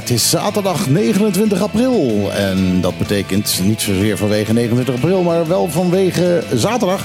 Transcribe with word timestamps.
Het 0.00 0.10
is 0.10 0.30
zaterdag 0.30 0.88
29 0.88 1.62
april. 1.62 2.30
En 2.32 2.80
dat 2.80 2.98
betekent 2.98 3.60
niet 3.64 3.80
zozeer 3.80 4.16
vanwege 4.16 4.52
29 4.52 4.94
april, 4.94 5.22
maar 5.22 5.46
wel 5.48 5.68
vanwege 5.70 6.42
zaterdag. 6.54 7.04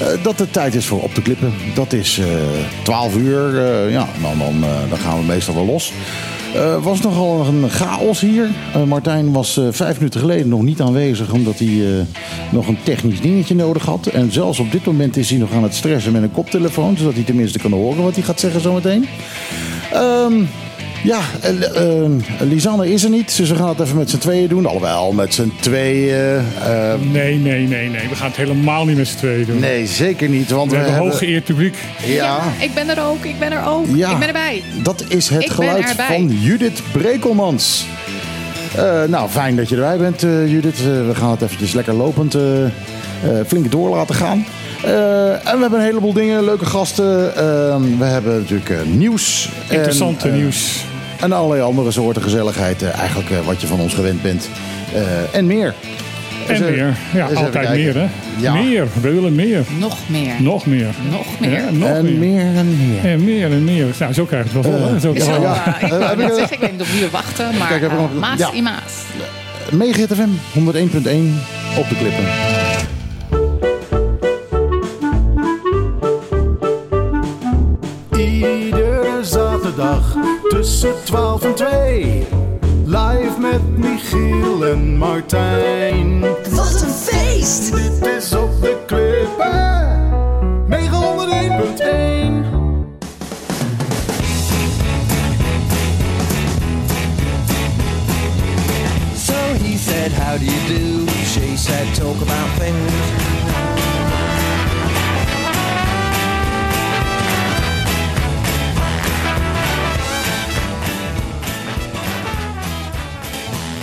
eh, 0.00 0.06
dat 0.22 0.38
het 0.38 0.52
tijd 0.52 0.74
is 0.74 0.86
voor 0.86 1.02
op 1.02 1.14
te 1.14 1.22
klippen. 1.22 1.52
Dat 1.74 1.92
is 1.92 2.18
eh 2.18 2.26
12 2.82 3.16
uur. 3.16 3.58
eh, 3.64 3.90
ja, 3.92 4.08
dan, 4.22 4.38
dan, 4.38 4.64
eh, 4.64 4.70
dan 4.88 4.98
gaan 4.98 5.18
we 5.18 5.24
meestal 5.24 5.54
wel 5.54 5.64
los. 5.66 5.92
Het 6.52 6.82
was 6.84 7.00
nogal 7.00 7.46
een 7.46 7.70
chaos 7.70 8.20
hier. 8.20 8.48
Eh, 8.74 8.82
Martijn 8.82 9.32
was 9.32 9.56
eh, 9.56 9.64
vijf 9.70 9.96
minuten 9.96 10.20
geleden 10.20 10.48
nog 10.48 10.62
niet 10.62 10.80
aanwezig 10.80 11.32
omdat 11.32 11.58
hij 11.58 11.68
eh, 11.98 12.04
nog 12.50 12.68
een 12.68 12.78
technisch 12.82 13.20
dingetje 13.20 13.54
nodig 13.54 13.84
had. 13.84 14.06
En 14.06 14.32
zelfs 14.32 14.58
op 14.58 14.72
dit 14.72 14.84
moment 14.84 15.16
is 15.16 15.30
hij 15.30 15.38
nog 15.38 15.52
aan 15.52 15.62
het 15.62 15.74
stressen 15.74 16.12
met 16.12 16.22
een 16.22 16.32
koptelefoon, 16.32 16.96
zodat 16.96 17.14
hij 17.14 17.22
tenminste 17.22 17.58
kan 17.58 17.72
horen 17.72 18.02
wat 18.02 18.14
hij 18.14 18.24
gaat 18.24 18.40
zeggen 18.40 18.60
zometeen. 18.60 19.06
Ehm 19.92 20.34
ja, 21.04 21.18
eh, 21.40 21.52
Lisanne 22.40 22.92
is 22.92 23.04
er 23.04 23.10
niet, 23.10 23.36
dus 23.36 23.48
we 23.50 23.56
gaan 23.56 23.68
het 23.68 23.80
even 23.80 23.96
met 23.96 24.10
z'n 24.10 24.18
tweeën 24.18 24.48
doen. 24.48 24.66
Alhoewel, 24.66 25.12
met 25.12 25.34
z'n 25.34 25.52
tweeën. 25.60 26.14
eh, 26.64 26.94
Nee, 27.12 27.36
nee, 27.36 27.66
nee, 27.66 27.88
nee. 27.88 28.08
We 28.08 28.14
gaan 28.14 28.26
het 28.26 28.36
helemaal 28.36 28.84
niet 28.84 28.96
met 28.96 29.08
z'n 29.08 29.16
tweeën 29.16 29.44
doen. 29.46 29.58
nee, 29.58 29.86
zeker 29.86 30.28
niet. 30.28 30.50
Want 30.50 30.70
We 30.70 30.76
we, 30.76 30.82
hebben 30.82 31.00
hooggeëerd 31.02 31.44
publiek. 31.44 31.76
Ja, 32.06 32.38
Ik 32.60 32.74
ben 32.74 32.88
er 32.88 33.04
ook, 33.04 33.24
ik 33.24 33.38
ben 33.38 33.52
er 33.52 33.66
ook. 33.66 33.86
Ja. 33.94 34.10
Ik 34.10 34.18
ben 34.18 34.26
erbij. 34.28 34.62
dat 34.82 35.04
is 35.08 35.28
het 35.28 35.42
Ik 35.42 35.50
geluid 35.50 35.94
van 36.08 36.28
Judith 36.28 36.80
Brekelmans. 36.92 37.84
Eh, 38.76 39.02
nou, 39.04 39.28
fijn 39.28 39.56
dat 39.56 39.68
je 39.68 39.74
erbij 39.74 39.96
bent, 39.96 40.22
eh, 40.22 40.50
Judith. 40.50 40.78
We 40.84 41.10
gaan 41.14 41.30
het 41.30 41.42
eventjes 41.42 41.72
lekker 41.72 41.94
lopend 41.94 42.34
eh, 42.34 42.64
eh, 42.64 42.70
flink 43.46 43.70
door 43.70 43.88
laten 43.90 44.14
gaan. 44.14 44.46
Eh, 44.86 45.30
en 45.30 45.54
we 45.54 45.60
hebben 45.60 45.78
een 45.78 45.84
heleboel 45.84 46.12
dingen, 46.12 46.44
leuke 46.44 46.66
gasten. 46.66 47.36
Eh, 47.36 47.76
we 47.98 48.04
hebben 48.04 48.38
natuurlijk 48.38 48.70
eh, 48.70 48.76
nieuws. 48.86 49.48
en, 49.68 49.74
Interessante 49.76 50.28
eh, 50.28 50.34
nieuws. 50.34 50.84
En 51.20 51.32
allerlei 51.32 51.60
andere 51.62 51.90
soorten 51.90 52.22
gezelligheid. 52.22 52.82
eh, 52.82 52.98
eigenlijk 52.98 53.28
wat 53.44 53.60
je 53.60 53.66
van 53.66 53.80
ons 53.80 53.94
gewend 53.94 54.22
bent. 54.22 54.48
Eh, 54.94 55.02
en 55.38 55.46
meer. 55.46 55.74
Dus, 56.46 56.58
En 56.60 56.66
eh, 56.66 56.72
meer. 56.74 56.96
Ja, 57.14 57.28
eens 57.28 57.38
altijd 57.38 57.70
meer, 57.74 57.94
hè? 57.94 58.06
Ja. 58.36 58.52
Meer. 58.54 58.86
We 59.00 59.10
willen 59.12 59.34
meer. 59.34 59.62
Nog 59.78 59.96
meer. 60.06 60.32
Nog 60.40 60.66
meer. 60.66 60.86
Nog 61.10 61.26
meer. 61.40 61.50
Ja, 61.50 61.70
nog 61.72 61.88
En 61.88 62.04
meer. 62.04 62.14
meer 62.18 62.40
en 62.56 62.76
meer. 62.88 63.10
En 63.12 63.24
meer 63.24 63.50
en 63.52 63.64
meer. 63.64 63.86
Nou, 63.98 64.12
zo 64.12 64.24
krijg 64.24 64.50
je 64.52 64.58
het 64.58 64.66
wel 64.70 64.78
vol? 64.78 64.88
Zo 64.88 64.98
Zo, 65.00 65.12
krijg 65.12 65.36
je- 65.36 65.42
ja. 65.42 66.10
ik 66.12 66.18
ik, 66.18 66.32
zeggen, 66.48 66.68
op 66.80 66.86
wie 66.86 67.00
we 67.00 67.08
wachten, 67.10 67.46
maar 67.58 67.68
Kijk, 67.68 67.92
nog- 67.92 68.14
Maas 68.20 68.38
ja. 68.38 68.50
i 68.54 68.62
Maas. 68.62 68.92
Megahit 69.70 70.12
FM 70.14 70.58
101.1 70.58 71.40
op 71.78 71.88
de 71.88 71.94
klippen. 71.96 72.24
Zaterdag 79.76 80.16
tussen 80.48 80.94
12 81.04 81.42
en 81.42 81.54
2. 81.54 82.26
Live 82.84 83.40
met 83.40 83.78
Michiel 83.78 84.66
en 84.66 84.96
Martijn. 84.96 86.20
Wat 86.50 86.82
een 86.82 86.90
feest! 86.90 87.74
Dit 87.74 88.06
is 88.06 88.34
op 88.34 88.60
de 88.60 88.76
klippen. 88.86 90.14
901.1. 90.68 90.76
So 99.16 99.34
he 99.62 99.76
said, 99.76 100.12
How 100.12 100.38
do 100.38 100.44
you 100.44 100.68
do? 100.68 101.06
She 101.24 101.56
said, 101.56 101.94
Talk 101.94 102.16
about 102.22 102.58
things. 102.58 103.75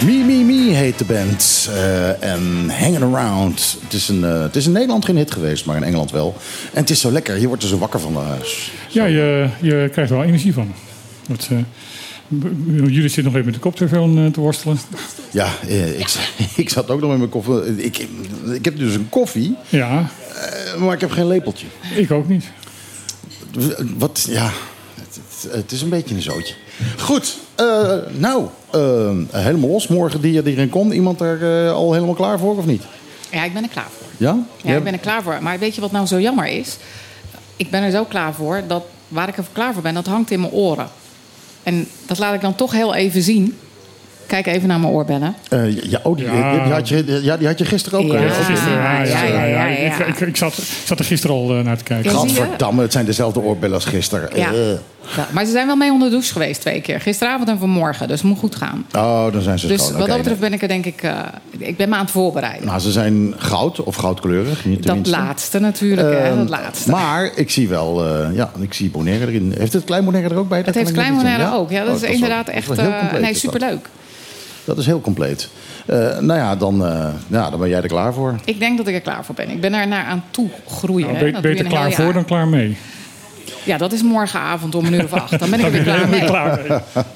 Me, 0.06 0.12
Me, 0.26 0.44
Me 0.44 0.74
heet 0.74 0.98
de 0.98 1.06
band. 1.06 1.70
Eh, 1.74 2.24
en 2.34 2.70
Hanging 2.70 3.02
Around. 3.16 3.78
Het 3.84 3.94
is, 3.94 4.08
een, 4.08 4.24
eh, 4.24 4.42
het 4.42 4.56
is 4.56 4.66
in 4.66 4.72
Nederland 4.72 5.06
geen 5.06 5.16
hit 5.18 5.32
geweest, 5.32 5.66
maar 5.66 5.76
in 5.76 5.84
Engeland 5.84 6.12
wel. 6.12 6.36
En 6.74 6.80
het 6.82 6.90
is 6.90 7.00
zo 7.00 7.12
lekker. 7.12 7.40
Je 7.40 7.48
wordt 7.48 7.64
er 7.64 7.70
zo 7.70 7.78
wakker 7.78 8.00
van. 8.00 8.16
eh, 8.16 8.32
s- 8.44 8.72
Ja, 8.90 9.06
je, 9.06 9.48
je 9.62 9.90
krijgt 9.92 10.12
er 10.12 10.18
wel 10.18 10.26
energie 10.26 10.54
van. 10.54 10.74
Jullie 12.76 13.02
zitten 13.02 13.24
nog 13.24 13.34
even 13.34 13.46
met 13.46 13.54
de 13.54 13.60
koptelefoon 13.60 14.18
eh, 14.18 14.26
te 14.32 14.40
worstelen. 14.40 14.78
ja, 15.32 15.50
ik, 15.98 16.08
ik 16.56 16.70
zat 16.70 16.90
ook 16.90 17.00
nog 17.02 17.10
met 17.10 17.18
mijn 17.18 17.30
koffie. 17.30 17.84
Ik, 17.84 18.08
ik 18.54 18.66
heb 18.66 18.78
dus 18.78 18.94
een 18.96 19.10
koffie, 19.10 19.56
Ja, 19.70 20.10
maar 20.80 20.94
ik 20.94 21.02
heb 21.02 21.12
geen 21.12 21.28
lepeltje. 21.28 21.66
ik 21.96 22.12
ook 22.12 22.28
niet. 22.28 22.46
Wat, 23.98 24.28
ja, 24.30 24.52
het, 24.96 25.20
het- 25.42 25.52
het 25.56 25.72
is 25.72 25.82
een 25.82 25.90
beetje 25.90 26.16
een 26.16 26.22
zootje. 26.22 26.54
Goed, 26.98 27.38
eh, 27.56 27.92
nou, 28.12 28.48
eh, 28.72 29.12
helemaal 29.32 29.70
los. 29.70 29.88
Morgen 29.88 30.22
die 30.22 30.38
er 30.38 30.48
erin 30.48 30.70
komt. 30.70 30.94
Iemand 30.94 31.22
er 31.22 31.66
eh, 31.66 31.74
al 31.74 31.94
helemaal 31.94 32.16
klaar 32.16 32.40
voor 32.40 32.58
of 32.58 32.66
niet? 32.66 32.84
Ja, 33.32 33.44
ik 33.44 33.54
ben 33.54 33.64
er 33.64 33.70
klaar 33.70 33.90
voor. 33.98 34.08
Ja? 34.18 34.38
Ja, 34.64 34.76
ik 34.76 34.84
ben 34.84 34.94
er 34.94 35.00
klaar 35.00 35.24
voor. 35.24 35.38
Maar 35.42 35.60
weet 35.60 35.76
je 35.76 35.82
wat 35.82 35.92
nou 35.92 36.06
zo 36.06 36.20
jammer 36.20 36.48
is? 36.48 36.78
Ik 37.56 37.70
ben 37.70 37.84
er 37.84 37.92
zo 37.92 38.04
klaar 38.04 38.34
voor 38.34 38.62
dat 38.68 38.84
waar 39.08 39.28
ik 39.28 39.38
er 39.38 39.46
klaar 39.52 39.74
voor 39.74 39.82
ben, 39.82 39.94
dat 39.94 40.06
hangt 40.06 40.32
in 40.32 40.40
mijn 40.40 40.54
oren. 40.54 40.88
En 41.64 41.88
dat 42.06 42.20
laat 42.20 42.34
ik 42.34 42.42
dan 42.42 42.56
toch 42.56 42.72
heel 42.72 42.94
even 42.94 43.22
zien. 43.22 43.58
Kijk 44.28 44.46
even 44.48 44.68
naar 44.68 44.80
mijn 44.80 44.94
oorbellen. 44.94 45.36
Eh, 45.50 45.82
ja, 45.90 46.00
oh, 46.04 46.18
die, 46.18 46.26
Ja. 46.26 46.64
Die, 46.64 46.74
had 46.74 46.90
je, 46.90 47.20
ja, 47.24 47.38
die 47.38 47.48
had 47.48 47.58
je 47.60 47.66
gisteren 47.66 48.00
ook. 48.00 48.12
Ja. 48.12 48.14
eh, 48.24 48.32
Gisteren, 48.46 48.82
ja, 49.50 49.66
ja. 49.66 49.66
Ik, 49.68 49.98
ik, 50.08 50.20
ik 50.20 50.38
zat, 50.38 50.58
ik 50.58 50.64
zat 50.86 51.00
er 51.00 51.06
gisteren 51.06 51.36
al 51.36 51.58
eh, 51.58 51.64
naar 51.64 51.78
te 51.78 51.84
kijken. 51.84 52.12
Gadverdamme, 52.12 52.82
het 52.82 52.92
zijn 52.92 53.06
dezelfde 53.06 53.40
oorbellen 53.40 53.76
als 53.76 53.86
gisteren. 53.86 54.30
Ja. 54.36 54.52
Ja, 55.16 55.28
maar 55.32 55.46
ze 55.46 55.52
zijn 55.52 55.68
wel 55.68 55.76
mee 55.76 55.92
onder 55.92 56.08
de 56.08 56.14
douche 56.14 56.32
geweest 56.32 56.62
twee 56.62 56.82
keer. 56.82 57.00
Gisteravond 57.02 57.50
en 57.50 57.58
vanmorgen. 57.60 58.08
Dus 58.08 58.20
het 58.22 58.30
moet 58.30 58.40
goed 58.40 58.56
gaan. 58.56 58.86
Oh, 58.96 59.32
dan 59.32 59.42
zijn 59.42 59.60
ze 59.60 59.68
Dus 59.68 59.82
schoon. 59.86 59.98
wat 59.98 60.08
dat 60.08 60.18
betreft 60.18 60.40
nee. 60.40 60.50
ben 60.50 60.58
ik 60.60 60.62
er 60.62 60.68
denk 60.68 60.86
ik... 60.86 61.04
eh, 61.04 61.20
ik 61.58 61.78
ben 61.78 61.90
me 61.90 61.96
aan 61.96 62.02
het 62.02 62.12
voorbereiden. 62.12 62.66
Nou, 62.66 62.80
ze 62.80 62.92
zijn 62.92 63.34
goud 63.38 63.84
of 63.84 63.96
goudkleurig. 63.96 64.66
niet 64.66 64.84
dat 64.88 65.08
laatste 65.08 65.60
natuurlijk, 65.60 66.10
hè. 66.10 66.18
Ehm, 66.18 66.38
Dat 66.38 66.50
laatste. 66.50 66.90
Maar 66.92 67.32
ik 67.36 67.50
zie 67.50 67.68
wel, 67.68 68.06
eh, 68.06 68.36
ja, 68.36 68.52
ik 68.60 68.74
zie 68.74 68.90
Bonaire 68.90 69.28
erin. 69.28 69.54
Heeft 69.58 69.74
het 69.74 69.84
klein 69.84 70.06
Bonaire 70.06 70.30
er 70.30 70.38
ook 70.40 70.48
bij? 70.50 70.58
het 70.58 70.66
Dat 70.66 70.76
heeft 70.76 70.92
Klein 70.92 71.16
Bonaire 71.16 71.54
ook. 71.54 71.70
Ja, 71.72 71.84
dat 71.86 71.96
Oh, 71.96 72.02
is 72.04 72.10
inderdaad 72.10 72.48
echt... 72.48 72.70
eh, 72.78 73.14
nee, 73.22 73.34
superleuk. 73.34 73.90
Dat 74.66 74.78
is 74.78 74.86
heel 74.86 75.02
compleet. 75.02 75.50
Eh, 75.86 75.98
nou 76.20 76.40
ja 76.40 76.56
dan, 76.56 76.86
eh, 76.86 77.08
ja, 77.28 77.50
dan 77.50 77.60
ben 77.60 77.70
jij 77.70 77.82
er 77.82 77.88
klaar 77.88 78.14
voor. 78.14 78.36
Ik 78.46 78.60
denk 78.60 78.78
dat 78.78 78.88
ik 78.88 78.94
er 78.96 79.02
klaar 79.02 79.26
voor 79.26 79.36
ben. 79.36 79.50
Ik 79.50 79.62
ben 79.62 79.74
er 79.74 79.88
naar 79.88 80.06
aan 80.06 80.24
toe 80.32 80.50
groeien. 80.68 81.14
Nou, 81.14 81.42
beter 81.42 81.66
klaar 81.66 81.92
voor 81.92 82.04
jaar. 82.04 82.14
dan 82.14 82.26
klaar 82.26 82.48
mee. 82.48 82.78
Ja, 83.64 83.78
dat 83.78 83.92
is 83.94 84.04
morgenavond 84.04 84.76
om 84.76 84.86
een 84.86 84.94
uur 84.94 85.04
of 85.04 85.14
acht. 85.14 85.40
Dan 85.40 85.50
ben 85.50 85.60
ik 85.60 85.66
er 85.66 85.72
weer 85.72 85.84
klaar 85.84 86.10
mee. 86.10 86.26
klaar 86.26 86.60
mee. 86.68 86.78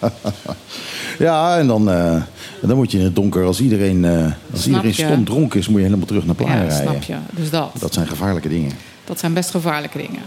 Ja, 1.20 1.58
en 1.58 1.68
dan, 1.68 1.90
eh, 1.92 2.22
dan 2.62 2.76
moet 2.76 2.92
je 2.92 2.98
in 2.98 3.04
het 3.04 3.16
donker, 3.16 3.46
als 3.46 3.60
iedereen, 3.62 4.06
eh 4.06 4.26
als 4.52 4.62
Snap 4.62 4.84
iedereen 4.84 4.94
stom 4.94 5.26
dronken 5.26 5.60
is, 5.60 5.68
moet 5.68 5.78
je 5.78 5.84
helemaal 5.86 6.08
terug 6.08 6.26
naar 6.26 6.36
Playa 6.36 6.54
Ja, 6.54 6.60
rijden. 6.60 6.78
snap 6.78 7.02
je. 7.04 7.16
Dus 7.32 7.50
dat. 7.50 7.72
Dat 7.80 7.94
zijn 7.94 8.08
gevaarlijke 8.08 8.50
dingen. 8.50 8.72
Dat 9.06 9.20
zijn 9.20 9.34
best 9.34 9.50
gevaarlijke 9.50 9.98
dingen. 9.98 10.22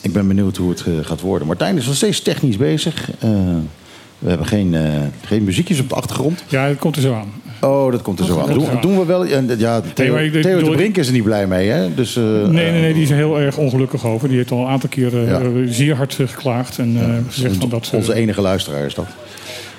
Ik 0.00 0.12
ben 0.12 0.28
benieuwd 0.28 0.56
hoe 0.56 0.70
het 0.70 0.84
gaat 1.02 1.20
worden. 1.20 1.46
Martijn 1.46 1.76
is 1.76 1.86
nog 1.86 1.94
steeds 1.94 2.20
technisch 2.20 2.56
bezig. 2.56 3.10
Eh, 4.22 4.28
we 4.28 4.28
hebben 4.28 4.46
geen, 4.46 4.74
eh, 4.74 4.82
geen 5.24 5.44
muziekjes 5.44 5.80
op 5.80 5.88
de 5.88 5.94
achtergrond. 5.94 6.44
Ja, 6.48 6.68
dat 6.68 6.78
komt 6.78 6.96
er 6.96 7.02
zo 7.02 7.14
aan. 7.14 7.32
Oh, 7.60 7.92
dat 7.92 8.02
komt 8.02 8.18
er 8.18 8.24
zo 8.24 8.38
aan. 8.40 8.52
Doen, 8.52 8.66
doen 8.80 8.98
we 8.98 9.04
wel. 9.04 9.26
Ja, 9.26 9.42
ja 9.58 9.80
Theo, 9.94 10.16
ik- 10.16 10.42
Theo 10.42 10.62
de 10.62 10.70
Brink 10.70 10.96
is 10.96 11.06
er 11.06 11.12
niet 11.12 11.22
blij 11.22 11.46
mee, 11.46 11.68
hè? 11.68 11.94
Dus, 11.94 12.16
eh, 12.16 12.22
Nee, 12.24 12.70
nee, 12.70 12.80
nee, 12.80 12.92
die 12.92 13.02
is 13.02 13.10
er 13.10 13.16
heel 13.16 13.40
erg 13.40 13.56
ongelukkig 13.56 14.06
over. 14.06 14.28
Die 14.28 14.36
heeft 14.36 14.50
al 14.50 14.58
een 14.60 14.66
aantal 14.66 14.90
Ja. 14.94 15.08
eh, 15.40 15.46
zeer 15.66 15.96
hard 15.96 16.16
eh, 16.20 16.28
geklaagd. 16.28 16.78
En 16.78 16.96
eh, 17.00 17.32
gezegd 17.32 17.56
van 17.56 17.68
dat, 17.68 17.86
eh, 17.86 17.94
Onze 17.94 18.14
enige 18.14 18.40
luisteraar 18.40 18.84
is 18.86 18.94
dat. 18.94 19.06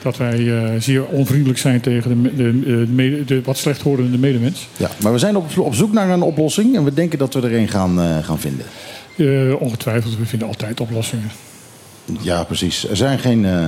dat 0.02 0.18
wij 0.18 0.64
eh, 0.64 0.70
zeer 0.80 1.06
onvriendelijk 1.06 1.60
zijn 1.60 1.82
tegen 1.82 2.24
de, 2.24 2.36
de, 2.36 2.60
de, 2.60 2.86
mede- 2.94 3.26
de 3.26 3.42
wat 3.44 3.58
slechthorende 3.58 4.18
medemens. 4.18 4.68
Ja, 4.78 4.90
maar 5.02 5.12
we 5.14 5.20
zijn 5.20 5.36
op, 5.38 5.58
op 5.58 5.76
zoek 5.76 5.94
naar 5.94 6.10
een 6.10 6.22
oplossing 6.22 6.76
en 6.76 6.84
we 6.84 6.94
denken 6.94 7.20
dat 7.20 7.34
we 7.34 7.42
er 7.42 7.54
een 7.56 7.68
gaan, 7.68 8.00
eh, 8.02 8.18
gaan 8.22 8.40
vinden. 8.40 8.66
Eh, 9.18 9.62
ongetwijfeld, 9.62 10.18
we 10.18 10.26
vinden 10.26 10.48
altijd 10.48 10.80
oplossingen. 10.80 11.32
Ja, 12.22 12.44
precies. 12.44 12.90
Er 12.90 12.96
zijn 12.98 13.20
geen, 13.20 13.46
eh, 13.46 13.68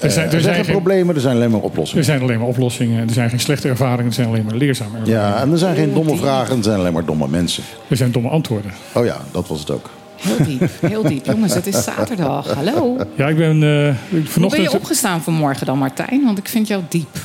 Er 0.00 0.06
er 0.06 0.10
zijn, 0.12 0.24
er 0.24 0.30
zijn 0.30 0.42
zijn, 0.42 0.54
geen 0.54 0.64
geen, 0.64 0.74
problemen, 0.74 1.14
er 1.14 1.20
zijn 1.20 1.36
alleen 1.36 1.50
maar 1.50 1.58
er 1.60 1.64
oplossingen. 1.66 2.04
zijn 2.04 2.22
alleen 2.22 2.38
maar 2.38 2.48
oplossingen. 2.48 3.08
Er 3.08 3.14
zijn 3.14 3.30
geen 3.30 3.40
slechte 3.40 3.68
ervaringen, 3.68 4.06
er 4.06 4.12
zijn 4.12 4.26
alleen 4.28 4.44
maar 4.44 4.54
leerzame 4.54 4.98
ervaringen. 4.98 5.20
Ja, 5.22 5.40
en 5.40 5.52
er 5.52 5.58
zijn 5.58 5.76
geen 5.76 5.92
domme 5.94 6.16
vragen, 6.16 6.56
er 6.56 6.62
zijn 6.62 6.78
alleen 6.78 6.92
maar 6.92 7.04
domme 7.04 7.28
mensen. 7.28 7.62
Er 7.88 7.96
zijn 7.96 8.12
domme 8.12 8.28
antwoorden. 8.28 8.70
Oh 8.92 9.04
ja, 9.04 9.16
dat 9.32 9.48
was 9.48 9.60
het 9.60 9.70
ook. 9.70 9.90
Heel 10.16 10.46
diep, 10.46 10.70
heel 10.86 11.02
diep. 11.02 11.26
Jongens, 11.26 11.54
het 11.54 11.66
is 11.66 11.84
zaterdag. 11.84 12.54
Hallo. 12.54 12.96
Ja, 13.16 13.28
ik 13.28 13.36
ben 13.36 13.62
eh, 13.62 13.94
Hoe 14.10 14.20
ben 14.20 14.26
vanochtend... 14.26 14.62
je 14.62 14.72
opgestaan 14.72 15.22
vanmorgen 15.22 15.66
dan, 15.66 15.78
Martijn? 15.78 16.24
Want 16.24 16.38
ik 16.38 16.48
vind 16.48 16.66
jou 16.68 16.82
diep. 16.88 17.16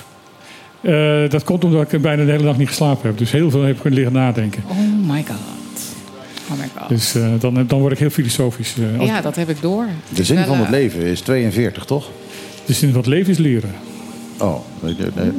eh, 0.81 1.29
dat 1.29 1.43
komt 1.43 1.63
omdat 1.63 1.91
ik 1.93 2.01
bijna 2.01 2.25
de 2.25 2.31
hele 2.31 2.43
dag 2.43 2.57
niet 2.57 2.67
geslapen 2.67 3.07
heb. 3.07 3.17
Dus 3.17 3.31
heel 3.31 3.49
veel 3.51 3.61
heb 3.61 3.75
ik 3.75 3.81
kunnen 3.81 3.99
liggen 3.99 4.17
nadenken. 4.17 4.63
Oh 4.67 4.77
my 5.11 5.23
god. 5.27 5.37
Oh 6.51 6.59
my 6.59 6.69
god. 6.77 6.89
Dus 6.89 7.15
eh, 7.15 7.27
dan, 7.39 7.63
dan 7.67 7.79
word 7.79 7.91
ik 7.93 7.99
heel 7.99 8.09
filosofisch. 8.09 8.75
als- 8.99 9.07
Ja, 9.09 9.21
dat 9.21 9.35
heb 9.35 9.49
ik 9.49 9.61
door. 9.61 9.85
De 10.09 10.23
zin 10.23 10.35
Wel, 10.35 10.45
van 10.45 10.57
het 10.59 10.69
leven 10.69 11.01
is 11.01 11.21
42, 11.21 11.85
toch? 11.85 12.09
De 12.65 12.73
zin 12.73 12.89
van 12.89 12.97
het 12.97 13.07
leven 13.09 13.31
is 13.31 13.37
leren. 13.37 13.73
Oh, 14.39 14.55
nee, 14.79 14.95
nee, 15.15 15.31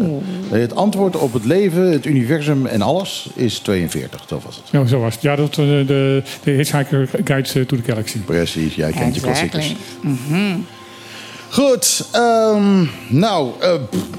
nee. 0.50 0.60
het 0.60 0.74
antwoord 0.74 1.16
op 1.16 1.32
het 1.32 1.44
leven, 1.44 1.92
het 1.92 2.06
universum 2.06 2.66
en 2.66 2.82
alles 2.82 3.28
is 3.34 3.58
42, 3.58 4.26
dat 4.26 4.42
was 4.42 4.56
het. 4.56 4.64
Ja, 4.70 4.86
zo 4.86 5.00
was 5.00 5.14
het. 5.14 5.22
Ja, 5.22 5.36
dat 5.36 5.50
eh, 5.50 5.56
de, 5.56 6.22
de 6.44 6.50
Hitchhiker 6.50 7.08
Guide 7.24 7.66
to 7.66 7.76
the 7.76 7.82
Galaxy. 7.86 8.18
Precies, 8.18 8.74
jij 8.74 8.92
kent 8.92 9.14
je 9.14 9.20
klassiekers. 9.20 9.74
Mhm. 10.00 10.56
Goed, 11.50 12.08
ehm, 12.12 12.84
nou, 13.08 13.50
eh, 13.60 13.72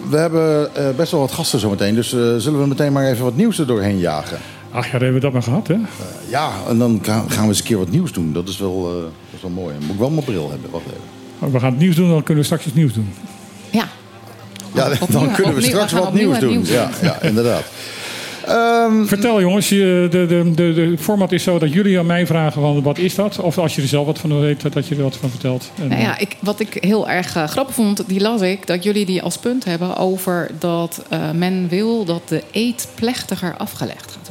we 0.09 0.17
hebben 0.17 0.75
eh, 0.75 0.89
best 0.95 1.11
wel 1.11 1.19
wat 1.19 1.31
gasten 1.31 1.59
zometeen. 1.59 1.95
Dus 1.95 2.13
eh, 2.13 2.19
zullen 2.37 2.59
we 2.61 2.67
meteen 2.67 2.91
maar 2.91 3.05
even 3.11 3.23
wat 3.23 3.35
nieuws 3.35 3.59
er 3.59 3.67
doorheen 3.67 3.97
jagen? 3.99 4.37
Ach 4.71 4.85
ja, 4.85 4.91
daar 4.91 5.01
hebben 5.01 5.13
we 5.13 5.19
dat 5.19 5.33
maar 5.33 5.43
gehad, 5.43 5.67
hè? 5.67 5.75
Ja, 6.29 6.51
en 6.69 6.77
dan 6.77 6.99
ga- 7.01 7.25
gaan 7.27 7.41
we 7.43 7.47
eens 7.47 7.59
een 7.59 7.65
keer 7.65 7.77
wat 7.77 7.89
nieuws 7.91 8.11
doen. 8.11 8.33
Dat 8.33 8.47
is 8.47 8.57
wel, 8.57 8.87
eh, 8.87 9.01
dat 9.01 9.11
is 9.35 9.41
wel 9.41 9.51
mooi. 9.51 9.75
Moet 9.81 9.89
ik 9.93 9.99
wel 9.99 10.09
mijn 10.09 10.25
bril 10.25 10.49
hebben. 10.49 10.69
Wacht 10.71 10.85
even. 10.85 11.16
We 11.39 11.59
gaan 11.59 11.71
het 11.71 11.79
nieuws 11.79 11.95
doen, 11.95 12.09
dan 12.09 12.23
kunnen 12.23 12.37
we 12.37 12.43
straks 12.43 12.65
het 12.65 12.75
nieuws 12.75 12.93
doen. 12.93 13.13
Ja, 13.69 13.87
Ja, 14.73 14.89
Opnieuw, 14.99 15.19
dan 15.19 15.31
kunnen 15.31 15.55
we 15.55 15.61
straks 15.61 15.91
wat 15.91 16.13
nieuws 16.13 16.39
doen. 16.39 16.49
nieuws 16.49 16.69
Ja, 16.69 16.85
doen. 16.85 16.93
ja, 17.01 17.21
inderdaad. 17.21 17.63
Ehm, 18.45 19.05
Vertel 19.05 19.41
jongens, 19.41 19.69
je, 19.69 20.07
de, 20.11 20.25
de, 20.25 20.51
de, 20.55 20.73
de 20.73 20.97
format 20.99 21.31
is 21.31 21.43
zo 21.43 21.59
dat 21.59 21.73
jullie 21.73 21.99
aan 21.99 22.05
mij 22.05 22.25
vragen 22.25 22.61
van 22.61 22.81
wat 22.81 22.97
is 22.97 23.15
dat? 23.15 23.39
Of 23.39 23.57
als 23.57 23.75
je 23.75 23.81
er 23.81 23.87
zelf 23.87 24.05
wat 24.05 24.19
van 24.19 24.39
weet, 24.39 24.73
dat 24.73 24.87
je 24.87 24.95
er 24.95 25.01
wat 25.03 25.15
van 25.15 25.29
vertelt. 25.29 25.71
En, 25.81 25.87
Nou 25.87 26.01
ja, 26.01 26.17
ik, 26.17 26.35
wat 26.39 26.59
ik 26.59 26.77
heel 26.79 27.09
erg 27.09 27.35
eh, 27.35 27.47
grappig 27.47 27.75
vond, 27.75 28.03
die 28.07 28.19
las 28.21 28.41
ik, 28.41 28.67
dat 28.67 28.83
jullie 28.83 29.05
die 29.05 29.21
als 29.21 29.37
punt 29.37 29.65
hebben 29.65 29.97
over 29.97 30.49
dat 30.59 31.03
eh, 31.09 31.31
men 31.31 31.67
wil 31.69 32.05
dat 32.05 32.21
de 32.27 32.43
eet 32.51 32.87
plechtiger 32.95 33.55
afgelegd 33.57 34.11
gaat. 34.11 34.26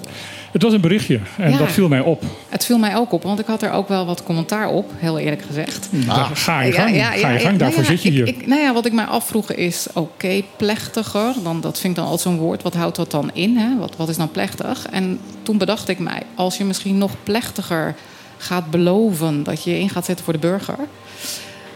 Het 0.56 0.64
was 0.64 0.74
een 0.74 0.80
berichtje 0.80 1.20
en 1.38 1.50
Ja. 1.50 1.58
dat 1.58 1.72
viel 1.72 1.88
mij 1.88 2.00
op. 2.00 2.22
Het 2.48 2.64
viel 2.64 2.78
mij 2.78 2.96
ook 2.96 3.12
op, 3.12 3.22
want 3.22 3.38
ik 3.38 3.46
had 3.46 3.62
er 3.62 3.70
ook 3.70 3.88
wel 3.88 4.06
wat 4.06 4.22
commentaar 4.22 4.68
op, 4.68 4.92
heel 4.96 5.18
eerlijk 5.18 5.42
gezegd. 5.42 5.88
Daar 5.90 6.30
ga 6.34 6.62
je 6.62 6.72
gang, 6.72 6.96
ga 6.96 7.12
je 7.12 7.20
gang, 7.20 7.42
nou 7.42 7.56
daarvoor 7.56 7.82
ja, 7.82 7.88
zit 7.88 8.02
je 8.02 8.10
hier. 8.10 8.26
Ik, 8.26 8.46
nou 8.46 8.60
ja, 8.60 8.72
wat 8.72 8.86
ik 8.86 8.92
mij 8.92 9.04
afvroeg 9.04 9.52
is, 9.52 9.86
oké, 9.94 10.42
plechtiger. 10.56 11.34
Dan, 11.42 11.60
dat 11.60 11.78
vind 11.78 11.96
ik 11.96 11.98
dan 11.98 12.04
altijd 12.10 12.22
zo'n 12.22 12.44
woord. 12.44 12.62
Wat 12.62 12.74
houdt 12.74 12.96
dat 12.96 13.10
dan 13.10 13.30
in? 13.32 13.56
Hè? 13.56 13.76
Wat, 13.78 13.96
wat 13.96 14.08
is 14.08 14.16
dan 14.16 14.30
plechtig? 14.30 14.86
En 14.90 15.20
toen 15.42 15.58
bedacht 15.58 15.88
ik 15.88 15.98
mij, 15.98 16.22
als 16.34 16.56
je 16.56 16.64
misschien 16.64 16.98
nog 16.98 17.12
plechtiger 17.22 17.94
gaat 18.38 18.70
beloven... 18.70 19.42
dat 19.42 19.64
je 19.64 19.70
je 19.70 19.78
in 19.78 19.90
gaat 19.90 20.04
zetten 20.04 20.24
voor 20.24 20.34
de 20.34 20.40
burger... 20.40 20.78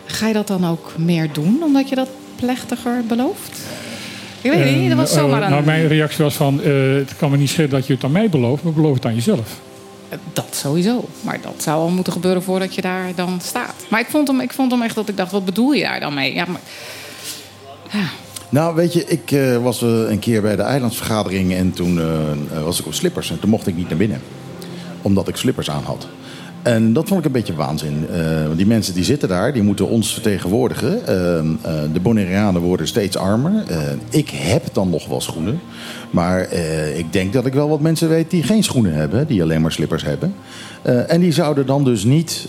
ga 0.07 0.27
je 0.27 0.33
dat 0.33 0.47
dan 0.47 0.67
ook 0.67 0.93
meer 0.97 1.33
doen, 1.33 1.63
omdat 1.63 1.89
je 1.89 1.95
dat 1.95 2.09
plechtiger 2.37 3.05
belooft? 3.09 3.61
Ik 4.43 4.51
weet 4.51 4.77
niet, 4.77 4.89
dat 4.89 4.99
was 4.99 5.11
En, 5.11 5.17
eh, 5.17 5.23
zomaar 5.23 5.43
een... 5.43 5.51
nou, 5.51 5.65
mijn 5.65 5.89
reactie 5.89 6.25
was 6.25 6.35
van, 6.35 6.63
eh, 6.63 6.73
het 6.95 7.17
kan 7.17 7.31
me 7.31 7.37
niet 7.37 7.49
schelen 7.51 7.71
dat 7.71 7.87
je 7.87 7.93
het 7.93 8.05
aan 8.05 8.13
mij 8.13 8.29
belooft, 8.29 8.63
maar 8.63 8.73
beloof 8.73 8.95
het 8.95 9.07
aan 9.07 9.15
jezelf. 9.15 9.61
Dat 10.33 10.47
sowieso. 10.51 11.05
Maar 11.21 11.39
dat 11.43 11.55
zou 11.63 11.81
al 11.81 11.89
moeten 11.89 12.13
gebeuren 12.13 12.43
voordat 12.43 12.75
je 12.75 12.81
daar 12.81 13.13
dan 13.15 13.41
staat. 13.43 13.75
Maar 13.89 14.01
ik 14.01 14.07
vond 14.11 14.29
hem, 14.29 14.41
ik 14.41 14.53
vond 14.53 14.71
hem 14.71 14.83
echt 14.83 14.95
dat 14.95 15.09
ik 15.09 15.17
dacht, 15.17 15.33
wat 15.33 15.45
bedoel 15.45 15.73
je 15.73 15.83
daar 15.83 16.01
dan 16.01 16.15
mee? 16.15 16.35
Ja, 16.35 16.45
maar, 16.49 16.61
Nou, 18.49 18.75
weet 18.75 18.93
je, 18.93 19.05
ik 19.05 19.31
eh, 19.33 19.57
was 19.57 19.83
eh, 19.83 19.89
een 19.89 20.19
keer 20.19 20.43
bij 20.43 20.57
de 20.57 20.63
eilandsvergadering 20.63 21.55
en 21.55 21.73
toen 21.73 21.99
eh, 21.99 22.31
eh, 22.57 22.65
was 22.65 22.81
ik 22.81 22.87
op 22.87 22.95
slippers. 22.95 23.31
En 23.31 23.41
toen 23.41 23.51
mocht 23.51 23.67
ik 23.67 23.77
niet 23.77 23.89
naar 23.89 23.99
binnen, 23.99 24.21
omdat 25.03 25.29
ik 25.29 25.37
slippers 25.37 25.71
aan 25.71 25.83
had. 25.85 26.07
En 26.63 26.93
dat 26.93 27.09
vond 27.09 27.21
ik 27.21 27.27
een 27.27 27.33
beetje 27.33 27.55
waanzin. 27.55 28.07
Eh, 28.13 28.45
want 28.45 28.57
die 28.57 28.67
mensen 28.67 28.95
die 28.95 29.05
zitten 29.05 29.29
daar, 29.29 29.53
die 29.53 29.63
moeten 29.63 29.89
ons 29.89 30.13
vertegenwoordigen. 30.13 31.07
Eh, 31.07 31.39
eh, 31.39 31.45
de 31.93 32.01
Bonaireanen 32.03 32.61
worden 32.61 32.87
steeds 32.87 33.17
armer. 33.17 33.65
Ik 34.11 34.31
heb 34.31 34.65
dan 34.73 34.91
nog 34.91 35.07
wel 35.07 35.21
schoenen. 35.21 35.61
Maar 36.11 36.53
ik 36.95 37.13
denk 37.13 37.33
dat 37.33 37.47
ik 37.47 37.53
wel 37.53 37.69
wat 37.69 37.81
mensen 37.81 38.09
weet 38.09 38.31
die 38.31 38.43
geen 38.43 38.63
schoenen 38.63 38.95
hebben. 38.95 39.27
Die 39.27 39.43
alleen 39.43 39.61
maar 39.61 39.73
slippers 39.73 40.05
hebben. 40.05 40.35
En 40.83 41.21
die 41.21 41.33
zouden 41.33 41.67
dan 41.67 41.85
dus 41.85 42.05
niet 42.05 42.49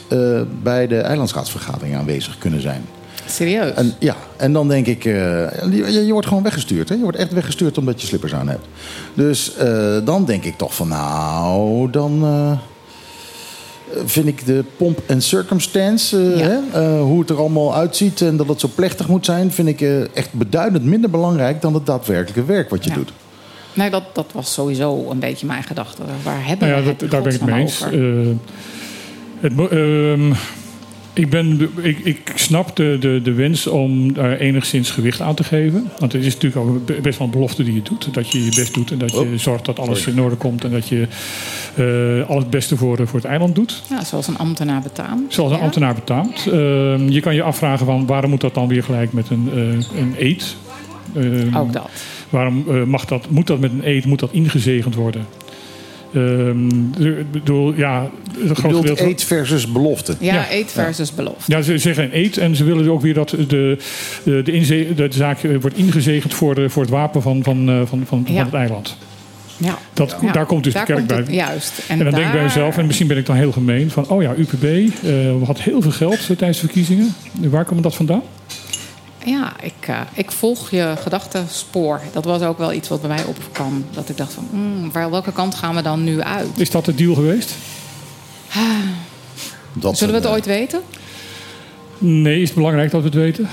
bij 0.64 0.88
de 0.88 0.98
eilandsraadsvergadering 0.98 1.96
aanwezig 1.96 2.38
kunnen 2.38 2.62
zijn. 2.62 2.82
serieus. 3.26 3.74
En, 3.74 3.94
ja, 4.00 4.16
en 4.38 4.54
dan 4.54 4.68
denk 4.68 4.88
ik, 4.88 5.04
je, 5.04 6.04
je 6.06 6.12
wordt 6.12 6.28
gewoon 6.28 6.44
weggestuurd. 6.44 6.90
Hè? 6.90 6.96
Je 6.96 7.02
wordt 7.02 7.18
echt 7.18 7.34
weggestuurd 7.34 7.78
omdat 7.78 8.02
je 8.02 8.08
slippers 8.08 8.34
aan 8.34 8.50
hebt. 8.50 8.68
Dus 9.14 9.54
dan 10.04 10.26
denk 10.26 10.44
ik 10.44 10.58
toch 10.58 10.76
van, 10.76 10.88
nou, 10.88 11.90
dan 11.90 12.24
vind 14.06 14.28
ik 14.28 14.46
de 14.46 14.64
pomp 14.78 15.00
en 15.06 15.22
circumstance, 15.22 16.18
eh, 16.18 16.40
Ja. 16.40 16.48
hè? 16.48 16.60
Eh, 16.82 17.02
hoe 17.02 17.20
het 17.20 17.30
er 17.30 17.38
allemaal 17.38 17.76
uitziet 17.76 18.22
en 18.22 18.38
dat 18.38 18.48
het 18.48 18.60
zo 18.60 18.70
plechtig 18.76 19.08
moet 19.08 19.26
zijn, 19.26 19.52
vind 19.52 19.68
ik 19.68 19.82
eh, 19.82 20.16
echt 20.16 20.34
beduidend 20.34 20.84
minder 20.86 21.10
belangrijk 21.10 21.62
dan 21.62 21.74
het 21.74 21.86
daadwerkelijke 21.86 22.46
werk 22.46 22.70
wat 22.70 22.84
je 22.84 22.90
Ja. 22.90 22.96
doet. 22.96 23.12
Nee, 23.74 23.90
dat, 23.90 24.04
dat 24.14 24.26
was 24.34 24.54
sowieso 24.54 25.10
een 25.10 25.20
beetje 25.20 25.46
mijn 25.46 25.64
gedachte. 25.64 26.02
Waar 26.24 26.46
hebben 26.48 26.68
Nou 26.68 26.80
ja, 26.80 26.86
we 26.86 26.90
het 26.90 27.00
dat, 27.00 27.10
in 27.10 27.10
daar 27.10 27.22
ben 27.22 27.34
ik 27.34 27.40
het 27.40 27.50
mee 27.50 27.62
eens. 27.62 27.82
Eh, 27.82 27.90
het, 29.40 29.72
ehm, 29.72 30.34
ik, 31.14 31.30
ben, 31.30 31.70
ik, 31.82 32.00
ik 32.00 32.32
snap 32.36 32.76
de, 32.76 32.98
de, 33.00 33.20
de 33.24 33.34
wens 33.34 33.68
om 33.68 34.14
daar 34.14 34.38
enigszins 34.38 34.92
gewicht 34.92 35.22
aan 35.22 35.36
te 35.36 35.44
geven. 35.44 35.90
Want 36.00 36.12
het 36.14 36.26
is 36.26 36.34
natuurlijk 36.34 36.62
ook 36.66 36.86
be- 36.86 37.00
best 37.02 37.18
wel 37.18 37.28
een 37.28 37.34
belofte 37.34 37.64
die 37.64 37.74
je 37.74 37.82
doet. 37.82 38.14
Dat 38.14 38.32
je 38.32 38.46
je 38.46 38.52
best 38.56 38.74
doet 38.74 38.92
en 38.92 38.98
dat 38.98 39.12
je 39.12 39.18
Oh, 39.20 39.28
zorgt 39.36 39.66
dat 39.66 39.80
alles 39.80 40.08
in 40.08 40.22
orde 40.22 40.36
komt. 40.36 40.64
En 40.64 40.72
dat 40.72 40.88
je 40.88 41.08
eh, 41.76 42.30
al 42.30 42.38
het 42.38 42.50
beste 42.50 42.78
voor, 42.78 43.08
voor 43.08 43.20
het 43.20 43.28
eiland 43.30 43.56
doet. 43.56 43.84
Ja, 43.90 44.04
zoals 44.04 44.28
een 44.28 44.38
ambtenaar 44.38 44.82
betaamt. 44.82 45.34
Zoals 45.34 45.52
een 45.52 45.58
Ja. 45.58 45.64
ambtenaar 45.64 45.94
betaamt. 45.96 46.48
Ehm, 46.52 47.10
je 47.10 47.20
kan 47.20 47.36
je 47.36 47.42
afvragen 47.44 47.86
van 47.86 48.06
waarom 48.06 48.30
moet 48.30 48.42
dat 48.42 48.54
dan 48.54 48.68
weer 48.68 48.84
gelijk 48.84 49.14
met 49.14 49.30
een, 49.30 49.50
eh, 49.54 50.00
een 50.02 50.14
eet? 50.18 50.56
Ehm, 51.16 51.56
Ook 51.58 51.74
dat. 51.74 51.90
Waarom 52.30 52.64
eh, 52.70 52.84
mag 52.84 53.06
dat, 53.06 53.30
moet 53.30 53.48
dat 53.48 53.60
met 53.60 53.72
een 53.72 53.88
eet, 53.90 54.06
moet 54.06 54.20
dat 54.20 54.32
ingezegend 54.32 54.96
worden? 54.96 55.26
Ehm, 56.14 56.68
ik 57.04 57.32
bedoel, 57.32 57.74
ja, 57.74 58.10
eet 58.96 59.24
versus 59.24 59.72
belofte. 59.72 60.16
Ja, 60.20 60.34
Ja. 60.34 60.46
eet 60.52 60.72
versus 60.72 61.14
belofte. 61.16 61.52
Ja, 61.52 61.62
ze 61.62 61.78
zeggen 61.78 62.04
een 62.04 62.10
eet 62.18 62.38
en 62.38 62.56
ze 62.56 62.64
willen 62.64 62.90
ook 62.90 63.02
weer 63.02 63.14
dat 63.14 63.30
de, 63.30 63.78
de, 64.24 64.42
de, 64.96 65.08
zaak 65.10 65.44
eh, 65.44 65.52
wordt 65.62 65.78
ingezegend 65.78 66.34
voor, 66.34 66.56
de, 66.56 66.70
voor 66.70 66.82
het 66.82 66.92
wapen 66.92 67.22
van, 67.22 67.44
van, 67.44 67.70
eh, 67.70 67.82
van, 67.86 68.04
van, 68.06 68.24
Ja. 68.28 68.34
van 68.36 68.46
het 68.46 68.54
eiland. 68.54 68.98
Ja. 69.58 69.78
Dat, 69.94 70.16
Ja. 70.22 70.32
Daar 70.32 70.46
komt 70.46 70.64
dus 70.64 70.74
Daar 70.74 70.86
de 70.86 70.94
kerk 70.94 71.08
bij. 71.08 71.18
het- 71.18 71.32
juist. 71.32 71.72
En, 71.88 71.98
En 72.00 72.04
dan 72.06 72.14
denk 72.14 72.26
ik 72.26 72.32
bij 72.34 72.44
mezelf, 72.44 72.78
en 72.78 72.86
misschien 72.86 73.08
ben 73.08 73.18
ik 73.18 73.26
dan 73.26 73.36
heel 73.36 73.52
gemeen, 73.52 73.90
van 73.92 74.08
oh 74.10 74.22
ja, 74.22 74.34
UPB 74.38 74.64
eh 74.64 75.44
had 75.46 75.62
heel 75.62 75.82
veel 75.82 75.92
geld 75.92 76.20
tijdens 76.28 76.60
de 76.60 76.66
verkiezingen. 76.66 77.16
Waar 77.42 77.66
komt 77.66 77.84
dat 77.84 77.96
vandaan? 77.96 78.22
Ja, 79.26 79.54
ik, 79.62 79.88
eh, 79.88 80.00
ik 80.14 80.32
volg 80.32 80.70
je 80.70 80.94
gedachtenspoor. 81.02 82.02
Dat 82.14 82.26
was 82.26 82.42
ook 82.42 82.58
wel 82.58 82.74
iets 82.74 82.90
wat 82.90 83.02
bij 83.02 83.10
mij 83.10 83.24
opkwam. 83.24 83.86
Dat 83.92 84.10
ik 84.10 84.18
dacht 84.18 84.34
van, 84.34 84.48
hmm, 84.52 84.92
waar, 84.92 85.12
welke 85.12 85.32
kant 85.32 85.56
gaan 85.56 85.76
we 85.76 85.82
dan 85.82 86.04
nu 86.04 86.22
uit? 86.22 86.48
Is 86.56 86.70
dat 86.72 86.86
de 86.86 86.96
deal 86.96 87.14
geweest? 87.14 87.54
Dat 89.74 89.98
Zullen 89.98 90.14
we 90.14 90.20
het 90.20 90.28
eh, 90.30 90.34
ooit 90.34 90.46
weten? 90.46 90.82
Nee, 91.98 92.42
is 92.42 92.48
het 92.48 92.58
belangrijk 92.58 92.92
dat 92.92 93.00
we 93.02 93.06
het 93.08 93.16
weten? 93.16 93.48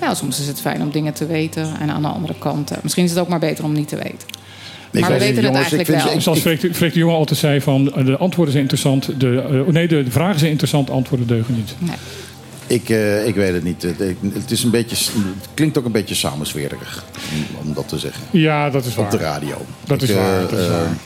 Nou, 0.00 0.14
soms 0.16 0.40
is 0.40 0.46
het 0.46 0.60
fijn 0.60 0.82
om 0.82 0.90
dingen 0.90 1.12
te 1.12 1.26
weten. 1.26 1.80
En 1.80 1.90
aan 1.90 2.02
de 2.02 2.08
andere 2.08 2.34
kant, 2.38 2.70
eh, 2.70 2.78
misschien 2.82 3.04
is 3.04 3.10
het 3.10 3.18
ook 3.18 3.28
maar 3.28 3.38
beter 3.38 3.64
om 3.64 3.72
niet 3.72 3.88
te 3.88 3.96
weten. 3.96 4.28
ik 4.90 5.00
maar 5.00 5.10
we 5.12 5.18
weet 5.18 5.28
weten 5.28 5.44
het 5.44 5.54
eigenlijk 5.54 5.88
vind- 5.88 6.02
wel. 6.02 6.20
Zoals 6.20 6.38
Freek, 6.38 6.74
Freek 6.74 6.92
de 6.92 6.98
Jonge 6.98 7.14
altijd 7.14 7.38
zei 7.38 7.60
van 7.60 7.84
de 7.84 8.16
antwoorden 8.16 8.52
zijn 8.52 8.62
interessant. 8.68 9.20
De, 9.20 9.64
nee, 9.70 9.88
de, 9.88 10.02
de 10.02 10.10
vragen 10.10 10.38
zijn 10.38 10.50
interessant, 10.50 10.86
de 10.86 10.92
antwoorden 10.92 11.26
deugen 11.26 11.54
niet. 11.54 11.74
Nee. 11.78 11.96
Ik, 12.66 12.88
eh, 12.88 13.26
ik 13.26 13.34
weet 13.34 13.52
het 13.52 13.64
niet. 13.64 13.82
Het, 14.32 14.50
is 14.50 14.62
een 14.62 14.70
beetje, 14.70 14.96
het 15.12 15.48
klinkt 15.54 15.78
ook 15.78 15.84
een 15.84 15.92
beetje 15.92 16.14
samenswerig, 16.14 17.04
om, 17.32 17.66
om 17.68 17.74
dat 17.74 17.88
te 17.88 17.98
zeggen. 17.98 18.22
Ja, 18.30 18.70
dat 18.70 18.84
is 18.84 18.94
waar. 18.94 19.04
Op 19.04 19.10
de 19.10 19.16
radio. 19.18 19.56
Dat 19.84 20.02
Ik, 20.02 20.08
is 20.08 20.14
eh, 20.14 20.22
waar. 20.22 20.40
Dat 20.40 20.52
is 20.52 20.66
eh, 20.66 20.70
waar. 20.70 20.96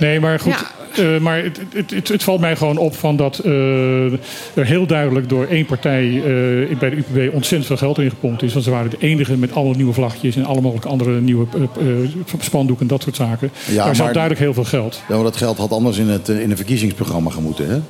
Nee, 0.00 0.20
maar 0.20 0.40
goed. 0.40 0.64
Ja. 0.94 1.02
eh, 1.14 1.20
maar 1.20 1.42
het, 1.42 1.60
het, 1.74 1.90
het, 1.90 2.08
het 2.08 2.22
valt 2.22 2.40
mij 2.40 2.56
gewoon 2.56 2.76
op 2.76 2.96
van 2.96 3.16
dat 3.16 3.38
eh, 3.38 4.12
er 4.54 4.66
heel 4.66 4.86
duidelijk 4.86 5.28
door 5.28 5.46
één 5.46 5.66
partij 5.66 6.04
eh, 6.16 6.76
bij 6.78 6.90
de 6.90 6.96
UPB 6.96 7.34
ontzettend 7.34 7.66
veel 7.66 7.76
geld 7.76 7.98
in 7.98 8.10
gepompt 8.10 8.42
is. 8.42 8.52
Want 8.52 8.64
ze 8.64 8.70
waren 8.70 8.90
de 8.90 8.96
enige 8.98 9.36
met 9.36 9.54
alle 9.54 9.74
nieuwe 9.74 9.92
vlaggetjes 9.92 10.36
en 10.36 10.44
alle 10.44 10.60
mogelijke 10.60 10.88
andere 10.88 11.20
nieuwe 11.20 11.46
spandoeken 12.40 12.82
en 12.84 12.90
dat 12.90 13.02
soort 13.02 13.16
zaken. 13.16 13.50
Ja, 13.68 13.84
Daar 13.84 13.94
zat 13.94 14.04
maar- 14.04 14.12
duidelijk 14.14 14.42
heel 14.42 14.54
veel 14.54 14.64
geld. 14.64 15.02
Ja, 15.08 15.14
maar 15.14 15.24
dat 15.24 15.36
geld 15.36 15.58
had 15.58 15.70
anders 15.72 15.98
in 15.98 16.08
het, 16.08 16.28
in 16.28 16.50
een 16.50 16.56
verkiezingsprogramma 16.56 17.30
gemoeten. 17.30 17.68
Hè? 17.70 17.80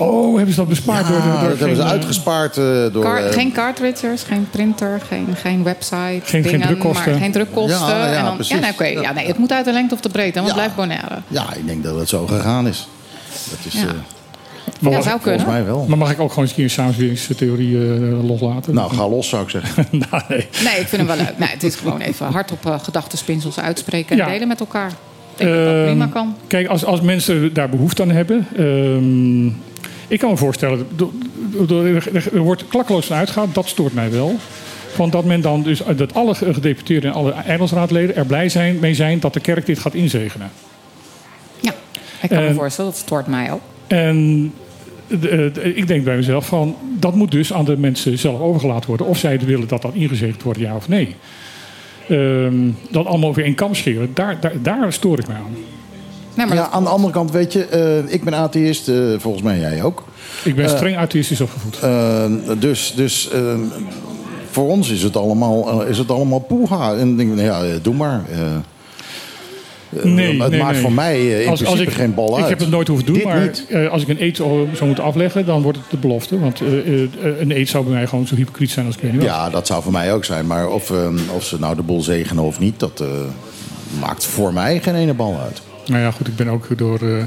Oh, 0.00 0.34
hebben 0.36 0.54
ze 0.54 0.60
dat 0.60 0.68
bespaard 0.68 1.06
door, 1.08 1.16
door, 1.22 1.32
dat 1.48 1.58
hebben 1.58 1.76
ze 1.76 1.82
geen, 1.82 1.90
uitgespaard 1.90 2.56
eh, 2.56 2.64
door... 2.92 3.02
Car- 3.02 3.24
eh, 3.26 3.32
geen 3.32 3.52
cartridges, 3.52 4.22
geen 4.22 4.46
printer, 4.50 5.00
geen, 5.08 5.26
geen 5.36 5.62
website. 5.62 5.96
Geen- 5.96 6.22
geen 6.24 6.42
dingen, 6.42 6.66
drukkosten. 6.66 7.10
Maar 7.10 7.20
geen 7.20 7.32
drukkosten. 7.32 7.88
Ja, 7.88 8.06
ja, 8.06 8.12
en 8.18 8.24
dan, 8.24 8.34
precies. 8.34 8.54
ja, 8.54 8.60
nee, 8.60 8.70
oké. 8.72 8.84
ja, 8.84 9.12
nee, 9.12 9.26
het 9.26 9.38
moet 9.38 9.52
uit 9.52 9.64
de 9.64 9.72
lengte 9.72 9.94
of 9.94 10.00
de 10.00 10.08
breedte, 10.08 10.40
want 10.40 10.54
Ja. 10.54 10.60
het 10.62 10.74
blijft 10.74 10.74
Bonaire. 10.76 11.22
Ja, 11.28 11.54
ik 11.54 11.66
denk 11.66 11.82
dat 11.84 11.98
het 11.98 12.08
zo 12.08 12.26
gegaan 12.26 12.66
is. 12.66 12.88
Dat 13.50 13.58
is 13.66 13.80
Ja. 13.80 13.86
eh, 13.86 13.92
Maar 14.80 14.90
Ja, 14.90 14.96
mag- 14.96 15.06
zou 15.06 15.20
volgens 15.20 15.44
kunnen. 15.44 15.46
mij 15.64 15.72
wel. 15.72 15.84
Maar 15.88 15.98
mag 15.98 16.10
ik 16.10 16.20
ook 16.20 16.28
gewoon 16.28 16.40
eens 16.44 16.50
een 16.50 16.56
keer 16.56 16.64
een 16.64 16.70
samenzweringstheorie 16.70 17.76
eh, 17.94 18.28
loslaten? 18.28 18.74
Nou, 18.74 18.94
ga 18.94 19.08
los 19.08 19.28
zou 19.28 19.42
ik 19.42 19.50
zeggen. 19.50 19.86
Nou, 20.10 20.22
nee. 20.28 20.48
Nee, 20.64 20.80
ik 20.80 20.86
vind 20.88 20.90
hem 20.96 21.06
wel 21.06 21.16
leuk. 21.16 21.38
Nee, 21.38 21.48
het 21.48 21.62
is 21.62 21.74
gewoon 21.74 22.00
even 22.00 22.26
hardop 22.26 22.66
uh, 22.66 22.74
gedachtenspinsels 22.82 23.58
uitspreken 23.58 24.10
en 24.10 24.16
Ja. 24.16 24.26
delen 24.32 24.48
met 24.48 24.60
elkaar. 24.60 24.88
Ik 24.88 25.46
denk 25.46 25.50
dat 25.50 25.64
dat 25.64 25.74
Ehm, 25.74 25.84
prima 25.84 26.06
kan. 26.06 26.36
Kijk, 26.46 26.66
als, 26.66 26.84
als 26.84 27.00
mensen 27.00 27.52
daar 27.54 27.68
behoefte 27.68 28.02
aan 28.02 28.10
hebben. 28.10 28.46
ehm, 28.56 29.46
ik 30.10 30.18
kan 30.18 30.30
me 30.30 30.36
voorstellen, 30.36 30.86
er, 32.32 32.42
wordt 32.42 32.68
klakkeloos 32.68 33.06
van 33.06 33.16
uitgegaan, 33.16 33.50
dat 33.52 33.66
stoort 33.68 33.94
mij 33.94 34.10
wel. 34.10 34.34
Van 34.94 35.10
dat 35.10 35.24
men 35.24 35.40
dan 35.40 35.62
dus, 35.62 35.82
dat 35.96 36.14
alle 36.14 36.34
gedeputeerden 36.34 37.10
en 37.10 37.16
alle 37.16 37.32
eilandsraadleden 37.32 38.16
er 38.16 38.26
blij 38.26 38.48
zijn, 38.48 38.78
mee 38.78 38.94
zijn 38.94 39.20
dat 39.20 39.32
de 39.34 39.40
kerk 39.40 39.66
dit 39.66 39.78
gaat 39.78 39.94
inzegenen. 39.94 40.50
Ja, 41.60 41.74
ik 42.22 42.28
kan 42.28 42.38
me 42.42 42.46
en- 42.48 42.54
voorstellen, 42.54 42.90
dat 42.90 43.00
stoort 43.00 43.26
mij 43.26 43.52
ook. 43.52 43.60
En 43.86 44.52
de- 45.06 45.50
de- 45.52 45.74
ik 45.74 45.86
denk 45.86 46.04
bij 46.04 46.16
mezelf 46.16 46.46
van, 46.46 46.76
dat 46.98 47.14
moet 47.14 47.30
dus 47.30 47.52
aan 47.52 47.64
de 47.64 47.76
mensen 47.76 48.18
zelf 48.18 48.40
overgelaten 48.40 48.88
worden. 48.88 49.06
Of 49.06 49.18
zij 49.18 49.38
willen 49.38 49.68
dat 49.68 49.82
dat 49.82 49.94
ingezegend 49.94 50.42
wordt, 50.42 50.58
ja 50.58 50.76
of 50.76 50.88
nee. 50.88 51.14
Ehm, 52.08 52.70
dat 52.90 53.06
allemaal 53.06 53.34
weer 53.34 53.44
in 53.44 53.54
kam 53.54 53.74
scheren, 53.74 54.10
daar, 54.14 54.40
daar, 54.40 54.52
daar 54.62 54.92
stoor 54.92 55.18
ik 55.18 55.28
me 55.28 55.34
aan. 55.34 55.56
Nee, 56.40 56.48
maar 56.48 56.64
ja, 56.64 56.68
aan 56.70 56.82
de 56.82 56.88
andere 56.88 57.12
kant, 57.12 57.30
weet 57.30 57.52
je, 57.52 57.64
eh, 57.64 58.12
ik 58.12 58.24
ben 58.24 58.34
atheïst, 58.34 58.88
eh, 58.88 58.96
volgens 59.18 59.42
mij 59.42 59.58
jij 59.58 59.82
ook. 59.82 60.04
Ik 60.44 60.54
ben 60.56 60.68
streng 60.68 60.96
atheïstisch 60.96 61.40
opgevoed. 61.40 61.78
Eh, 61.80 62.24
dus 62.58 62.92
dus 62.96 63.30
eh, 63.30 63.54
voor 64.50 64.68
ons 64.68 64.90
is 64.90 65.02
het 65.02 65.16
allemaal, 65.16 65.82
eh, 65.82 65.88
is 65.88 65.98
het 65.98 66.10
allemaal 66.10 66.38
poeha. 66.38 66.94
En 66.94 67.16
denk 67.16 67.28
ik, 67.30 67.34
nou 67.36 67.46
ja, 67.48 67.62
eh, 67.64 67.74
doe 67.82 67.94
maar. 67.94 68.22
eh. 68.32 68.38
Eh, 69.96 70.04
Nee, 70.04 70.40
het 70.40 70.50
nee, 70.50 70.60
maakt 70.60 70.72
nee. 70.72 70.80
voor 70.82 70.92
mij 70.92 71.14
eh, 71.16 71.42
in 71.42 71.48
Als- 71.48 71.60
als 71.64 71.70
principe 71.74 71.94
geen 71.96 72.14
bal 72.14 72.34
uit. 72.34 72.42
Ik 72.44 72.50
heb 72.50 72.58
het 72.58 72.70
nooit 72.70 72.88
hoeven 72.88 73.06
doen, 73.06 73.14
Dit 73.14 73.24
maar 73.24 73.50
eh, 73.68 73.90
als 73.90 74.02
ik 74.02 74.08
een 74.08 74.22
eet 74.22 74.36
zou 74.36 74.68
moeten 74.86 75.04
afleggen, 75.04 75.46
dan 75.46 75.62
wordt 75.62 75.78
het 75.78 75.86
de 75.90 75.96
belofte. 75.96 76.38
Want 76.40 76.60
eh, 76.60 77.02
eh, 77.02 77.08
een 77.40 77.50
eet 77.56 77.68
zou 77.68 77.84
bij 77.84 77.92
mij 77.92 78.06
gewoon 78.06 78.26
zo 78.26 78.34
hypocriet 78.34 78.70
zijn 78.70 78.86
als 78.86 78.94
ik 78.94 79.00
weet 79.02 79.12
niet 79.12 79.20
wat. 79.20 79.30
Ja, 79.30 79.50
dat 79.50 79.66
zou 79.66 79.82
voor 79.82 79.92
mij 79.92 80.12
ook 80.14 80.24
zijn. 80.24 80.46
Maar 80.46 80.68
of, 80.68 80.90
eh, 80.90 81.08
of 81.34 81.44
ze 81.44 81.58
nou 81.60 81.76
de 81.76 81.82
boel 81.82 82.02
zegenen 82.02 82.44
of 82.44 82.58
niet, 82.58 82.80
dat 82.80 83.00
eh, 83.00 83.06
maakt 84.00 84.24
voor 84.24 84.52
mij 84.52 84.80
geen 84.80 84.94
ene 84.94 85.14
bal 85.14 85.38
uit. 85.44 85.60
Nou 85.90 86.02
ja, 86.02 86.10
goed, 86.10 86.28
ik 86.28 86.36
ben 86.36 86.48
ook 86.48 86.78
door 86.78 87.00
eh, 87.02 87.22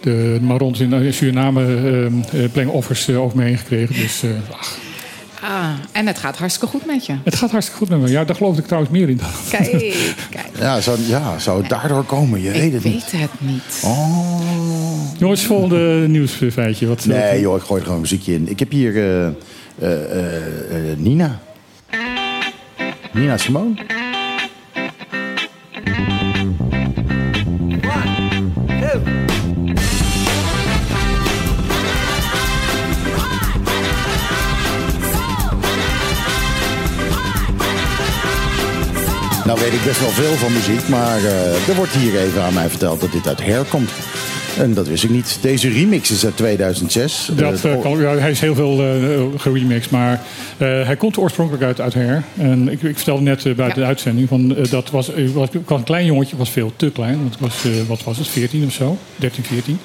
de 0.00 0.38
Marons 0.42 0.80
in 0.80 1.12
Suriname 1.14 1.64
eh 1.64 2.06
eh, 2.06 2.50
playing-offers 2.52 3.08
eh, 3.08 3.22
over 3.22 3.36
me 3.36 3.44
heen 3.44 3.58
gekregen. 3.58 3.94
Dus 3.94 4.22
eh, 4.22 4.30
ach, 4.50 4.78
Ah, 5.42 5.68
en 5.92 6.06
het 6.06 6.18
gaat 6.18 6.36
hartstikke 6.38 6.66
goed 6.76 6.86
met 6.86 7.06
je. 7.06 7.14
het 7.24 7.34
gaat 7.34 7.50
hartstikke 7.50 7.80
goed 7.80 7.88
met 7.88 8.00
me. 8.00 8.08
Ja, 8.08 8.24
daar 8.24 8.36
geloofde 8.36 8.60
ik 8.60 8.66
trouwens 8.66 8.92
meer 8.92 9.08
in. 9.08 9.20
Kijk, 9.50 9.70
kijk. 10.36 10.48
Ja, 10.58 10.80
zou, 10.80 10.98
ja, 11.06 11.38
zou 11.38 11.60
het 11.60 11.68
daardoor 11.70 12.04
komen? 12.04 12.42
Je 12.42 12.50
weet 12.50 12.62
Ik 12.62 12.72
het 12.72 12.84
niet. 12.84 13.10
weet 13.10 13.20
het 13.20 13.30
niet. 13.40 13.82
Oh. 13.84 14.40
Jongens, 15.18 15.44
volgende 15.44 15.78
nieuwsfeitje. 16.08 16.86
Wat, 16.86 17.04
Nee 17.06 17.40
joh, 17.40 17.56
ik 17.56 17.62
gooi 17.62 17.80
er 17.80 17.86
gewoon 17.86 18.00
muziekje 18.00 18.34
in. 18.34 18.48
Ik 18.50 18.58
heb 18.58 18.70
hier 18.70 18.96
eh, 18.96 19.26
eh, 19.26 19.32
eh, 19.80 20.90
eh, 20.90 20.98
Nina. 20.98 21.38
Nina 23.12 23.36
Simone. 23.36 23.74
Nou 39.46 39.60
weet 39.60 39.72
ik 39.72 39.84
best 39.84 40.00
wel 40.00 40.08
veel 40.08 40.32
van 40.32 40.52
muziek, 40.52 40.88
maar 40.88 41.16
eh, 41.18 41.68
er 41.68 41.74
wordt 41.74 41.92
hier 41.92 42.18
even 42.20 42.42
aan 42.42 42.54
mij 42.54 42.68
verteld 42.68 43.00
dat 43.00 43.12
dit 43.12 43.26
uit 43.28 43.42
Hair 43.42 43.64
komt. 43.64 43.90
En 44.58 44.74
dat 44.74 44.88
wist 44.88 45.04
ik 45.04 45.10
niet. 45.10 45.38
Deze 45.40 45.68
remix 45.68 46.10
is 46.10 46.24
uit 46.24 46.36
2006. 46.36 47.28
Dat, 47.36 47.64
Eh, 47.64 47.72
eh, 47.72 47.80
kan, 47.80 47.98
ja, 48.00 48.16
hij 48.16 48.30
is 48.30 48.40
heel 48.40 48.54
veel 48.54 48.80
eh 48.82 49.40
geremixed, 49.40 49.90
maar 49.90 50.22
eh, 50.56 50.68
hij 50.86 50.96
komt 50.96 51.16
oorspronkelijk 51.16 51.64
uit, 51.64 51.80
uit 51.80 51.94
Hair. 51.94 52.22
En 52.38 52.68
ik, 52.68 52.82
ik 52.82 52.96
vertelde 52.96 53.22
net 53.22 53.42
buiten 53.42 53.66
Ja. 53.66 53.74
de 53.74 53.84
uitzending, 53.84 54.28
van, 54.28 54.56
dat 54.70 54.90
was, 54.90 55.10
was, 55.32 55.48
ik 55.50 55.68
was 55.68 55.78
een 55.78 55.84
klein 55.84 56.06
jongetje, 56.06 56.36
was 56.36 56.50
veel 56.50 56.72
te 56.76 56.90
klein. 56.90 57.18
Want 57.18 57.34
ik 57.34 57.40
was, 57.40 57.64
eh, 57.64 57.70
wat 57.88 58.04
was 58.04 58.18
het, 58.18 58.28
14 58.28 58.64
of 58.66 58.72
zo? 58.72 58.98
13, 59.16 59.44
14. 59.44 59.78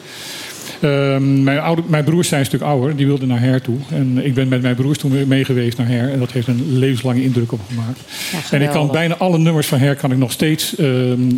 Ehm, 0.82 1.44
mijn, 1.44 1.60
oude, 1.60 1.82
mijn 1.88 2.04
broers 2.04 2.28
zijn 2.28 2.40
een 2.40 2.46
stuk 2.46 2.62
ouder, 2.62 2.96
die 2.96 3.06
wilden 3.08 3.28
naar 3.28 3.40
Hair 3.40 3.62
toe. 3.62 3.78
En 3.90 4.26
ik 4.26 4.34
ben 4.34 4.48
met 4.48 4.62
mijn 4.62 4.76
broers 4.76 4.98
toen 4.98 5.28
mee 5.28 5.46
geweest 5.46 5.78
naar 5.78 5.88
Hair. 5.88 6.12
En 6.12 6.20
dat 6.20 6.32
heeft 6.32 6.48
een 6.48 6.78
levenslange 6.78 7.24
indruk 7.24 7.52
op 7.52 7.60
me 7.60 7.66
gemaakt. 7.76 8.00
Ja, 8.32 8.38
en 8.58 8.62
ik 8.62 8.70
kan 8.70 8.92
bijna 8.92 9.16
alle 9.18 9.38
nummers 9.38 9.68
van 9.68 9.80
Hair 9.80 9.96
kan 9.96 10.12
ik 10.12 10.18
nog 10.18 10.32
steeds 10.32 10.76
ehm, 10.76 10.90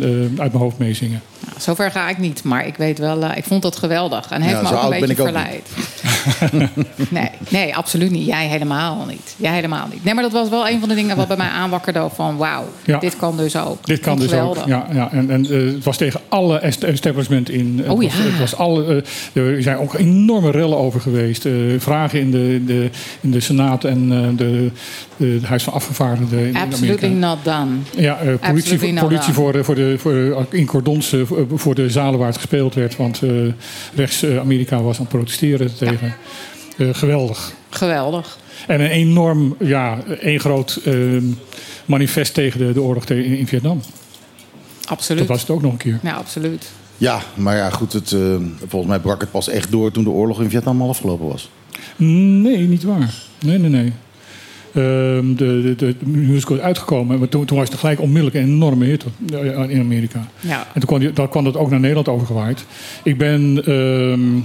eh, 0.02 0.08
uit 0.20 0.36
mijn 0.36 0.52
hoofd 0.52 0.78
meezingen. 0.78 1.20
Nou, 1.46 1.56
zover 1.60 1.90
ga 1.90 2.08
ik 2.08 2.18
niet, 2.18 2.44
maar 2.44 2.66
ik 2.66 2.76
weet 2.76 2.98
wel, 2.98 3.22
eh, 3.22 3.36
ik 3.36 3.44
vond 3.44 3.62
dat 3.62 3.76
geweldig. 3.76 4.30
En 4.30 4.42
heeft 4.42 4.54
Ja, 4.60 4.70
me 4.70 4.76
ook 4.76 4.82
een 4.92 5.00
beetje 5.00 5.06
ik 5.14 5.20
ook 5.20 5.26
verleid. 5.26 5.68
nee, 7.10 7.30
nee, 7.48 7.76
absoluut 7.76 8.10
niet. 8.10 8.26
Jij 8.26 8.46
helemaal 8.46 9.04
niet. 9.08 9.34
Jij 9.36 9.52
helemaal 9.54 9.86
niet. 9.92 10.04
Nee, 10.04 10.14
maar 10.14 10.22
dat 10.22 10.32
was 10.32 10.48
wel 10.48 10.68
een 10.68 10.80
van 10.80 10.88
de 10.88 10.94
dingen 10.94 11.16
wat 11.16 11.28
bij 11.28 11.36
mij 11.36 11.48
aanwakkerde 11.48 12.08
van 12.14 12.36
wauw, 12.36 12.64
Ja. 12.84 12.98
dit 12.98 13.16
kan 13.16 13.36
dus 13.36 13.56
ook. 13.56 13.86
Dit 13.86 14.00
kan 14.00 14.18
dus 14.18 14.28
geweldig. 14.28 14.62
ook. 14.62 14.68
Ja, 14.68 14.86
ja. 14.92 15.12
En, 15.12 15.30
en 15.30 15.44
eh, 15.44 15.50
het 15.74 15.84
was 15.84 15.96
tegen 15.96 16.20
alle 16.28 16.58
est- 16.58 16.82
establishment 16.84 17.48
in. 17.50 17.74
Het 17.82 17.88
Oh 17.88 18.02
was, 18.02 18.16
ja. 18.16 18.22
Het 18.22 18.38
was 18.38 18.56
alle, 18.56 19.04
er 19.34 19.62
zijn 19.62 19.76
ook 19.76 19.94
enorme 19.94 20.50
rellen 20.50 20.78
over 20.78 21.00
geweest. 21.00 21.46
Eh, 21.46 21.52
vragen 21.78 22.20
in 22.20 22.30
de, 22.30 22.62
de, 22.66 22.90
in 23.20 23.30
de 23.30 23.40
Senaat 23.40 23.84
en 23.84 24.12
eh, 24.12 24.36
de, 24.36 24.70
de, 25.16 25.26
het 25.26 25.44
Huis 25.44 25.62
van 25.62 25.72
Afgevaardigden 25.72 26.46
in 26.46 26.56
Absolutely 26.56 27.08
Amerika. 27.08 27.26
not 27.26 27.44
done. 27.44 27.76
Ja, 27.96 28.18
eh, 28.18 28.34
politie, 28.48 28.78
politie 28.78 29.32
done. 29.32 29.32
voor, 29.32 29.64
voor 29.64 29.74
de, 29.74 29.94
voor, 29.98 30.12
eh, 30.12 30.58
in 30.58 30.66
cordons 30.66 31.14
voor- 31.54 31.74
de 31.74 31.90
zalen 31.90 32.18
waar 32.18 32.28
het 32.28 32.36
gespeeld 32.36 32.74
werd. 32.74 32.96
Want 32.96 33.20
rechts 33.94 34.24
Amerika 34.26 34.82
was 34.82 34.96
aan 34.96 35.02
het 35.04 35.12
protesteren 35.12 35.76
tegen. 35.76 36.14
Geweldig. 36.92 37.52
Geweldig. 37.70 38.38
En 38.66 38.80
een 38.80 38.90
enorm, 38.90 39.56
ja, 39.58 39.98
één 40.20 40.40
groot 40.40 40.80
eh, 40.84 40.94
manifest 41.84 42.34
tegen 42.34 42.66
de, 42.66 42.72
de 42.72 42.82
oorlog 42.82 43.04
in, 43.04 43.24
in 43.24 43.46
Vietnam. 43.46 43.80
Absoluut. 44.84 45.20
Dat 45.20 45.28
was 45.28 45.40
het 45.40 45.50
ook 45.50 45.62
nog 45.62 45.72
een 45.72 45.78
keer. 45.78 45.98
Ja, 46.02 46.12
absoluut. 46.14 46.70
Ja, 46.96 47.20
maar 47.34 47.56
ja, 47.56 47.70
goed. 47.70 47.92
Het, 47.92 48.12
eh, 48.12 48.20
volgens 48.66 48.90
mij 48.90 49.00
brak 49.00 49.20
het 49.20 49.30
pas 49.30 49.48
echt 49.48 49.70
door 49.70 49.90
toen 49.90 50.04
de 50.04 50.10
oorlog 50.10 50.40
in 50.42 50.50
Vietnam 50.50 50.82
al 50.82 50.88
afgelopen 50.88 51.26
was. 51.28 51.50
Nee, 51.96 52.58
niet 52.58 52.82
waar. 52.84 53.14
Nee, 53.44 53.58
nee, 53.58 53.70
nee. 53.70 53.92
Ehm, 54.74 55.34
de, 55.34 55.74
de, 55.76 55.96
de 55.98 56.06
musical 56.06 56.56
is 56.56 56.62
uitgekomen, 56.62 57.18
maar 57.18 57.28
toen, 57.28 57.44
toen 57.44 57.58
was 57.58 57.68
het 57.68 57.78
gelijk 57.78 58.00
onmiddellijk 58.00 58.36
een 58.36 58.44
enorme 58.52 58.84
hit 58.84 59.04
eh, 59.32 59.70
in 59.70 59.80
Amerika. 59.80 60.28
Ja. 60.40 60.58
En 60.58 60.72
toen 60.80 60.84
kwam, 60.88 60.98
die, 60.98 61.12
dan 61.12 61.28
kwam 61.28 61.44
dat 61.44 61.56
ook 61.56 61.70
naar 61.70 61.80
Nederland 61.80 62.08
overgewaaid. 62.08 62.64
Ik 63.02 63.18
ben 63.18 63.64
ehm, 63.64 64.36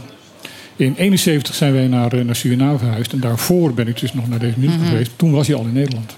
in 0.75 0.93
71 0.97 1.55
zijn 1.55 1.73
wij 1.73 1.87
naar, 1.87 2.13
eh, 2.13 2.25
naar 2.25 2.35
Suriname 2.35 2.77
verhuisd. 2.77 3.13
En 3.13 3.19
daarvoor 3.19 3.73
ben 3.73 3.87
ik 3.87 3.99
dus 3.99 4.13
nog 4.13 4.27
naar 4.29 4.39
deze 4.39 4.59
musical 4.59 4.81
Mhm. 4.81 4.89
geweest. 4.89 5.11
Toen 5.15 5.31
was 5.31 5.47
hij 5.47 5.55
al 5.55 5.63
in 5.65 5.73
Nederland. 5.73 6.15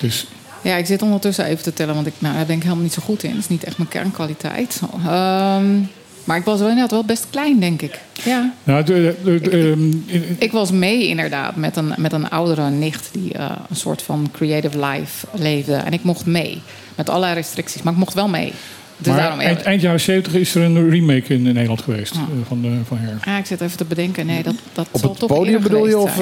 Dus 0.00 0.26
Ja, 0.68 0.76
ik 0.76 0.86
zit 0.86 1.02
ondertussen 1.02 1.44
even 1.44 1.62
te 1.62 1.72
tellen, 1.72 1.94
want 1.94 2.06
ik, 2.06 2.12
nou, 2.18 2.34
daar 2.34 2.46
ben 2.46 2.56
ik 2.56 2.62
helemaal 2.62 2.82
niet 2.82 2.92
zo 2.92 3.02
goed 3.04 3.22
in. 3.22 3.30
Dat 3.30 3.38
is 3.38 3.48
niet 3.48 3.64
echt 3.64 3.76
mijn 3.78 3.88
kernkwaliteit. 3.88 4.80
Ehm, 5.06 5.64
maar 6.24 6.36
ik 6.36 6.44
was 6.44 6.58
wel 6.58 6.68
inderdaad 6.68 6.90
wel 6.90 7.04
best 7.04 7.26
klein, 7.30 7.60
denk 7.60 7.82
ik. 7.82 8.00
Ja. 8.24 8.52
nou, 8.64 8.84
de, 8.84 9.14
de- 9.24 9.40
de, 9.40 9.70
ehm, 10.10 10.34
Ik 10.38 10.52
was 10.52 10.70
mee 10.70 11.06
inderdaad 11.08 11.56
met 11.56 11.76
een, 11.76 11.94
met 11.96 12.12
een 12.12 12.30
oudere 12.30 12.70
nicht 12.70 13.08
die 13.12 13.32
eh, 13.32 13.50
een 13.70 13.76
soort 13.76 14.02
van 14.02 14.28
creative 14.32 14.78
life 14.86 15.26
leefde. 15.32 15.74
En 15.74 15.92
ik 15.92 16.02
mocht 16.02 16.26
mee. 16.26 16.60
Met 16.94 17.08
allerlei 17.08 17.34
restricties, 17.34 17.82
maar 17.82 17.92
ik 17.92 17.98
mocht 17.98 18.14
wel 18.14 18.28
mee. 18.28 18.52
Dus 18.96 19.14
daarom 19.14 19.36
maar 19.36 19.46
eind, 19.46 19.62
eind 19.62 19.80
jaren 19.80 20.00
70 20.00 20.34
is 20.34 20.54
er 20.54 20.62
een 20.62 20.90
remake 20.90 21.34
in, 21.34 21.42
Nederland 21.42 21.82
geweest 21.82 22.12
eh, 22.14 22.20
van, 22.46 22.62
de, 22.62 22.70
van 22.86 22.98
Her. 22.98 23.18
Ja, 23.24 23.38
ik 23.38 23.46
zit 23.46 23.60
even 23.60 23.76
te 23.76 23.84
bedenken. 23.84 24.26
Nee, 24.26 24.42
dat, 24.42 24.54
dat 24.72 24.88
Op 24.90 25.00
zal 25.00 25.10
het 25.10 25.18
toch 25.18 25.28
podium 25.28 25.62
bedoel 25.62 25.88
je? 25.88 25.98
Of 25.98 26.20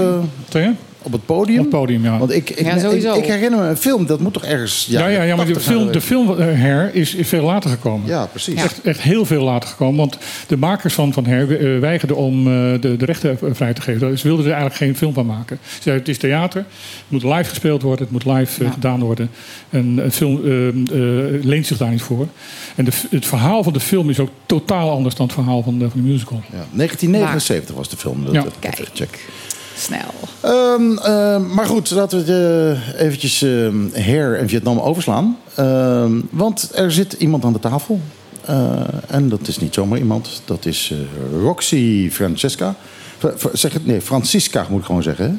zijn. 0.48 0.76
Op 1.06 1.12
het 1.12 1.26
podium? 1.26 1.58
Op 1.58 1.64
het 1.64 1.74
podium, 1.74 2.02
ja. 2.04 2.18
Want 2.18 2.30
ik, 2.34 2.50
ik, 2.50 2.60
Ja, 2.66 2.74
ik, 2.74 2.80
sowieso. 2.80 3.14
ik 3.14 3.24
herinner 3.24 3.60
me 3.60 3.66
een 3.66 3.76
film, 3.76 4.06
dat 4.06 4.20
moet 4.20 4.32
toch 4.32 4.44
ergens... 4.44 4.86
Ja, 4.90 5.06
ja, 5.06 5.22
ja 5.22 5.36
maar 5.36 5.46
de 5.46 5.52
80 5.52 5.72
film, 5.72 5.92
de 5.92 6.00
film 6.00 6.30
eh, 6.38 6.46
Her 6.46 6.94
is, 6.94 7.14
is 7.14 7.28
veel 7.28 7.44
later 7.44 7.70
gekomen. 7.70 8.06
Ja, 8.08 8.26
precies. 8.26 8.54
Ja. 8.54 8.62
Echt, 8.62 8.80
echt 8.82 9.00
heel 9.00 9.24
veel 9.24 9.42
later 9.42 9.68
gekomen. 9.68 9.96
Want 9.96 10.18
de 10.46 10.56
makers 10.56 10.94
van, 10.94 11.12
van 11.12 11.26
Her 11.26 11.74
eh, 11.74 11.80
weigerden 11.80 12.16
om 12.16 12.38
eh, 12.38 12.80
de, 12.80 12.96
de 12.96 13.04
rechten 13.04 13.38
vrij 13.52 13.72
te 13.74 13.80
geven. 13.80 14.18
Ze 14.18 14.26
wilden 14.26 14.44
er 14.46 14.52
eigenlijk 14.52 14.80
geen 14.82 14.96
film 14.96 15.12
van 15.14 15.26
maken. 15.26 15.58
Ze 15.62 15.82
zeiden, 15.82 16.04
het 16.06 16.08
is 16.14 16.18
theater. 16.18 16.60
Het 16.60 17.04
moet 17.08 17.22
live 17.22 17.48
gespeeld 17.48 17.82
worden. 17.82 18.04
Het 18.04 18.12
moet 18.12 18.34
live 18.36 18.64
Ja. 18.64 18.70
gedaan 18.70 19.00
worden. 19.00 19.30
En 19.70 19.98
een 20.04 20.12
film 20.12 20.40
eh, 20.44 20.68
eh, 20.68 21.44
leent 21.44 21.66
zich 21.66 21.76
daar 21.78 21.90
niet 21.90 22.02
voor. 22.02 22.26
En 22.74 22.84
de, 22.84 22.90
het 23.10 23.26
verhaal 23.26 23.62
van 23.62 23.72
de 23.72 23.80
film 23.80 24.10
is 24.10 24.18
ook 24.20 24.30
totaal 24.46 24.90
anders 24.90 25.14
dan 25.14 25.26
het 25.26 25.34
verhaal 25.34 25.62
van 25.62 25.78
de, 25.78 25.90
van 25.90 26.00
de 26.02 26.08
musical. 26.08 26.40
Ja, 26.52 26.64
1979 26.72 27.74
was 27.74 27.88
de 27.88 27.96
film. 27.96 28.24
Dat, 28.24 28.34
Ja. 28.34 28.42
dat- 28.42 28.52
dat 28.60 28.90
Kijk. 28.94 29.28
Snel. 29.76 30.00
Ehm, 30.40 30.96
ehm, 30.98 31.54
maar 31.54 31.66
goed, 31.66 31.90
laten 31.90 32.24
we 32.24 32.32
het, 32.32 32.78
eh, 32.96 33.00
eventjes 33.06 33.42
ehm 33.42 33.76
Her 33.92 34.38
en 34.38 34.48
Vietnam 34.48 34.78
overslaan. 34.78 35.38
Ehm, 35.54 36.20
want 36.30 36.70
er 36.74 36.92
zit 36.92 37.12
iemand 37.12 37.44
aan 37.44 37.52
de 37.52 37.58
tafel. 37.60 38.00
Eh, 38.44 38.80
en 39.06 39.28
dat 39.28 39.48
is 39.48 39.58
niet 39.58 39.74
zomaar 39.74 39.98
iemand. 39.98 40.42
Dat 40.44 40.64
is 40.66 40.92
eh, 40.92 41.40
Roxy 41.42 42.10
Francesca. 42.12 42.74
Fra- 43.18 43.32
fra- 43.36 43.50
zeg 43.56 43.72
het, 43.72 43.86
nee, 43.86 44.00
Francisca 44.00 44.66
moet 44.70 44.80
ik 44.80 44.86
gewoon 44.86 45.02
zeggen. 45.02 45.24
Hè? 45.30 45.34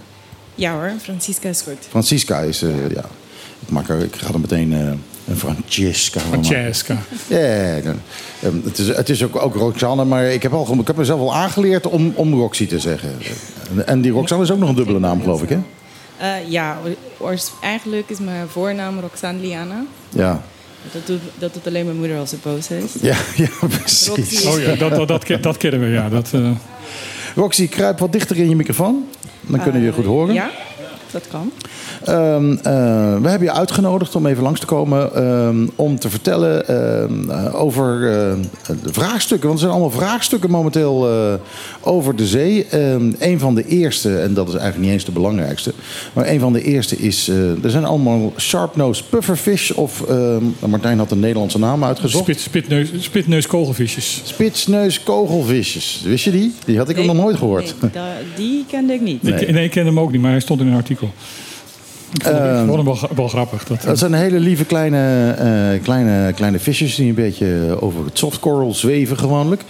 Ja 0.56 0.74
hoor, 0.74 0.92
Francisca 1.02 1.50
is 1.50 1.62
goed. 1.62 1.78
Francisca 1.90 2.40
is, 2.40 2.62
eh, 2.62 2.70
ja. 2.94 3.04
Ik, 3.60 3.70
maak 3.70 3.90
er, 3.90 4.00
ik 4.04 4.16
ga 4.16 4.34
er 4.34 4.40
meteen 4.40 4.74
eh, 4.74 4.92
een 5.28 5.38
Francesca. 5.38 6.20
Francesca. 6.20 6.98
Ja, 7.28 7.80
dan- 7.82 8.00
ehm, 8.42 8.56
het 8.64 8.78
is, 8.78 8.88
het 8.88 9.10
is 9.10 9.24
ook, 9.24 9.36
ook 9.42 9.56
Roxanne, 9.56 10.06
maar 10.06 10.24
ik 10.26 10.44
heb, 10.44 10.54
al, 10.54 10.78
ik 10.80 10.88
heb 10.88 10.96
mezelf 10.96 11.20
al 11.20 11.36
aangeleerd 11.36 11.88
om, 11.88 12.12
om 12.16 12.34
Roxy 12.34 12.68
te 12.68 12.80
zeggen. 12.80 13.10
En- 13.76 13.88
En 13.88 14.02
die 14.02 14.12
Roxanne 14.12 14.44
is 14.44 14.52
ook 14.52 14.60
nog 14.60 14.70
een 14.70 14.76
dubbele 14.76 15.00
naam, 15.00 15.22
geloof 15.22 15.42
ik, 15.44 15.50
hè? 15.50 15.58
Eh, 16.18 16.30
ja, 16.50 16.78
oors- 17.18 17.52
eigenlijk 17.62 18.10
is 18.10 18.20
mijn 18.20 18.48
voornaam 18.48 19.00
Roxanne 19.00 19.42
Liana. 19.42 19.84
Ja, 20.10 20.42
Dat 20.92 21.06
doet, 21.06 21.20
dat 21.40 21.54
doet 21.54 21.68
alleen 21.68 21.86
mijn 21.86 21.98
moeder 21.98 22.18
als 22.18 22.30
ze 22.30 22.36
boos 22.44 22.70
is. 22.72 22.92
ja, 23.02 23.16
ja 23.36 23.50
precies. 23.68 24.08
Roxy. 24.08 24.48
Oh 24.48 24.60
ja, 24.62 24.76
dat, 24.76 24.96
dat, 24.96 25.08
dat, 25.08 25.24
ken- 25.24 25.42
dat 25.42 25.58
kennen 25.58 25.80
we, 25.80 25.88
ja. 25.88 26.10
Dat, 26.10 26.30
eh, 26.34 26.50
Roxy, 27.36 27.68
kruip 27.68 28.00
wat 28.00 28.12
dichter 28.12 28.38
in 28.38 28.50
je 28.50 28.56
microfoon. 28.56 29.06
Dan 29.42 29.62
kunnen 29.62 29.82
we 29.82 29.88
je 29.88 29.94
goed 29.94 30.06
horen. 30.06 30.34
Ja? 30.34 30.50
Dat 31.12 31.28
kan. 31.28 31.52
Ehm, 32.04 32.52
eh, 32.52 32.62
we 33.22 33.30
hebben 33.30 33.48
je 33.48 33.52
uitgenodigd 33.52 34.16
om 34.16 34.26
even 34.26 34.44
langs 34.44 34.60
te 34.60 34.66
komen 34.66 35.16
ehm, 35.16 35.68
om 35.76 36.00
te 36.00 36.10
vertellen 36.10 36.68
ehm, 36.68 37.30
eh, 37.30 37.62
over 37.62 38.12
eh, 38.12 38.34
de 38.84 38.94
vraagstukken. 38.94 39.48
Want 39.48 39.62
er 39.62 39.68
zijn 39.68 39.80
allemaal 39.80 40.00
vraagstukken 40.00 40.50
momenteel 40.50 41.10
eh, 41.10 41.34
over 41.82 42.16
de 42.16 42.28
zee. 42.28 42.66
Ehm, 42.66 43.12
een 43.20 43.40
van 43.40 43.56
de 43.56 43.66
eerste, 43.68 44.20
en 44.20 44.34
dat 44.34 44.48
is 44.48 44.54
eigenlijk 44.54 44.84
niet 44.84 44.94
eens 44.94 45.06
de 45.06 45.12
belangrijkste, 45.12 45.74
maar 46.14 46.28
een 46.28 46.40
van 46.40 46.54
de 46.54 46.64
eerste 46.64 46.98
is, 46.98 47.28
eh, 47.28 47.64
er 47.64 47.70
zijn 47.70 47.86
allemaal 47.86 48.34
sharpnose 48.38 49.04
pufferfish 49.04 49.72
of, 49.72 50.02
ehm, 50.02 50.44
Martijn 50.70 50.98
had 50.98 51.12
een 51.12 51.20
Nederlandse 51.20 51.60
naam 51.60 51.84
uitgezocht. 51.84 52.24
Spit, 52.24 52.40
spitneus, 52.40 52.90
spitneus 53.00 53.48
kogelvisjes. 53.48 54.22
Spitsneus 54.24 55.04
kogelvisjes. 55.04 56.02
Wist 56.06 56.24
je 56.24 56.32
die? 56.32 56.54
Die 56.66 56.78
had 56.78 56.90
ik 56.90 57.06
nog 57.06 57.16
nooit 57.16 57.38
gehoord. 57.38 57.76
Nee, 57.82 57.92
die 58.36 58.66
kende 58.68 58.94
ik 58.94 59.02
niet. 59.02 59.28
Ik, 59.28 59.52
nee, 59.52 59.64
ik 59.64 59.72
ken 59.72 59.86
hem 59.86 60.00
ook 60.00 60.12
niet, 60.12 60.22
maar 60.22 60.32
hij 60.32 60.40
stond 60.40 60.62
in 60.62 60.68
een 60.68 60.76
artikel. 60.76 60.97
Ik 62.14 62.24
vond 62.24 62.36
hem, 62.36 62.62
ik 62.62 62.68
vond 62.68 62.76
hem 62.76 62.86
wel, 62.86 63.16
wel 63.16 63.28
grappig. 63.28 63.64
Dat, 63.66 63.82
Dat 63.82 63.98
zijn 63.98 64.14
hele 64.14 64.40
lieve 64.40 64.66
kleine, 64.66 65.32
eh, 65.32 65.84
kleine, 65.84 66.34
kleine 66.34 66.60
visjes 66.60 66.96
die 66.96 67.10
een 67.10 67.16
beetje 67.16 67.78
over 67.80 68.06
het 68.06 68.18
softcoral 68.18 68.74
zweven 68.74 69.18
gewoonlijk. 69.18 69.62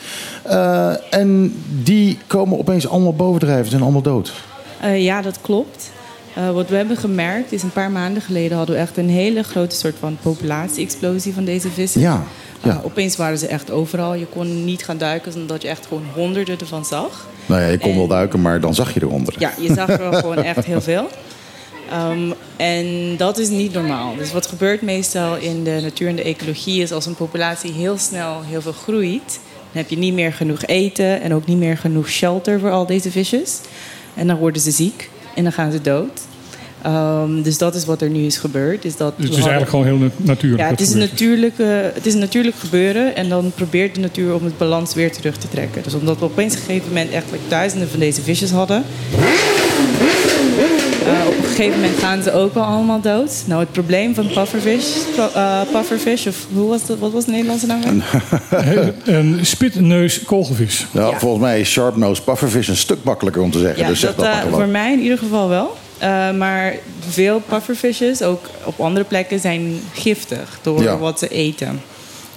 Eh, 0.43 1.13
en 1.13 1.55
die 1.83 2.17
komen 2.27 2.57
opeens 2.57 2.87
allemaal 2.87 3.13
bovendrijven, 3.13 3.69
zijn 3.69 3.81
allemaal 3.81 4.01
dood. 4.01 4.33
Eh, 4.81 5.03
ja, 5.03 5.21
dat 5.21 5.41
klopt. 5.41 5.91
Eh, 6.33 6.51
wat 6.51 6.69
we 6.69 6.75
hebben 6.75 6.97
gemerkt 6.97 7.51
is 7.51 7.63
een 7.63 7.71
paar 7.71 7.91
maanden 7.91 8.21
geleden 8.21 8.57
hadden 8.57 8.75
we 8.75 8.81
echt 8.81 8.97
een 8.97 9.09
hele 9.09 9.43
grote 9.43 9.75
soort 9.75 9.95
van 9.99 10.17
populatie-explosie 10.21 11.33
van 11.33 11.45
deze 11.45 11.69
vissen. 11.69 12.01
Ja, 12.01 12.23
ja. 12.63 12.69
Eh, 12.69 12.85
opeens 12.85 13.15
waren 13.15 13.37
ze 13.37 13.47
echt 13.47 13.71
overal. 13.71 14.13
Je 14.13 14.25
kon 14.25 14.65
niet 14.65 14.83
gaan 14.83 14.97
duiken 14.97 15.33
omdat 15.35 15.61
je 15.61 15.67
echt 15.67 15.85
gewoon 15.87 16.03
honderden 16.13 16.59
ervan 16.59 16.85
zag. 16.85 17.27
Nou 17.45 17.61
ja, 17.61 17.67
je 17.67 17.77
kon 17.77 17.93
wel 17.93 18.03
En- 18.03 18.09
duiken, 18.09 18.41
maar 18.41 18.59
dan 18.59 18.75
zag 18.75 18.93
je 18.93 19.01
eronder. 19.01 19.35
Ja, 19.39 19.51
je 19.59 19.73
zag 19.73 19.89
er 19.89 20.09
wel 20.09 20.13
gewoon 20.21 20.43
echt 20.43 20.65
heel 20.65 20.81
veel. 20.81 21.07
Ehm, 21.89 22.31
en 22.57 23.17
dat 23.17 23.37
is 23.37 23.49
niet 23.49 23.73
normaal. 23.73 24.15
Dus 24.15 24.31
wat 24.31 24.47
gebeurt 24.47 24.81
meestal 24.81 25.35
in 25.37 25.63
de 25.63 25.79
natuur 25.81 26.07
en 26.07 26.15
de 26.15 26.23
ecologie 26.23 26.81
is 26.81 26.91
als 26.91 27.05
een 27.05 27.15
populatie 27.15 27.71
heel 27.71 27.97
snel 27.97 28.41
heel 28.43 28.61
veel 28.61 28.71
groeit, 28.71 29.39
dan 29.71 29.81
heb 29.81 29.89
je 29.89 29.97
niet 29.97 30.13
meer 30.13 30.33
genoeg 30.33 30.65
eten 30.65 31.21
en 31.21 31.33
ook 31.33 31.45
niet 31.45 31.57
meer 31.57 31.77
genoeg 31.77 32.09
shelter 32.09 32.59
voor 32.59 32.71
al 32.71 32.85
deze 32.85 33.11
visjes. 33.11 33.59
En 34.13 34.27
dan 34.27 34.37
worden 34.37 34.61
ze 34.61 34.71
ziek 34.71 35.09
en 35.35 35.43
dan 35.43 35.51
gaan 35.51 35.71
ze 35.71 35.81
dood. 35.81 36.21
Ehm, 36.87 37.41
dus 37.41 37.57
dat 37.57 37.75
is 37.75 37.85
wat 37.85 38.01
er 38.01 38.09
nu 38.09 38.25
is 38.25 38.37
gebeurd. 38.37 38.85
Is 38.85 38.97
dat 38.97 39.13
dus 39.17 39.25
het 39.25 39.37
is 39.37 39.39
hadden- 39.43 39.57
eigenlijk 39.57 39.69
gewoon 39.69 39.85
heel 39.85 40.11
na- 40.17 40.31
natuurlijk. 40.33 40.61
ja, 40.63 40.69
het 40.69 40.79
is, 40.79 40.93
natuurlijk, 40.93 41.53
het 41.93 42.05
is 42.05 42.13
een 42.13 42.19
natuurlijk 42.19 42.55
gebeuren 42.59 43.15
en 43.15 43.29
dan 43.29 43.51
probeert 43.55 43.95
de 43.95 44.01
natuur 44.01 44.33
om 44.35 44.43
het 44.43 44.57
balans 44.57 44.93
weer 44.93 45.11
terug 45.11 45.37
te 45.37 45.49
trekken. 45.49 45.83
Dus 45.83 45.93
omdat 45.93 46.19
we 46.19 46.25
opeens 46.25 46.53
op 46.53 46.59
een 46.59 46.65
gegeven 46.65 46.87
moment 46.87 47.11
echt 47.11 47.25
like, 47.31 47.43
duizenden 47.47 47.89
van 47.89 47.99
deze 47.99 48.21
visjes 48.21 48.51
hadden. 48.51 48.83
eh, 51.05 51.27
op 51.27 51.37
een 51.37 51.43
gegeven 51.43 51.79
moment 51.79 51.99
gaan 51.99 52.23
ze 52.23 52.31
ook 52.33 52.53
wel 52.53 52.63
allemaal 52.63 53.01
dood. 53.01 53.43
Nou, 53.45 53.59
het 53.59 53.71
probleem 53.71 54.15
van 54.15 54.27
pufferfish, 54.33 54.85
eh, 55.33 55.61
pufferfish 55.71 56.25
of 56.27 56.45
hoe 56.53 56.69
was 56.69 56.85
dat, 56.85 56.97
wat 56.99 57.11
was 57.11 57.25
de 57.25 57.31
Nederlandse 57.31 57.65
naam? 57.67 57.81
Een 59.05 59.39
spitneus 59.41 60.23
kogelvis. 60.23 60.85
Ja, 60.91 61.07
Ja. 61.09 61.19
Volgens 61.19 61.41
mij 61.43 61.59
is 61.59 61.69
sharpnose 61.71 62.21
pufferfish 62.23 62.67
een 62.67 62.77
stuk 62.77 62.97
makkelijker 63.03 63.41
om 63.41 63.51
te 63.51 63.59
zeggen. 63.59 63.79
Ja, 63.81 63.87
dus 63.87 63.99
zeg 63.99 64.15
dat, 64.15 64.25
dat 64.25 64.33
eh, 64.35 64.51
voor 64.51 64.67
mij 64.67 64.93
in 64.93 64.99
ieder 65.01 65.17
geval 65.17 65.49
wel. 65.49 65.77
Eh, 65.97 66.31
maar 66.31 66.75
veel 67.09 67.39
pufferfishes, 67.39 68.21
ook 68.21 68.49
op 68.63 68.79
andere 68.79 69.05
plekken, 69.05 69.39
zijn 69.39 69.79
giftig 69.93 70.59
door 70.61 70.81
Ja. 70.83 70.97
wat 70.97 71.19
ze 71.19 71.27
eten. 71.27 71.81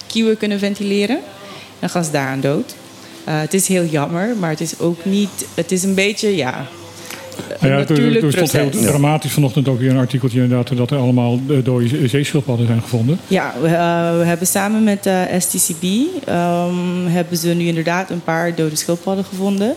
kieuwen 0.08 0.38
kunnen 0.38 0.60
ventileren. 0.60 1.20
Dan 1.80 1.90
gaan 1.90 2.04
ze 2.04 2.12
daaraan 2.12 2.42
dood. 2.42 2.76
Het 3.24 3.54
is 3.54 3.68
heel 3.68 3.86
jammer, 3.86 4.36
maar 4.36 4.50
het 4.50 4.62
is 4.62 4.80
ook 4.80 5.06
niet. 5.06 5.46
Het 5.54 5.72
is 5.72 5.84
een 5.84 5.96
beetje, 5.96 6.36
ja. 6.36 6.68
Ja, 7.62 7.68
er, 7.68 7.78
natuurlijk 7.78 8.24
er 8.24 8.32
stond 8.32 8.52
heel 8.52 8.70
dramatisch 8.70 9.32
vanochtend 9.32 9.68
ook 9.68 9.80
weer 9.80 9.90
een 9.90 9.98
artikeltje 9.98 10.42
inderdaad 10.42 10.78
dat 10.78 10.92
er 10.92 10.98
allemaal 10.98 11.40
eh, 11.50 11.58
dode 11.64 12.08
zeeschildpadden 12.08 12.68
zijn 12.68 12.82
gevonden. 12.82 13.20
Ja, 13.28 13.54
we, 13.62 13.68
eh, 13.68 14.18
we 14.18 14.24
hebben 14.26 14.48
samen 14.48 14.84
met 14.84 15.04
de 15.04 15.28
STCB 15.40 15.84
ehm, 16.26 17.06
hebben 17.06 17.38
ze 17.38 17.48
nu 17.48 17.66
inderdaad 17.66 18.10
een 18.10 18.24
paar 18.24 18.56
dode 18.56 18.76
schildpadden 18.76 19.26
gevonden. 19.26 19.76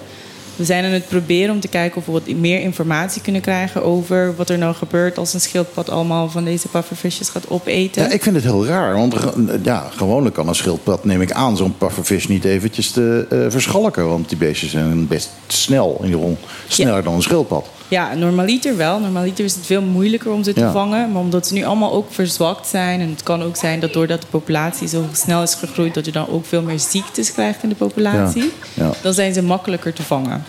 We 0.61 0.66
zijn 0.66 0.85
aan 0.85 0.90
het 0.90 1.09
proberen 1.09 1.55
om 1.55 1.61
te 1.61 1.68
kijken 1.68 1.96
of 1.96 2.07
we 2.07 2.12
wat 2.12 2.29
meer 2.29 2.61
informatie 2.61 3.23
kunnen 3.23 3.40
krijgen 3.40 3.83
over 3.83 4.37
wat 4.37 4.51
er 4.51 4.59
nou 4.59 4.75
gebeurt 4.75 5.18
als 5.18 5.35
een 5.35 5.40
schildpad 5.40 5.90
allemaal 5.90 6.29
van 6.29 6.44
deze 6.44 6.68
puffervisjes 6.68 7.29
gaat 7.29 7.51
opeten. 7.51 8.03
Ja, 8.03 8.11
ik 8.11 8.23
vind 8.23 8.35
het 8.35 8.44
heel 8.44 8.66
raar, 8.66 8.94
want 8.94 9.14
ja, 9.62 9.88
gewoonlijk 9.90 10.35
kan 10.35 10.49
een 10.49 10.55
schildpad, 10.55 11.05
neem 11.05 11.20
ik 11.20 11.33
aan, 11.33 11.57
zo'n 11.57 11.77
pufferfish 11.79 12.27
niet 12.27 12.44
eventjes 12.44 12.90
te 12.90 13.27
eh, 13.31 13.38
verschalken. 13.49 14.09
Want 14.09 14.29
die 14.29 14.38
beestjes 14.38 14.70
zijn 14.70 15.07
best 15.07 15.31
snel, 15.46 15.96
in 15.99 16.05
ieder 16.05 16.20
geval 16.20 16.38
sneller 16.68 17.03
dan 17.03 17.14
een 17.14 17.23
schildpad. 17.23 17.66
Ja, 17.90 18.14
normaliter 18.14 18.76
wel. 18.76 18.98
Normaliter 19.00 19.44
is 19.44 19.55
het 19.55 19.66
veel 19.66 19.83
moeilijker 19.83 20.31
om 20.31 20.42
ze 20.44 20.53
te 20.53 20.61
Ja. 20.61 20.72
vangen. 20.72 21.12
Maar 21.12 21.22
omdat 21.22 21.46
ze 21.46 21.55
nu 21.55 21.64
allemaal 21.64 21.92
ook 21.92 22.12
verzwakt 22.12 22.66
zijn. 22.66 23.00
En 23.00 23.09
het 23.11 23.22
kan 23.22 23.42
ook 23.42 23.57
zijn 23.57 23.81
dat 23.81 23.92
doordat 23.92 24.20
de 24.20 24.26
populatie 24.31 24.88
zo 24.88 25.05
snel 25.12 25.42
is 25.42 25.55
gegroeid... 25.55 25.94
dat 25.94 26.05
je 26.05 26.12
dan 26.12 26.29
ook 26.29 26.46
veel 26.46 26.62
meer 26.62 26.79
ziektes 26.79 27.33
krijgt 27.33 27.62
in 27.62 27.68
de 27.68 27.74
populatie. 27.74 28.42
Ja, 28.74 28.85
ja. 28.85 28.90
Dan 29.03 29.12
zijn 29.12 29.35
ze 29.35 29.42
makkelijker 29.42 29.92
te 29.92 30.03
vangen. 30.03 30.42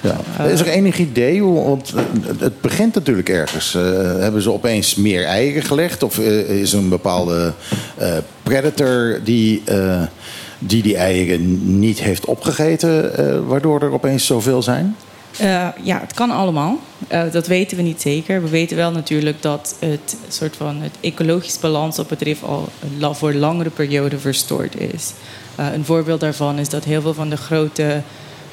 Ja. 0.00 0.44
Is 0.44 0.60
er 0.60 0.68
enig 0.68 0.98
idee? 0.98 1.40
hoe- 1.40 1.64
Want 1.64 1.92
het- 2.38 2.60
begint 2.60 2.94
natuurlijk 2.94 3.28
ergens. 3.28 3.74
Eh, 3.74 3.82
hebben 4.18 4.42
ze 4.42 4.52
opeens 4.52 4.94
meer 4.94 5.24
eieren 5.24 5.62
gelegd? 5.62 6.02
Of 6.02 6.18
eh, 6.18 6.60
is 6.60 6.72
er 6.72 6.78
een 6.78 6.88
bepaalde 6.88 7.52
eh, 7.96 8.16
predator 8.42 9.20
die, 9.24 9.62
eh, 9.64 10.02
die 10.58 10.82
die 10.82 10.96
eieren 10.96 11.78
niet 11.78 12.00
heeft 12.00 12.24
opgegeten... 12.24 13.16
eh, 13.16 13.38
waardoor 13.46 13.82
er 13.82 13.92
opeens 13.92 14.26
zoveel 14.26 14.62
zijn? 14.62 14.96
Eh, 15.38 15.68
ja, 15.82 16.00
het 16.00 16.14
kan 16.14 16.30
allemaal. 16.30 16.78
Eh, 17.08 17.22
dat 17.32 17.46
weten 17.46 17.76
we 17.76 17.82
niet 17.82 18.00
zeker. 18.00 18.42
We 18.42 18.48
weten 18.48 18.76
wel 18.76 18.90
natuurlijk 18.90 19.42
dat 19.42 19.76
het 19.78 20.16
soort 20.28 20.56
van 20.56 20.80
het 20.80 20.94
ecologisch 21.00 21.58
balans 21.58 21.98
op 21.98 22.10
het 22.10 22.22
rif 22.22 22.42
al 22.42 22.68
voor 23.00 23.32
langere 23.34 23.70
periode 23.70 24.18
verstoord 24.18 24.80
is. 24.80 25.12
Eh, 25.54 25.72
een 25.72 25.84
voorbeeld 25.84 26.20
daarvan 26.20 26.58
is 26.58 26.68
dat 26.68 26.84
heel 26.84 27.00
veel 27.00 27.14
van 27.14 27.30
de 27.30 27.36
grote 27.36 28.02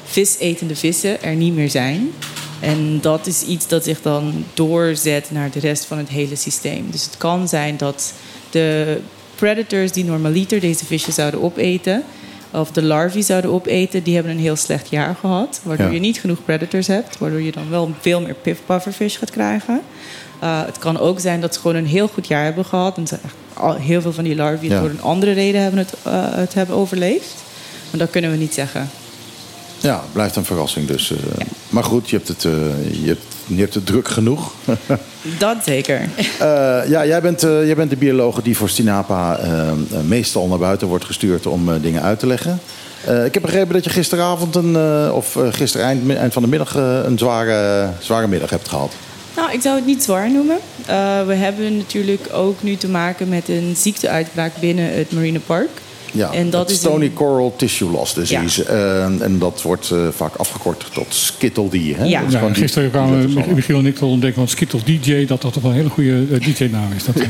visetende 0.04 0.76
vissen 0.76 1.22
er 1.22 1.34
niet 1.34 1.54
meer 1.54 1.70
zijn. 1.70 2.10
En 2.60 3.00
dat 3.00 3.26
is 3.26 3.42
iets 3.42 3.68
dat 3.68 3.84
zich 3.84 4.02
dan 4.02 4.44
doorzet 4.54 5.30
naar 5.30 5.50
de 5.50 5.60
rest 5.60 5.84
van 5.84 5.98
het 5.98 6.08
hele 6.08 6.36
systeem. 6.36 6.90
Dus 6.90 7.04
het 7.04 7.16
kan 7.16 7.48
zijn 7.48 7.76
dat 7.76 8.12
de 8.50 8.98
predators 9.34 9.92
die 9.92 10.04
normaliter 10.04 10.60
deze 10.60 10.84
visjes 10.84 11.14
zouden 11.14 11.42
opeten, 11.42 12.04
of 12.52 12.70
de 12.70 12.82
larvae 12.82 13.22
zouden 13.22 13.50
opeten, 13.52 14.02
die 14.02 14.14
hebben 14.14 14.32
een 14.32 14.38
heel 14.38 14.56
slecht 14.56 14.88
jaar 14.90 15.16
gehad. 15.20 15.60
Waardoor 15.62 15.86
Ja. 15.86 15.92
je 15.92 16.00
niet 16.00 16.18
genoeg 16.18 16.44
predators 16.44 16.86
hebt, 16.86 17.18
waardoor 17.18 17.40
je 17.42 17.52
dan 17.52 17.70
wel 17.70 17.90
veel 18.00 18.20
meer 18.20 18.34
pufferfish 18.66 19.18
gaat 19.18 19.30
krijgen. 19.30 19.80
Uh, 20.42 20.64
het 20.66 20.78
kan 20.78 20.98
ook 20.98 21.20
zijn 21.20 21.40
dat 21.40 21.54
ze 21.54 21.60
gewoon 21.60 21.76
een 21.76 21.86
heel 21.86 22.08
goed 22.08 22.26
jaar 22.26 22.44
hebben 22.44 22.64
gehad. 22.64 22.96
En 22.96 23.06
heel 23.80 24.00
veel 24.00 24.12
van 24.12 24.24
die 24.24 24.34
larvae 24.36 24.68
Ja. 24.68 24.80
door 24.80 24.90
een 24.90 25.02
andere 25.02 25.32
reden 25.32 25.60
hebben 25.62 25.78
het, 25.80 25.92
uh, 26.06 26.12
het 26.34 26.54
hebben 26.54 26.76
overleefd. 26.76 27.34
Maar 27.90 28.00
dat 28.00 28.10
kunnen 28.10 28.30
we 28.30 28.36
niet 28.36 28.54
zeggen. 28.54 28.90
Ja, 29.78 30.02
blijft 30.12 30.36
een 30.36 30.44
verrassing 30.44 30.86
dus. 30.86 31.10
eh. 31.10 31.16
Maar 31.68 31.84
goed, 31.84 32.10
je 32.10 32.16
hebt 32.16 32.28
het, 32.28 32.44
eh, 32.44 32.52
je 33.02 33.06
hebt, 33.08 33.24
je 33.54 33.60
hebt 33.60 33.74
het 33.74 33.86
druk 33.86 34.08
genoeg. 34.08 34.52
Dat 35.38 35.56
zeker. 35.64 36.08
Eh, 36.38 36.88
ja, 36.88 37.06
jij 37.06 37.20
bent, 37.20 37.42
eh, 37.42 37.66
jij 37.66 37.74
bent 37.74 37.90
de 37.90 37.96
bioloog 37.96 38.42
die 38.42 38.56
voor 38.56 38.68
Stinapa 38.68 39.38
eh, 39.38 39.72
meestal 40.06 40.46
naar 40.46 40.58
buiten 40.58 40.88
wordt 40.88 41.04
gestuurd 41.04 41.46
om 41.46 41.80
dingen 41.80 42.02
uit 42.02 42.18
te 42.18 42.26
leggen. 42.26 42.60
Ik 43.24 43.34
heb 43.34 43.42
begrepen 43.42 43.74
dat 43.74 43.84
je 43.84 43.90
gisteravond 43.90 44.54
een, 44.54 44.76
of 45.12 45.38
gisteren 45.50 45.86
eind, 45.86 46.10
eind 46.16 46.32
van 46.32 46.42
de 46.42 46.48
middag 46.48 46.74
een 47.04 47.18
zware, 47.18 47.88
zware 47.98 48.28
middag 48.28 48.50
hebt 48.50 48.68
gehad. 48.68 48.92
Nou, 49.36 49.52
ik 49.52 49.60
zou 49.60 49.76
het 49.76 49.86
niet 49.86 50.02
zwaar 50.02 50.30
noemen. 50.30 50.56
We 51.26 51.34
hebben 51.34 51.76
natuurlijk 51.76 52.28
ook 52.32 52.62
nu 52.62 52.76
te 52.76 52.88
maken 52.88 53.28
met 53.28 53.48
een 53.48 53.74
ziekteuitbraak 53.76 54.52
binnen 54.60 54.94
het 54.94 55.12
Marine 55.12 55.38
Park. 55.38 55.70
Ja, 56.12 56.32
en 56.32 56.50
dat 56.50 56.70
is 56.70 56.76
Stony 56.76 57.04
een... 57.04 57.14
Coral 57.14 57.54
Tissue 57.56 57.90
Loss 57.90 58.14
Disease. 58.14 58.62
Ja. 58.62 58.72
Uh, 58.72 59.22
en 59.22 59.38
dat 59.38 59.62
wordt 59.62 59.90
uh, 59.92 60.08
vaak 60.08 60.34
afgekort 60.34 60.84
tot 60.92 61.06
Skittle. 61.08 61.68
Hè? 61.72 62.04
Ja. 62.04 62.22
ja 62.28 62.52
gisteren 62.52 62.90
kwamen 62.90 63.54
Michiel 63.54 63.78
en 63.78 63.86
ik 63.86 63.96
tot 63.96 64.10
ontdekken, 64.10 64.38
want 64.38 64.50
Skittle 64.50 64.80
DJ, 64.84 65.26
dat 65.26 65.42
dat 65.42 65.52
toch 65.52 65.62
wel 65.62 65.70
een 65.70 65.76
hele 65.76 65.88
goede 65.88 66.26
uh, 66.30 66.40
DJ-naam 66.40 66.92
is. 66.96 67.04
Dat, 67.04 67.14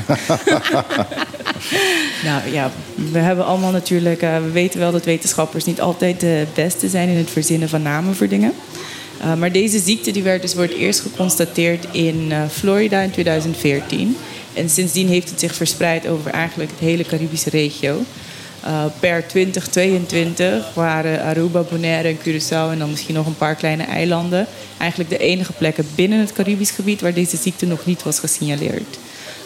Nou 2.24 2.52
ja, 2.52 2.70
we 3.12 3.18
hebben 3.18 3.44
allemaal 3.44 3.70
natuurlijk, 3.70 4.22
uh, 4.22 4.36
we 4.36 4.50
weten 4.50 4.80
wel 4.80 4.92
dat 4.92 5.04
wetenschappers 5.04 5.64
niet 5.64 5.80
altijd 5.80 6.20
de 6.20 6.46
beste 6.54 6.88
zijn 6.88 7.08
in 7.08 7.16
het 7.16 7.30
verzinnen 7.30 7.68
van 7.68 7.82
namen 7.82 8.14
voor 8.14 8.28
dingen. 8.28 8.52
Uh, 9.20 9.34
maar 9.34 9.52
deze 9.52 9.78
ziekte 9.78 10.10
die 10.10 10.22
werd 10.22 10.42
dus 10.42 10.52
voor 10.52 10.62
het 10.62 10.74
eerst 10.74 11.00
geconstateerd 11.00 11.86
in 11.92 12.28
uh, 12.30 12.42
Florida 12.50 13.00
in 13.00 13.10
2014. 13.10 14.16
En 14.52 14.68
sindsdien 14.68 15.08
heeft 15.08 15.30
het 15.30 15.40
zich 15.40 15.54
verspreid 15.54 16.06
over 16.06 16.30
eigenlijk 16.30 16.70
het 16.70 16.80
hele 16.80 17.04
Caribische 17.04 17.50
regio. 17.50 18.02
Uh, 18.64 18.84
per 19.00 19.26
2022 19.26 20.74
waren 20.74 21.22
Aruba, 21.22 21.62
Bonaire 21.62 22.08
en 22.08 22.18
Curaçao 22.18 22.70
en 22.70 22.78
dan 22.78 22.90
misschien 22.90 23.14
nog 23.14 23.26
een 23.26 23.36
paar 23.36 23.54
kleine 23.54 23.82
eilanden 23.82 24.46
eigenlijk 24.78 25.10
de 25.10 25.18
enige 25.18 25.52
plekken 25.52 25.86
binnen 25.94 26.18
het 26.18 26.32
Caribisch 26.32 26.70
gebied 26.70 27.00
waar 27.00 27.14
deze 27.14 27.36
ziekte 27.36 27.66
nog 27.66 27.86
niet 27.86 28.02
was 28.02 28.18
gesignaleerd. 28.18 28.98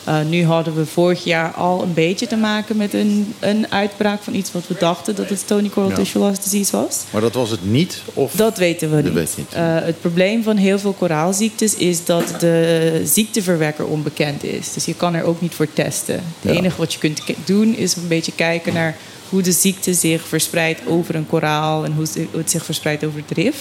Uh, 0.08 0.20
nu 0.28 0.44
hadden 0.44 0.74
we 0.74 0.86
vorig 0.86 1.24
jaar 1.24 1.50
al 1.50 1.82
een 1.82 1.94
beetje 1.94 2.26
te 2.26 2.36
maken 2.36 2.76
met 2.76 2.94
een, 2.94 3.34
een 3.40 3.72
uitbraak 3.72 4.22
van 4.22 4.34
iets 4.34 4.52
wat 4.52 4.66
we 4.66 4.74
dachten 4.78 5.14
dat 5.14 5.28
het 5.28 5.38
Stony 5.38 5.68
Coral 5.68 5.88
ja. 5.88 5.94
Tissue 5.94 6.22
Loss 6.22 6.40
Disease 6.40 6.76
was. 6.76 7.04
Maar 7.10 7.20
dat 7.20 7.34
was 7.34 7.50
het 7.50 7.70
niet? 7.70 8.02
Of? 8.14 8.32
Dat 8.32 8.58
weten 8.58 8.90
we 8.90 8.94
dat 8.94 9.04
niet. 9.04 9.14
Weet 9.14 9.36
niet. 9.36 9.54
Uh, 9.54 9.60
het 9.60 10.00
probleem 10.00 10.42
van 10.42 10.56
heel 10.56 10.78
veel 10.78 10.92
koraalziektes 10.92 11.74
is 11.74 12.04
dat 12.04 12.34
de 12.40 13.00
ziekteverwekker 13.04 13.86
onbekend 13.86 14.44
is. 14.44 14.72
Dus 14.72 14.84
je 14.84 14.94
kan 14.94 15.14
er 15.14 15.24
ook 15.24 15.40
niet 15.40 15.54
voor 15.54 15.72
testen. 15.72 16.14
Het 16.14 16.24
ja. 16.40 16.50
enige 16.50 16.76
wat 16.76 16.92
je 16.92 16.98
kunt 16.98 17.20
doen 17.44 17.76
is 17.76 17.96
een 17.96 18.08
beetje 18.08 18.32
kijken 18.32 18.74
naar 18.74 18.96
hoe 19.28 19.42
de 19.42 19.52
ziekte 19.52 19.94
zich 19.94 20.26
verspreidt 20.26 20.80
over 20.86 21.14
een 21.14 21.26
koraal 21.26 21.84
en 21.84 21.92
hoe 21.92 22.06
het 22.36 22.50
zich 22.50 22.64
verspreidt 22.64 23.04
over 23.04 23.20
het 23.26 23.36
rif. 23.36 23.56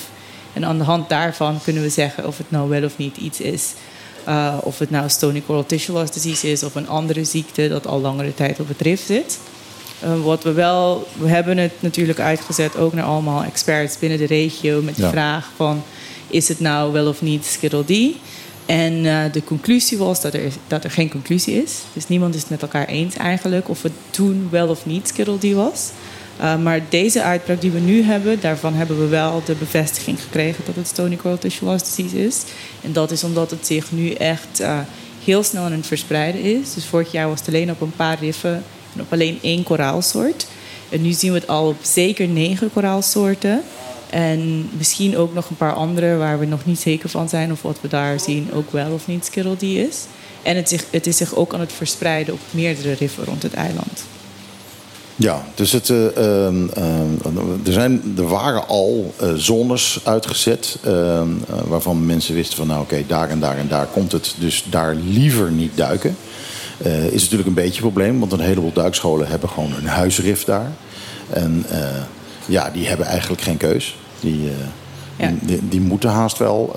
En 0.53 0.65
aan 0.65 0.77
de 0.77 0.83
hand 0.83 1.09
daarvan 1.09 1.59
kunnen 1.63 1.81
we 1.81 1.89
zeggen 1.89 2.27
of 2.27 2.37
het 2.37 2.51
nou 2.51 2.69
wel 2.69 2.83
of 2.83 2.97
niet 2.97 3.17
iets 3.17 3.39
is. 3.39 3.73
Uh, 4.27 4.57
of 4.61 4.79
het 4.79 4.89
nou 4.89 5.09
Stony 5.09 5.43
Coral 5.45 5.65
Tissue 5.65 5.95
Loss 5.95 6.11
Disease 6.11 6.51
is 6.51 6.63
of 6.63 6.75
een 6.75 6.87
andere 6.87 7.23
ziekte 7.23 7.67
dat 7.67 7.87
al 7.87 8.01
langere 8.01 8.33
tijd 8.33 8.59
op 8.59 8.67
het 8.67 8.81
rif 8.81 9.05
zit. 9.05 9.39
Uh, 10.03 10.23
wat 10.23 10.43
we 10.43 10.51
wel, 10.51 11.07
we 11.17 11.27
hebben 11.27 11.57
het 11.57 11.73
natuurlijk 11.79 12.19
uitgezet 12.19 12.77
ook 12.77 12.93
naar 12.93 13.05
allemaal 13.05 13.43
experts 13.43 13.99
binnen 13.99 14.17
de 14.17 14.25
regio 14.25 14.81
met 14.81 14.95
de 14.95 15.01
ja. 15.01 15.09
vraag 15.09 15.49
van 15.55 15.83
is 16.27 16.47
het 16.47 16.59
nou 16.59 16.91
wel 16.91 17.07
of 17.07 17.21
niet 17.21 17.45
Skittle 17.45 17.83
D? 17.83 18.15
En 18.65 18.93
uh, 18.93 19.23
de 19.31 19.43
conclusie 19.43 19.97
was 19.97 20.21
dat 20.21 20.33
er, 20.33 20.51
dat 20.67 20.83
er 20.83 20.91
geen 20.91 21.09
conclusie 21.09 21.63
is. 21.63 21.77
Dus 21.93 22.07
niemand 22.07 22.35
is 22.35 22.41
het 22.41 22.49
met 22.49 22.61
elkaar 22.61 22.87
eens 22.87 23.15
eigenlijk 23.15 23.69
of 23.69 23.81
het 23.81 23.91
toen 24.09 24.47
wel 24.51 24.67
of 24.67 24.85
niet 24.85 25.07
Skittle 25.07 25.37
D 25.37 25.53
was. 25.53 25.89
Uh, 26.41 26.57
maar 26.57 26.81
deze 26.89 27.23
uitbraak 27.23 27.61
die 27.61 27.71
we 27.71 27.79
nu 27.79 28.01
hebben, 28.01 28.39
daarvan 28.39 28.73
hebben 28.73 28.99
we 28.99 29.07
wel 29.07 29.41
de 29.45 29.55
bevestiging 29.55 30.21
gekregen 30.21 30.63
dat 30.65 30.75
het 30.75 30.87
Stony 30.87 31.15
Coral 31.15 31.37
Tissue 31.37 31.77
Disease 31.77 32.25
is. 32.25 32.43
En 32.81 32.93
dat 32.93 33.11
is 33.11 33.23
omdat 33.23 33.51
het 33.51 33.65
zich 33.67 33.91
nu 33.91 34.11
echt 34.11 34.61
uh, 34.61 34.79
heel 35.23 35.43
snel 35.43 35.63
aan 35.63 35.71
het 35.71 35.87
verspreiden 35.87 36.41
is. 36.41 36.73
Dus 36.73 36.85
vorig 36.85 37.11
jaar 37.11 37.27
was 37.27 37.39
het 37.39 37.47
alleen 37.47 37.71
op 37.71 37.81
een 37.81 37.95
paar 37.95 38.19
riffen 38.19 38.63
en 38.93 39.01
op 39.01 39.13
alleen 39.13 39.39
één 39.41 39.63
koraalsoort. 39.63 40.47
En 40.89 41.01
nu 41.01 41.11
zien 41.11 41.31
we 41.31 41.37
het 41.37 41.47
al 41.47 41.67
op 41.67 41.77
zeker 41.81 42.27
negen 42.27 42.73
koraalsoorten. 42.73 43.61
En 44.09 44.69
misschien 44.77 45.17
ook 45.17 45.33
nog 45.33 45.49
een 45.49 45.55
paar 45.55 45.73
andere 45.73 46.15
waar 46.15 46.39
we 46.39 46.45
nog 46.45 46.65
niet 46.65 46.79
zeker 46.79 47.09
van 47.09 47.29
zijn 47.29 47.51
of 47.51 47.61
wat 47.61 47.77
we 47.81 47.87
daar 47.87 48.19
zien 48.19 48.49
ook 48.53 48.71
wel 48.71 48.91
of 48.91 49.07
niet 49.07 49.25
Skittle 49.25 49.55
D 49.55 49.61
is. 49.61 49.97
En 50.41 50.55
het, 50.55 50.69
zich, 50.69 50.85
het 50.91 51.07
is 51.07 51.17
zich 51.17 51.35
ook 51.35 51.53
aan 51.53 51.59
het 51.59 51.73
verspreiden 51.73 52.33
op 52.33 52.39
meerdere 52.51 52.93
riffen 52.93 53.25
rond 53.25 53.43
het 53.43 53.53
eiland. 53.53 54.03
Ja, 55.17 55.45
dus 55.53 55.71
het, 55.71 55.89
uh, 55.89 55.97
uh, 56.17 56.47
er, 57.65 57.73
zijn, 57.73 58.13
er 58.17 58.27
waren 58.27 58.67
al 58.67 59.13
uh, 59.21 59.33
zones 59.35 59.99
uitgezet 60.03 60.77
waarvan 61.67 62.05
mensen 62.05 62.35
wisten 62.35 62.57
van 62.57 62.67
nou 62.67 62.81
oké, 62.81 62.93
okay, 62.93 63.05
daar 63.07 63.29
en 63.29 63.39
daar 63.39 63.57
en 63.57 63.67
daar 63.67 63.85
komt 63.85 64.11
het, 64.11 64.35
dus 64.39 64.65
daar 64.69 64.95
liever 64.95 65.51
niet 65.51 65.77
duiken. 65.77 66.17
is 67.11 67.21
natuurlijk 67.21 67.47
een 67.47 67.53
beetje 67.53 67.83
een 67.83 67.91
probleem, 67.91 68.19
want 68.19 68.31
een 68.31 68.39
heleboel 68.39 68.73
duikscholen 68.73 69.27
hebben 69.27 69.49
gewoon 69.49 69.73
een 69.73 69.87
huisrif 69.87 70.43
daar. 70.43 70.71
En 71.29 71.65
ja, 72.45 72.69
die 72.69 72.87
hebben 72.87 73.05
eigenlijk 73.05 73.41
geen 73.41 73.57
keus. 73.57 73.97
Die, 74.19 74.49
ja. 75.15 75.33
die, 75.41 75.59
die, 75.69 75.81
moeten 75.81 76.09
haast 76.09 76.37
wel 76.37 76.75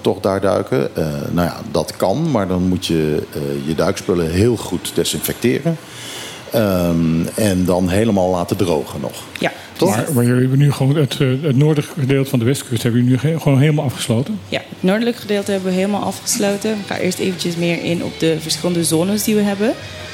toch 0.00 0.20
daar 0.20 0.40
duiken. 0.40 0.88
nou 1.30 1.48
ja, 1.48 1.60
dat 1.70 1.96
kan, 1.96 2.30
maar 2.30 2.48
dan 2.48 2.62
moet 2.62 2.86
je 2.86 3.22
je 3.66 3.74
duikspullen 3.74 4.30
heel 4.30 4.56
goed 4.56 4.92
desinfecteren. 4.94 5.76
Um, 6.54 7.28
en 7.34 7.64
dan 7.64 7.88
helemaal 7.88 8.30
laten 8.30 8.56
drogen 8.56 9.00
nog. 9.00 9.22
Ja. 9.38 9.52
Toch? 9.76 9.96
Maar, 9.96 10.06
maar 10.14 10.24
jullie 10.24 10.40
hebben 10.40 10.58
nu 10.58 10.72
gewoon 10.72 10.96
het, 10.96 11.18
het 11.18 11.56
noordelijke 11.56 12.00
gedeelte 12.00 12.30
van 12.30 12.38
de 12.38 12.44
westkust 12.44 12.82
hebben 12.82 13.04
jullie 13.04 13.20
nu 13.22 13.38
gewoon 13.38 13.58
helemaal 13.58 13.84
afgesloten? 13.84 14.38
Ja, 14.48 14.58
het 14.68 14.82
noordelijke 14.82 15.20
gedeelte 15.20 15.50
hebben 15.50 15.70
we 15.70 15.76
helemaal 15.76 16.02
afgesloten. 16.02 16.70
Ik 16.70 16.86
ga 16.86 16.98
eerst 16.98 17.18
eventjes 17.18 17.56
meer 17.56 17.84
in 17.84 18.04
op 18.04 18.18
de 18.18 18.36
verschillende 18.40 18.84
zones 18.84 19.24
die 19.24 19.34
we 19.34 19.42
hebben. 19.42 19.72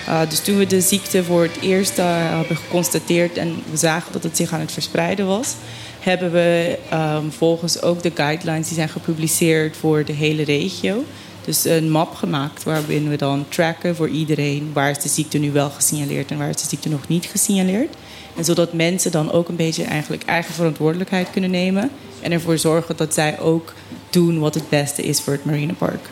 Uh, 0.09 0.21
dus 0.29 0.41
toen 0.41 0.59
we 0.59 0.67
de 0.67 0.81
ziekte 0.81 1.25
voor 1.25 1.43
het 1.43 1.61
eerst 1.61 1.99
uh, 1.99 2.05
hebben 2.09 2.57
geconstateerd 2.57 3.37
en 3.37 3.55
we 3.71 3.77
zagen 3.77 4.13
dat 4.13 4.23
het 4.23 4.37
zich 4.37 4.53
aan 4.53 4.61
het 4.61 4.73
verspreiden 4.73 5.27
was, 5.27 5.55
hebben 6.01 6.33
we 6.33 6.79
um, 6.93 7.33
volgens 7.33 7.83
ook 7.83 8.03
de 8.03 8.13
guidelines 8.15 8.67
die 8.67 8.77
zijn 8.77 8.89
gepubliceerd 8.89 9.77
voor 9.77 10.05
de 10.05 10.13
hele 10.13 10.45
regio 10.45 11.05
dus 11.51 11.65
een 11.65 11.91
map 11.91 12.15
gemaakt 12.15 12.63
waarin 12.63 13.09
we 13.09 13.17
dan 13.17 13.47
tracken 13.49 13.97
voor 13.97 14.09
iedereen 14.09 14.71
waar 14.73 14.91
is 14.91 14.99
de 14.99 15.09
ziekte 15.09 15.39
nu 15.39 15.53
wel 15.53 15.71
gesignaleerd 15.71 16.31
en 16.31 16.39
waar 16.39 16.49
is 16.49 16.63
de 16.63 16.69
ziekte 16.69 16.89
nog 16.89 17.09
niet 17.09 17.27
gesignaleerd. 17.27 17.95
En 18.37 18.45
zodat 18.45 18.73
mensen 18.73 19.11
dan 19.11 19.33
ook 19.33 19.49
een 19.49 19.57
beetje 19.57 19.85
eigenlijk 19.85 20.23
eigen 20.25 20.55
verantwoordelijkheid 20.55 21.31
kunnen 21.31 21.51
nemen 21.51 21.91
en 22.21 22.33
ervoor 22.33 22.59
zorgen 22.59 22.97
dat 22.97 23.15
zij 23.15 23.41
ook 23.41 23.75
doen 24.11 24.39
wat 24.39 24.55
het 24.55 24.69
beste 24.69 25.03
is 25.03 25.21
voor 25.21 25.33
het 25.33 25.45
marinepark. 25.45 26.09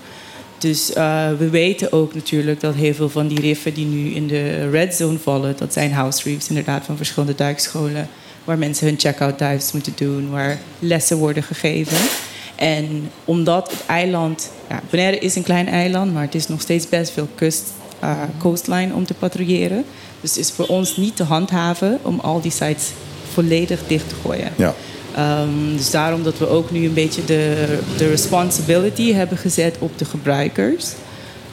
Dus 0.59 0.90
uh, 0.90 1.29
we 1.38 1.48
weten 1.51 1.92
ook 1.92 2.14
natuurlijk 2.14 2.61
dat 2.61 2.74
heel 2.74 2.94
veel 2.94 3.09
van 3.09 3.29
die 3.29 3.40
riffen 3.40 3.74
die 3.74 3.87
nu 3.87 4.11
in 4.11 4.27
de 4.27 4.70
red 4.70 4.94
zone 4.94 5.18
vallen, 5.18 5.57
dat 5.57 5.72
zijn 5.72 5.92
house 5.92 6.29
reefs 6.29 6.48
inderdaad 6.48 6.85
van 6.85 6.96
verschillende 6.96 7.35
duikscholen, 7.35 8.09
waar 8.44 8.59
mensen 8.59 8.87
hun 8.87 8.98
check-out 8.98 9.38
dives 9.38 9.72
moeten 9.72 9.92
doen, 9.96 10.31
waar 10.31 10.59
lessen 10.79 11.16
worden 11.16 11.42
gegeven. 11.42 11.96
En 12.59 13.11
omdat 13.25 13.71
het 13.71 13.87
eiland, 13.87 14.51
ja, 14.68 14.83
Bonaire 14.90 15.18
is 15.18 15.37
een 15.37 15.42
klein 15.42 15.68
eiland, 15.68 16.12
maar 16.12 16.23
het 16.23 16.35
is 16.35 16.49
nog 16.49 16.61
steeds 16.61 16.88
best 16.88 17.11
veel 17.11 17.29
kust, 17.35 17.62
uh, 18.05 18.23
coastline 18.38 18.94
om 18.94 19.07
te 19.07 19.14
patrouilleren. 19.14 19.85
Dus 20.21 20.31
het 20.31 20.38
is 20.38 20.51
voor 20.51 20.66
ons 20.66 20.97
niet 20.97 21.16
te 21.16 21.23
handhaven 21.23 21.99
om 22.03 22.21
al 22.21 22.40
die 22.40 22.51
sites 22.51 22.90
volledig 23.33 23.81
dicht 23.87 24.09
te 24.09 24.14
gooien. 24.23 24.53
Ja. 24.57 24.75
Um, 25.42 25.77
dus 25.77 25.90
daarom 25.90 26.23
dat 26.23 26.38
we 26.38 26.49
ook 26.49 26.71
nu 26.71 26.87
een 26.87 26.94
beetje 26.94 27.25
de, 27.25 27.79
de 27.97 28.09
responsibility 28.09 29.12
hebben 29.12 29.38
gezet 29.38 29.77
op 29.79 29.99
de 29.99 30.05
gebruikers. 30.05 30.92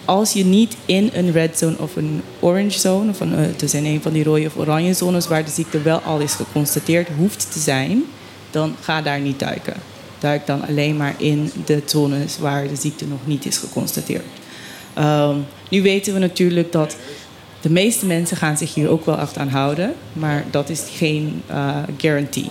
Als 0.05 0.33
je 0.33 0.45
niet 0.45 0.75
in 0.85 1.09
een 1.13 1.31
red 1.31 1.57
zone 1.57 1.77
of 1.79 1.95
een 1.95 2.21
orange 2.39 2.79
zone, 2.79 3.09
of 3.09 3.19
een, 3.19 3.31
uh, 3.31 3.39
dus 3.57 3.73
in 3.73 3.85
een 3.85 4.01
van 4.01 4.13
die 4.13 4.23
rode 4.23 4.45
of 4.45 4.57
oranje 4.57 4.93
zones 4.93 5.27
waar 5.27 5.45
de 5.45 5.51
ziekte 5.51 5.81
wel 5.81 5.99
al 5.99 6.19
is 6.19 6.33
geconstateerd 6.33 7.07
hoeft 7.17 7.51
te 7.51 7.59
zijn, 7.59 8.03
dan 8.51 8.75
ga 8.81 9.01
daar 9.01 9.19
niet 9.19 9.39
duiken 9.39 9.73
duik 10.19 10.45
dan 10.45 10.67
alleen 10.67 10.97
maar 10.97 11.15
in 11.17 11.51
de 11.65 11.81
zones 11.85 12.37
waar 12.39 12.67
de 12.67 12.75
ziekte 12.75 13.05
nog 13.07 13.19
niet 13.23 13.45
is 13.45 13.57
geconstateerd. 13.57 14.23
Um, 14.97 15.45
nu 15.69 15.81
weten 15.81 16.13
we 16.13 16.19
natuurlijk 16.19 16.71
dat 16.71 16.95
de 17.61 17.69
meeste 17.69 18.05
mensen 18.05 18.37
gaan 18.37 18.57
zich 18.57 18.73
hier 18.73 18.89
ook 18.89 19.05
wel 19.05 19.19
echt 19.19 19.37
aan 19.37 19.47
houden, 19.47 19.93
maar 20.13 20.45
dat 20.51 20.69
is 20.69 20.81
geen 20.95 21.41
uh, 21.49 21.77
guarantee. 21.97 22.49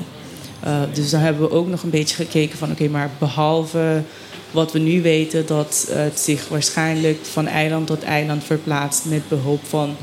Uh, 0.65 0.81
dus 0.93 1.11
dan 1.11 1.21
hebben 1.21 1.43
we 1.43 1.55
ook 1.55 1.69
nog 1.69 1.83
een 1.83 1.91
beetje 1.91 2.15
gekeken 2.15 2.59
van 2.59 2.71
oké, 2.71 2.83
okay, 2.83 2.93
maar 2.93 3.11
behalve 3.19 4.03
wat 4.51 4.73
we 4.73 4.79
nu 4.79 5.03
weten, 5.03 5.47
dat 5.47 5.87
het 5.91 6.21
zich 6.21 6.49
waarschijnlijk 6.49 7.19
van 7.23 7.47
eiland 7.47 7.87
tot 7.87 8.03
eiland 8.03 8.45
verplaatst 8.45 9.05
met 9.05 9.29
behulp 9.29 9.61
van 9.65 9.97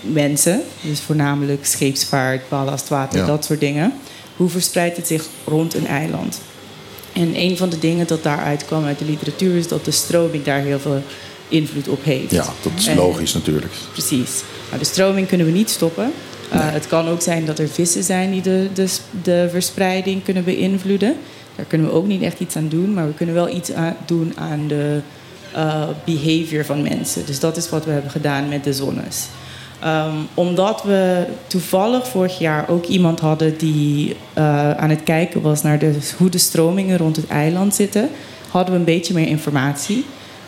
mensen, 0.00 0.62
dus 0.80 1.00
voornamelijk 1.00 1.66
scheepsvaart, 1.66 2.48
ballastwater, 2.48 3.18
ja. 3.18 3.26
dat 3.26 3.44
soort 3.44 3.60
dingen. 3.60 3.92
Hoe 4.36 4.48
verspreidt 4.48 4.96
het 4.96 5.06
zich 5.06 5.26
rond 5.44 5.74
een 5.74 5.86
eiland? 5.86 6.40
En 7.12 7.40
een 7.40 7.56
van 7.56 7.68
de 7.68 7.78
dingen 7.78 8.06
dat 8.06 8.22
daaruit 8.22 8.64
kwam 8.64 8.84
uit 8.84 8.98
de 8.98 9.04
literatuur 9.04 9.56
is 9.56 9.68
dat 9.68 9.84
de 9.84 9.90
stroming 9.90 10.44
daar 10.44 10.60
heel 10.60 10.78
veel 10.78 11.02
invloed 11.48 11.88
op 11.88 12.04
heeft. 12.04 12.30
Ja, 12.30 12.44
dat 12.62 12.72
is 12.76 12.86
en, 12.86 12.96
logisch 12.96 13.34
natuurlijk. 13.34 13.72
Precies. 13.92 14.42
Maar 14.70 14.78
de 14.78 14.84
stroming 14.84 15.28
kunnen 15.28 15.46
we 15.46 15.52
niet 15.52 15.70
stoppen. 15.70 16.12
Nee. 16.52 16.62
Uh, 16.62 16.72
het 16.72 16.86
kan 16.86 17.08
ook 17.08 17.22
zijn 17.22 17.44
dat 17.44 17.58
er 17.58 17.68
vissen 17.68 18.02
zijn 18.02 18.30
die 18.30 18.42
de, 18.42 18.68
de, 18.74 18.88
de, 19.22 19.48
verspreiding 19.50 20.24
kunnen 20.24 20.44
beïnvloeden. 20.44 21.16
Daar 21.56 21.64
kunnen 21.64 21.86
we 21.86 21.92
ook 21.92 22.06
niet 22.06 22.22
echt 22.22 22.40
iets 22.40 22.56
aan 22.56 22.68
doen, 22.68 22.94
maar 22.94 23.06
we 23.06 23.14
kunnen 23.14 23.34
wel 23.34 23.48
iets 23.48 23.72
aan 23.72 23.96
doen 24.06 24.32
aan 24.36 24.66
de 24.68 25.00
uh, 25.56 25.88
behavior 26.04 26.64
van 26.64 26.82
mensen. 26.82 27.26
Dus 27.26 27.40
dat 27.40 27.56
is 27.56 27.68
wat 27.68 27.84
we 27.84 27.90
hebben 27.90 28.10
gedaan 28.10 28.48
met 28.48 28.64
de 28.64 28.72
zones. 28.72 29.26
Um, 29.84 30.28
omdat 30.34 30.82
we 30.82 31.26
toevallig 31.46 32.08
vorig 32.08 32.38
jaar 32.38 32.68
ook 32.68 32.86
iemand 32.86 33.20
hadden 33.20 33.58
die 33.58 34.16
uh, 34.38 34.70
aan 34.70 34.90
het 34.90 35.02
kijken 35.02 35.40
was 35.40 35.62
naar 35.62 35.78
de, 35.78 35.98
hoe 36.16 36.28
de 36.28 36.38
stromingen 36.38 36.98
rond 36.98 37.16
het 37.16 37.26
eiland 37.26 37.74
zitten, 37.74 38.08
hadden 38.48 38.72
we 38.72 38.78
een 38.78 38.84
beetje 38.84 39.14
meer 39.14 39.26
informatie. 39.26 40.04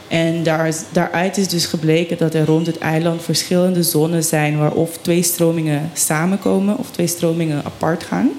En 0.08 0.42
daar 0.42 0.68
is, 0.68 0.82
daaruit 0.92 1.36
is 1.36 1.48
dus 1.48 1.66
gebleken 1.66 2.18
dat 2.18 2.34
er 2.34 2.46
rond 2.46 2.66
het 2.66 2.78
eiland 2.78 3.22
verschillende 3.22 3.82
zones 3.82 4.28
zijn 4.28 4.58
waar 4.58 4.72
of 4.72 4.98
twee 5.00 5.22
stromingen 5.22 5.90
samenkomen 5.92 6.78
of 6.78 6.90
twee 6.90 7.06
stromingen 7.06 7.64
apart 7.64 8.02
gaan. 8.02 8.30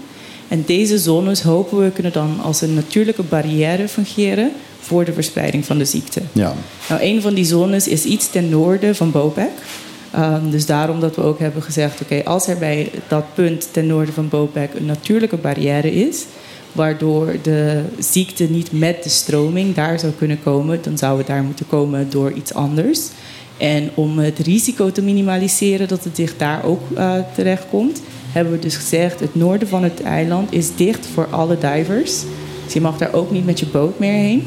En 0.48 0.64
deze 0.66 0.98
zones 0.98 1.42
hopen 1.42 1.84
we 1.84 1.92
kunnen 1.92 2.12
dan 2.12 2.40
als 2.44 2.62
een 2.62 2.74
natuurlijke 2.74 3.24
barrière 3.24 3.88
fungeren 3.88 4.52
voor 4.80 5.06
de 5.06 5.14
verspreiding 5.14 5.66
van 5.66 5.78
de 5.78 5.86
ziekte. 5.86 6.22
Ja. 6.32 6.54
Nou, 6.90 7.02
een 7.02 7.22
van 7.22 7.34
die 7.34 7.46
zones 7.46 7.88
is 7.88 8.04
iets 8.04 8.30
ten 8.30 8.50
noorden 8.50 8.96
van 8.96 9.12
Bopek. 9.12 9.52
Ehm, 10.14 10.50
dus 10.50 10.66
daarom 10.66 11.00
dat 11.00 11.16
we 11.16 11.22
ook 11.22 11.40
hebben 11.40 11.62
gezegd: 11.62 12.02
oké, 12.02 12.24
als 12.24 12.48
er 12.48 12.58
bij 12.58 12.92
dat 13.08 13.24
punt 13.34 13.74
ten 13.74 13.88
noorden 13.88 14.14
van 14.14 14.30
Bopek 14.30 14.74
een 14.74 14.86
natuurlijke 14.86 15.38
barrière 15.38 15.92
is, 15.92 16.26
waardoor 16.72 17.36
de 17.42 17.82
ziekte 18.00 18.44
niet 18.44 18.72
met 18.72 19.04
de 19.04 19.10
stroming 19.10 19.76
daar 19.76 20.00
zou 20.00 20.12
kunnen 20.12 20.44
komen, 20.44 20.80
dan 20.82 20.98
zou 20.98 21.18
het 21.18 21.28
daar 21.28 21.44
moeten 21.44 21.68
komen 21.68 22.10
door 22.10 22.32
iets 22.32 22.54
anders. 22.54 23.08
En 23.58 23.90
om 23.94 24.20
het 24.20 24.40
risico 24.40 24.92
te 24.92 25.02
minimaliseren 25.02 25.88
dat 25.88 26.04
het 26.04 26.16
dicht 26.16 26.40
daar 26.40 26.64
ook 26.64 26.82
uh, 26.98 27.16
terecht 27.36 27.66
komt, 27.70 28.02
hebben 28.32 28.54
we 28.54 28.60
dus 28.60 28.76
gezegd: 28.76 29.20
het 29.20 29.36
noorden 29.36 29.68
van 29.68 29.84
het 29.84 30.02
eiland 30.02 30.52
is 30.54 30.76
dicht 30.76 31.08
voor 31.14 31.28
alle 31.30 31.58
divers. 31.58 32.24
Dus 32.64 32.74
je 32.74 32.82
mag 32.82 32.98
daar 32.98 33.14
ook 33.14 33.32
niet 33.32 33.46
met 33.46 33.60
je 33.60 33.66
boot 33.66 34.00
meer 34.00 34.14
heen. 34.14 34.44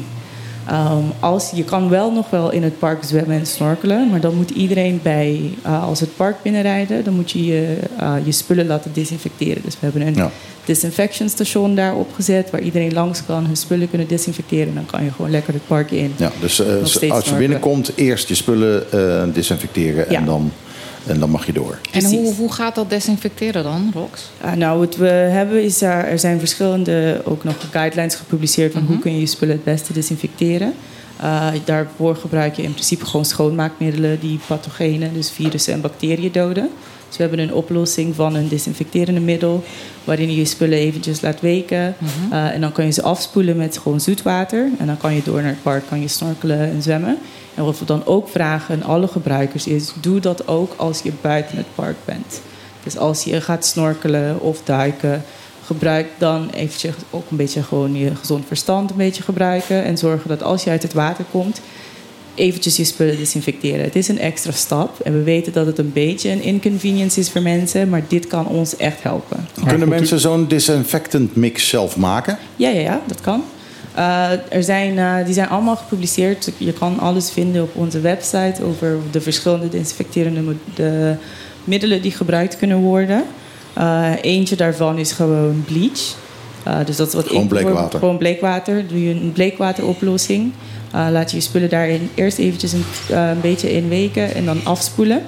Um, 0.71 1.11
als, 1.19 1.51
je 1.55 1.63
kan 1.63 1.89
wel 1.89 2.11
nog 2.11 2.29
wel 2.29 2.51
in 2.51 2.63
het 2.63 2.79
park 2.79 3.03
zwemmen 3.03 3.39
en 3.39 3.45
snorkelen, 3.45 4.09
maar 4.09 4.19
dan 4.19 4.35
moet 4.35 4.49
iedereen 4.49 4.99
bij, 5.03 5.51
uh, 5.65 5.83
als 5.83 5.99
het 5.99 6.15
park 6.15 6.35
binnenrijden, 6.41 7.03
dan 7.03 7.13
moet 7.13 7.31
je 7.31 7.45
je, 7.45 7.77
uh, 7.99 8.15
je 8.23 8.31
spullen 8.31 8.67
laten 8.67 8.93
desinfecteren. 8.93 9.61
Dus 9.63 9.73
we 9.73 9.79
hebben 9.79 10.07
een 10.07 10.15
ja. 10.15 10.31
disinfection 10.65 11.29
station 11.29 11.75
daar 11.75 11.95
opgezet, 11.95 12.49
waar 12.51 12.61
iedereen 12.61 12.93
langs 12.93 13.25
kan, 13.25 13.45
hun 13.45 13.57
spullen 13.57 13.89
kunnen 13.89 14.07
desinfecteren. 14.07 14.67
En 14.67 14.73
dan 14.73 14.85
kan 14.85 15.03
je 15.03 15.11
gewoon 15.11 15.31
lekker 15.31 15.53
het 15.53 15.67
park 15.67 15.91
in. 15.91 16.13
Ja, 16.17 16.31
dus 16.39 16.59
uh, 16.59 17.11
als 17.11 17.25
je 17.29 17.35
binnenkomt, 17.35 17.91
eerst 17.95 18.27
je 18.27 18.35
spullen 18.35 18.83
desinfecteren 19.33 20.05
ja. 20.09 20.19
en 20.19 20.25
dan 20.25 20.51
en 21.09 21.19
dan 21.19 21.29
mag 21.29 21.45
je 21.45 21.53
door. 21.53 21.79
En 21.91 22.05
hoe, 22.05 22.33
hoe 22.33 22.51
gaat 22.51 22.75
dat 22.75 22.89
desinfecteren 22.89 23.63
dan, 23.63 23.91
Rox? 23.93 24.29
Uh, 24.45 24.53
nou, 24.53 24.79
wat 24.79 24.95
we 24.95 25.07
hebben 25.07 25.63
is 25.63 25.77
daar, 25.77 26.07
er 26.07 26.19
zijn 26.19 26.39
verschillende 26.39 27.21
ook 27.25 27.43
nog 27.43 27.55
guidelines 27.71 28.15
gepubliceerd 28.15 28.73
van 28.73 28.81
hoe 28.81 28.93
mhm. 28.93 29.01
kun 29.01 29.13
je 29.13 29.19
je 29.19 29.25
spullen 29.25 29.55
het 29.55 29.63
beste 29.63 29.93
desinfecteren. 29.93 30.73
Uh, 31.21 31.47
daarvoor 31.65 32.15
gebruik 32.15 32.55
je 32.55 32.63
in 32.63 32.71
principe 32.71 33.05
gewoon 33.05 33.25
schoonmaakmiddelen 33.25 34.19
die 34.19 34.39
pathogenen, 34.47 35.13
dus 35.13 35.31
virussen 35.31 35.73
en 35.73 35.81
bacteriën 35.81 36.31
doden. 36.31 36.69
Dus 37.07 37.17
we 37.17 37.23
hebben 37.23 37.39
een 37.39 37.53
oplossing 37.53 38.15
van 38.15 38.35
een 38.35 38.47
desinfecterende 38.47 39.19
middel, 39.19 39.63
waarin 40.03 40.29
je 40.29 40.37
je 40.37 40.45
spullen 40.45 40.77
eventjes 40.77 41.21
laat 41.21 41.39
weken. 41.39 41.95
Mhm. 41.97 42.33
uh, 42.33 42.53
en 42.53 42.61
dan 42.61 42.71
kan 42.71 42.85
je 42.85 42.91
ze 42.91 43.01
afspoelen 43.01 43.57
met 43.57 43.77
gewoon 43.77 44.01
zoetwater. 44.01 44.69
En 44.77 44.87
dan 44.87 44.97
kan 44.97 45.13
je 45.13 45.21
door 45.23 45.41
naar 45.41 45.51
het 45.51 45.63
park, 45.63 45.83
kan 45.89 46.01
je 46.01 46.07
snorkelen 46.07 46.59
en 46.59 46.81
zwemmen. 46.81 47.17
En 47.55 47.63
wat 47.63 47.79
we 47.79 47.85
dan 47.85 48.05
ook 48.05 48.29
vragen 48.29 48.75
aan 48.75 48.89
alle 48.89 49.07
gebruikers 49.07 49.67
is: 49.67 49.93
doe 50.01 50.19
dat 50.19 50.47
ook 50.47 50.73
als 50.75 51.01
je 51.01 51.11
buiten 51.21 51.57
het 51.57 51.75
park 51.75 51.95
bent. 52.05 52.41
Dus 52.83 52.97
als 52.97 53.23
je 53.23 53.41
gaat 53.41 53.65
snorkelen 53.65 54.41
of 54.41 54.61
duiken, 54.63 55.23
gebruik 55.65 56.07
dan 56.17 56.49
eventjes 56.49 56.93
ook 57.09 57.31
een 57.31 57.37
beetje 57.37 57.63
gewoon 57.63 57.95
je 57.95 58.15
gezond 58.15 58.45
verstand 58.47 58.89
een 58.89 58.97
beetje 58.97 59.23
gebruiken. 59.23 59.83
En 59.83 59.97
zorgen 59.97 60.29
dat 60.29 60.43
als 60.43 60.63
je 60.63 60.69
uit 60.69 60.83
het 60.83 60.93
water 60.93 61.25
komt, 61.31 61.61
eventjes 62.37 62.77
je 62.77 62.83
spullen 62.83 63.17
desinfecteren. 63.17 63.81
Het 63.83 63.95
is 63.95 64.07
een 64.07 64.19
extra 64.19 64.51
stap 64.51 64.99
en 64.99 65.13
we 65.13 65.23
weten 65.23 65.53
dat 65.53 65.65
het 65.65 65.77
een 65.77 65.93
beetje 65.93 66.29
een 66.29 66.41
inconvenience 66.41 67.19
is 67.19 67.29
voor 67.29 67.41
mensen, 67.41 67.89
maar 67.89 68.03
dit 68.07 68.27
kan 68.27 68.47
ons 68.47 68.75
echt 68.75 69.03
helpen. 69.03 69.47
Kunnen 69.67 69.89
mensen 69.89 70.19
zo'n 70.19 70.47
disinfectant 70.47 71.35
mix 71.35 71.69
zelf 71.69 71.97
maken? 71.97 72.37
Ja, 72.55 72.69
ja, 72.69 72.79
ja, 72.79 73.01
dat 73.07 73.21
kan. 73.21 73.43
Uh, 73.97 74.31
er 74.49 74.63
zijn, 74.63 74.93
uh, 74.93 75.25
die 75.25 75.33
zijn 75.33 75.49
allemaal 75.49 75.75
gepubliceerd. 75.75 76.51
Je 76.57 76.73
kan 76.73 76.99
alles 76.99 77.31
vinden 77.31 77.63
op 77.63 77.75
onze 77.75 77.99
website 77.99 78.63
over 78.63 78.97
de 79.11 79.21
verschillende 79.21 79.69
desinfecterende 79.69 80.55
de 80.75 81.15
middelen 81.63 82.01
die 82.01 82.11
gebruikt 82.11 82.57
kunnen 82.57 82.77
worden. 82.77 83.23
Uh, 83.77 84.11
eentje 84.21 84.55
daarvan 84.55 84.97
is 84.97 85.11
gewoon 85.11 85.63
bleach. 85.67 86.15
dus 86.85 86.95
dat 86.95 87.07
is 87.07 87.13
wat 87.13 87.27
gewoon 87.27 87.47
bleekwater. 87.47 87.99
Gewoon 87.99 88.17
bleekwater. 88.17 88.87
Doe 88.87 89.03
je 89.03 89.13
een 89.13 89.31
bleekwateroplossing. 89.31 90.51
Laat 90.91 91.31
je 91.31 91.37
je 91.37 91.43
spullen 91.43 91.69
daarin 91.69 92.09
eerst 92.13 92.37
eventjes 92.37 92.73
een, 92.73 92.83
een 93.09 93.41
beetje 93.41 93.71
in 93.71 93.89
weken 93.89 94.35
en 94.35 94.45
dan 94.45 94.59
afspoelen. 94.63 95.21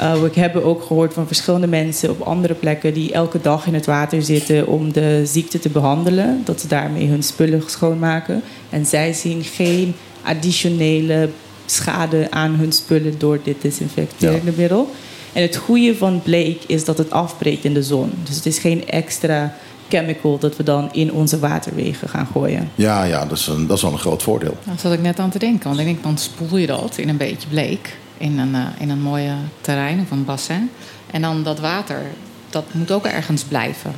Uh, 0.00 0.20
we 0.20 0.30
hebben 0.34 0.64
ook 0.64 0.82
gehoord 0.82 1.14
van 1.14 1.26
verschillende 1.26 1.66
mensen 1.66 2.10
op 2.10 2.20
andere 2.20 2.54
plekken 2.54 2.94
die 2.94 3.12
elke 3.12 3.40
dag 3.40 3.66
in 3.66 3.74
het 3.74 3.86
water 3.86 4.22
zitten 4.22 4.66
om 4.66 4.92
de 4.92 5.22
ziekte 5.24 5.58
te 5.58 5.68
behandelen. 5.68 6.40
Dat 6.44 6.60
ze 6.60 6.68
daarmee 6.68 7.08
hun 7.08 7.22
spullen 7.22 7.62
schoonmaken. 7.66 8.42
En 8.70 8.86
zij 8.86 9.12
zien 9.12 9.44
geen 9.44 9.94
additionele 10.22 11.28
schade 11.66 12.26
aan 12.30 12.54
hun 12.54 12.72
spullen 12.72 13.18
door 13.18 13.38
dit 13.42 13.62
desinfecterende 13.62 14.52
middel. 14.56 14.90
En 15.32 15.42
het 15.42 15.56
goede 15.56 15.96
van 15.96 16.22
bleek 16.22 16.62
is 16.66 16.84
dat 16.84 16.98
het 16.98 17.10
afbreekt 17.10 17.64
in 17.64 17.74
de 17.74 17.82
zon. 17.82 18.12
Dus 18.24 18.36
het 18.36 18.46
is 18.46 18.58
geen 18.58 18.88
extra 18.88 19.56
chemical 19.88 20.38
dat 20.38 20.56
we 20.56 20.62
dan 20.62 20.88
in 20.92 21.12
onze 21.12 21.38
waterwegen 21.38 22.08
gaan 22.08 22.28
gooien. 22.32 22.70
Ja, 22.74 23.04
ja 23.04 23.26
dat, 23.26 23.38
is 23.38 23.46
een, 23.46 23.66
dat 23.66 23.76
is 23.76 23.82
wel 23.82 23.92
een 23.92 23.98
groot 23.98 24.22
voordeel. 24.22 24.56
Daar 24.64 24.78
zat 24.78 24.92
ik 24.92 25.00
net 25.00 25.18
aan 25.18 25.30
te 25.30 25.38
denken. 25.38 25.68
Want 25.68 25.80
ik 25.80 25.86
denk, 25.86 26.02
dan 26.02 26.18
spoel 26.18 26.56
je 26.56 26.66
dat 26.66 26.98
in 26.98 27.08
een 27.08 27.16
beetje 27.16 27.48
bleek 27.48 27.96
in 28.18 28.38
een, 28.38 28.54
uh, 28.54 28.66
in 28.78 28.90
een 28.90 29.00
mooie 29.00 29.34
terrein 29.60 30.00
of 30.00 30.10
een 30.10 30.24
bassin. 30.24 30.70
En 31.10 31.22
dan 31.22 31.42
dat 31.42 31.60
water, 31.60 32.02
dat 32.50 32.64
moet 32.74 32.90
ook 32.90 33.06
ergens 33.06 33.42
blijven. 33.42 33.94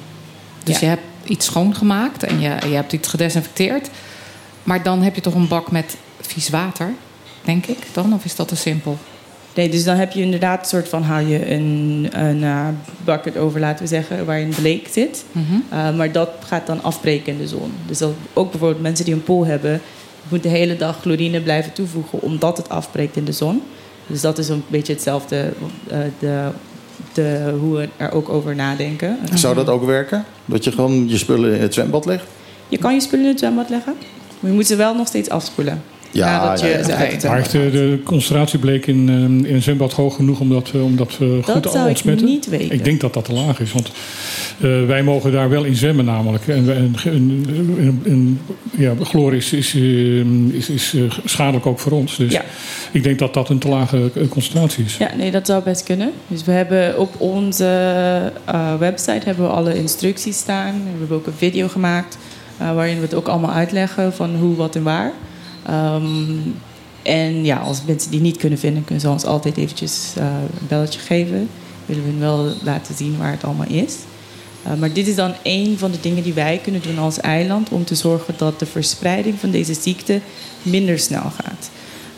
Dus 0.64 0.78
je 0.78 0.86
hebt 0.86 1.02
iets 1.24 1.46
schoongemaakt 1.46 2.22
en 2.22 2.40
je, 2.40 2.56
je 2.68 2.74
hebt 2.74 2.92
iets 2.92 3.08
gedesinfecteerd. 3.08 3.90
Maar 4.62 4.82
dan 4.82 5.02
heb 5.02 5.14
je 5.14 5.20
toch 5.20 5.34
een 5.34 5.48
bak 5.48 5.70
met 5.70 5.96
vies 6.20 6.48
water, 6.48 6.94
denk 7.42 7.66
ik 7.66 7.78
dan? 7.92 8.14
Of 8.14 8.24
is 8.24 8.36
dat 8.36 8.48
te 8.48 8.56
simpel? 8.56 8.98
Nee, 9.58 9.68
dus 9.68 9.84
dan 9.84 9.96
heb 9.96 10.12
je 10.12 10.20
inderdaad 10.20 10.60
een 10.60 10.66
soort 10.66 10.88
van 10.88 11.02
hou 11.02 11.26
je 11.26 11.50
een, 11.50 12.08
een 12.12 12.42
uh, 12.42 12.66
bucket 13.04 13.36
over, 13.36 13.60
laten 13.60 13.82
we 13.82 13.88
zeggen, 13.88 14.26
waarin 14.26 14.48
bleek 14.48 14.88
zit. 14.90 15.24
Mm 15.32 15.44
-hmm. 15.48 15.62
uh, 15.72 15.96
maar 15.96 16.12
dat 16.12 16.30
gaat 16.44 16.66
dan 16.66 16.82
afbreken 16.82 17.32
in 17.32 17.38
de 17.38 17.48
zon. 17.48 17.72
Dus 17.86 17.98
dat, 17.98 18.12
ook 18.32 18.50
bijvoorbeeld 18.50 18.82
mensen 18.82 19.04
die 19.04 19.14
een 19.14 19.22
pool 19.22 19.46
hebben, 19.46 19.80
moeten 20.28 20.50
de 20.50 20.56
hele 20.56 20.76
dag 20.76 21.00
chlorine 21.00 21.40
blijven 21.40 21.72
toevoegen 21.72 22.22
omdat 22.22 22.56
het 22.56 22.68
afbreekt 22.68 23.16
in 23.16 23.24
de 23.24 23.32
zon. 23.32 23.62
Dus 24.06 24.20
dat 24.20 24.38
is 24.38 24.48
een 24.48 24.64
beetje 24.68 24.92
hetzelfde, 24.92 25.52
uh, 25.92 25.98
de, 26.18 26.48
de, 27.12 27.54
hoe 27.60 27.76
we 27.76 27.88
er 27.96 28.12
ook 28.12 28.28
over 28.28 28.54
nadenken. 28.54 29.18
Zou 29.34 29.54
dat 29.54 29.68
ook 29.68 29.84
werken? 29.84 30.24
Dat 30.44 30.64
je 30.64 30.72
gewoon 30.72 31.08
je 31.08 31.18
spullen 31.18 31.54
in 31.54 31.60
het 31.60 31.74
zwembad 31.74 32.04
legt? 32.04 32.24
Je 32.68 32.78
kan 32.78 32.94
je 32.94 33.00
spullen 33.00 33.24
in 33.24 33.30
het 33.30 33.40
zwembad 33.40 33.68
leggen, 33.68 33.94
maar 34.40 34.50
je 34.50 34.56
moet 34.56 34.66
ze 34.66 34.76
wel 34.76 34.94
nog 34.94 35.06
steeds 35.06 35.28
afspoelen. 35.28 35.82
Ja, 36.10 36.48
dat 36.50 36.60
je 36.60 36.66
ja, 36.66 37.02
ja. 37.20 37.30
Maar 37.30 37.50
de, 37.50 37.70
de, 37.70 38.00
concentratie 38.04 38.58
bleek 38.58 38.86
in, 38.86 39.08
ehm, 39.08 39.44
in 39.44 39.54
een 39.54 39.62
zwembad 39.62 39.92
hoog 39.92 40.14
genoeg 40.14 40.40
om 40.40 40.48
dat, 40.48 40.70
om 40.74 40.96
dat, 40.96 41.18
uh, 41.20 41.44
goed 41.44 41.62
te 41.62 41.84
ontsmetten? 41.86 42.26
Ik 42.26 42.32
niet 42.32 42.48
weten. 42.48 42.70
Ik 42.70 42.84
denk 42.84 43.00
dat 43.00 43.14
dat 43.14 43.24
te 43.24 43.32
laag 43.32 43.60
is. 43.60 43.72
Want 43.72 43.90
uh, 44.58 44.86
wij 44.86 45.02
mogen 45.02 45.32
daar 45.32 45.48
wel 45.48 45.64
in 45.64 45.76
zwemmen 45.76 46.04
namelijk. 46.04 46.48
En, 46.48 46.76
en, 46.76 46.94
en, 47.04 48.00
en 48.04 48.40
ja, 48.76 48.94
chloor 49.02 49.34
is, 49.34 49.52
is, 49.52 49.74
ehm, 49.74 50.50
is, 50.50 50.68
is 50.68 50.94
schadelijk 51.24 51.66
ook 51.66 51.78
voor 51.78 51.92
ons. 51.92 52.16
Dus 52.16 52.38
ik 52.92 53.02
denk 53.02 53.18
dat 53.18 53.34
dat 53.34 53.48
een 53.48 53.58
te 53.58 53.68
lage 53.68 54.10
concentratie 54.28 54.84
is. 54.84 54.96
Ja, 54.96 55.10
nee, 55.16 55.30
dat 55.30 55.46
zou 55.46 55.62
best 55.62 55.82
kunnen. 55.82 56.12
Dus 56.26 56.44
we 56.44 56.52
hebben 56.52 56.98
op 56.98 57.20
onze 57.20 57.66
website 58.78 59.20
hebben 59.24 59.44
we 59.44 59.50
alle 59.50 59.74
instructies 59.74 60.36
staan. 60.36 60.72
We 60.72 60.98
hebben 60.98 61.16
ook 61.16 61.26
een 61.26 61.32
video 61.36 61.68
gemaakt 61.68 62.18
waarin 62.58 62.96
we 62.96 63.02
het 63.02 63.14
ook 63.14 63.28
allemaal 63.28 63.52
uitleggen 63.52 64.12
van 64.12 64.34
hoe, 64.34 64.56
wat 64.56 64.76
en 64.76 64.82
waar. 64.82 65.12
Um, 65.70 66.54
en 67.02 67.44
ja, 67.44 67.56
als 67.56 67.82
mensen 67.86 68.10
die 68.10 68.20
niet 68.20 68.36
kunnen 68.36 68.58
vinden, 68.58 68.84
kunnen 68.84 69.00
ze 69.00 69.10
ons 69.10 69.24
altijd 69.24 69.56
eventjes 69.56 70.14
uh, 70.18 70.24
een 70.60 70.66
belletje 70.68 71.00
geven. 71.00 71.48
Willen 71.86 72.04
we 72.04 72.10
hun 72.10 72.20
wel 72.20 72.52
laten 72.62 72.94
zien 72.94 73.18
waar 73.18 73.30
het 73.30 73.44
allemaal 73.44 73.68
is. 73.68 73.94
Uh, 74.66 74.74
maar 74.74 74.92
dit 74.92 75.06
is 75.06 75.14
dan 75.14 75.34
een 75.42 75.78
van 75.78 75.90
de 75.90 76.00
dingen 76.00 76.22
die 76.22 76.32
wij 76.32 76.60
kunnen 76.62 76.82
doen 76.82 76.98
als 76.98 77.20
eiland 77.20 77.68
om 77.68 77.84
te 77.84 77.94
zorgen 77.94 78.34
dat 78.36 78.58
de 78.58 78.66
verspreiding 78.66 79.38
van 79.38 79.50
deze 79.50 79.74
ziekte 79.74 80.20
minder 80.62 80.98
snel 80.98 81.30
gaat. 81.42 81.70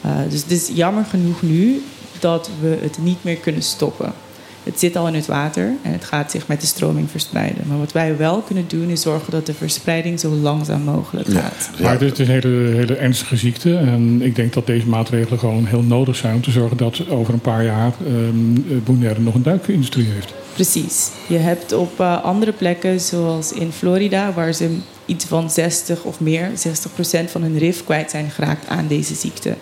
Uh, 0.06 0.30
dus 0.30 0.42
het 0.42 0.50
is 0.50 0.70
jammer 0.74 1.04
genoeg 1.04 1.42
nu 1.42 1.82
dat 2.18 2.50
we 2.60 2.78
het 2.80 2.98
niet 2.98 3.24
meer 3.24 3.36
kunnen 3.36 3.62
stoppen. 3.62 4.12
Het 4.62 4.78
zit 4.78 4.96
al 4.96 5.08
in 5.08 5.14
het 5.14 5.26
water 5.26 5.72
en 5.82 5.92
het 5.92 6.04
gaat 6.04 6.30
zich 6.30 6.46
met 6.46 6.60
de 6.60 6.66
stroming 6.66 7.10
verspreiden. 7.10 7.64
Maar 7.66 7.78
wat 7.78 7.92
wij 7.92 8.16
wel 8.16 8.40
kunnen 8.40 8.64
doen 8.68 8.88
is 8.88 9.00
zorgen 9.00 9.30
dat 9.30 9.46
de 9.46 9.54
verspreiding 9.54 10.20
zo 10.20 10.30
langzaam 10.30 10.82
mogelijk 10.82 11.28
gaat. 11.28 11.70
Ja, 11.76 11.82
maar 11.82 11.98
dit 11.98 12.18
is 12.18 12.28
een 12.28 12.32
hele, 12.32 12.48
hele 12.48 12.94
ernstige 12.94 13.36
ziekte. 13.36 13.76
En 13.76 14.22
ik 14.22 14.36
denk 14.36 14.52
dat 14.52 14.66
deze 14.66 14.86
maatregelen 14.86 15.38
gewoon 15.38 15.66
heel 15.66 15.82
nodig 15.82 16.16
zijn 16.16 16.34
om 16.34 16.42
te 16.42 16.50
zorgen 16.50 16.76
dat 16.76 17.08
over 17.08 17.34
een 17.34 17.40
paar 17.40 17.64
jaar 17.64 17.92
um, 18.06 18.64
Bonaire 18.84 19.20
nog 19.20 19.34
een 19.34 19.42
duikindustrie 19.42 20.06
heeft. 20.06 20.34
Precies. 20.52 21.10
Je 21.26 21.36
hebt 21.36 21.72
op 21.72 22.00
uh, 22.00 22.24
andere 22.24 22.52
plekken, 22.52 23.00
zoals 23.00 23.52
in 23.52 23.72
Florida, 23.72 24.32
waar 24.32 24.52
ze 24.52 24.78
iets 25.06 25.24
van 25.24 25.50
60 25.50 26.02
of 26.02 26.20
meer, 26.20 26.50
60 26.54 26.94
procent 26.94 27.30
van 27.30 27.42
hun 27.42 27.58
rif 27.58 27.84
kwijt 27.84 28.10
zijn 28.10 28.30
geraakt 28.30 28.68
aan 28.68 28.86
deze 28.86 29.14
ziekte. 29.14 29.54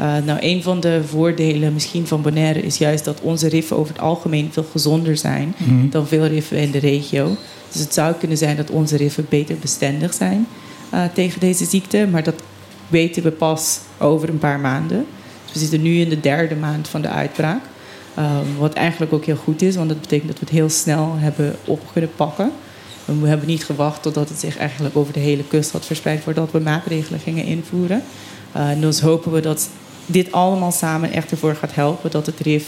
Uh, 0.00 0.16
nou, 0.24 0.38
een 0.42 0.62
van 0.62 0.80
de 0.80 1.00
voordelen 1.06 1.72
misschien 1.72 2.06
van 2.06 2.22
Bonaire 2.22 2.62
is 2.62 2.78
juist 2.78 3.04
dat 3.04 3.20
onze 3.20 3.48
riffen 3.48 3.76
over 3.76 3.92
het 3.92 4.02
algemeen 4.02 4.48
veel 4.52 4.66
gezonder 4.70 5.16
zijn 5.16 5.54
mm. 5.56 5.90
dan 5.90 6.06
veel 6.06 6.26
riffen 6.26 6.56
in 6.56 6.70
de 6.70 6.78
regio. 6.78 7.36
Dus 7.72 7.80
het 7.80 7.94
zou 7.94 8.14
kunnen 8.14 8.36
zijn 8.36 8.56
dat 8.56 8.70
onze 8.70 8.96
riffen 8.96 9.26
beter 9.28 9.56
bestendig 9.56 10.14
zijn 10.14 10.46
uh, 10.94 11.04
tegen 11.14 11.40
deze 11.40 11.64
ziekte, 11.64 12.06
maar 12.10 12.22
dat 12.22 12.42
weten 12.88 13.22
we 13.22 13.30
pas 13.30 13.78
over 13.98 14.28
een 14.28 14.38
paar 14.38 14.60
maanden. 14.60 15.06
Dus 15.44 15.52
we 15.52 15.58
zitten 15.58 15.82
nu 15.82 16.00
in 16.00 16.08
de 16.08 16.20
derde 16.20 16.54
maand 16.54 16.88
van 16.88 17.02
de 17.02 17.08
uitbraak. 17.08 17.62
Uh, 18.18 18.30
wat 18.58 18.72
eigenlijk 18.72 19.12
ook 19.12 19.24
heel 19.24 19.36
goed 19.36 19.62
is, 19.62 19.76
want 19.76 19.88
dat 19.88 20.00
betekent 20.00 20.28
dat 20.28 20.38
we 20.38 20.44
het 20.44 20.54
heel 20.54 20.70
snel 20.70 21.14
hebben 21.16 21.56
op 21.64 21.80
kunnen 21.92 22.10
pakken. 22.16 22.52
We 23.04 23.28
hebben 23.28 23.46
niet 23.46 23.64
gewacht 23.64 24.02
totdat 24.02 24.28
het 24.28 24.38
zich 24.38 24.56
eigenlijk 24.56 24.96
over 24.96 25.12
de 25.12 25.20
hele 25.20 25.44
kust 25.48 25.70
had 25.70 25.86
verspreid 25.86 26.22
voordat 26.22 26.50
we 26.50 26.58
maatregelen 26.58 27.20
gingen 27.20 27.44
invoeren. 27.44 28.02
Uh, 28.56 28.70
en 28.70 28.80
dus 28.80 29.00
hopen 29.00 29.32
we 29.32 29.40
dat 29.40 29.68
dit 30.06 30.32
allemaal 30.32 30.72
samen 30.72 31.12
echt 31.12 31.30
ervoor 31.30 31.54
gaat 31.54 31.74
helpen 31.74 32.10
dat 32.10 32.26
het 32.26 32.40
RIF 32.40 32.64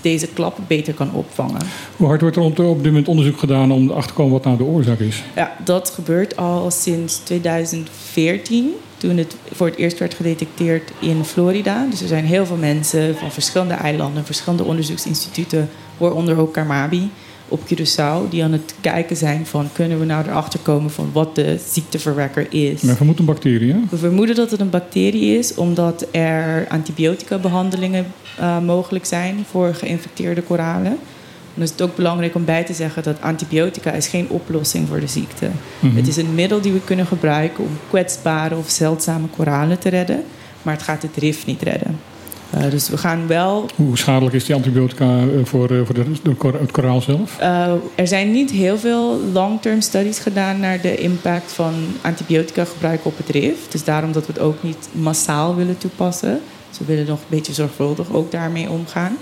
deze 0.00 0.26
klap 0.26 0.58
beter 0.66 0.94
kan 0.94 1.12
opvangen. 1.12 1.60
Hoe 1.96 2.06
hard 2.06 2.20
wordt 2.20 2.36
er 2.36 2.42
op 2.42 2.56
dit 2.56 2.84
moment 2.86 3.08
onderzoek 3.08 3.38
gedaan 3.38 3.72
om 3.72 3.90
erachter 3.90 4.10
te 4.10 4.16
komen 4.16 4.32
wat 4.32 4.44
nou 4.44 4.56
de 4.56 4.64
oorzaak 4.64 4.98
is? 4.98 5.22
Ja, 5.34 5.56
dat 5.64 5.90
gebeurt 5.90 6.36
al 6.36 6.70
sinds 6.70 7.18
2014, 7.18 8.72
toen 8.96 9.16
het 9.16 9.36
voor 9.52 9.66
het 9.66 9.76
eerst 9.76 9.98
werd 9.98 10.14
gedetecteerd 10.14 10.90
in 10.98 11.24
Florida. 11.24 11.86
Dus 11.90 12.00
er 12.00 12.08
zijn 12.08 12.24
heel 12.24 12.46
veel 12.46 12.56
mensen 12.56 13.16
van 13.16 13.32
verschillende 13.32 13.74
eilanden, 13.74 14.24
verschillende 14.24 14.64
onderzoeksinstituten, 14.64 15.70
waaronder 15.96 16.38
ook 16.38 16.52
Karmabi 16.52 17.10
op 17.50 17.60
Curaçao, 17.64 18.28
die 18.30 18.44
aan 18.44 18.52
het 18.52 18.74
kijken 18.80 19.16
zijn 19.16 19.46
van 19.46 19.68
kunnen 19.72 19.98
we 19.98 20.04
nou 20.04 20.24
erachter 20.26 20.60
komen 20.60 20.90
van 20.90 21.10
wat 21.12 21.34
de 21.34 21.58
ziekteverwekker 21.70 22.46
is. 22.52 22.80
Men 22.80 22.96
vermoedt 22.96 23.18
een 23.18 23.24
bacterie, 23.24 23.72
hè? 23.72 23.78
We 23.90 23.96
vermoeden 23.96 24.34
dat 24.34 24.50
het 24.50 24.60
een 24.60 24.70
bacterie 24.70 25.38
is, 25.38 25.54
omdat 25.54 26.06
er 26.10 26.66
antibiotica-behandelingen 26.68 28.06
uh, 28.40 28.60
mogelijk 28.60 29.04
zijn 29.04 29.44
voor 29.50 29.74
geïnfecteerde 29.74 30.42
koralen. 30.42 30.98
Dan 31.54 31.62
is 31.62 31.70
het 31.70 31.82
ook 31.82 31.96
belangrijk 31.96 32.34
om 32.34 32.44
bij 32.44 32.64
te 32.64 32.72
zeggen 32.72 33.02
dat 33.02 33.20
antibiotica 33.20 33.92
is 33.92 34.06
geen 34.06 34.28
oplossing 34.28 34.88
voor 34.88 35.00
de 35.00 35.06
ziekte. 35.06 35.48
Mhm. 35.80 35.96
Het 35.96 36.08
is 36.08 36.16
een 36.16 36.34
middel 36.34 36.60
die 36.60 36.72
we 36.72 36.80
kunnen 36.84 37.06
gebruiken 37.06 37.64
om 37.64 37.78
kwetsbare 37.88 38.56
of 38.56 38.70
zeldzame 38.70 39.26
koralen 39.36 39.78
te 39.78 39.88
redden, 39.88 40.22
maar 40.62 40.74
het 40.74 40.82
gaat 40.82 41.02
het 41.02 41.16
rif 41.16 41.46
niet 41.46 41.62
redden. 41.62 42.09
Uh, 42.54 42.70
dus 42.70 42.88
we 42.88 42.96
gaan 42.96 43.26
wel. 43.26 43.68
Hoe 43.74 43.98
schadelijk 43.98 44.34
is 44.34 44.44
die 44.44 44.54
antibiotica 44.54 45.18
eh, 45.18 45.26
voor, 45.44 45.70
uh, 45.70 45.84
voor 45.84 45.94
de, 45.94 46.04
de 46.22 46.34
kor 46.34 46.60
het 46.60 46.70
koraal 46.70 47.00
zelf? 47.00 47.36
Uh, 47.40 47.72
er 47.94 48.06
zijn 48.06 48.32
niet 48.32 48.50
heel 48.50 48.78
veel 48.78 49.20
long-term 49.32 49.80
studies 49.80 50.18
gedaan 50.18 50.60
naar 50.60 50.80
de 50.80 50.96
impact 50.96 51.52
van 51.52 51.74
antibiotica 52.00 52.64
gebruik 52.64 53.00
op 53.02 53.16
het 53.16 53.28
rif. 53.28 53.68
Dus 53.68 53.84
daarom 53.84 54.12
dat 54.12 54.26
we 54.26 54.32
het 54.32 54.42
ook 54.42 54.62
niet 54.62 54.88
massaal 54.92 55.56
willen 55.56 55.78
toepassen. 55.78 56.40
Dus 56.68 56.78
we 56.78 56.84
willen 56.84 57.06
nog 57.06 57.18
een 57.18 57.26
beetje 57.28 57.52
zorgvuldig 57.52 58.12
ook 58.12 58.30
daarmee 58.30 58.70
omgaan. 58.70 59.16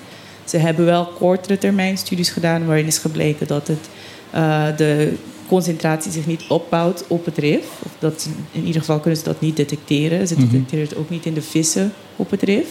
Ze 0.45 0.57
hebben 0.57 0.85
wel 0.85 1.07
kortere 1.07 1.59
termijn 1.59 1.99
studies 1.99 2.31
gedaan 2.31 2.67
waarin 2.67 2.87
is 2.87 2.99
gebleken 2.99 3.47
dat 3.47 3.69
het, 3.69 3.89
de 4.79 5.13
concentratie 5.49 6.13
zich 6.13 6.27
niet 6.27 6.45
opbouwt 6.49 7.05
op 7.09 7.25
het 7.25 7.39
rif. 7.39 7.65
Of 7.85 7.93
dat 7.99 8.23
ze, 8.23 8.29
in 8.53 8.65
ieder 8.65 8.81
geval 8.81 8.99
kunnen 8.99 9.19
ze 9.19 9.25
dat 9.25 9.41
niet 9.41 9.57
detecteren. 9.57 10.29
Ze 10.29 10.35
detecteren 10.35 10.65
mm 10.71 10.71
-hmm. 10.71 10.89
het 10.89 10.97
ook 10.97 11.11
niet 11.11 11.27
in 11.27 11.35
de 11.35 11.43
vissen 11.43 11.93
op 12.17 12.31
het 12.31 12.43
rif. 12.43 12.69